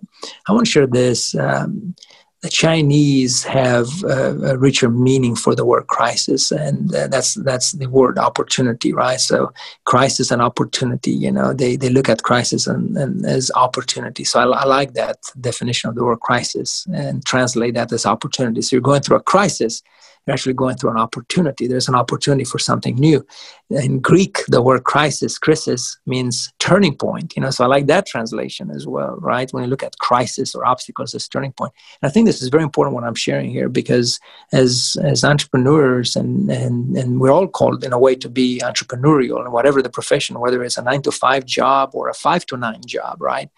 I 0.48 0.52
want 0.52 0.66
to 0.66 0.72
share 0.72 0.88
this. 0.88 1.36
Um, 1.36 1.96
the 2.42 2.50
Chinese 2.50 3.44
have 3.44 3.88
a, 4.04 4.52
a, 4.52 4.58
richer 4.58 4.90
meaning 4.90 5.36
for 5.36 5.56
the 5.56 5.66
word 5.66 5.88
crisis, 5.88 6.52
and 6.52 6.94
uh, 6.96 7.08
that's 7.08 7.34
that's 7.34 7.74
the 7.74 7.88
word 7.88 8.18
opportunity, 8.18 8.94
right? 8.94 9.20
So, 9.20 9.52
crisis 9.84 10.32
and 10.32 10.42
opportunity. 10.42 11.12
You 11.12 11.34
know, 11.34 11.54
they 11.54 11.76
they 11.76 11.90
look 11.90 12.08
at 12.08 12.24
crisis 12.24 12.66
and, 12.66 12.96
and 12.96 13.26
as 13.26 13.52
opportunity. 13.56 14.24
So, 14.24 14.40
I, 14.40 14.62
I 14.62 14.66
like 14.66 14.94
that 14.94 15.18
definition 15.42 15.90
of 15.90 15.96
the 15.96 16.04
word 16.06 16.22
crisis 16.22 16.88
and 16.94 17.26
translate 17.26 17.74
that 17.74 17.92
as 17.92 18.06
opportunity. 18.06 18.62
So, 18.62 18.78
you're 18.78 18.82
going 18.82 19.02
through 19.02 19.18
a 19.18 19.24
crisis, 19.24 19.84
you're 20.30 20.36
actually 20.36 20.54
going 20.54 20.78
through 20.78 20.92
an 20.92 20.98
opportunity. 20.98 21.66
There's 21.66 21.88
an 21.88 21.96
opportunity 21.96 22.44
for 22.44 22.60
something 22.60 22.96
new. 22.96 23.26
In 23.72 24.00
Greek, 24.00 24.38
the 24.48 24.62
word 24.62 24.84
crisis, 24.84 25.40
crisis, 25.40 25.98
means 26.06 26.54
turning 26.60 26.96
point. 26.96 27.36
You 27.36 27.42
know, 27.42 27.50
so 27.50 27.64
I 27.64 27.68
like 27.68 27.88
that 27.88 28.06
translation 28.06 28.70
as 28.70 28.86
well, 28.86 29.18
right? 29.22 29.52
When 29.52 29.64
you 29.64 29.70
look 29.70 29.82
at 29.82 29.98
crisis 29.98 30.54
or 30.54 30.68
obstacles 30.68 31.16
as 31.16 31.28
turning 31.28 31.52
point. 31.54 31.74
And 32.02 32.10
I 32.10 32.14
think 32.14 32.28
this 32.28 32.44
is 32.44 32.50
very 32.50 32.62
important 32.62 32.94
what 32.94 33.04
I'm 33.04 33.16
sharing 33.16 33.50
here 33.50 33.70
because 33.70 34.20
as 34.52 34.98
as 35.04 35.24
entrepreneurs 35.24 36.16
and 36.16 36.52
and 36.52 36.96
and 36.96 37.20
we're 37.20 37.32
all 37.32 37.48
called 37.48 37.84
in 37.84 37.92
a 37.92 38.00
way 38.00 38.14
to 38.16 38.30
be 38.30 38.62
entrepreneurial 38.64 39.44
and 39.44 39.52
whatever 39.52 39.82
the 39.82 39.90
profession, 39.90 40.40
whether 40.40 40.64
it's 40.64 40.78
a 40.78 40.84
nine 40.84 41.02
to 41.02 41.12
five 41.12 41.44
job 41.46 41.92
or 41.94 42.08
a 42.08 42.14
five 42.14 42.46
to 42.48 42.58
nine 42.58 42.82
job, 42.86 43.20
right? 43.20 43.50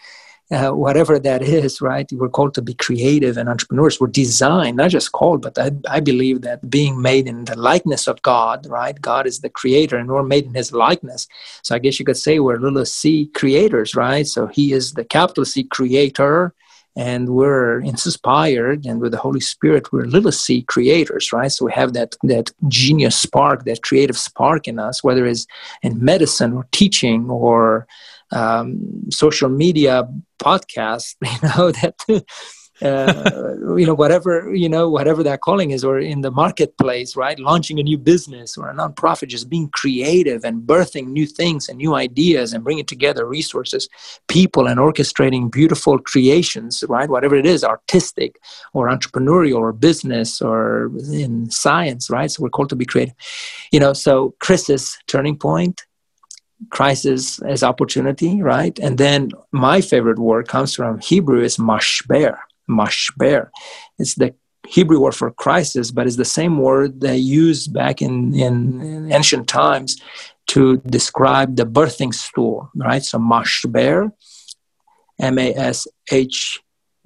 Uh, 0.51 0.71
whatever 0.71 1.17
that 1.17 1.41
is, 1.41 1.81
right? 1.81 2.09
We're 2.11 2.29
called 2.29 2.53
to 2.55 2.61
be 2.61 2.73
creative 2.73 3.37
and 3.37 3.47
entrepreneurs. 3.47 3.99
We're 3.99 4.07
designed, 4.07 4.77
not 4.77 4.89
just 4.89 5.11
called, 5.11 5.41
but 5.41 5.57
I, 5.57 5.71
I 5.89 5.99
believe 5.99 6.41
that 6.41 6.69
being 6.69 7.01
made 7.01 7.27
in 7.27 7.45
the 7.45 7.57
likeness 7.57 8.07
of 8.07 8.21
God, 8.21 8.65
right? 8.67 8.99
God 8.99 9.27
is 9.27 9.39
the 9.39 9.49
creator 9.49 9.97
and 9.97 10.09
we're 10.09 10.23
made 10.23 10.45
in 10.45 10.53
his 10.53 10.73
likeness. 10.73 11.27
So 11.63 11.75
I 11.75 11.79
guess 11.79 11.99
you 11.99 12.05
could 12.05 12.17
say 12.17 12.39
we're 12.39 12.57
little 12.59 12.85
c 12.85 13.27
creators, 13.27 13.95
right? 13.95 14.27
So 14.27 14.47
he 14.47 14.73
is 14.73 14.93
the 14.93 15.05
capital 15.05 15.45
C 15.45 15.63
creator 15.63 16.53
and 16.95 17.29
we're 17.29 17.79
inspired 17.79 18.85
and 18.85 18.99
with 18.99 19.13
the 19.13 19.17
holy 19.17 19.39
spirit 19.39 19.91
we're 19.93 20.03
little 20.03 20.31
c 20.31 20.61
creators 20.63 21.31
right 21.31 21.51
so 21.51 21.65
we 21.65 21.71
have 21.71 21.93
that 21.93 22.15
that 22.23 22.51
genius 22.67 23.15
spark 23.15 23.63
that 23.63 23.81
creative 23.81 24.17
spark 24.17 24.67
in 24.67 24.77
us 24.77 25.01
whether 25.01 25.25
it's 25.25 25.47
in 25.83 26.03
medicine 26.03 26.51
or 26.51 26.67
teaching 26.71 27.29
or 27.29 27.87
um, 28.31 28.79
social 29.09 29.49
media 29.49 30.07
podcast 30.39 31.15
you 31.21 31.49
know 31.49 31.71
that 31.71 32.23
uh, 32.81 33.75
you 33.77 33.85
know 33.85 33.93
whatever 33.93 34.53
you 34.55 34.67
know 34.67 34.89
whatever 34.89 35.21
that 35.21 35.41
calling 35.41 35.71
is 35.71 35.83
or 35.83 35.99
in 35.99 36.21
the 36.21 36.31
marketplace 36.31 37.15
right? 37.15 37.39
Launching 37.39 37.79
a 37.79 37.83
new 37.83 37.97
business 37.97 38.57
or 38.57 38.69
a 38.69 38.73
nonprofit 38.73 39.27
just 39.27 39.49
being 39.49 39.69
creative 39.69 40.43
and 40.43 40.63
birthing 40.63 41.07
new 41.07 41.27
things 41.27 41.69
and 41.69 41.77
new 41.77 41.93
ideas 41.93 42.53
and 42.53 42.63
bringing 42.63 42.85
together 42.85 43.25
resources 43.25 43.87
people 44.27 44.67
and 44.67 44.79
orchestrating 44.79 45.51
beautiful 45.51 45.99
creations 45.99 46.83
right? 46.89 47.09
Whatever 47.09 47.35
it 47.35 47.45
is 47.45 47.63
artistic 47.63 48.39
or 48.73 48.89
entrepreneurial 48.89 49.59
or 49.59 49.73
business 49.73 50.41
or 50.41 50.91
in 51.11 51.51
science 51.51 52.09
right? 52.09 52.31
So 52.31 52.41
we're 52.41 52.49
called 52.49 52.69
to 52.69 52.75
be 52.75 52.85
creative. 52.85 53.13
You 53.71 53.79
know 53.79 53.93
so 53.93 54.33
chris's 54.39 54.97
turning 55.07 55.37
point 55.37 55.83
crisis 56.69 57.41
as 57.41 57.63
opportunity, 57.63 58.41
right? 58.41 58.77
And 58.79 58.97
then 58.97 59.31
my 59.51 59.81
favorite 59.81 60.19
word 60.19 60.47
comes 60.47 60.75
from 60.75 60.99
Hebrew 60.99 61.41
is 61.41 61.57
mashber. 61.57 62.37
Mashber. 62.69 63.49
It's 63.97 64.15
the 64.15 64.33
Hebrew 64.67 64.99
word 64.99 65.15
for 65.15 65.31
crisis, 65.31 65.91
but 65.91 66.07
it's 66.07 66.17
the 66.17 66.25
same 66.25 66.57
word 66.57 67.01
they 67.01 67.17
used 67.17 67.73
back 67.73 68.01
in, 68.01 68.33
in, 68.33 69.11
ancient 69.11 69.47
times 69.47 69.99
to 70.47 70.77
describe 70.77 71.55
the 71.55 71.65
birthing 71.65 72.13
stool, 72.13 72.69
right? 72.75 73.03
So 73.03 73.17
mashber, 73.17 74.11
M-A-S-H 75.19 76.61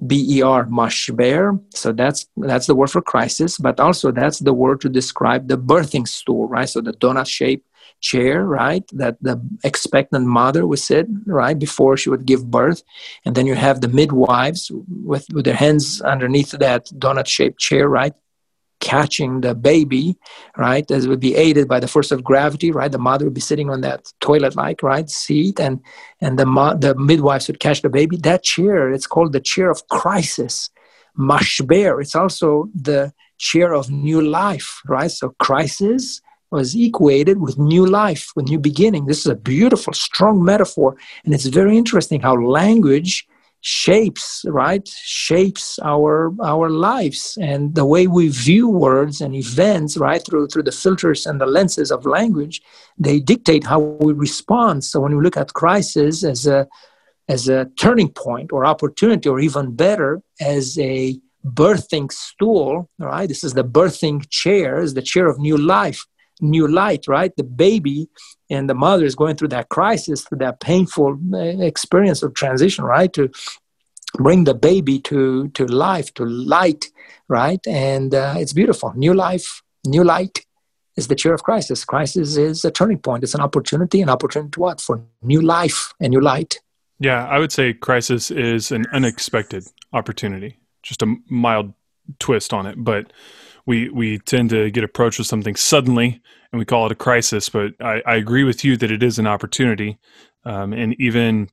B-E-R, 0.06 0.66
mashber. 0.66 1.62
So 1.74 1.92
that's 1.94 2.28
that's 2.38 2.68
the 2.68 2.76
word 2.76 2.92
for 2.92 3.02
crisis, 3.02 3.58
but 3.58 3.80
also 3.80 4.12
that's 4.12 4.40
the 4.40 4.54
word 4.54 4.82
to 4.82 4.90
describe 4.90 5.48
the 5.48 5.58
birthing 5.58 6.08
stool, 6.08 6.48
right? 6.48 6.68
So 6.68 6.82
the 6.82 6.94
donut 6.94 7.28
shape 7.28 7.66
chair, 8.02 8.44
right? 8.44 8.84
That 8.94 9.18
the 9.22 9.42
expectant 9.64 10.26
mother 10.26 10.68
would 10.68 10.80
sit, 10.80 11.08
right, 11.26 11.58
before 11.58 11.98
she 11.98 12.10
would 12.10 12.26
give 12.26 12.52
birth. 12.52 12.84
And 13.26 13.36
then 13.36 13.46
you 13.46 13.56
have 13.56 13.82
the 13.82 13.88
midwives 13.88 14.72
with, 15.04 15.26
with 15.34 15.46
their 15.46 15.56
hands 15.56 16.02
underneath 16.02 16.52
that 16.52 16.86
donut 16.98 17.28
shaped 17.28 17.60
chair, 17.60 17.88
right? 17.90 18.14
Catching 18.82 19.42
the 19.42 19.56
baby, 19.56 20.16
right? 20.58 20.90
As 20.92 21.08
would 21.08 21.20
be 21.20 21.36
aided 21.36 21.68
by 21.68 21.80
the 21.80 21.88
force 21.88 22.12
of 22.12 22.24
gravity, 22.24 22.72
right? 22.72 22.92
The 22.92 23.00
mother 23.00 23.26
would 23.26 23.34
be 23.34 23.42
sitting 23.42 23.70
on 23.70 23.82
that 23.82 24.12
toilet 24.20 24.56
like, 24.56 24.84
right, 24.84 25.10
seat, 25.10 25.60
and 25.60 25.80
and 26.22 26.38
the 26.38 26.46
mo- 26.46 26.78
the 26.78 26.94
midwives 26.96 27.48
would 27.48 27.60
catch 27.60 27.82
the 27.82 27.90
baby. 27.90 28.18
That 28.18 28.44
chair, 28.44 28.92
it's 28.92 29.08
called 29.08 29.32
the 29.34 29.40
chair 29.40 29.72
of 29.72 29.88
crisis, 29.88 30.70
mashber. 31.18 32.00
It's 32.02 32.16
also 32.16 32.70
the 32.76 33.14
chair 33.38 33.74
of 33.74 33.90
new 33.90 34.22
life, 34.22 34.82
right? 34.88 35.10
So 35.10 35.34
crisis, 35.40 36.22
was 36.56 36.76
equated 36.88 37.38
with 37.46 37.58
new 37.58 37.86
life, 37.86 38.24
with 38.36 38.48
new 38.48 38.62
beginning. 38.70 39.06
This 39.06 39.22
is 39.26 39.32
a 39.32 39.42
beautiful, 39.54 39.94
strong 39.94 40.44
metaphor. 40.52 40.96
And 41.24 41.34
it's 41.34 41.46
very 41.46 41.78
interesting 41.78 42.22
how 42.22 42.36
language 42.36 43.28
shapes 43.68 44.46
right 44.48 44.88
shapes 45.24 45.80
our 45.92 46.32
our 46.54 46.70
lives 46.70 47.36
and 47.42 47.74
the 47.74 47.88
way 47.94 48.06
we 48.06 48.28
view 48.28 48.70
words 48.70 49.22
and 49.22 49.34
events 49.34 49.98
right 49.98 50.24
through 50.24 50.46
through 50.48 50.62
the 50.62 50.78
filters 50.84 51.26
and 51.26 51.42
the 51.42 51.48
lenses 51.58 51.90
of 51.92 52.06
language 52.06 52.62
they 53.06 53.18
dictate 53.20 53.64
how 53.72 53.80
we 53.80 54.14
respond 54.14 54.84
so 54.84 55.00
when 55.00 55.16
we 55.18 55.24
look 55.24 55.36
at 55.36 55.58
crisis 55.62 56.24
as 56.24 56.46
a 56.46 56.68
as 57.28 57.50
a 57.50 57.66
turning 57.84 58.12
point 58.26 58.54
or 58.54 58.68
opportunity 58.68 59.28
or 59.28 59.40
even 59.40 59.76
better 59.76 60.22
as 60.40 60.78
a 60.78 61.20
birthing 61.44 62.12
stool 62.12 62.88
right 63.00 63.30
this 63.30 63.44
is 63.44 63.54
the 63.56 63.70
birthing 63.78 64.18
chair 64.30 64.80
is 64.80 64.94
the 64.94 65.08
chair 65.12 65.26
of 65.28 65.40
new 65.40 65.58
life 65.58 66.06
new 66.42 66.68
light, 66.68 67.08
right? 67.08 67.36
The 67.36 67.44
baby 67.44 68.08
and 68.50 68.70
the 68.70 68.74
mother 68.74 69.06
is 69.06 69.16
going 69.16 69.36
through 69.36 69.50
that 69.50 69.70
crisis, 69.70 70.24
through 70.24 70.40
that 70.40 70.60
painful 70.60 71.20
uh, 71.34 71.38
experience 71.38 72.24
of 72.24 72.34
transition, 72.34 72.86
right? 72.86 73.12
To 73.14 73.30
bring 74.16 74.46
the 74.46 74.54
baby 74.54 75.00
to 75.00 75.50
to 75.50 75.66
life, 75.66 76.14
to 76.16 76.26
light, 76.26 76.86
right? 77.28 77.60
And 77.68 78.14
uh, 78.14 78.36
it's 78.38 78.54
beautiful. 78.54 78.94
New 78.96 79.14
life, 79.14 79.62
new 79.86 80.04
light 80.04 80.46
is 80.96 81.08
the 81.08 81.16
chair 81.16 81.34
of 81.34 81.44
crisis. 81.44 81.84
Crisis 81.84 82.38
is 82.38 82.64
a 82.64 82.72
turning 82.72 83.00
point. 83.00 83.24
It's 83.24 83.36
an 83.36 83.42
opportunity. 83.42 84.02
An 84.02 84.10
opportunity 84.10 84.52
to 84.52 84.60
what? 84.60 84.82
For 84.82 85.04
new 85.22 85.42
life 85.42 85.94
and 86.00 86.12
new 86.12 86.22
light. 86.22 86.60
Yeah, 87.00 87.26
I 87.28 87.40
would 87.40 87.52
say 87.52 87.74
crisis 87.74 88.32
is 88.32 88.72
an 88.72 88.86
unexpected 88.94 89.66
opportunity. 89.92 90.60
Just 90.82 91.02
a 91.02 91.16
mild 91.30 91.74
twist 92.20 92.54
on 92.54 92.66
it, 92.66 92.76
but 92.78 93.12
we 93.66 93.90
we 93.90 94.20
tend 94.20 94.50
to 94.52 94.70
get 94.72 94.84
approached 94.84 95.18
with 95.18 95.28
something 95.28 95.56
suddenly 95.56 96.22
and 96.52 96.60
we 96.60 96.66
call 96.66 96.86
it 96.86 96.92
a 96.92 96.96
crisis. 96.96 97.50
But 97.50 97.74
I, 97.82 98.02
I 98.06 98.16
agree 98.16 98.44
with 98.44 98.64
you 98.64 98.78
that 98.78 98.92
it 98.92 99.04
is 99.04 99.20
an 99.20 99.28
opportunity, 99.28 99.98
um, 100.46 100.74
and 100.74 100.96
even 101.00 101.50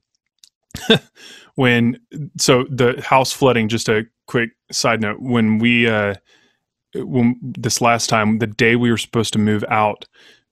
when 1.55 1.99
so 2.37 2.65
the 2.69 3.01
house 3.05 3.31
flooding. 3.31 3.67
Just 3.69 3.89
a 3.89 4.05
quick 4.27 4.51
side 4.71 5.01
note: 5.01 5.19
when 5.19 5.59
we 5.59 5.87
uh, 5.87 6.15
when 6.95 7.39
this 7.41 7.81
last 7.81 8.09
time, 8.09 8.39
the 8.39 8.47
day 8.47 8.75
we 8.75 8.91
were 8.91 8.97
supposed 8.97 9.33
to 9.33 9.39
move 9.39 9.65
out 9.69 10.05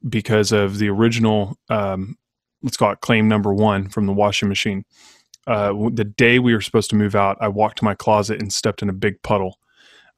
because 0.10 0.52
of 0.52 0.80
the 0.80 0.90
original, 0.90 1.58
um, 1.70 2.18
let's 2.64 2.76
call 2.78 2.92
it 2.92 3.02
claim 3.02 3.28
number 3.28 3.54
one 3.54 3.88
from 3.88 4.08
the 4.08 4.14
washing 4.14 4.50
machine. 4.50 4.84
Uh, 5.48 5.74
the 5.92 6.04
day 6.04 6.40
we 6.40 6.54
were 6.54 6.62
supposed 6.62 6.90
to 6.90 6.96
move 6.96 7.16
out, 7.16 7.38
I 7.40 7.48
walked 7.48 7.80
to 7.80 7.86
my 7.86 7.96
closet 7.96 8.42
and 8.42 8.52
stepped 8.52 8.82
in 8.82 8.90
a 8.90 8.94
big 8.94 9.22
puddle 9.24 9.58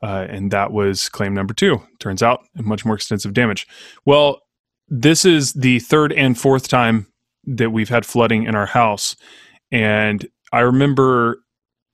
uh, 0.03 0.27
and 0.29 0.51
that 0.51 0.71
was 0.73 1.07
claim 1.07 1.33
number 1.33 1.53
two. 1.53 1.81
Turns 1.99 2.21
out, 2.21 2.45
much 2.55 2.83
more 2.85 2.95
extensive 2.95 3.33
damage. 3.33 3.65
Well, 4.05 4.41
this 4.89 5.23
is 5.23 5.53
the 5.53 5.79
third 5.79 6.11
and 6.11 6.37
fourth 6.37 6.67
time 6.67 7.07
that 7.45 7.71
we've 7.71 7.89
had 7.89 8.05
flooding 8.05 8.43
in 8.43 8.53
our 8.53 8.65
house. 8.65 9.15
And 9.71 10.27
I 10.51 10.59
remember 10.59 11.39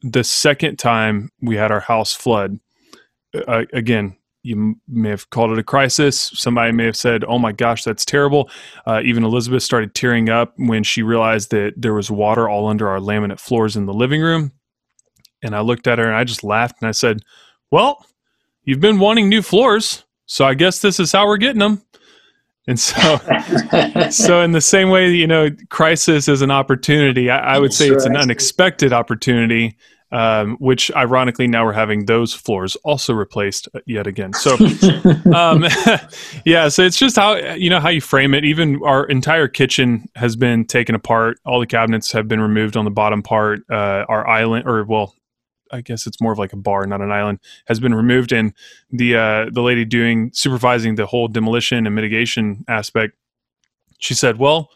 the 0.01 0.23
second 0.23 0.77
time 0.77 1.29
we 1.41 1.55
had 1.55 1.71
our 1.71 1.79
house 1.79 2.13
flood, 2.13 2.59
uh, 3.47 3.65
again, 3.73 4.17
you 4.41 4.75
may 4.87 5.09
have 5.09 5.29
called 5.29 5.51
it 5.51 5.59
a 5.59 5.63
crisis. 5.63 6.31
Somebody 6.33 6.71
may 6.71 6.85
have 6.85 6.95
said, 6.95 7.23
"Oh 7.25 7.37
my 7.37 7.51
gosh, 7.51 7.83
that's 7.83 8.05
terrible." 8.05 8.49
Uh, 8.87 9.01
even 9.03 9.23
Elizabeth 9.23 9.63
started 9.63 9.93
tearing 9.93 10.29
up 10.29 10.53
when 10.55 10.83
she 10.83 11.03
realized 11.03 11.51
that 11.51 11.73
there 11.75 11.93
was 11.93 12.09
water 12.09 12.49
all 12.49 12.67
under 12.67 12.87
our 12.87 12.99
laminate 12.99 13.39
floors 13.39 13.75
in 13.75 13.85
the 13.85 13.93
living 13.93 14.21
room. 14.21 14.53
And 15.43 15.55
I 15.55 15.59
looked 15.59 15.87
at 15.87 15.99
her 15.99 16.05
and 16.05 16.15
I 16.15 16.23
just 16.23 16.43
laughed 16.43 16.77
and 16.81 16.87
I 16.87 16.91
said, 16.91 17.19
"Well, 17.71 18.05
you've 18.63 18.79
been 18.79 18.99
wanting 18.99 19.29
new 19.29 19.41
floors, 19.41 20.03
so 20.25 20.45
I 20.45 20.53
guess 20.53 20.79
this 20.79 20.99
is 20.99 21.11
how 21.11 21.27
we're 21.27 21.37
getting 21.37 21.59
them." 21.59 21.81
And 22.67 22.79
so, 22.79 23.17
so 24.11 24.41
in 24.41 24.51
the 24.51 24.61
same 24.61 24.89
way, 24.89 25.09
you 25.09 25.25
know, 25.25 25.49
crisis 25.69 26.27
is 26.27 26.41
an 26.41 26.51
opportunity. 26.51 27.29
I, 27.29 27.55
I 27.55 27.59
would 27.59 27.73
say 27.73 27.87
sure, 27.87 27.95
it's 27.95 28.05
an 28.05 28.15
unexpected 28.15 28.93
opportunity 28.93 29.75
um, 30.11 30.57
which 30.59 30.91
ironically 30.95 31.47
now 31.47 31.65
we're 31.65 31.73
having 31.73 32.05
those 32.05 32.33
floors 32.33 32.75
also 32.77 33.13
replaced 33.13 33.67
uh, 33.75 33.79
yet 33.85 34.07
again. 34.07 34.33
So, 34.33 34.55
um, 35.33 35.65
yeah, 36.45 36.69
so 36.69 36.83
it's 36.83 36.97
just 36.97 37.15
how 37.15 37.35
you 37.35 37.69
know 37.69 37.79
how 37.79 37.89
you 37.89 38.01
frame 38.01 38.33
it. 38.33 38.43
Even 38.43 38.81
our 38.83 39.05
entire 39.05 39.47
kitchen 39.47 40.09
has 40.15 40.35
been 40.35 40.65
taken 40.65 40.95
apart. 40.95 41.39
All 41.45 41.59
the 41.59 41.67
cabinets 41.67 42.11
have 42.11 42.27
been 42.27 42.41
removed 42.41 42.75
on 42.75 42.85
the 42.85 42.91
bottom 42.91 43.21
part. 43.21 43.61
Uh, 43.69 44.05
our 44.09 44.27
island, 44.27 44.67
or 44.67 44.83
well, 44.83 45.15
I 45.71 45.81
guess 45.81 46.07
it's 46.07 46.21
more 46.21 46.31
of 46.31 46.39
like 46.39 46.53
a 46.53 46.57
bar, 46.57 46.85
not 46.85 47.01
an 47.01 47.11
island, 47.11 47.39
has 47.67 47.79
been 47.79 47.93
removed. 47.93 48.31
And 48.31 48.53
the 48.91 49.15
uh, 49.15 49.49
the 49.51 49.61
lady 49.61 49.85
doing 49.85 50.31
supervising 50.33 50.95
the 50.95 51.05
whole 51.05 51.27
demolition 51.27 51.85
and 51.85 51.95
mitigation 51.95 52.65
aspect, 52.67 53.15
she 53.99 54.13
said, 54.13 54.37
"Well." 54.37 54.69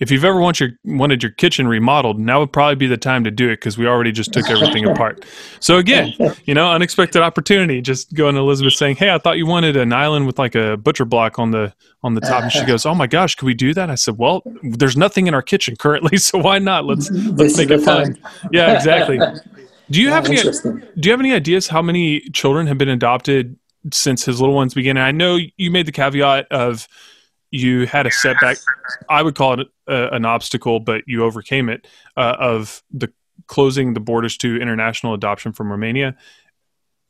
if 0.00 0.10
you've 0.10 0.24
ever 0.24 0.40
want 0.40 0.58
your, 0.58 0.70
wanted 0.84 1.22
your 1.22 1.30
kitchen 1.32 1.68
remodeled, 1.68 2.18
now 2.18 2.40
would 2.40 2.52
probably 2.52 2.74
be 2.74 2.86
the 2.86 2.96
time 2.96 3.22
to 3.24 3.30
do 3.30 3.48
it 3.48 3.56
because 3.56 3.78
we 3.78 3.86
already 3.86 4.10
just 4.10 4.32
took 4.32 4.50
everything 4.50 4.84
apart. 4.90 5.24
So 5.60 5.78
again, 5.78 6.12
you 6.44 6.54
know, 6.54 6.70
unexpected 6.70 7.22
opportunity. 7.22 7.80
Just 7.80 8.12
going 8.12 8.34
to 8.34 8.40
Elizabeth 8.40 8.74
saying, 8.74 8.96
"Hey, 8.96 9.10
I 9.10 9.18
thought 9.18 9.38
you 9.38 9.46
wanted 9.46 9.76
an 9.76 9.92
island 9.92 10.26
with 10.26 10.38
like 10.38 10.54
a 10.54 10.76
butcher 10.76 11.04
block 11.04 11.38
on 11.38 11.52
the 11.52 11.72
on 12.02 12.14
the 12.14 12.20
top," 12.20 12.42
and 12.42 12.52
she 12.52 12.64
goes, 12.66 12.84
"Oh 12.84 12.94
my 12.94 13.06
gosh, 13.06 13.36
could 13.36 13.46
we 13.46 13.54
do 13.54 13.72
that?" 13.74 13.88
I 13.88 13.94
said, 13.94 14.18
"Well, 14.18 14.42
there's 14.62 14.96
nothing 14.96 15.26
in 15.26 15.34
our 15.34 15.42
kitchen 15.42 15.76
currently, 15.76 16.16
so 16.18 16.38
why 16.38 16.58
not? 16.58 16.84
Let's 16.84 17.10
let's 17.10 17.56
make 17.56 17.70
it 17.70 17.80
fun." 17.80 18.18
Yeah, 18.50 18.74
exactly. 18.74 19.18
Do 19.94 20.00
you 20.00 20.08
yeah, 20.08 20.14
have 20.14 20.26
any 20.26 20.42
Do 20.42 21.06
you 21.06 21.12
have 21.12 21.20
any 21.20 21.32
ideas 21.32 21.68
how 21.68 21.80
many 21.80 22.28
children 22.30 22.66
have 22.66 22.78
been 22.78 22.88
adopted 22.88 23.56
since 23.92 24.24
his 24.24 24.40
little 24.40 24.54
ones 24.56 24.74
began? 24.74 24.96
And 24.96 25.06
I 25.06 25.12
know 25.12 25.38
you 25.56 25.70
made 25.70 25.86
the 25.86 25.92
caveat 25.92 26.50
of 26.50 26.88
you 27.52 27.86
had 27.86 28.04
a 28.04 28.10
setback. 28.10 28.56
I 29.08 29.22
would 29.22 29.36
call 29.36 29.60
it 29.60 29.68
a, 29.86 30.08
an 30.08 30.24
obstacle, 30.24 30.80
but 30.80 31.04
you 31.06 31.22
overcame 31.22 31.68
it 31.68 31.86
uh, 32.16 32.34
of 32.40 32.82
the 32.90 33.12
closing 33.46 33.94
the 33.94 34.00
borders 34.00 34.36
to 34.38 34.56
international 34.56 35.14
adoption 35.14 35.52
from 35.52 35.70
Romania. 35.70 36.16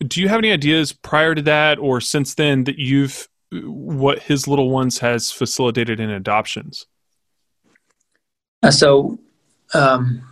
Do 0.06 0.20
you 0.20 0.28
have 0.28 0.40
any 0.40 0.52
ideas 0.52 0.92
prior 0.92 1.34
to 1.34 1.40
that 1.40 1.78
or 1.78 2.02
since 2.02 2.34
then 2.34 2.64
that 2.64 2.78
you've 2.78 3.28
what 3.50 4.18
his 4.18 4.46
little 4.46 4.68
ones 4.68 4.98
has 4.98 5.32
facilitated 5.32 6.00
in 6.00 6.10
adoptions? 6.10 6.84
Uh, 8.62 8.70
so 8.70 9.18
um, 9.72 10.22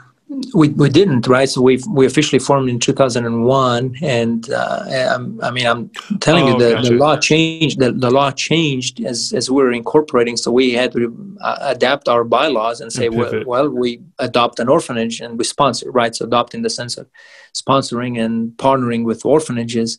we, 0.54 0.68
we 0.70 0.88
didn't 0.88 1.26
right? 1.26 1.48
So 1.48 1.60
we 1.60 1.80
we 1.88 2.06
officially 2.06 2.38
formed 2.38 2.68
in 2.68 2.78
2001 2.78 3.96
and 4.02 4.50
uh, 4.50 5.18
I 5.42 5.50
mean 5.50 5.66
i'm 5.66 5.90
telling 6.20 6.44
oh, 6.44 6.48
you 6.48 6.59
the, 6.59 6.70
gotcha. 6.74 6.88
the 6.90 6.96
law 6.96 7.16
changed 7.16 7.78
the, 7.80 7.92
the 7.92 8.10
law 8.10 8.30
changed 8.30 9.04
as 9.04 9.32
as 9.32 9.50
we 9.50 9.62
were 9.62 9.72
incorporating. 9.72 10.36
So 10.36 10.50
we 10.50 10.72
had 10.72 10.92
to 10.92 11.36
uh, 11.40 11.59
adapt 11.60 12.09
our 12.09 12.24
bylaws 12.24 12.80
and 12.80 12.92
say 12.92 13.06
and 13.06 13.16
well, 13.16 13.42
well 13.46 13.68
we 13.68 14.00
adopt 14.18 14.60
an 14.60 14.68
orphanage 14.68 15.20
and 15.20 15.38
we 15.38 15.44
sponsor 15.44 15.90
right? 15.90 16.14
So 16.14 16.26
adopt 16.26 16.54
in 16.54 16.62
the 16.62 16.70
sense 16.70 16.96
of 16.96 17.09
sponsoring 17.54 18.22
and 18.22 18.52
partnering 18.52 19.04
with 19.04 19.24
orphanages. 19.24 19.98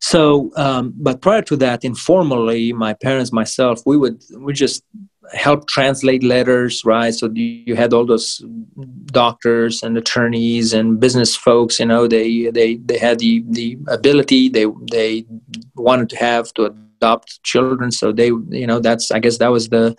So 0.00 0.52
um, 0.56 0.94
but 0.96 1.20
prior 1.20 1.42
to 1.42 1.56
that 1.56 1.84
informally 1.84 2.72
my 2.72 2.94
parents 2.94 3.32
myself 3.32 3.82
we 3.84 3.96
would 3.96 4.22
we 4.38 4.52
just 4.52 4.84
help 5.32 5.68
translate 5.68 6.22
letters, 6.22 6.84
right? 6.84 7.14
So 7.14 7.30
you 7.32 7.74
had 7.76 7.92
all 7.92 8.06
those 8.06 8.42
doctors 9.06 9.82
and 9.82 9.96
attorneys 9.96 10.72
and 10.72 11.00
business 11.00 11.36
folks. 11.36 11.78
You 11.78 11.86
know, 11.86 12.06
they 12.06 12.50
they 12.50 12.76
they 12.76 12.98
had 12.98 13.18
the 13.18 13.44
the 13.48 13.78
ability. 13.88 14.48
They 14.48 14.66
they 14.90 15.26
wanted 15.74 16.08
to 16.10 16.16
have 16.16 16.52
to 16.54 16.64
adopt 16.66 17.42
children. 17.42 17.90
So 17.90 18.12
they, 18.12 18.26
you 18.26 18.66
know, 18.66 18.80
that's 18.80 19.10
I 19.10 19.18
guess 19.18 19.38
that 19.38 19.48
was 19.48 19.68
the 19.68 19.96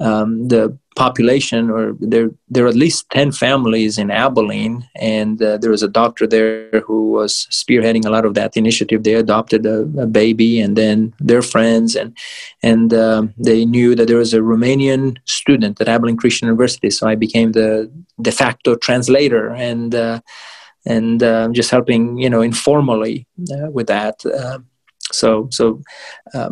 um, 0.00 0.48
the 0.48 0.76
population, 0.96 1.70
or 1.70 1.96
there 2.00 2.30
there 2.48 2.64
are 2.64 2.68
at 2.68 2.74
least 2.74 3.08
ten 3.10 3.32
families 3.32 3.98
in 3.98 4.10
Abilene, 4.10 4.88
and 4.96 5.42
uh, 5.42 5.58
there 5.58 5.70
was 5.70 5.82
a 5.82 5.88
doctor 5.88 6.26
there 6.26 6.80
who 6.86 7.10
was 7.12 7.46
spearheading 7.50 8.04
a 8.04 8.10
lot 8.10 8.24
of 8.24 8.34
that 8.34 8.56
initiative. 8.56 9.02
They 9.02 9.14
adopted 9.14 9.66
a, 9.66 9.80
a 9.98 10.06
baby, 10.06 10.60
and 10.60 10.76
then 10.76 11.14
their 11.18 11.42
friends, 11.42 11.96
and 11.96 12.16
and 12.62 12.92
um, 12.94 13.34
they 13.38 13.64
knew 13.64 13.94
that 13.94 14.06
there 14.06 14.18
was 14.18 14.34
a 14.34 14.40
Romanian 14.40 15.16
student 15.24 15.80
at 15.80 15.88
Abilene 15.88 16.16
Christian 16.16 16.46
University, 16.46 16.90
so 16.90 17.08
I 17.08 17.14
became 17.14 17.52
the 17.52 17.90
de 18.20 18.32
facto 18.32 18.76
translator, 18.76 19.50
and 19.50 19.94
uh, 19.94 20.20
and 20.86 21.22
uh, 21.22 21.48
just 21.52 21.70
helping 21.70 22.18
you 22.18 22.30
know 22.30 22.42
informally 22.42 23.26
uh, 23.52 23.70
with 23.70 23.86
that. 23.88 24.24
Uh, 24.24 24.58
so 25.10 25.48
so 25.50 25.82
uh, 26.34 26.50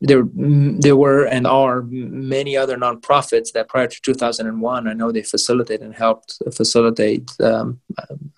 there 0.00 0.24
there 0.34 0.96
were 0.96 1.24
and 1.24 1.46
are 1.46 1.82
many 1.88 2.56
other 2.56 2.76
nonprofits 2.76 3.52
that 3.52 3.68
prior 3.68 3.86
to 3.86 4.00
2001 4.02 4.88
i 4.88 4.92
know 4.92 5.10
they 5.10 5.22
facilitated 5.22 5.84
and 5.84 5.94
helped 5.94 6.40
facilitate 6.54 7.30
um, 7.42 7.80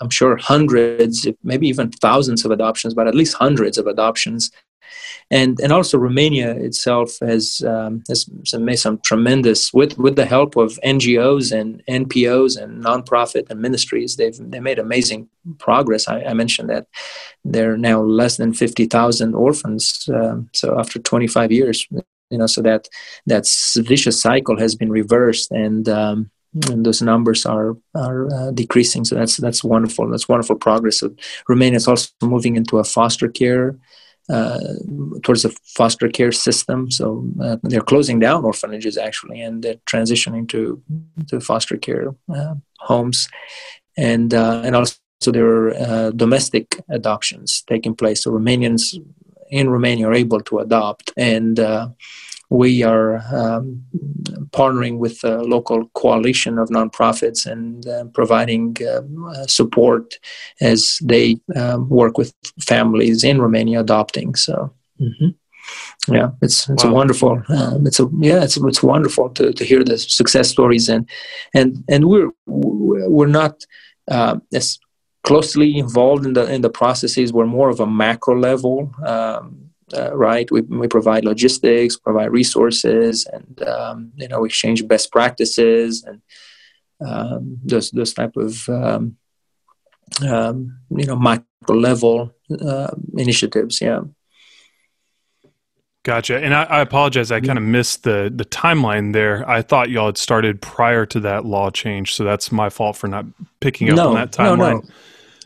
i'm 0.00 0.10
sure 0.10 0.36
hundreds 0.36 1.26
maybe 1.42 1.68
even 1.68 1.90
thousands 1.90 2.44
of 2.44 2.50
adoptions 2.50 2.94
but 2.94 3.06
at 3.06 3.14
least 3.14 3.34
hundreds 3.34 3.78
of 3.78 3.86
adoptions 3.86 4.50
and 5.30 5.58
and 5.60 5.72
also 5.72 5.98
Romania 5.98 6.50
itself 6.52 7.18
has 7.20 7.62
um, 7.66 8.02
has 8.08 8.28
made 8.58 8.78
some 8.78 8.98
tremendous 8.98 9.72
with 9.72 9.98
with 9.98 10.16
the 10.16 10.26
help 10.26 10.56
of 10.56 10.78
NGOs 10.84 11.52
and 11.52 11.82
NPOs 11.88 12.60
and 12.60 12.84
nonprofit 12.84 13.50
and 13.50 13.60
ministries. 13.60 14.16
They've 14.16 14.36
they 14.38 14.60
made 14.60 14.78
amazing 14.78 15.28
progress. 15.58 16.08
I, 16.08 16.22
I 16.24 16.34
mentioned 16.34 16.70
that 16.70 16.86
there 17.44 17.72
are 17.72 17.78
now 17.78 18.02
less 18.02 18.36
than 18.36 18.52
fifty 18.52 18.86
thousand 18.86 19.34
orphans. 19.34 20.08
Um, 20.12 20.50
so 20.52 20.78
after 20.78 20.98
twenty 20.98 21.26
five 21.26 21.50
years, 21.50 21.86
you 22.30 22.38
know, 22.38 22.46
so 22.46 22.62
that 22.62 22.88
that 23.26 23.46
vicious 23.76 24.20
cycle 24.20 24.58
has 24.58 24.74
been 24.74 24.90
reversed 24.90 25.50
and. 25.50 25.88
Um, 25.88 26.30
and 26.70 26.86
those 26.86 27.02
numbers 27.02 27.44
are 27.46 27.76
are 27.96 28.32
uh, 28.32 28.50
decreasing. 28.52 29.04
So 29.04 29.16
that's 29.16 29.36
that's 29.38 29.64
wonderful. 29.64 30.08
That's 30.08 30.28
wonderful 30.28 30.54
progress. 30.54 30.98
So 30.98 31.12
Romania 31.48 31.78
is 31.78 31.88
also 31.88 32.10
moving 32.22 32.54
into 32.54 32.78
a 32.78 32.84
foster 32.84 33.26
care 33.28 33.76
uh, 34.28 34.58
towards 35.22 35.42
the 35.42 35.54
foster 35.76 36.08
care 36.08 36.32
system. 36.32 36.90
So 36.90 37.26
uh, 37.42 37.56
they're 37.62 37.80
closing 37.80 38.20
down 38.20 38.44
orphanages 38.44 38.96
actually, 38.96 39.40
and 39.40 39.62
they're 39.62 39.80
transitioning 39.86 40.48
to 40.48 40.82
to 41.28 41.40
foster 41.40 41.76
care 41.76 42.14
uh, 42.34 42.54
homes, 42.78 43.28
and 43.96 44.32
uh, 44.32 44.62
and 44.64 44.76
also 44.76 44.96
there 45.26 45.46
are 45.46 45.74
uh, 45.74 46.10
domestic 46.10 46.80
adoptions 46.88 47.62
taking 47.66 47.94
place. 47.94 48.22
So 48.22 48.30
Romanians 48.30 48.94
in 49.50 49.70
Romania 49.70 50.08
are 50.08 50.14
able 50.14 50.40
to 50.40 50.58
adopt, 50.58 51.12
and 51.16 51.60
uh, 51.60 51.88
we 52.50 52.82
are 52.82 53.16
um, 53.32 53.84
partnering 54.50 54.98
with 54.98 55.22
a 55.24 55.42
local 55.42 55.86
coalition 55.94 56.58
of 56.58 56.68
nonprofits 56.68 57.46
and 57.46 57.86
uh, 57.86 58.04
providing 58.14 58.76
uh, 58.86 59.46
support 59.46 60.18
as 60.60 60.98
they 61.02 61.36
um, 61.56 61.88
work 61.88 62.18
with 62.18 62.34
families 62.60 63.24
in 63.24 63.40
Romania 63.40 63.80
adopting. 63.80 64.34
So. 64.34 64.72
Mm-hmm. 65.00 65.28
Yeah, 66.08 66.30
it's 66.42 66.68
it's 66.68 66.84
wow. 66.84 66.90
a 66.90 66.92
wonderful. 66.92 67.42
Um, 67.48 67.86
it's 67.86 67.98
a 67.98 68.06
yeah, 68.20 68.44
it's 68.44 68.58
it's 68.58 68.82
wonderful 68.82 69.30
to, 69.30 69.52
to 69.52 69.64
hear 69.64 69.82
the 69.82 69.96
success 69.96 70.50
stories 70.50 70.90
and 70.90 71.08
and 71.54 71.82
and 71.88 72.04
we're 72.04 72.30
we're 72.46 73.26
not 73.26 73.64
uh, 74.10 74.36
as 74.52 74.78
closely 75.22 75.78
involved 75.78 76.26
in 76.26 76.34
the 76.34 76.52
in 76.52 76.60
the 76.60 76.70
processes. 76.70 77.32
We're 77.32 77.46
more 77.46 77.70
of 77.70 77.80
a 77.80 77.86
macro 77.86 78.38
level. 78.38 78.92
Um, 79.04 79.70
uh, 79.92 80.16
right? 80.16 80.50
We, 80.50 80.62
we 80.62 80.88
provide 80.88 81.24
logistics, 81.24 81.96
provide 81.96 82.30
resources, 82.30 83.26
and 83.26 83.62
um, 83.62 84.12
you 84.16 84.28
know 84.28 84.44
exchange 84.44 84.86
best 84.88 85.12
practices 85.12 86.04
and 86.04 86.22
um, 87.06 87.58
those 87.64 87.90
those 87.90 88.14
type 88.14 88.36
of 88.36 88.68
um, 88.68 89.16
um 90.26 90.78
you 90.90 91.04
know 91.06 91.16
micro 91.16 91.44
level 91.74 92.32
uh, 92.60 92.90
initiatives. 93.16 93.80
Yeah. 93.80 94.02
Gotcha. 96.04 96.38
And 96.38 96.52
I, 96.54 96.64
I 96.64 96.80
apologize. 96.82 97.32
I 97.32 97.40
kind 97.40 97.58
of 97.58 97.64
missed 97.64 98.02
the 98.02 98.30
the 98.34 98.44
timeline 98.44 99.14
there. 99.14 99.48
I 99.48 99.62
thought 99.62 99.88
y'all 99.88 100.06
had 100.06 100.18
started 100.18 100.60
prior 100.60 101.06
to 101.06 101.20
that 101.20 101.46
law 101.46 101.70
change, 101.70 102.14
so 102.14 102.24
that's 102.24 102.52
my 102.52 102.68
fault 102.68 102.96
for 102.96 103.08
not 103.08 103.24
picking 103.60 103.88
up 103.88 103.96
no, 103.96 104.08
on 104.08 104.14
that 104.16 104.30
timeline. 104.30 104.58
No, 104.58 104.72
no. 104.80 104.84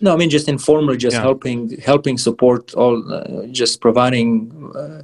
No, 0.00 0.14
I 0.14 0.16
mean 0.16 0.30
just 0.30 0.48
informally, 0.48 0.96
just 0.96 1.16
yeah. 1.16 1.22
helping 1.22 1.78
helping 1.80 2.18
support 2.18 2.74
all, 2.74 3.12
uh, 3.12 3.46
just 3.50 3.80
providing, 3.80 4.72
uh, 4.74 5.02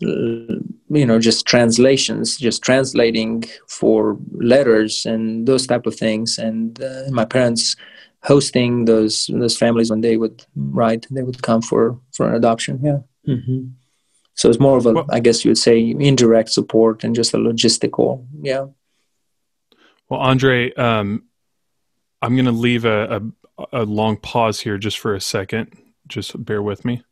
you 0.00 1.06
know, 1.06 1.18
just 1.18 1.46
translations, 1.46 2.36
just 2.36 2.62
translating 2.62 3.44
for 3.66 4.18
letters 4.32 5.06
and 5.06 5.46
those 5.46 5.66
type 5.66 5.86
of 5.86 5.96
things. 5.96 6.38
And 6.38 6.80
uh, 6.80 7.10
my 7.10 7.24
parents 7.24 7.76
hosting 8.26 8.86
those 8.86 9.30
those 9.32 9.56
families 9.56 9.90
when 9.90 10.00
they 10.00 10.16
would 10.16 10.44
right 10.56 11.06
they 11.10 11.22
would 11.22 11.42
come 11.42 11.62
for 11.62 11.98
for 12.12 12.28
an 12.28 12.34
adoption 12.34 12.80
yeah 12.82 12.98
mm-hmm. 13.26 13.68
so 14.34 14.48
it's 14.48 14.58
more 14.58 14.76
of 14.76 14.86
a 14.86 14.92
well, 14.92 15.06
I 15.10 15.20
guess 15.20 15.44
you 15.44 15.50
would 15.50 15.58
say 15.58 15.94
indirect 15.98 16.50
support 16.50 17.04
and 17.04 17.14
just 17.14 17.34
a 17.34 17.38
logistical 17.38 18.26
yeah 18.40 18.66
well 20.08 20.20
andre 20.20 20.72
um, 20.74 21.24
i'm 22.20 22.34
going 22.34 22.46
to 22.46 22.52
leave 22.68 22.84
a, 22.84 23.22
a, 23.72 23.84
long 23.84 24.16
pause 24.16 24.60
here 24.60 24.78
just 24.78 24.98
for 24.98 25.14
a 25.14 25.20
second 25.20 25.76
just 26.08 26.44
bear 26.44 26.62
with 26.62 26.84
me 26.84 27.02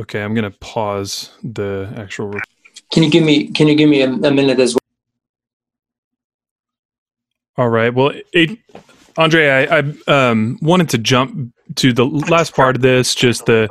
Okay, 0.00 0.22
I'm 0.22 0.34
going 0.34 0.50
to 0.50 0.58
pause 0.58 1.30
the 1.44 1.92
actual. 1.96 2.32
Can 2.92 3.02
you 3.02 3.10
give 3.10 3.22
me 3.22 3.48
Can 3.48 3.68
you 3.68 3.74
give 3.74 3.88
me 3.88 4.02
a, 4.02 4.10
a 4.10 4.30
minute 4.30 4.58
as 4.58 4.74
well? 4.74 4.78
All 7.56 7.68
right. 7.68 7.92
Well, 7.92 8.12
it, 8.32 8.58
Andre, 9.18 9.48
I, 9.48 9.78
I 9.78 10.30
um, 10.30 10.58
wanted 10.62 10.88
to 10.90 10.98
jump 10.98 11.54
to 11.76 11.92
the 11.92 12.06
last 12.06 12.54
part 12.54 12.76
of 12.76 12.82
this. 12.82 13.14
Just 13.14 13.44
the, 13.46 13.68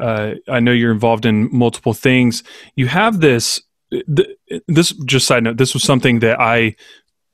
uh, 0.00 0.34
I 0.48 0.60
know 0.60 0.72
you're 0.72 0.92
involved 0.92 1.26
in 1.26 1.54
multiple 1.54 1.92
things. 1.92 2.42
You 2.74 2.86
have 2.86 3.20
this. 3.20 3.60
The, 3.90 4.36
this 4.66 4.92
just 5.04 5.26
side 5.26 5.44
note. 5.44 5.56
This 5.56 5.74
was 5.74 5.82
something 5.82 6.18
that 6.20 6.40
I 6.40 6.76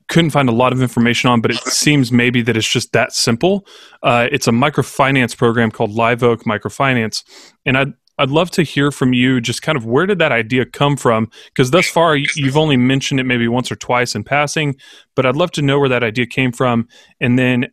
couldn't 0.07 0.31
find 0.31 0.47
a 0.47 0.53
lot 0.53 0.71
of 0.71 0.81
information 0.81 1.29
on, 1.29 1.41
but 1.41 1.51
it 1.51 1.57
seems 1.57 2.11
maybe 2.11 2.41
that 2.43 2.55
it's 2.55 2.69
just 2.69 2.93
that 2.93 3.11
simple. 3.11 3.65
Uh, 4.03 4.27
it's 4.31 4.47
a 4.47 4.51
microfinance 4.51 5.35
program 5.35 5.71
called 5.71 5.91
Live 5.91 6.23
Oak 6.23 6.43
Microfinance, 6.43 7.23
and 7.65 7.77
I'd 7.77 7.93
I'd 8.17 8.29
love 8.29 8.49
to 8.51 8.63
hear 8.63 8.91
from 8.91 9.13
you 9.13 9.41
just 9.41 9.61
kind 9.61 9.77
of 9.77 9.85
where 9.85 10.05
did 10.05 10.19
that 10.19 10.31
idea 10.31 10.65
come 10.65 10.95
from? 10.95 11.29
Because 11.47 11.71
thus 11.71 11.89
far 11.89 12.15
you've 12.15 12.55
only 12.55 12.77
mentioned 12.77 13.19
it 13.19 13.25
maybe 13.25 13.47
once 13.47 13.71
or 13.71 13.75
twice 13.75 14.15
in 14.15 14.23
passing, 14.23 14.77
but 15.15 15.25
I'd 15.25 15.35
love 15.35 15.51
to 15.51 15.61
know 15.61 15.79
where 15.79 15.89
that 15.89 16.03
idea 16.03 16.25
came 16.25 16.53
from. 16.53 16.87
And 17.19 17.37
then 17.37 17.67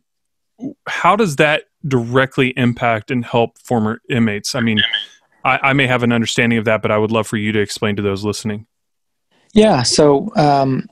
how 0.87 1.15
does 1.15 1.37
that 1.37 1.63
directly 1.87 2.53
impact 2.57 3.09
and 3.09 3.23
help 3.23 3.57
former 3.59 4.01
inmates? 4.09 4.53
I 4.53 4.59
mean, 4.59 4.81
I, 5.45 5.59
I 5.63 5.73
may 5.73 5.87
have 5.87 6.03
an 6.03 6.11
understanding 6.11 6.59
of 6.59 6.65
that, 6.65 6.81
but 6.81 6.91
I 6.91 6.97
would 6.97 7.11
love 7.11 7.27
for 7.27 7.37
you 7.37 7.51
to 7.53 7.59
explain 7.59 7.95
to 7.95 8.01
those 8.01 8.25
listening. 8.25 8.67
Yeah. 9.53 9.83
So, 9.83 10.31
um, 10.35 10.89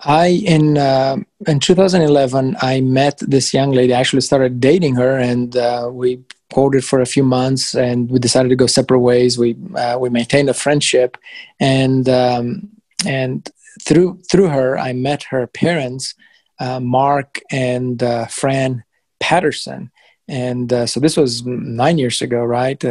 I 0.00 0.28
in 0.28 0.78
uh, 0.78 1.16
in 1.46 1.58
2011 1.58 2.56
I 2.60 2.80
met 2.80 3.18
this 3.20 3.52
young 3.52 3.72
lady. 3.72 3.92
I 3.92 4.00
actually 4.00 4.20
started 4.20 4.60
dating 4.60 4.94
her, 4.94 5.18
and 5.18 5.56
uh, 5.56 5.90
we 5.92 6.22
quoted 6.52 6.84
for 6.84 7.00
a 7.00 7.06
few 7.06 7.24
months, 7.24 7.74
and 7.74 8.08
we 8.10 8.18
decided 8.18 8.48
to 8.50 8.56
go 8.56 8.66
separate 8.66 9.00
ways. 9.00 9.38
We 9.38 9.56
uh, 9.74 9.98
we 9.98 10.08
maintained 10.08 10.50
a 10.50 10.54
friendship, 10.54 11.18
and 11.58 12.08
um, 12.08 12.68
and 13.04 13.48
through 13.82 14.20
through 14.30 14.48
her, 14.48 14.78
I 14.78 14.92
met 14.92 15.24
her 15.24 15.46
parents, 15.48 16.14
uh, 16.60 16.78
Mark 16.78 17.40
and 17.50 18.00
uh, 18.02 18.26
Fran 18.26 18.84
Patterson. 19.18 19.90
And 20.30 20.70
uh, 20.72 20.86
so 20.86 21.00
this 21.00 21.16
was 21.16 21.44
nine 21.46 21.96
years 21.96 22.20
ago, 22.20 22.44
right? 22.44 22.82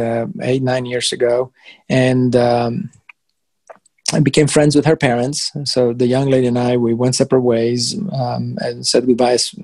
Eight, 0.42 0.60
nine 0.60 0.86
years 0.86 1.12
ago. 1.12 1.52
And 1.88 2.34
um, 2.34 2.90
I 4.12 4.20
became 4.20 4.46
friends 4.46 4.74
with 4.74 4.86
her 4.86 4.96
parents. 4.96 5.52
So 5.64 5.92
the 5.92 6.06
young 6.06 6.30
lady 6.30 6.46
and 6.46 6.58
I, 6.58 6.76
we 6.76 6.94
went 6.94 7.14
separate 7.14 7.42
ways 7.42 7.94
um, 8.12 8.56
and 8.60 8.86
said 8.86 9.06
goodbyes, 9.06 9.54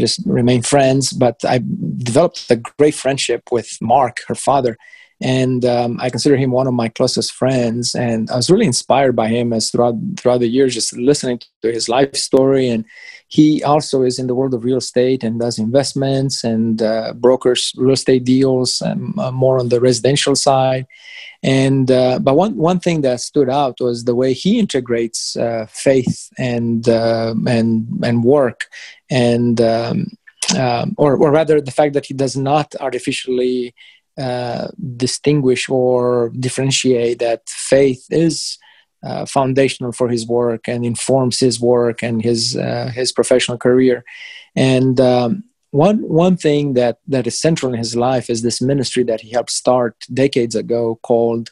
just 0.00 0.20
remain 0.26 0.62
friends. 0.62 1.12
But 1.12 1.36
I 1.44 1.58
developed 1.58 2.50
a 2.50 2.56
great 2.56 2.94
friendship 2.94 3.42
with 3.52 3.78
Mark, 3.80 4.18
her 4.26 4.34
father, 4.34 4.76
and 5.20 5.64
um, 5.64 5.98
I 6.00 6.10
consider 6.10 6.36
him 6.36 6.50
one 6.50 6.66
of 6.66 6.74
my 6.74 6.88
closest 6.88 7.32
friends. 7.32 7.94
And 7.94 8.28
I 8.30 8.36
was 8.36 8.50
really 8.50 8.66
inspired 8.66 9.14
by 9.14 9.28
him 9.28 9.52
as 9.52 9.70
throughout 9.70 9.94
throughout 10.16 10.40
the 10.40 10.48
years, 10.48 10.74
just 10.74 10.96
listening 10.96 11.40
to 11.62 11.72
his 11.72 11.88
life 11.88 12.16
story. 12.16 12.68
And 12.68 12.84
he 13.28 13.62
also 13.62 14.02
is 14.02 14.18
in 14.18 14.26
the 14.26 14.34
world 14.34 14.54
of 14.54 14.64
real 14.64 14.78
estate 14.78 15.24
and 15.24 15.40
does 15.40 15.58
investments 15.58 16.44
and 16.44 16.82
uh, 16.82 17.12
brokers 17.14 17.72
real 17.76 17.94
estate 17.94 18.24
deals, 18.24 18.80
and 18.80 19.18
uh, 19.18 19.32
more 19.32 19.58
on 19.58 19.68
the 19.70 19.80
residential 19.80 20.36
side. 20.36 20.86
And 21.42 21.90
uh, 21.90 22.18
but 22.20 22.36
one 22.36 22.56
one 22.56 22.80
thing 22.80 23.02
that 23.02 23.20
stood 23.20 23.50
out 23.50 23.80
was 23.80 24.04
the 24.04 24.14
way 24.14 24.32
he 24.32 24.58
integrates 24.58 25.36
uh, 25.36 25.66
faith 25.68 26.30
and 26.38 26.88
uh, 26.88 27.34
and 27.46 27.86
and 28.02 28.24
work, 28.24 28.66
and 29.10 29.60
um, 29.60 30.06
um, 30.58 30.94
or 30.96 31.16
or 31.16 31.30
rather 31.30 31.60
the 31.60 31.70
fact 31.70 31.94
that 31.94 32.06
he 32.06 32.14
does 32.14 32.36
not 32.36 32.74
artificially 32.80 33.74
uh, 34.16 34.68
distinguish 34.96 35.68
or 35.68 36.30
differentiate 36.38 37.18
that 37.18 37.42
faith 37.48 38.06
is. 38.10 38.58
Uh, 39.04 39.26
foundational 39.26 39.92
for 39.92 40.08
his 40.08 40.26
work 40.26 40.66
and 40.66 40.84
informs 40.84 41.38
his 41.38 41.60
work 41.60 42.02
and 42.02 42.22
his 42.22 42.56
uh, 42.56 42.90
his 42.94 43.12
professional 43.12 43.58
career, 43.58 44.02
and 44.56 44.98
um, 44.98 45.44
one 45.72 45.98
one 46.08 46.36
thing 46.36 46.74
that 46.74 46.98
that 47.08 47.26
is 47.26 47.38
central 47.38 47.72
in 47.72 47.78
his 47.78 47.94
life 47.94 48.30
is 48.30 48.40
this 48.40 48.62
ministry 48.62 49.02
that 49.02 49.20
he 49.20 49.30
helped 49.30 49.50
start 49.50 49.94
decades 50.12 50.54
ago 50.54 50.98
called 51.02 51.50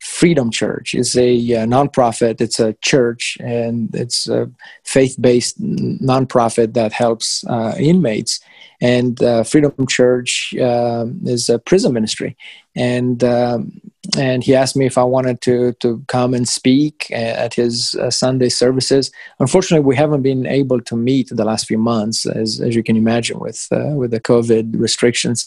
Freedom 0.00 0.50
Church. 0.50 0.94
It's 0.94 1.16
a, 1.16 1.28
a 1.28 1.66
nonprofit. 1.66 2.40
It's 2.40 2.58
a 2.58 2.72
church 2.80 3.36
and 3.40 3.94
it's 3.94 4.28
a 4.28 4.50
faith-based 4.84 5.60
nonprofit 5.60 6.72
that 6.74 6.92
helps 6.92 7.44
uh, 7.46 7.74
inmates. 7.78 8.40
And 8.80 9.22
uh, 9.22 9.44
Freedom 9.44 9.74
Church 9.86 10.54
uh, 10.58 11.04
is 11.24 11.50
a 11.50 11.58
prison 11.58 11.92
ministry, 11.92 12.34
and 12.74 13.22
um, 13.22 13.78
and 14.16 14.42
he 14.42 14.54
asked 14.54 14.74
me 14.74 14.86
if 14.86 14.96
I 14.96 15.04
wanted 15.04 15.42
to 15.42 15.74
to 15.80 16.02
come 16.08 16.32
and 16.32 16.48
speak 16.48 17.10
at 17.10 17.52
his 17.52 17.94
uh, 17.96 18.10
Sunday 18.10 18.48
services. 18.48 19.12
Unfortunately, 19.38 19.84
we 19.84 19.96
haven't 19.96 20.22
been 20.22 20.46
able 20.46 20.80
to 20.80 20.96
meet 20.96 21.28
the 21.30 21.44
last 21.44 21.66
few 21.66 21.76
months, 21.76 22.24
as 22.24 22.58
as 22.62 22.74
you 22.74 22.82
can 22.82 22.96
imagine, 22.96 23.38
with 23.38 23.68
uh, 23.70 23.92
with 23.94 24.12
the 24.12 24.20
COVID 24.20 24.80
restrictions. 24.80 25.46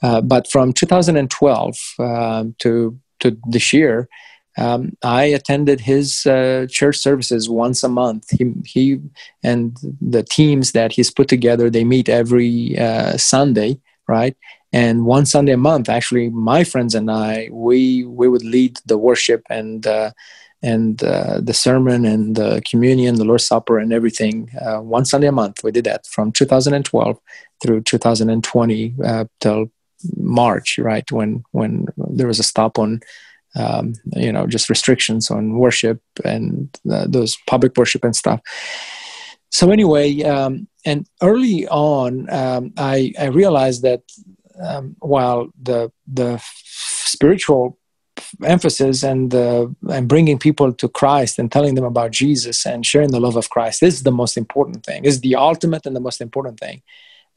Uh, 0.00 0.20
but 0.20 0.48
from 0.48 0.72
2012 0.72 1.76
um, 1.98 2.54
to 2.60 2.96
to 3.20 3.36
this 3.48 3.72
year, 3.72 4.08
um, 4.56 4.96
I 5.02 5.24
attended 5.24 5.80
his 5.80 6.26
uh, 6.26 6.66
church 6.68 6.98
services 6.98 7.48
once 7.48 7.84
a 7.84 7.88
month. 7.88 8.30
He, 8.30 8.52
he 8.64 9.00
and 9.42 9.76
the 10.00 10.22
teams 10.22 10.72
that 10.72 10.92
he's 10.92 11.10
put 11.10 11.28
together, 11.28 11.70
they 11.70 11.84
meet 11.84 12.08
every 12.08 12.76
uh, 12.78 13.16
Sunday, 13.16 13.80
right? 14.08 14.36
and 14.72 15.06
one 15.06 15.24
sunday 15.24 15.52
a 15.52 15.56
month 15.56 15.88
actually 15.88 16.28
my 16.30 16.64
friends 16.64 16.94
and 16.94 17.10
i 17.10 17.48
we 17.50 18.04
we 18.04 18.28
would 18.28 18.44
lead 18.44 18.78
the 18.86 18.98
worship 18.98 19.42
and 19.48 19.86
uh, 19.86 20.10
and 20.62 21.04
uh, 21.04 21.40
the 21.40 21.54
sermon 21.54 22.04
and 22.04 22.36
the 22.36 22.60
communion 22.68 23.14
the 23.14 23.24
lord's 23.24 23.46
supper 23.46 23.78
and 23.78 23.92
everything 23.92 24.50
uh, 24.60 24.78
one 24.78 25.04
sunday 25.04 25.28
a 25.28 25.32
month 25.32 25.62
we 25.64 25.70
did 25.70 25.84
that 25.84 26.06
from 26.06 26.32
2012 26.32 27.18
through 27.62 27.80
2020 27.82 28.94
uh, 29.04 29.24
till 29.40 29.70
march 30.16 30.78
right 30.78 31.10
when 31.10 31.42
when 31.52 31.86
there 31.96 32.26
was 32.26 32.38
a 32.38 32.44
stop 32.44 32.78
on 32.78 33.00
um, 33.56 33.94
you 34.14 34.32
know 34.32 34.46
just 34.46 34.68
restrictions 34.68 35.30
on 35.30 35.58
worship 35.58 36.00
and 36.24 36.76
uh, 36.90 37.06
those 37.08 37.36
public 37.46 37.76
worship 37.76 38.04
and 38.04 38.14
stuff 38.14 38.40
so 39.50 39.70
anyway 39.70 40.22
um, 40.22 40.68
and 40.84 41.06
early 41.22 41.66
on 41.68 42.28
um, 42.30 42.72
I, 42.76 43.12
I 43.18 43.26
realized 43.26 43.82
that 43.82 44.02
um, 44.60 44.96
while 45.00 45.48
the 45.60 45.90
the 46.06 46.40
spiritual 46.44 47.78
emphasis 48.44 49.02
and 49.02 49.30
the 49.30 49.74
and 49.90 50.08
bringing 50.08 50.38
people 50.38 50.72
to 50.72 50.88
Christ 50.88 51.38
and 51.38 51.50
telling 51.50 51.74
them 51.74 51.84
about 51.84 52.10
Jesus 52.10 52.66
and 52.66 52.84
sharing 52.84 53.10
the 53.10 53.20
love 53.20 53.36
of 53.36 53.50
Christ 53.50 53.82
is 53.82 54.02
the 54.02 54.12
most 54.12 54.36
important 54.36 54.84
thing. 54.84 55.04
Is 55.04 55.20
the 55.20 55.36
ultimate 55.36 55.86
and 55.86 55.94
the 55.94 56.00
most 56.00 56.20
important 56.20 56.58
thing. 56.60 56.82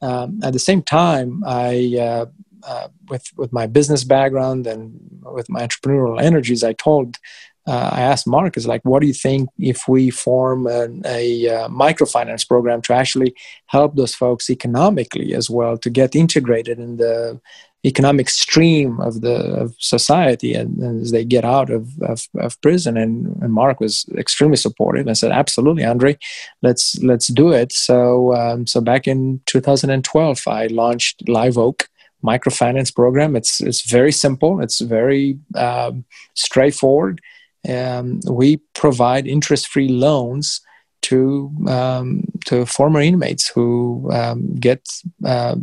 Um, 0.00 0.40
at 0.42 0.52
the 0.52 0.58
same 0.58 0.82
time, 0.82 1.44
I 1.46 1.96
uh, 2.00 2.26
uh, 2.66 2.88
with 3.08 3.26
with 3.36 3.52
my 3.52 3.66
business 3.66 4.04
background 4.04 4.66
and 4.66 4.98
with 5.22 5.48
my 5.48 5.66
entrepreneurial 5.66 6.20
energies, 6.20 6.64
I 6.64 6.72
told 6.72 7.18
uh, 7.66 7.90
I 7.92 8.00
asked 8.00 8.26
Mark, 8.26 8.56
is 8.56 8.66
like, 8.66 8.84
what 8.84 9.00
do 9.00 9.06
you 9.06 9.12
think 9.12 9.48
if 9.58 9.86
we 9.86 10.10
form 10.10 10.66
an, 10.66 11.02
a 11.06 11.48
uh, 11.48 11.68
microfinance 11.68 12.46
program 12.46 12.82
to 12.82 12.92
actually 12.92 13.34
help 13.66 13.94
those 13.94 14.14
folks 14.14 14.50
economically 14.50 15.32
as 15.34 15.48
well 15.48 15.78
to 15.78 15.90
get 15.90 16.16
integrated 16.16 16.80
in 16.80 16.96
the 16.96 17.40
economic 17.84 18.28
stream 18.28 19.00
of 19.00 19.22
the 19.22 19.34
of 19.34 19.74
society 19.78 20.54
and, 20.54 20.78
and 20.78 21.02
as 21.02 21.10
they 21.10 21.24
get 21.24 21.44
out 21.44 21.68
of, 21.70 21.88
of, 22.02 22.26
of, 22.38 22.60
prison? 22.60 22.96
And, 22.96 23.26
and 23.42 23.52
Mark 23.52 23.80
was 23.80 24.06
extremely 24.16 24.56
supportive 24.56 25.06
and 25.06 25.16
said 25.16 25.32
absolutely 25.32 25.84
Andre 25.84 26.18
let's 26.62 27.00
let's 27.02 27.28
do 27.28 27.52
it. 27.52 27.72
So 27.72 28.34
um, 28.34 28.66
so 28.66 28.80
back 28.80 29.06
in 29.06 29.40
2012 29.46 30.48
I 30.48 30.66
launched 30.66 31.28
Live 31.28 31.58
Oak 31.58 31.88
microfinance 32.24 32.94
program. 32.94 33.36
It's 33.36 33.60
it's 33.60 33.90
very 33.90 34.12
simple. 34.12 34.60
It's 34.60 34.80
very 34.80 35.38
um, 35.56 36.04
straightforward. 36.34 37.20
Um, 37.68 38.20
we 38.28 38.58
provide 38.74 39.26
interest-free 39.26 39.88
loans 39.88 40.60
to 41.02 41.50
um, 41.68 42.24
to 42.46 42.66
former 42.66 43.00
inmates 43.00 43.48
who 43.48 44.10
um, 44.12 44.54
get 44.56 44.88
uh, 45.24 45.56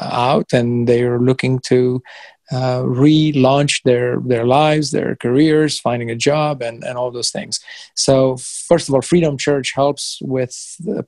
out 0.00 0.52
and 0.52 0.88
they 0.88 1.02
are 1.02 1.20
looking 1.20 1.58
to 1.60 2.02
uh, 2.50 2.82
relaunch 2.82 3.82
their 3.82 4.20
their 4.20 4.46
lives, 4.46 4.90
their 4.90 5.16
careers, 5.16 5.78
finding 5.78 6.10
a 6.10 6.16
job, 6.16 6.62
and 6.62 6.82
and 6.84 6.96
all 6.96 7.10
those 7.10 7.30
things. 7.30 7.60
So 7.94 8.36
first 8.36 8.88
of 8.88 8.94
all, 8.94 9.02
Freedom 9.02 9.36
Church 9.36 9.72
helps 9.74 10.18
with 10.22 10.54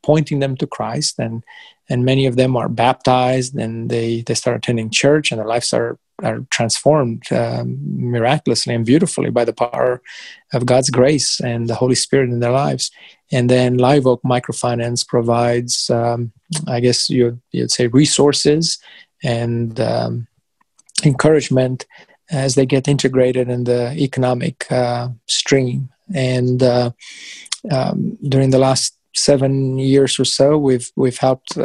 pointing 0.02 0.40
them 0.40 0.56
to 0.56 0.66
Christ, 0.66 1.18
and 1.18 1.42
and 1.88 2.04
many 2.04 2.26
of 2.26 2.36
them 2.36 2.56
are 2.56 2.68
baptized, 2.68 3.54
and 3.56 3.90
they 3.90 4.22
they 4.22 4.34
start 4.34 4.58
attending 4.58 4.90
church, 4.90 5.30
and 5.30 5.38
their 5.38 5.46
lives 5.46 5.72
are 5.72 5.98
are 6.22 6.40
transformed 6.50 7.22
um, 7.32 7.78
miraculously 7.82 8.74
and 8.74 8.84
beautifully 8.84 9.30
by 9.30 9.44
the 9.44 9.52
power 9.52 10.02
of 10.52 10.66
God's 10.66 10.90
grace 10.90 11.40
and 11.40 11.68
the 11.68 11.74
Holy 11.74 11.94
Spirit 11.94 12.30
in 12.30 12.40
their 12.40 12.52
lives. 12.52 12.90
And 13.32 13.48
then 13.48 13.78
Live 13.78 14.06
Oak 14.06 14.22
Microfinance 14.22 15.06
provides, 15.06 15.88
um, 15.88 16.32
I 16.66 16.80
guess 16.80 17.08
you, 17.08 17.40
you'd 17.52 17.70
say, 17.70 17.86
resources 17.86 18.78
and 19.22 19.78
um, 19.80 20.26
encouragement 21.06 21.86
as 22.30 22.54
they 22.54 22.66
get 22.66 22.88
integrated 22.88 23.48
in 23.48 23.64
the 23.64 23.92
economic 23.92 24.70
uh, 24.70 25.08
stream. 25.26 25.88
And 26.14 26.62
uh, 26.62 26.90
um, 27.70 28.18
during 28.28 28.50
the 28.50 28.58
last 28.58 28.96
seven 29.14 29.78
years 29.78 30.18
or 30.18 30.24
so, 30.24 30.56
we've 30.56 30.90
we've 30.96 31.18
helped. 31.18 31.56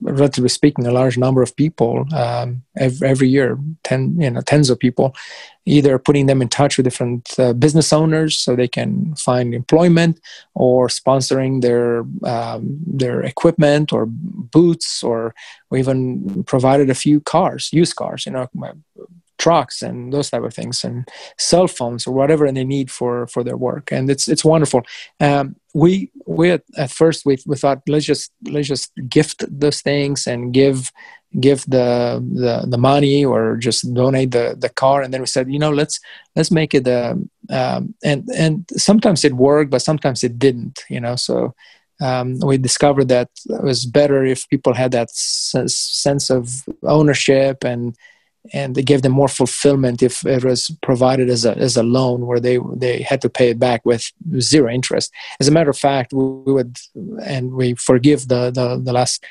Relatively 0.00 0.48
speaking, 0.48 0.86
a 0.86 0.92
large 0.92 1.18
number 1.18 1.42
of 1.42 1.56
people 1.56 2.06
um, 2.14 2.62
every, 2.76 3.08
every, 3.08 3.28
year, 3.28 3.58
ten 3.82 4.20
you 4.20 4.30
know 4.30 4.40
tens 4.40 4.70
of 4.70 4.78
people, 4.78 5.14
either 5.64 5.98
putting 5.98 6.26
them 6.26 6.40
in 6.40 6.48
touch 6.48 6.76
with 6.76 6.84
different 6.84 7.38
uh, 7.38 7.52
business 7.52 7.92
owners 7.92 8.38
so 8.38 8.54
they 8.54 8.68
can 8.68 9.14
find 9.16 9.54
employment, 9.54 10.20
or 10.54 10.88
sponsoring 10.88 11.60
their 11.60 12.04
um, 12.24 12.78
their 12.86 13.22
equipment 13.22 13.92
or 13.92 14.06
boots, 14.06 15.02
or 15.02 15.34
we 15.70 15.78
even 15.78 16.44
provided 16.44 16.88
a 16.88 16.94
few 16.94 17.20
cars, 17.20 17.70
used 17.72 17.96
cars, 17.96 18.26
you 18.26 18.32
know, 18.32 18.48
trucks 19.38 19.82
and 19.82 20.12
those 20.12 20.30
type 20.30 20.42
of 20.42 20.54
things 20.54 20.84
and 20.84 21.08
cell 21.38 21.66
phones 21.66 22.06
or 22.06 22.12
whatever 22.12 22.50
they 22.50 22.64
need 22.64 22.90
for 22.90 23.26
for 23.26 23.44
their 23.44 23.56
work. 23.56 23.92
And 23.92 24.10
it's 24.10 24.28
it's 24.28 24.44
wonderful. 24.44 24.82
Um, 25.20 25.56
we 25.76 26.10
we 26.26 26.50
at, 26.50 26.62
at 26.78 26.90
first 26.90 27.26
we, 27.26 27.36
we 27.46 27.54
thought 27.54 27.82
let's 27.86 28.06
just 28.06 28.32
let's 28.48 28.68
just 28.68 28.90
gift 29.10 29.44
those 29.46 29.82
things 29.82 30.26
and 30.26 30.54
give 30.54 30.90
give 31.38 31.60
the, 31.68 32.24
the 32.42 32.66
the 32.66 32.78
money 32.78 33.22
or 33.22 33.56
just 33.58 33.92
donate 33.92 34.30
the 34.30 34.56
the 34.58 34.70
car. 34.70 35.02
And 35.02 35.12
then 35.12 35.20
we 35.20 35.26
said 35.26 35.52
you 35.52 35.58
know 35.58 35.70
let's 35.70 36.00
let's 36.34 36.50
make 36.50 36.72
it 36.72 36.88
a 36.88 37.10
um, 37.10 37.30
um, 37.50 37.94
and 38.02 38.26
and 38.34 38.64
sometimes 38.72 39.22
it 39.24 39.34
worked 39.34 39.70
but 39.70 39.82
sometimes 39.82 40.24
it 40.24 40.38
didn't 40.38 40.82
you 40.88 41.00
know? 41.00 41.16
So 41.16 41.54
um, 42.00 42.38
we 42.40 42.56
discovered 42.56 43.08
that 43.08 43.28
it 43.46 43.62
was 43.62 43.84
better 43.84 44.24
if 44.24 44.48
people 44.48 44.72
had 44.72 44.92
that 44.92 45.10
sense 45.10 46.30
of 46.30 46.62
ownership 46.84 47.64
and 47.64 47.94
and 48.52 48.74
they 48.74 48.82
gave 48.82 49.02
them 49.02 49.12
more 49.12 49.28
fulfillment 49.28 50.02
if 50.02 50.24
it 50.24 50.44
was 50.44 50.70
provided 50.82 51.28
as 51.28 51.44
a 51.44 51.56
as 51.56 51.76
a 51.76 51.82
loan 51.82 52.26
where 52.26 52.40
they 52.40 52.58
they 52.74 53.02
had 53.02 53.20
to 53.22 53.28
pay 53.28 53.50
it 53.50 53.58
back 53.58 53.84
with 53.84 54.10
zero 54.38 54.70
interest. 54.70 55.12
As 55.40 55.48
a 55.48 55.52
matter 55.52 55.70
of 55.70 55.78
fact, 55.78 56.12
we, 56.12 56.52
would 56.52 56.76
and 57.24 57.52
we 57.52 57.74
forgive 57.74 58.28
the 58.28 58.50
the, 58.50 58.80
the 58.82 58.92
last 58.92 59.24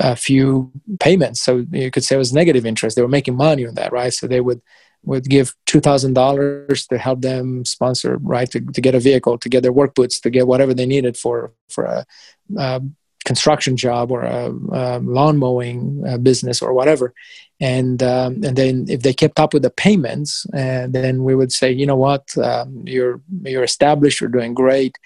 uh, 0.00 0.14
few 0.14 0.72
payments. 1.00 1.42
So 1.42 1.64
you 1.70 1.90
could 1.90 2.04
say 2.04 2.14
it 2.14 2.18
was 2.18 2.32
negative 2.32 2.66
interest. 2.66 2.96
They 2.96 3.02
were 3.02 3.08
making 3.08 3.36
money 3.36 3.66
on 3.66 3.74
that, 3.74 3.92
right? 3.92 4.12
So 4.12 4.26
they 4.26 4.40
would 4.40 4.62
would 5.04 5.28
give 5.28 5.54
two 5.66 5.80
thousand 5.80 6.14
dollars 6.14 6.86
to 6.86 6.98
help 6.98 7.20
them 7.20 7.64
sponsor, 7.64 8.18
right, 8.22 8.50
to, 8.50 8.60
to 8.60 8.80
get 8.80 8.94
a 8.94 9.00
vehicle, 9.00 9.38
to 9.38 9.48
get 9.48 9.62
their 9.62 9.72
work 9.72 9.94
boots, 9.94 10.20
to 10.20 10.30
get 10.30 10.46
whatever 10.46 10.74
they 10.74 10.86
needed 10.86 11.16
for 11.16 11.52
for 11.68 11.84
a, 11.84 12.06
a 12.58 12.82
construction 13.24 13.76
job 13.76 14.10
or 14.10 14.22
a, 14.22 14.50
a 14.72 14.98
lawn 15.00 15.38
mowing 15.38 16.02
uh, 16.06 16.18
business 16.18 16.60
or 16.60 16.72
whatever 16.72 17.14
and 17.60 18.02
um, 18.02 18.42
and 18.44 18.56
then 18.56 18.86
if 18.88 19.02
they 19.02 19.12
kept 19.12 19.38
up 19.38 19.54
with 19.54 19.62
the 19.62 19.70
payments, 19.70 20.46
uh, 20.54 20.86
then 20.88 21.22
we 21.24 21.34
would 21.34 21.52
say, 21.52 21.70
you 21.70 21.86
know 21.86 21.96
what, 21.96 22.36
um, 22.38 22.82
you're 22.86 23.20
you're 23.42 23.64
established, 23.64 24.20
you're 24.20 24.30
doing 24.30 24.54
great. 24.54 24.96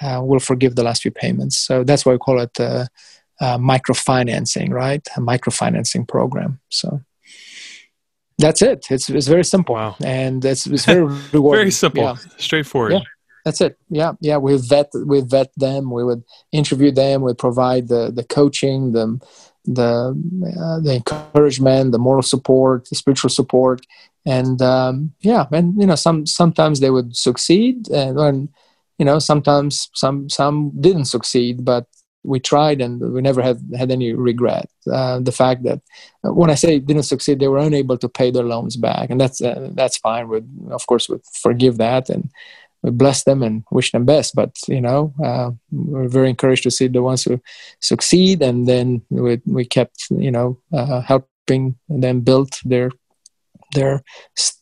Uh, 0.00 0.20
we'll 0.22 0.40
forgive 0.40 0.76
the 0.76 0.82
last 0.82 1.02
few 1.02 1.10
payments. 1.10 1.58
So 1.58 1.84
that's 1.84 2.06
why 2.06 2.12
we 2.12 2.18
call 2.18 2.40
it 2.40 2.58
uh, 2.60 2.86
uh 3.40 3.58
microfinancing, 3.58 4.70
right? 4.70 5.06
A 5.16 5.20
microfinancing 5.20 6.08
program. 6.08 6.60
So 6.70 7.00
that's 8.38 8.62
it. 8.62 8.86
It's 8.90 9.10
it's 9.10 9.28
very 9.28 9.44
simple, 9.44 9.74
wow. 9.74 9.96
and 10.02 10.44
it's 10.44 10.66
it's 10.66 10.84
very 10.94 11.04
rewarding. 11.32 11.58
very 11.58 11.70
simple, 11.70 12.04
yeah. 12.04 12.14
straightforward. 12.38 12.92
Yeah. 12.92 13.00
That's 13.44 13.60
it. 13.60 13.78
Yeah, 13.88 14.12
yeah. 14.20 14.36
We 14.36 14.56
vet 14.58 14.90
we 15.06 15.20
vet 15.20 15.50
them. 15.56 15.90
We 15.90 16.04
would 16.04 16.22
interview 16.52 16.90
them. 16.90 17.22
We 17.22 17.34
provide 17.34 17.88
the 17.88 18.10
the 18.10 18.24
coaching, 18.24 18.92
the 18.92 19.18
the 19.74 20.16
uh, 20.60 20.80
the 20.80 20.94
encouragement, 20.94 21.92
the 21.92 21.98
moral 21.98 22.22
support, 22.22 22.88
the 22.88 22.96
spiritual 22.96 23.30
support, 23.30 23.86
and 24.26 24.60
um, 24.60 25.12
yeah, 25.20 25.46
and 25.52 25.78
you 25.80 25.86
know, 25.86 25.94
some 25.94 26.26
sometimes 26.26 26.80
they 26.80 26.90
would 26.90 27.16
succeed, 27.16 27.88
and, 27.88 28.48
you 28.98 29.04
know, 29.04 29.18
sometimes 29.18 29.88
some 29.94 30.28
some 30.28 30.72
didn't 30.80 31.06
succeed, 31.06 31.64
but 31.64 31.86
we 32.24 32.40
tried 32.40 32.80
and 32.80 33.00
we 33.00 33.22
never 33.22 33.40
had 33.40 33.58
had 33.76 33.90
any 33.90 34.12
regret. 34.12 34.68
Uh, 34.92 35.20
the 35.20 35.32
fact 35.32 35.62
that 35.62 35.80
uh, 36.24 36.32
when 36.32 36.50
I 36.50 36.54
say 36.54 36.78
didn't 36.78 37.04
succeed, 37.04 37.38
they 37.38 37.48
were 37.48 37.58
unable 37.58 37.96
to 37.98 38.08
pay 38.08 38.30
their 38.30 38.44
loans 38.44 38.76
back, 38.76 39.10
and 39.10 39.20
that's 39.20 39.40
uh, 39.40 39.70
that's 39.72 39.98
fine. 39.98 40.28
We 40.28 40.42
of 40.70 40.86
course 40.86 41.08
would 41.08 41.22
forgive 41.42 41.78
that 41.78 42.10
and 42.10 42.30
bless 42.82 43.24
them 43.24 43.42
and 43.42 43.64
wish 43.70 43.92
them 43.92 44.04
best. 44.04 44.34
But 44.34 44.56
you 44.68 44.80
know, 44.80 45.12
uh, 45.22 45.50
we're 45.70 46.08
very 46.08 46.30
encouraged 46.30 46.62
to 46.64 46.70
see 46.70 46.88
the 46.88 47.02
ones 47.02 47.24
who 47.24 47.40
succeed, 47.80 48.42
and 48.42 48.66
then 48.66 49.02
we 49.10 49.40
we 49.46 49.64
kept 49.64 50.06
you 50.10 50.30
know 50.30 50.58
uh, 50.72 51.00
helping 51.00 51.76
them 51.88 52.20
build 52.20 52.50
their 52.64 52.90
their 53.74 54.02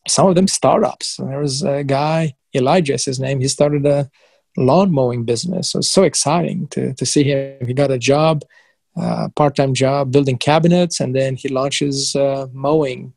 some 0.08 0.28
of 0.28 0.34
them 0.34 0.48
startups. 0.48 1.16
There 1.16 1.40
was 1.40 1.62
a 1.62 1.84
guy 1.84 2.34
Elijah, 2.54 2.94
is 2.94 3.04
his 3.04 3.20
name. 3.20 3.40
He 3.40 3.48
started 3.48 3.84
a 3.86 4.10
lawn 4.56 4.90
mowing 4.90 5.24
business. 5.24 5.70
So 5.70 5.80
it's 5.80 5.90
so 5.90 6.02
exciting 6.02 6.68
to 6.68 6.94
to 6.94 7.06
see 7.06 7.24
him. 7.24 7.66
He 7.66 7.74
got 7.74 7.90
a 7.90 7.98
job. 7.98 8.42
Uh, 8.98 9.28
part-time 9.36 9.74
job 9.74 10.10
building 10.10 10.38
cabinets 10.38 11.00
and 11.00 11.14
then 11.14 11.36
he 11.36 11.50
launches 11.50 12.16
uh, 12.16 12.46
mowing 12.54 13.12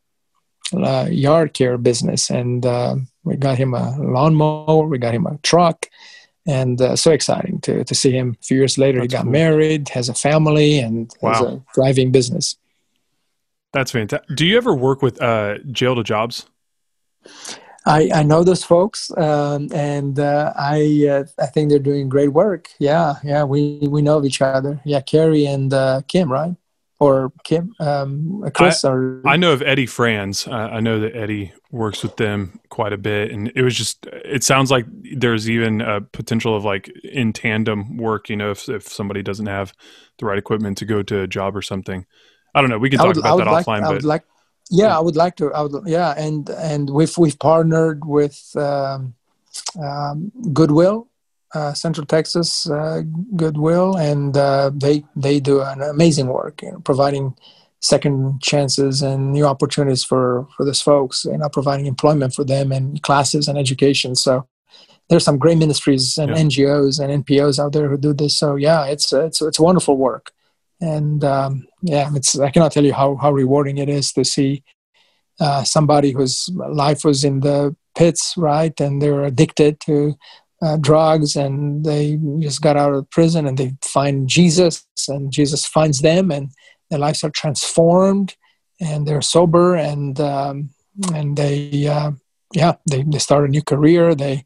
uh, 0.73 1.07
yard 1.09 1.53
care 1.53 1.77
business, 1.77 2.29
and 2.29 2.65
uh, 2.65 2.95
we 3.29 3.37
got 3.37 3.57
him 3.57 3.73
a 3.73 3.97
lawnmower, 3.99 4.87
we 4.87 4.97
got 4.97 5.13
him 5.13 5.27
a 5.27 5.37
truck, 5.43 5.85
and 6.47 6.81
uh, 6.81 6.95
so 6.95 7.11
exciting 7.11 7.61
to 7.61 7.83
to 7.83 7.95
see 7.95 8.11
him. 8.11 8.35
A 8.41 8.43
few 8.43 8.57
years 8.57 8.77
later, 8.77 8.99
That's 8.99 9.13
he 9.13 9.17
got 9.17 9.23
cool. 9.23 9.31
married, 9.31 9.89
has 9.89 10.09
a 10.09 10.13
family, 10.13 10.79
and 10.79 11.13
wow. 11.21 11.33
has 11.33 11.41
a 11.41 11.63
thriving 11.75 12.11
business. 12.11 12.57
That's 13.71 13.91
fantastic. 13.91 14.35
Do 14.35 14.45
you 14.45 14.57
ever 14.57 14.73
work 14.73 15.01
with 15.01 15.21
uh, 15.21 15.59
jail 15.71 15.95
to 15.95 16.03
jobs? 16.03 16.47
I, 17.85 18.09
I 18.13 18.23
know 18.23 18.43
those 18.43 18.63
folks, 18.63 19.09
um, 19.17 19.69
and 19.73 20.19
uh, 20.19 20.53
I 20.55 21.07
uh, 21.09 21.23
I 21.39 21.45
think 21.45 21.69
they're 21.69 21.79
doing 21.79 22.09
great 22.09 22.29
work. 22.29 22.69
Yeah, 22.79 23.15
yeah, 23.23 23.43
we 23.43 23.79
we 23.89 24.01
know 24.01 24.23
each 24.23 24.41
other. 24.41 24.81
Yeah, 24.83 25.01
Carrie 25.01 25.45
and 25.45 25.73
uh, 25.73 26.01
Kim, 26.07 26.31
right? 26.31 26.55
Or 26.99 27.31
Kim, 27.45 27.73
um, 27.79 28.43
Chris, 28.53 28.83
I, 28.83 28.91
or 28.91 29.21
I 29.25 29.37
know 29.37 29.53
of 29.53 29.61
Eddie 29.61 29.85
Franz. 29.85 30.47
Uh, 30.47 30.51
I 30.51 30.81
know 30.81 30.99
that 30.99 31.15
Eddie 31.15 31.53
works 31.71 32.03
with 32.03 32.17
them 32.17 32.59
quite 32.69 32.91
a 32.91 32.97
bit, 32.97 33.31
and 33.31 33.51
it 33.55 33.61
was 33.61 33.75
just. 33.75 34.05
It 34.05 34.43
sounds 34.43 34.69
like 34.69 34.85
there's 35.15 35.49
even 35.49 35.81
a 35.81 36.01
potential 36.01 36.55
of 36.55 36.65
like 36.65 36.89
in 37.03 37.31
tandem 37.31 37.97
work. 37.97 38.29
You 38.29 38.35
know, 38.35 38.51
if 38.51 38.67
if 38.67 38.87
somebody 38.87 39.23
doesn't 39.23 39.47
have 39.47 39.73
the 40.19 40.25
right 40.25 40.37
equipment 40.37 40.77
to 40.79 40.85
go 40.85 41.01
to 41.03 41.21
a 41.21 41.27
job 41.27 41.55
or 41.55 41.61
something. 41.61 42.05
I 42.53 42.61
don't 42.61 42.69
know. 42.69 42.79
We 42.79 42.89
can 42.89 42.99
talk 42.99 43.07
would, 43.07 43.17
about 43.17 43.37
that 43.37 43.47
like, 43.47 43.65
offline. 43.65 43.83
I 43.83 43.89
would 43.89 44.03
like, 44.03 44.23
yeah, 44.69 44.87
yeah, 44.87 44.97
I 44.97 44.99
would 44.99 45.15
like 45.15 45.35
to. 45.37 45.53
I 45.53 45.61
would, 45.61 45.87
yeah, 45.87 46.13
and 46.17 46.49
and 46.49 46.89
we've 46.89 47.17
we've 47.17 47.39
partnered 47.39 48.05
with 48.05 48.55
um, 48.57 49.15
um, 49.81 50.31
Goodwill 50.53 51.08
uh, 51.53 51.73
Central 51.73 52.05
Texas 52.05 52.69
uh, 52.69 53.01
Goodwill, 53.35 53.95
and 53.97 54.35
uh, 54.37 54.71
they 54.73 55.03
they 55.15 55.39
do 55.39 55.61
an 55.61 55.81
amazing 55.81 56.27
work, 56.27 56.61
you 56.61 56.71
know, 56.71 56.79
providing 56.79 57.35
second 57.81 58.41
chances 58.41 59.01
and 59.01 59.31
new 59.31 59.45
opportunities 59.45 60.03
for 60.03 60.47
for 60.55 60.65
these 60.65 60.81
folks, 60.81 61.25
you 61.25 61.37
know, 61.37 61.49
providing 61.49 61.85
employment 61.85 62.33
for 62.33 62.43
them 62.43 62.71
and 62.71 63.01
classes 63.01 63.47
and 63.47 63.57
education. 63.57 64.15
So 64.15 64.47
there's 65.09 65.23
some 65.23 65.39
great 65.39 65.57
ministries 65.57 66.17
and 66.17 66.29
yeah. 66.29 66.43
NGOs 66.43 66.99
and 66.99 67.25
NPOs 67.25 67.57
out 67.57 67.73
there 67.73 67.89
who 67.89 67.97
do 67.97 68.13
this. 68.13 68.37
So 68.37 68.55
yeah, 68.55 68.85
it's 68.85 69.11
it's 69.11 69.41
it's 69.41 69.59
wonderful 69.59 69.97
work, 69.97 70.31
and 70.79 71.23
um, 71.23 71.67
yeah, 71.81 72.09
it's 72.13 72.37
I 72.37 72.51
cannot 72.51 72.71
tell 72.71 72.85
you 72.85 72.93
how 72.93 73.15
how 73.15 73.31
rewarding 73.31 73.77
it 73.77 73.89
is 73.89 74.11
to 74.13 74.23
see. 74.23 74.63
Uh, 75.41 75.63
somebody 75.63 76.11
whose 76.11 76.49
life 76.53 77.05
was 77.05 77.23
in 77.23 77.39
the 77.39 77.73
pits, 77.95 78.33
right, 78.35 78.77
and 78.81 79.01
they're 79.01 79.23
addicted 79.23 79.79
to 79.79 80.13
uh, 80.61 80.77
drugs 80.77 81.35
and 81.35 81.85
they 81.85 82.19
just 82.39 82.61
got 82.61 82.75
out 82.75 82.93
of 82.93 83.09
prison 83.09 83.47
and 83.47 83.57
they 83.57 83.73
find 83.81 84.27
Jesus 84.27 84.85
and 85.07 85.31
Jesus 85.31 85.65
finds 85.65 85.99
them 86.01 86.31
and 86.31 86.51
their 86.89 86.99
lives 86.99 87.23
are 87.23 87.29
transformed 87.29 88.35
and 88.81 89.07
they're 89.07 89.21
sober 89.21 89.75
and 89.75 90.19
um, 90.19 90.69
and 91.13 91.37
they 91.37 91.87
uh, 91.87 92.11
yeah 92.53 92.73
they, 92.89 93.03
they 93.03 93.19
start 93.19 93.45
a 93.45 93.47
new 93.47 93.61
career 93.61 94.13
they 94.15 94.45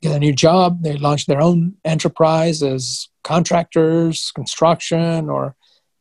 get 0.00 0.16
a 0.16 0.18
new 0.18 0.32
job 0.32 0.82
they 0.82 0.96
launch 0.96 1.26
their 1.26 1.42
own 1.42 1.74
enterprise 1.84 2.62
as 2.62 3.08
contractors 3.22 4.30
construction 4.34 5.28
or 5.28 5.56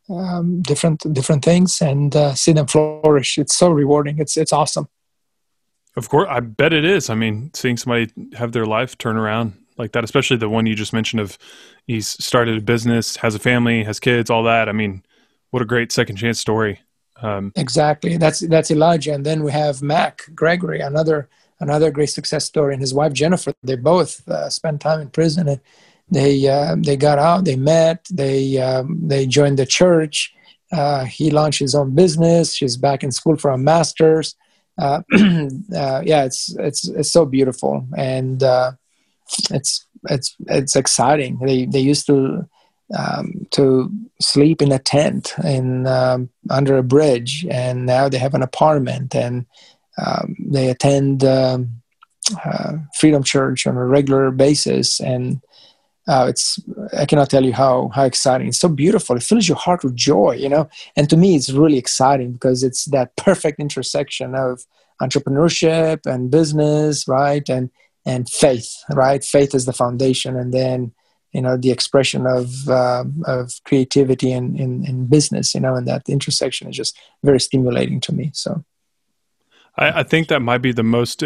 um, 0.10 0.62
different 0.62 1.02
different 1.14 1.44
things 1.44 1.82
and 1.82 2.16
uh, 2.16 2.34
see 2.34 2.54
them 2.54 2.68
flourish. 2.68 3.38
It's 3.38 3.56
so 3.56 3.72
rewarding. 3.72 4.20
It's 4.20 4.38
it's 4.38 4.54
awesome. 4.54 4.88
Of 5.96 6.10
course, 6.10 6.28
I 6.30 6.40
bet 6.40 6.74
it 6.74 6.86
is. 6.86 7.10
I 7.10 7.16
mean, 7.16 7.52
seeing 7.54 7.78
somebody 7.78 8.12
have 8.36 8.52
their 8.52 8.66
life 8.66 8.98
turn 8.98 9.16
around 9.16 9.54
like 9.78 9.92
that, 9.94 10.04
especially 10.04 10.38
the 10.38 10.50
one 10.50 10.66
you 10.66 10.76
just 10.76 10.94
mentioned 10.94 11.20
of 11.20 11.38
he's 11.88 12.08
started 12.24 12.58
a 12.58 12.62
business, 12.62 13.18
has 13.18 13.36
a 13.36 13.40
family, 13.40 13.84
has 13.84 14.00
kids, 14.00 14.30
all 14.30 14.44
that. 14.44 14.70
I 14.70 14.72
mean, 14.72 15.04
what 15.52 15.62
a 15.62 15.66
great 15.66 15.92
second 15.92 16.16
chance 16.16 16.40
story. 16.40 16.80
Um, 17.22 17.52
exactly. 17.56 18.18
That's 18.18 18.40
that's 18.42 18.72
Elijah, 18.72 19.14
and 19.14 19.26
then 19.26 19.44
we 19.44 19.52
have 19.52 19.82
Mac 19.82 20.24
Gregory, 20.34 20.80
another 20.80 21.30
another 21.60 21.92
great 21.92 22.10
success 22.10 22.46
story, 22.46 22.74
and 22.74 22.82
his 22.82 22.94
wife 22.94 23.14
Jennifer. 23.14 23.54
They 23.64 23.76
both 23.76 24.28
uh, 24.28 24.50
spent 24.50 24.82
time 24.82 25.00
in 25.00 25.10
prison, 25.10 25.48
and 25.48 25.62
they 26.10 26.48
uh, 26.48 26.76
they 26.78 26.98
got 26.98 27.20
out, 27.20 27.46
they 27.46 27.56
met, 27.56 28.08
they 28.12 28.58
um, 28.58 29.08
they 29.08 29.26
joined 29.26 29.60
the 29.60 29.66
church. 29.66 30.34
Uh, 30.72 31.06
he 31.06 31.30
launched 31.30 31.60
his 31.60 31.76
own 31.76 31.94
business. 31.94 32.56
She's 32.56 32.78
back 32.78 33.04
in 33.04 33.12
school 33.12 33.38
for 33.38 33.52
a 33.52 33.58
master's. 33.58 34.36
Uh, 34.80 35.02
uh, 35.16 36.02
yeah, 36.04 36.24
it's 36.26 36.56
it's 36.58 36.88
it's 36.88 37.12
so 37.12 37.26
beautiful, 37.26 37.88
and 37.96 38.44
uh, 38.44 38.72
it's 39.52 39.86
it's 40.10 40.36
it's 40.48 40.76
exciting. 40.76 41.40
They 41.40 41.66
they 41.66 41.80
used 41.80 42.06
to 42.08 42.48
um, 42.98 43.48
to 43.52 43.92
sleep 44.22 44.62
in 44.62 44.72
a 44.72 44.80
tent 44.80 45.34
in 45.44 45.88
um, 45.88 46.30
under 46.50 46.78
a 46.78 46.84
bridge, 46.84 47.46
and 47.50 47.86
now 47.86 48.10
they 48.10 48.18
have 48.18 48.34
an 48.34 48.44
apartment, 48.44 49.16
and 49.16 49.46
um, 50.04 50.36
they 50.40 50.70
attend 50.70 51.24
um, 51.24 51.82
uh, 52.44 52.74
Freedom 53.00 53.24
Church 53.24 53.68
on 53.68 53.78
a 53.78 53.86
regular 53.86 54.32
basis, 54.32 55.00
and 55.00 55.42
uh, 56.08 56.26
it's 56.30 56.60
I 56.98 57.06
cannot 57.06 57.30
tell 57.30 57.46
you 57.46 57.54
how 57.54 57.90
how 57.94 58.04
exciting. 58.04 58.48
It's 58.48 58.60
so 58.60 58.70
beautiful. 58.70 59.16
It 59.16 59.24
fills 59.24 59.48
your 59.48 59.58
heart 59.58 59.84
with 59.84 59.96
joy, 59.96 60.34
you 60.34 60.50
know. 60.50 60.70
And 60.96 61.10
to 61.10 61.18
me, 61.18 61.36
it's 61.36 61.50
really 61.50 61.78
exciting 61.78 62.34
because 62.34 62.64
it's 62.64 62.86
that 62.86 63.16
perfect 63.16 63.60
intersection 63.60 64.36
of 64.36 64.66
entrepreneurship 65.02 66.06
and 66.06 66.30
business, 66.30 67.08
right? 67.08 67.48
And 67.50 67.70
and 68.06 68.30
faith, 68.30 68.84
right? 68.92 69.24
Faith 69.24 69.56
is 69.56 69.66
the 69.66 69.74
foundation, 69.74 70.36
and 70.36 70.54
then 70.54 70.92
you 71.32 71.42
know 71.42 71.56
the 71.56 71.72
expression 71.72 72.28
of 72.28 72.68
uh, 72.68 73.06
of 73.26 73.54
creativity 73.64 74.34
in, 74.34 74.58
in 74.58 74.86
in 74.86 75.08
business, 75.08 75.56
you 75.56 75.62
know, 75.62 75.76
and 75.76 75.88
that 75.88 76.10
intersection 76.10 76.70
is 76.70 76.76
just 76.76 76.98
very 77.24 77.40
stimulating 77.40 78.02
to 78.02 78.14
me. 78.14 78.32
So, 78.34 78.66
I, 79.78 80.02
I 80.02 80.04
think 80.04 80.28
that 80.28 80.42
might 80.42 80.62
be 80.62 80.74
the 80.74 80.84
most 80.84 81.24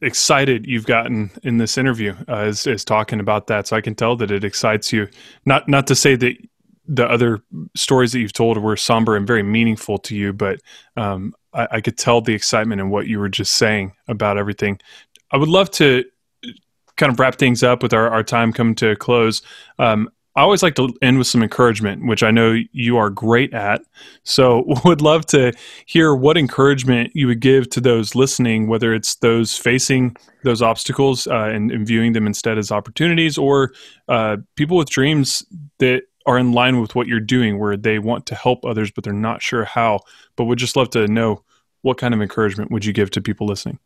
excited 0.00 0.66
you've 0.66 0.86
gotten 0.86 1.30
in 1.42 1.58
this 1.58 1.76
interview 1.76 2.14
uh, 2.28 2.44
is, 2.44 2.66
is 2.66 2.84
talking 2.84 3.20
about 3.20 3.46
that. 3.48 3.66
So 3.66 3.76
I 3.76 3.80
can 3.80 3.94
tell 3.94 4.16
that 4.16 4.30
it 4.30 4.44
excites 4.44 4.92
you. 4.92 5.08
Not 5.44 5.68
not 5.68 5.86
to 5.88 5.94
say 5.94 6.16
that 6.16 6.36
the 6.86 7.08
other 7.08 7.42
stories 7.76 8.12
that 8.12 8.20
you've 8.20 8.32
told 8.32 8.58
were 8.58 8.76
somber 8.76 9.16
and 9.16 9.26
very 9.26 9.42
meaningful 9.42 9.98
to 9.98 10.16
you, 10.16 10.32
but 10.32 10.60
um, 10.96 11.32
I, 11.52 11.68
I, 11.72 11.80
could 11.80 11.96
tell 11.96 12.20
the 12.20 12.34
excitement 12.34 12.80
in 12.80 12.90
what 12.90 13.06
you 13.06 13.20
were 13.20 13.28
just 13.28 13.54
saying 13.54 13.92
about 14.08 14.36
everything. 14.36 14.80
I 15.30 15.36
would 15.36 15.48
love 15.48 15.70
to 15.72 16.04
kind 16.96 17.12
of 17.12 17.20
wrap 17.20 17.36
things 17.36 17.62
up 17.62 17.82
with 17.82 17.92
our, 17.94 18.10
our 18.10 18.22
time 18.22 18.52
coming 18.52 18.74
to 18.76 18.90
a 18.90 18.96
close. 18.96 19.42
Um, 19.78 20.10
I 20.34 20.40
always 20.40 20.62
like 20.62 20.74
to 20.76 20.88
end 21.02 21.18
with 21.18 21.26
some 21.26 21.42
encouragement, 21.42 22.06
which 22.06 22.22
I 22.22 22.30
know 22.30 22.56
you 22.72 22.96
are 22.96 23.10
great 23.10 23.52
at. 23.52 23.82
So, 24.24 24.64
would 24.84 25.02
love 25.02 25.26
to 25.26 25.52
hear 25.86 26.14
what 26.14 26.38
encouragement 26.38 27.10
you 27.14 27.26
would 27.26 27.40
give 27.40 27.68
to 27.70 27.80
those 27.80 28.14
listening, 28.14 28.66
whether 28.66 28.94
it's 28.94 29.16
those 29.16 29.56
facing 29.56 30.16
those 30.42 30.62
obstacles 30.62 31.26
uh, 31.26 31.50
and, 31.52 31.70
and, 31.70 31.86
viewing 31.86 32.14
them 32.14 32.26
instead 32.26 32.58
as 32.58 32.72
opportunities, 32.72 33.36
or 33.36 33.72
uh, 34.08 34.38
people 34.56 34.76
with 34.76 34.90
dreams 34.90 35.44
that 35.78 36.02
are 36.26 36.38
in 36.38 36.52
line 36.52 36.80
with 36.80 36.94
what 36.94 37.06
you're 37.06 37.20
doing, 37.20 37.58
where 37.58 37.76
they 37.76 37.98
want 37.98 38.26
to 38.26 38.34
help 38.34 38.64
others, 38.64 38.90
but 38.90 39.04
they're 39.04 39.12
not 39.12 39.42
sure 39.42 39.64
how. 39.64 40.00
But 40.36 40.44
would 40.44 40.58
just 40.58 40.76
love 40.76 40.90
to 40.90 41.06
know 41.08 41.44
what 41.82 41.98
kind 41.98 42.14
of 42.14 42.22
encouragement 42.22 42.70
would 42.70 42.84
you 42.84 42.92
give 42.92 43.10
to 43.10 43.20
people 43.20 43.46
listening? 43.46 43.78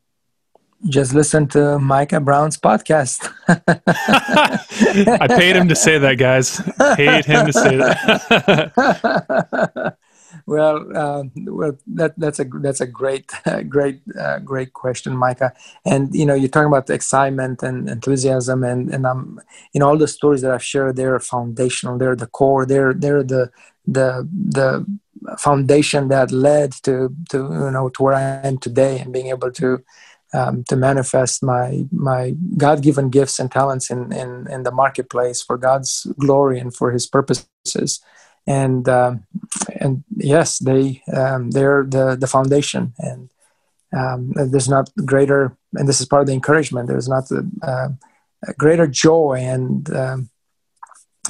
Just 0.85 1.15
listen 1.15 1.49
to 1.49 1.79
Micah 1.79 2.21
Brown's 2.21 2.59
podcast. 2.59 3.33
I 5.21 5.27
paid 5.29 5.57
him 5.57 5.69
to 5.69 5.77
say 5.77 5.99
that, 5.99 6.15
guys. 6.17 6.61
Paid 6.97 7.25
him 7.25 7.47
to 7.47 7.53
say 7.53 7.77
that. 7.77 9.17
well, 10.47 10.97
uh, 10.97 11.25
well, 11.47 11.77
that 11.87 12.15
that's 12.19 12.39
a 12.39 12.45
that's 12.45 12.81
a 12.81 12.87
great, 12.87 13.31
uh, 13.47 13.63
great, 13.69 14.01
uh, 14.19 14.39
great 14.41 14.73
question, 14.73 15.17
Micah. 15.17 15.53
And 15.85 16.15
you 16.15 16.27
know, 16.27 16.35
you're 16.35 16.49
talking 16.49 16.69
about 16.69 16.87
the 16.87 16.95
excitement 16.95 17.63
and 17.63 17.89
enthusiasm, 17.89 18.63
and 18.63 18.93
and 18.93 19.07
um, 19.07 19.41
you 19.73 19.81
know, 19.81 19.89
all 19.89 19.99
the 19.99 20.09
stories 20.09 20.43
that 20.43 20.53
I've 20.53 20.65
shared, 20.65 20.97
they're 20.97 21.19
foundational. 21.21 21.99
They're 21.99 22.17
the 22.17 22.27
core. 22.27 22.67
They're 22.67 22.93
they're 22.95 23.23
the 23.23 23.51
the 23.87 24.29
the 24.33 24.87
foundation 25.39 26.09
that 26.09 26.31
led 26.31 26.73
to 26.73 27.15
to 27.31 27.39
you 27.39 27.71
know 27.71 27.89
to 27.89 28.03
where 28.03 28.15
I 28.15 28.47
am 28.47 28.59
today 28.59 28.99
and 29.01 29.13
being 29.13 29.29
able 29.29 29.51
to 29.53 29.83
um, 30.37 30.65
to 30.65 30.77
manifest 30.77 31.43
my 31.43 31.87
my 31.91 32.35
God-given 32.57 33.11
gifts 33.11 33.39
and 33.39 33.51
talents 33.51 33.91
in, 33.91 34.13
in 34.13 34.47
in 34.55 34.63
the 34.63 34.71
marketplace 34.83 35.43
for 35.43 35.57
God's 35.57 36.07
glory 36.19 36.59
and 36.61 36.75
for 36.75 36.93
His 36.93 37.07
purposes. 37.07 38.01
And 38.47 38.89
um, 38.89 39.25
and 39.81 40.05
yes, 40.17 40.59
they 40.59 41.03
um, 41.13 41.51
they're 41.51 41.85
the 41.85 42.17
the 42.17 42.27
foundation, 42.27 42.93
and 42.99 43.31
um, 43.93 44.33
there's 44.51 44.69
not 44.69 44.91
greater. 45.05 45.57
And 45.75 45.89
this 45.89 46.01
is 46.01 46.07
part 46.07 46.23
of 46.23 46.29
the 46.29 46.35
encouragement. 46.35 46.89
There's 46.89 47.09
not 47.09 47.29
the, 47.29 47.51
uh, 47.63 47.89
greater 48.59 48.87
joy 48.87 49.39
and 49.41 49.91
um, 49.91 50.31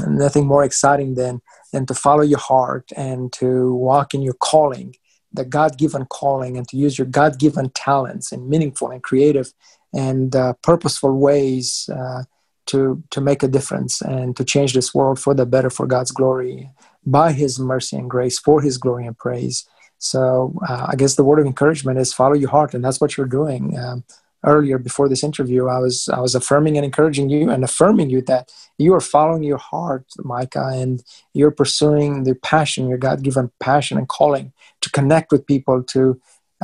nothing 0.07 0.47
more 0.47 0.65
exciting 0.65 1.15
than 1.15 1.41
than 1.73 1.87
to 1.87 1.95
follow 1.95 2.23
your 2.23 2.39
heart 2.39 2.93
and 2.97 3.33
to 3.35 3.75
walk 3.75 4.15
in 4.15 4.23
your 4.23 4.35
calling 4.35 4.95
the 5.37 5.45
God-given 5.45 6.07
calling 6.07 6.57
and 6.57 6.67
to 6.69 6.77
use 6.77 6.99
your 6.99 7.07
God-given 7.07 7.71
talents 7.71 8.33
in 8.33 8.49
meaningful 8.49 8.91
and 8.91 9.03
creative 9.03 9.53
and 9.93 10.35
uh, 10.35 10.55
purposeful 10.63 11.13
ways 11.17 11.89
uh, 11.93 12.25
to 12.67 13.03
to 13.11 13.21
make 13.21 13.43
a 13.43 13.49
difference 13.49 14.03
and 14.03 14.37
to 14.37 14.45
change 14.45 14.75
this 14.75 14.93
world 14.95 15.19
for 15.19 15.35
the 15.35 15.47
better 15.47 15.71
for 15.71 15.87
God's 15.87 16.11
glory 16.11 16.71
by 17.05 17.33
His 17.33 17.59
mercy 17.59 17.97
and 17.97 18.11
grace 18.11 18.39
for 18.39 18.61
His 18.61 18.79
glory 18.79 19.07
and 19.07 19.17
praise. 19.17 19.65
So 19.99 20.59
uh, 20.69 20.87
I 20.89 20.97
guess 20.97 21.15
the 21.15 21.25
word 21.25 21.39
of 21.39 21.47
encouragement 21.47 21.99
is 21.99 22.13
follow 22.13 22.35
your 22.35 22.51
heart, 22.51 22.75
and 22.75 22.85
that's 22.85 23.01
what 23.01 23.17
you're 23.17 23.27
doing. 23.27 23.79
Um, 23.79 24.05
earlier 24.45 24.79
before 24.79 25.09
this 25.09 25.25
interview, 25.25 25.67
I 25.67 25.79
was 25.79 26.09
I 26.09 26.21
was 26.21 26.35
affirming 26.35 26.77
and 26.77 26.85
encouraging 26.85 27.29
you 27.29 27.51
and 27.51 27.65
affirming 27.65 28.11
you 28.11 28.21
that 28.23 28.53
you 28.79 28.95
are 28.95 29.01
following 29.01 29.43
your 29.43 29.59
heart, 29.59 30.07
Micah, 30.19 30.71
and 30.73 31.03
you're 31.33 31.51
pursuing 31.51 32.25
the 32.25 32.35
passion, 32.35 32.89
your 32.89 32.99
God-given 32.99 33.51
passion 33.61 33.99
and 33.99 34.09
calling 34.09 34.53
to 34.87 34.91
connect 35.01 35.29
with 35.33 35.51
people, 35.55 35.79
to 35.95 36.03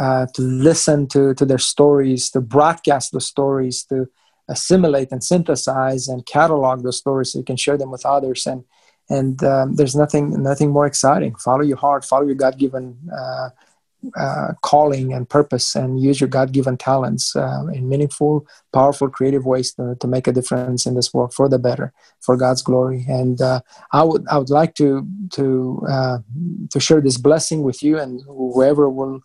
uh, 0.04 0.24
to 0.34 0.42
listen 0.42 1.06
to 1.14 1.22
to 1.38 1.44
their 1.50 1.64
stories, 1.74 2.30
to 2.30 2.40
broadcast 2.40 3.08
the 3.12 3.20
stories, 3.20 3.76
to 3.90 3.96
assimilate 4.54 5.10
and 5.12 5.22
synthesize 5.22 6.04
and 6.12 6.26
catalog 6.36 6.76
those 6.82 7.00
stories 7.04 7.28
so 7.28 7.38
you 7.38 7.48
can 7.50 7.60
share 7.64 7.78
them 7.78 7.92
with 7.94 8.04
others. 8.16 8.46
And 8.52 8.60
and 9.08 9.36
um, 9.52 9.66
there's 9.76 9.96
nothing 10.02 10.24
nothing 10.50 10.70
more 10.76 10.88
exciting. 10.92 11.32
Follow 11.48 11.64
your 11.70 11.80
heart, 11.84 12.04
follow 12.04 12.26
your 12.30 12.40
God-given. 12.44 12.84
Uh, 13.20 13.48
uh, 14.18 14.52
calling 14.62 15.12
and 15.12 15.28
purpose 15.28 15.74
and 15.74 16.00
use 16.00 16.20
your 16.20 16.28
god-given 16.28 16.76
talents 16.76 17.36
uh, 17.36 17.64
in 17.72 17.88
meaningful 17.88 18.46
powerful 18.72 19.08
creative 19.08 19.44
ways 19.46 19.74
to, 19.74 19.96
to 20.00 20.06
make 20.06 20.26
a 20.26 20.32
difference 20.32 20.86
in 20.86 20.94
this 20.94 21.14
world 21.14 21.32
for 21.32 21.48
the 21.48 21.58
better 21.58 21.92
for 22.20 22.36
god's 22.36 22.62
glory. 22.62 23.04
And 23.08 23.40
uh, 23.40 23.60
i 23.92 24.02
would 24.02 24.24
i 24.28 24.38
would 24.38 24.50
like 24.50 24.74
to 24.74 25.06
to 25.32 25.82
uh, 25.88 26.18
to 26.70 26.80
share 26.80 27.00
this 27.00 27.16
blessing 27.16 27.62
with 27.62 27.82
you 27.82 27.98
and 27.98 28.20
whoever 28.26 28.90
will 28.90 29.20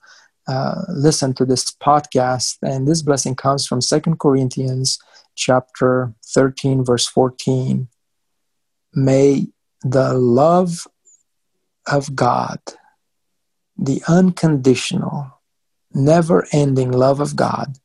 uh, 0.48 0.82
listen 0.88 1.34
to 1.34 1.44
this 1.44 1.74
podcast. 1.74 2.58
And 2.62 2.88
this 2.88 3.02
blessing 3.02 3.36
comes 3.36 3.68
from 3.68 3.82
second 3.82 4.18
corinthians 4.20 4.98
chapter 5.36 6.14
13 6.34 6.84
verse 6.84 7.08
14 7.08 7.88
may 8.94 9.48
the 9.84 10.14
love 10.14 10.88
of 11.86 12.16
god 12.16 12.60
the 13.78 14.02
unconditional, 14.08 15.40
never 15.94 16.48
ending 16.52 16.92
love 16.92 17.20
of 17.20 17.36
God 17.36 17.78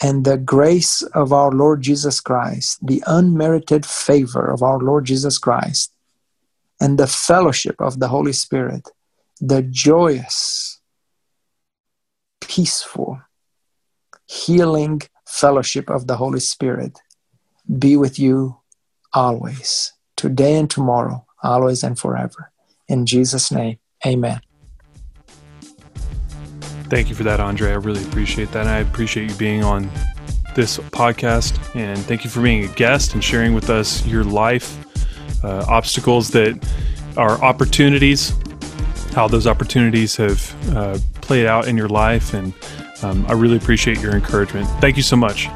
and 0.00 0.24
the 0.24 0.36
grace 0.38 1.02
of 1.02 1.32
our 1.32 1.50
Lord 1.50 1.82
Jesus 1.82 2.20
Christ, 2.20 2.84
the 2.86 3.02
unmerited 3.06 3.84
favor 3.84 4.50
of 4.50 4.62
our 4.62 4.78
Lord 4.78 5.06
Jesus 5.06 5.38
Christ, 5.38 5.92
and 6.80 6.98
the 6.98 7.06
fellowship 7.06 7.80
of 7.80 7.98
the 7.98 8.08
Holy 8.08 8.32
Spirit, 8.32 8.88
the 9.40 9.62
joyous, 9.62 10.80
peaceful, 12.40 13.20
healing 14.26 15.02
fellowship 15.26 15.90
of 15.90 16.06
the 16.06 16.16
Holy 16.16 16.40
Spirit 16.40 17.00
be 17.78 17.96
with 17.96 18.18
you 18.18 18.58
always, 19.12 19.92
today 20.16 20.56
and 20.56 20.70
tomorrow, 20.70 21.26
always 21.42 21.82
and 21.82 21.98
forever. 21.98 22.52
In 22.88 23.04
Jesus' 23.04 23.50
name, 23.50 23.78
amen. 24.06 24.40
Thank 26.88 27.08
you 27.08 27.14
for 27.14 27.24
that, 27.24 27.38
Andrei. 27.40 27.70
I 27.70 27.74
really 27.74 28.02
appreciate 28.02 28.50
that. 28.52 28.60
And 28.60 28.68
I 28.68 28.78
appreciate 28.78 29.30
you 29.30 29.36
being 29.36 29.62
on 29.62 29.90
this 30.54 30.78
podcast. 30.78 31.58
And 31.76 31.98
thank 31.98 32.24
you 32.24 32.30
for 32.30 32.42
being 32.42 32.64
a 32.64 32.68
guest 32.74 33.14
and 33.14 33.22
sharing 33.22 33.54
with 33.54 33.70
us 33.70 34.06
your 34.06 34.24
life, 34.24 34.76
uh, 35.44 35.64
obstacles 35.68 36.30
that 36.30 36.58
are 37.16 37.42
opportunities, 37.42 38.32
how 39.12 39.28
those 39.28 39.46
opportunities 39.46 40.16
have 40.16 40.74
uh, 40.74 40.98
played 41.20 41.46
out 41.46 41.68
in 41.68 41.76
your 41.76 41.88
life. 41.88 42.34
And 42.34 42.54
um, 43.02 43.26
I 43.28 43.32
really 43.32 43.56
appreciate 43.56 44.00
your 44.00 44.14
encouragement. 44.14 44.66
Thank 44.80 44.96
you 44.96 45.02
so 45.02 45.16
much. 45.16 45.48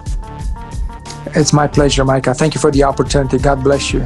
It's 1.35 1.53
my 1.53 1.67
pleasure, 1.67 2.05
Micah. 2.05 2.35
Thank 2.35 2.55
you 2.55 2.61
for 2.61 2.71
the 2.71 2.83
opportunity. 2.83 3.39
God 3.39 3.63
bless 3.63 3.93
you. 3.93 4.05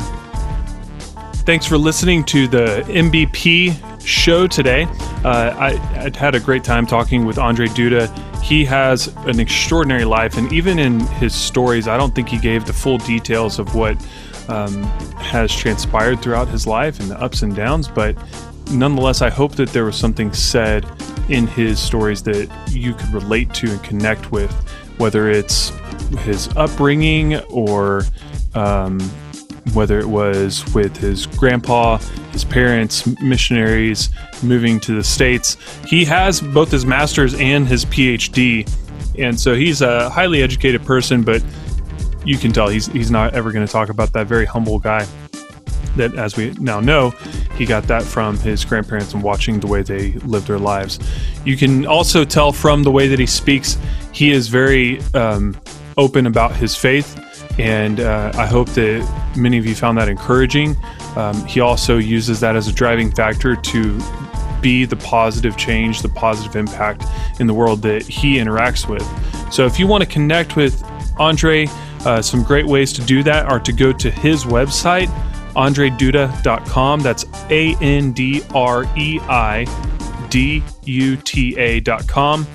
Thanks 1.47 1.65
for 1.65 1.79
listening 1.79 2.25
to 2.25 2.49
the 2.49 2.83
MBP 2.89 4.05
show 4.05 4.49
today. 4.49 4.83
Uh, 5.25 5.55
I, 5.57 5.69
I 5.95 6.11
had 6.19 6.35
a 6.35 6.41
great 6.41 6.65
time 6.65 6.89
talking 6.89 7.25
with 7.25 7.39
Andrei 7.39 7.69
Duta. 7.69 8.11
He 8.43 8.65
has 8.65 9.15
an 9.29 9.39
extraordinary 9.39 10.05
life, 10.05 10.37
and 10.39 10.53
even 10.53 10.81
in 10.81 10.99
his 10.99 11.37
stories, 11.37 11.87
I 11.87 11.97
don't 11.97 12.13
think 12.17 12.29
he 12.29 12.39
gave 12.39 12.65
the 12.65 12.73
full 12.73 12.99
details 12.99 13.61
of 13.61 13.77
what 13.77 13.97
um, 14.49 14.83
has 15.19 15.55
transpired 15.55 16.21
throughout 16.21 16.49
his 16.49 16.67
life 16.67 16.99
and 16.99 17.13
the 17.13 17.21
ups 17.23 17.43
and 17.43 17.55
downs. 17.55 17.87
But 17.87 18.17
nonetheless, 18.73 19.23
I 19.23 19.31
hope 19.31 19.55
that 19.55 19.69
there 19.69 19.85
was 19.85 19.95
something 19.95 20.33
said 20.33 20.85
in 21.29 21.47
his 21.47 21.79
stories 21.79 22.25
that 22.25 22.51
you 22.71 22.93
could 22.93 23.13
relate 23.13 23.55
to 23.55 23.71
and 23.71 23.81
connect 23.85 24.33
with, 24.33 24.51
whether 24.99 25.31
it's 25.31 25.69
his 26.25 26.49
upbringing 26.57 27.37
or 27.45 28.03
um, 28.57 28.99
whether 29.73 29.99
it 29.99 30.07
was 30.07 30.65
with 30.75 30.97
his 30.97 31.27
grandpa, 31.27 31.99
his 32.33 32.45
parents, 32.45 33.07
missionaries, 33.21 34.11
moving 34.43 34.81
to 34.81 34.95
the 34.95 35.05
States. 35.05 35.57
He 35.87 36.05
has 36.05 36.41
both 36.41 36.71
his 36.71 36.87
master's 36.87 37.35
and 37.35 37.67
his 37.67 37.85
PhD. 37.85 38.71
And 39.19 39.39
so 39.39 39.55
he's 39.55 39.83
a 39.83 40.11
highly 40.11 40.43
educated 40.43 40.85
person, 40.85 41.23
but 41.23 41.43
you 42.25 42.37
can 42.37 42.53
tell 42.53 42.69
he's, 42.69 42.87
he's 42.87 43.11
not 43.11 43.35
ever 43.35 43.53
going 43.53 43.67
to 43.67 43.73
talk 43.73 43.89
about 43.89 44.13
that 44.13 44.27
very 44.27 44.45
humble 44.45 44.79
guy 44.79 45.07
that, 45.97 46.15
as 46.17 46.37
we 46.37 46.51
now 46.61 46.81
know, 46.81 47.11
he 47.57 47.65
got 47.65 47.85
that 47.85 48.03
from 48.03 48.39
his 48.39 48.65
grandparents 48.65 49.15
and 49.15 49.23
watching 49.23 49.61
the 49.61 49.67
way 49.67 49.83
they 49.83 50.13
lived 50.13 50.47
their 50.47 50.59
lives. 50.59 50.99
You 51.45 51.57
can 51.57 51.87
also 51.87 52.25
tell 52.25 52.53
from 52.53 52.83
the 52.83 52.91
way 52.91 53.09
that 53.09 53.19
he 53.19 53.27
speaks, 53.27 53.79
he 54.13 54.31
is 54.31 54.49
very 54.49 55.01
um, 55.15 55.59
open 55.97 56.27
about 56.27 56.55
his 56.55 56.77
faith. 56.77 57.23
And 57.59 58.01
uh, 58.01 58.33
I 58.35 58.47
hope 58.47 58.69
that 58.71 59.26
many 59.37 59.59
of 59.59 59.67
you 59.67 59.75
found 59.75 59.99
that 59.99 60.09
encouraging. 60.09 60.77
Um, 61.17 61.45
he 61.47 61.61
also 61.61 61.99
uses 61.99 62.41
that 62.41 62.57
as 62.57 62.69
a 62.69 62.73
driving 62.73 63.11
factor 63.11 63.57
to 63.57 64.01
be 64.61 64.85
the 64.85 64.97
positive 64.97 65.57
change, 65.57 66.03
the 66.03 66.09
positive 66.09 66.57
impact 66.57 67.05
in 67.41 67.47
the 67.47 67.55
world 67.55 67.83
that 67.83 68.03
he 68.03 68.37
interacts 68.37 68.89
with. 68.89 69.05
So 69.53 69.67
if 69.67 69.79
you 69.79 69.87
want 69.87 70.03
to 70.03 70.09
connect 70.09 70.57
with 70.57 70.83
Andrei, 71.21 71.69
uh, 72.05 72.23
some 72.23 72.43
great 72.43 72.67
ways 72.67 72.93
to 72.95 73.03
do 73.03 73.23
that 73.23 73.47
are 73.47 73.61
to 73.61 73.73
go 73.73 73.93
to 73.93 74.11
his 74.11 74.45
website, 74.45 75.09
andreiduta.com. 75.55 77.01
That's 77.01 77.25
A 77.51 77.75
N 77.77 78.13
D 78.13 78.43
R 78.55 78.85
E 78.97 79.19
I 79.23 79.65
D 80.31 80.63
U 80.85 81.17
T 81.17 81.57
A.com. 81.59 82.47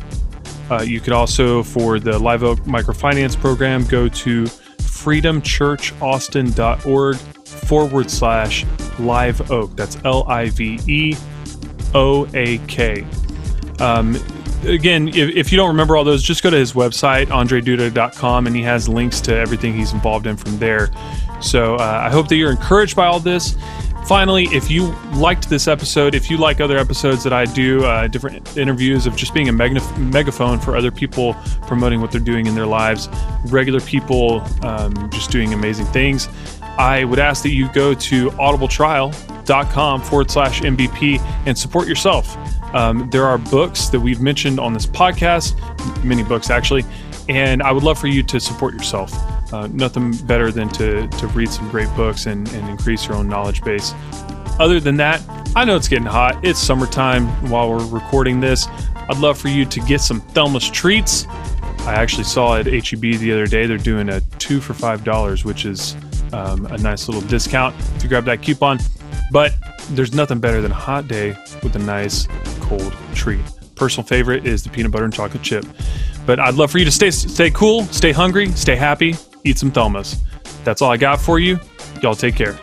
Uh, 0.67 0.81
you 0.81 0.99
could 0.99 1.13
also, 1.13 1.61
for 1.63 1.99
the 1.99 2.17
Live 2.19 2.43
Oak 2.43 2.59
Microfinance 2.59 3.39
Program, 3.39 3.85
go 3.85 4.09
to 4.09 4.43
freedomchurchaustin.org 4.43 7.15
forward 7.45 8.11
slash 8.11 8.65
live 8.99 9.51
oak. 9.51 9.75
That's 9.75 9.97
L 10.03 10.23
I 10.27 10.49
V 10.49 10.79
E 10.87 11.15
O 11.93 12.27
A 12.33 12.57
K. 12.67 13.05
Um, 13.79 14.17
again, 14.63 15.09
if, 15.09 15.35
if, 15.35 15.51
you 15.51 15.57
don't 15.57 15.67
remember 15.67 15.95
all 15.95 16.03
those, 16.03 16.23
just 16.23 16.43
go 16.43 16.49
to 16.49 16.57
his 16.57 16.73
website, 16.73 17.27
andreiduta.com, 17.27 18.47
and 18.47 18.55
he 18.55 18.61
has 18.63 18.87
links 18.89 19.21
to 19.21 19.35
everything 19.35 19.73
he's 19.73 19.93
involved 19.93 20.27
in 20.27 20.37
from 20.37 20.57
there. 20.57 20.89
So 21.41 21.75
uh, 21.75 22.01
I 22.05 22.09
hope 22.09 22.27
that 22.29 22.35
you're 22.35 22.51
encouraged 22.51 22.95
by 22.95 23.05
all 23.05 23.19
this. 23.19 23.55
Finally, 24.07 24.43
if 24.51 24.69
you 24.69 24.93
liked 25.15 25.49
this 25.49 25.67
episode, 25.67 26.13
if 26.13 26.29
you 26.29 26.37
like 26.37 26.61
other 26.61 26.77
episodes 26.77 27.23
that 27.23 27.33
I 27.33 27.45
do, 27.45 27.83
uh, 27.85 28.07
different 28.07 28.55
interviews 28.55 29.07
of 29.07 29.15
just 29.15 29.33
being 29.33 29.49
a 29.49 29.51
megaphone 29.51 30.59
for 30.59 30.75
other 30.75 30.91
people 30.91 31.35
promoting 31.63 32.01
what 32.01 32.11
they're 32.11 32.21
doing 32.21 32.45
in 32.45 32.53
their 32.53 32.67
lives, 32.67 33.09
regular 33.45 33.79
people 33.79 34.41
um, 34.63 35.09
just 35.09 35.31
doing 35.31 35.55
amazing 35.55 35.87
things, 35.87 36.29
I 36.77 37.03
would 37.05 37.19
ask 37.19 37.43
that 37.43 37.51
you 37.51 37.71
go 37.71 37.93
to 37.93 38.29
audibletrial.com 38.31 40.01
forward 40.01 40.31
slash 40.31 40.61
MBP 40.61 41.19
and 41.45 41.57
support 41.57 41.87
yourself. 41.87 42.37
Um, 42.75 43.09
there 43.09 43.25
are 43.25 43.37
books 43.37 43.87
that 43.87 43.99
we've 43.99 44.19
mentioned 44.19 44.59
on 44.59 44.73
this 44.73 44.85
podcast, 44.85 45.55
many 46.03 46.23
books 46.23 46.49
actually, 46.49 46.83
and 47.29 47.63
I 47.63 47.71
would 47.71 47.83
love 47.83 47.97
for 47.97 48.07
you 48.07 48.21
to 48.23 48.39
support 48.39 48.73
yourself. 48.73 49.13
Uh, 49.53 49.67
nothing 49.67 50.11
better 50.25 50.51
than 50.51 50.67
to, 50.69 51.07
to 51.07 51.27
read 51.27 51.49
some 51.49 51.69
great 51.69 51.93
books 51.95 52.25
and, 52.25 52.47
and 52.53 52.69
increase 52.69 53.07
your 53.07 53.15
own 53.15 53.29
knowledge 53.29 53.63
base. 53.63 53.93
Other 54.59 54.79
than 54.79 54.97
that, 54.97 55.21
I 55.55 55.63
know 55.63 55.75
it's 55.77 55.87
getting 55.87 56.05
hot. 56.05 56.43
It's 56.43 56.59
summertime 56.59 57.27
while 57.49 57.69
we're 57.69 57.85
recording 57.85 58.41
this. 58.41 58.67
I'd 58.95 59.17
love 59.19 59.37
for 59.37 59.47
you 59.47 59.65
to 59.65 59.79
get 59.81 60.01
some 60.01 60.19
Thelma's 60.19 60.69
treats. 60.69 61.27
I 61.85 61.93
actually 61.93 62.23
saw 62.23 62.57
at 62.57 62.65
HEB 62.65 63.01
the 63.01 63.31
other 63.31 63.47
day 63.47 63.65
they're 63.67 63.77
doing 63.77 64.09
a 64.09 64.19
two 64.39 64.59
for 64.59 64.73
five 64.73 65.03
dollars, 65.03 65.45
which 65.45 65.65
is 65.65 65.95
um, 66.35 66.65
a 66.67 66.77
nice 66.77 67.07
little 67.07 67.21
discount 67.27 67.75
if 67.95 68.03
you 68.03 68.09
grab 68.09 68.25
that 68.25 68.41
coupon. 68.41 68.79
But 69.31 69.53
there's 69.91 70.13
nothing 70.13 70.39
better 70.39 70.61
than 70.61 70.71
a 70.71 70.75
hot 70.75 71.07
day 71.07 71.35
with 71.63 71.75
a 71.75 71.79
nice 71.79 72.27
cold 72.59 72.93
treat. 73.13 73.41
Personal 73.75 74.05
favorite 74.05 74.45
is 74.45 74.63
the 74.63 74.69
peanut 74.69 74.91
butter 74.91 75.05
and 75.05 75.13
chocolate 75.13 75.43
chip. 75.43 75.65
But 76.25 76.39
I'd 76.39 76.55
love 76.55 76.71
for 76.71 76.77
you 76.77 76.85
to 76.85 76.91
stay 76.91 77.11
stay 77.11 77.51
cool, 77.51 77.83
stay 77.85 78.11
hungry, 78.11 78.49
stay 78.51 78.75
happy, 78.75 79.15
eat 79.43 79.57
some 79.57 79.71
Thelmas. 79.71 80.17
That's 80.63 80.81
all 80.81 80.91
I 80.91 80.97
got 80.97 81.19
for 81.19 81.39
you. 81.39 81.59
Y'all 82.01 82.15
take 82.15 82.35
care. 82.35 82.57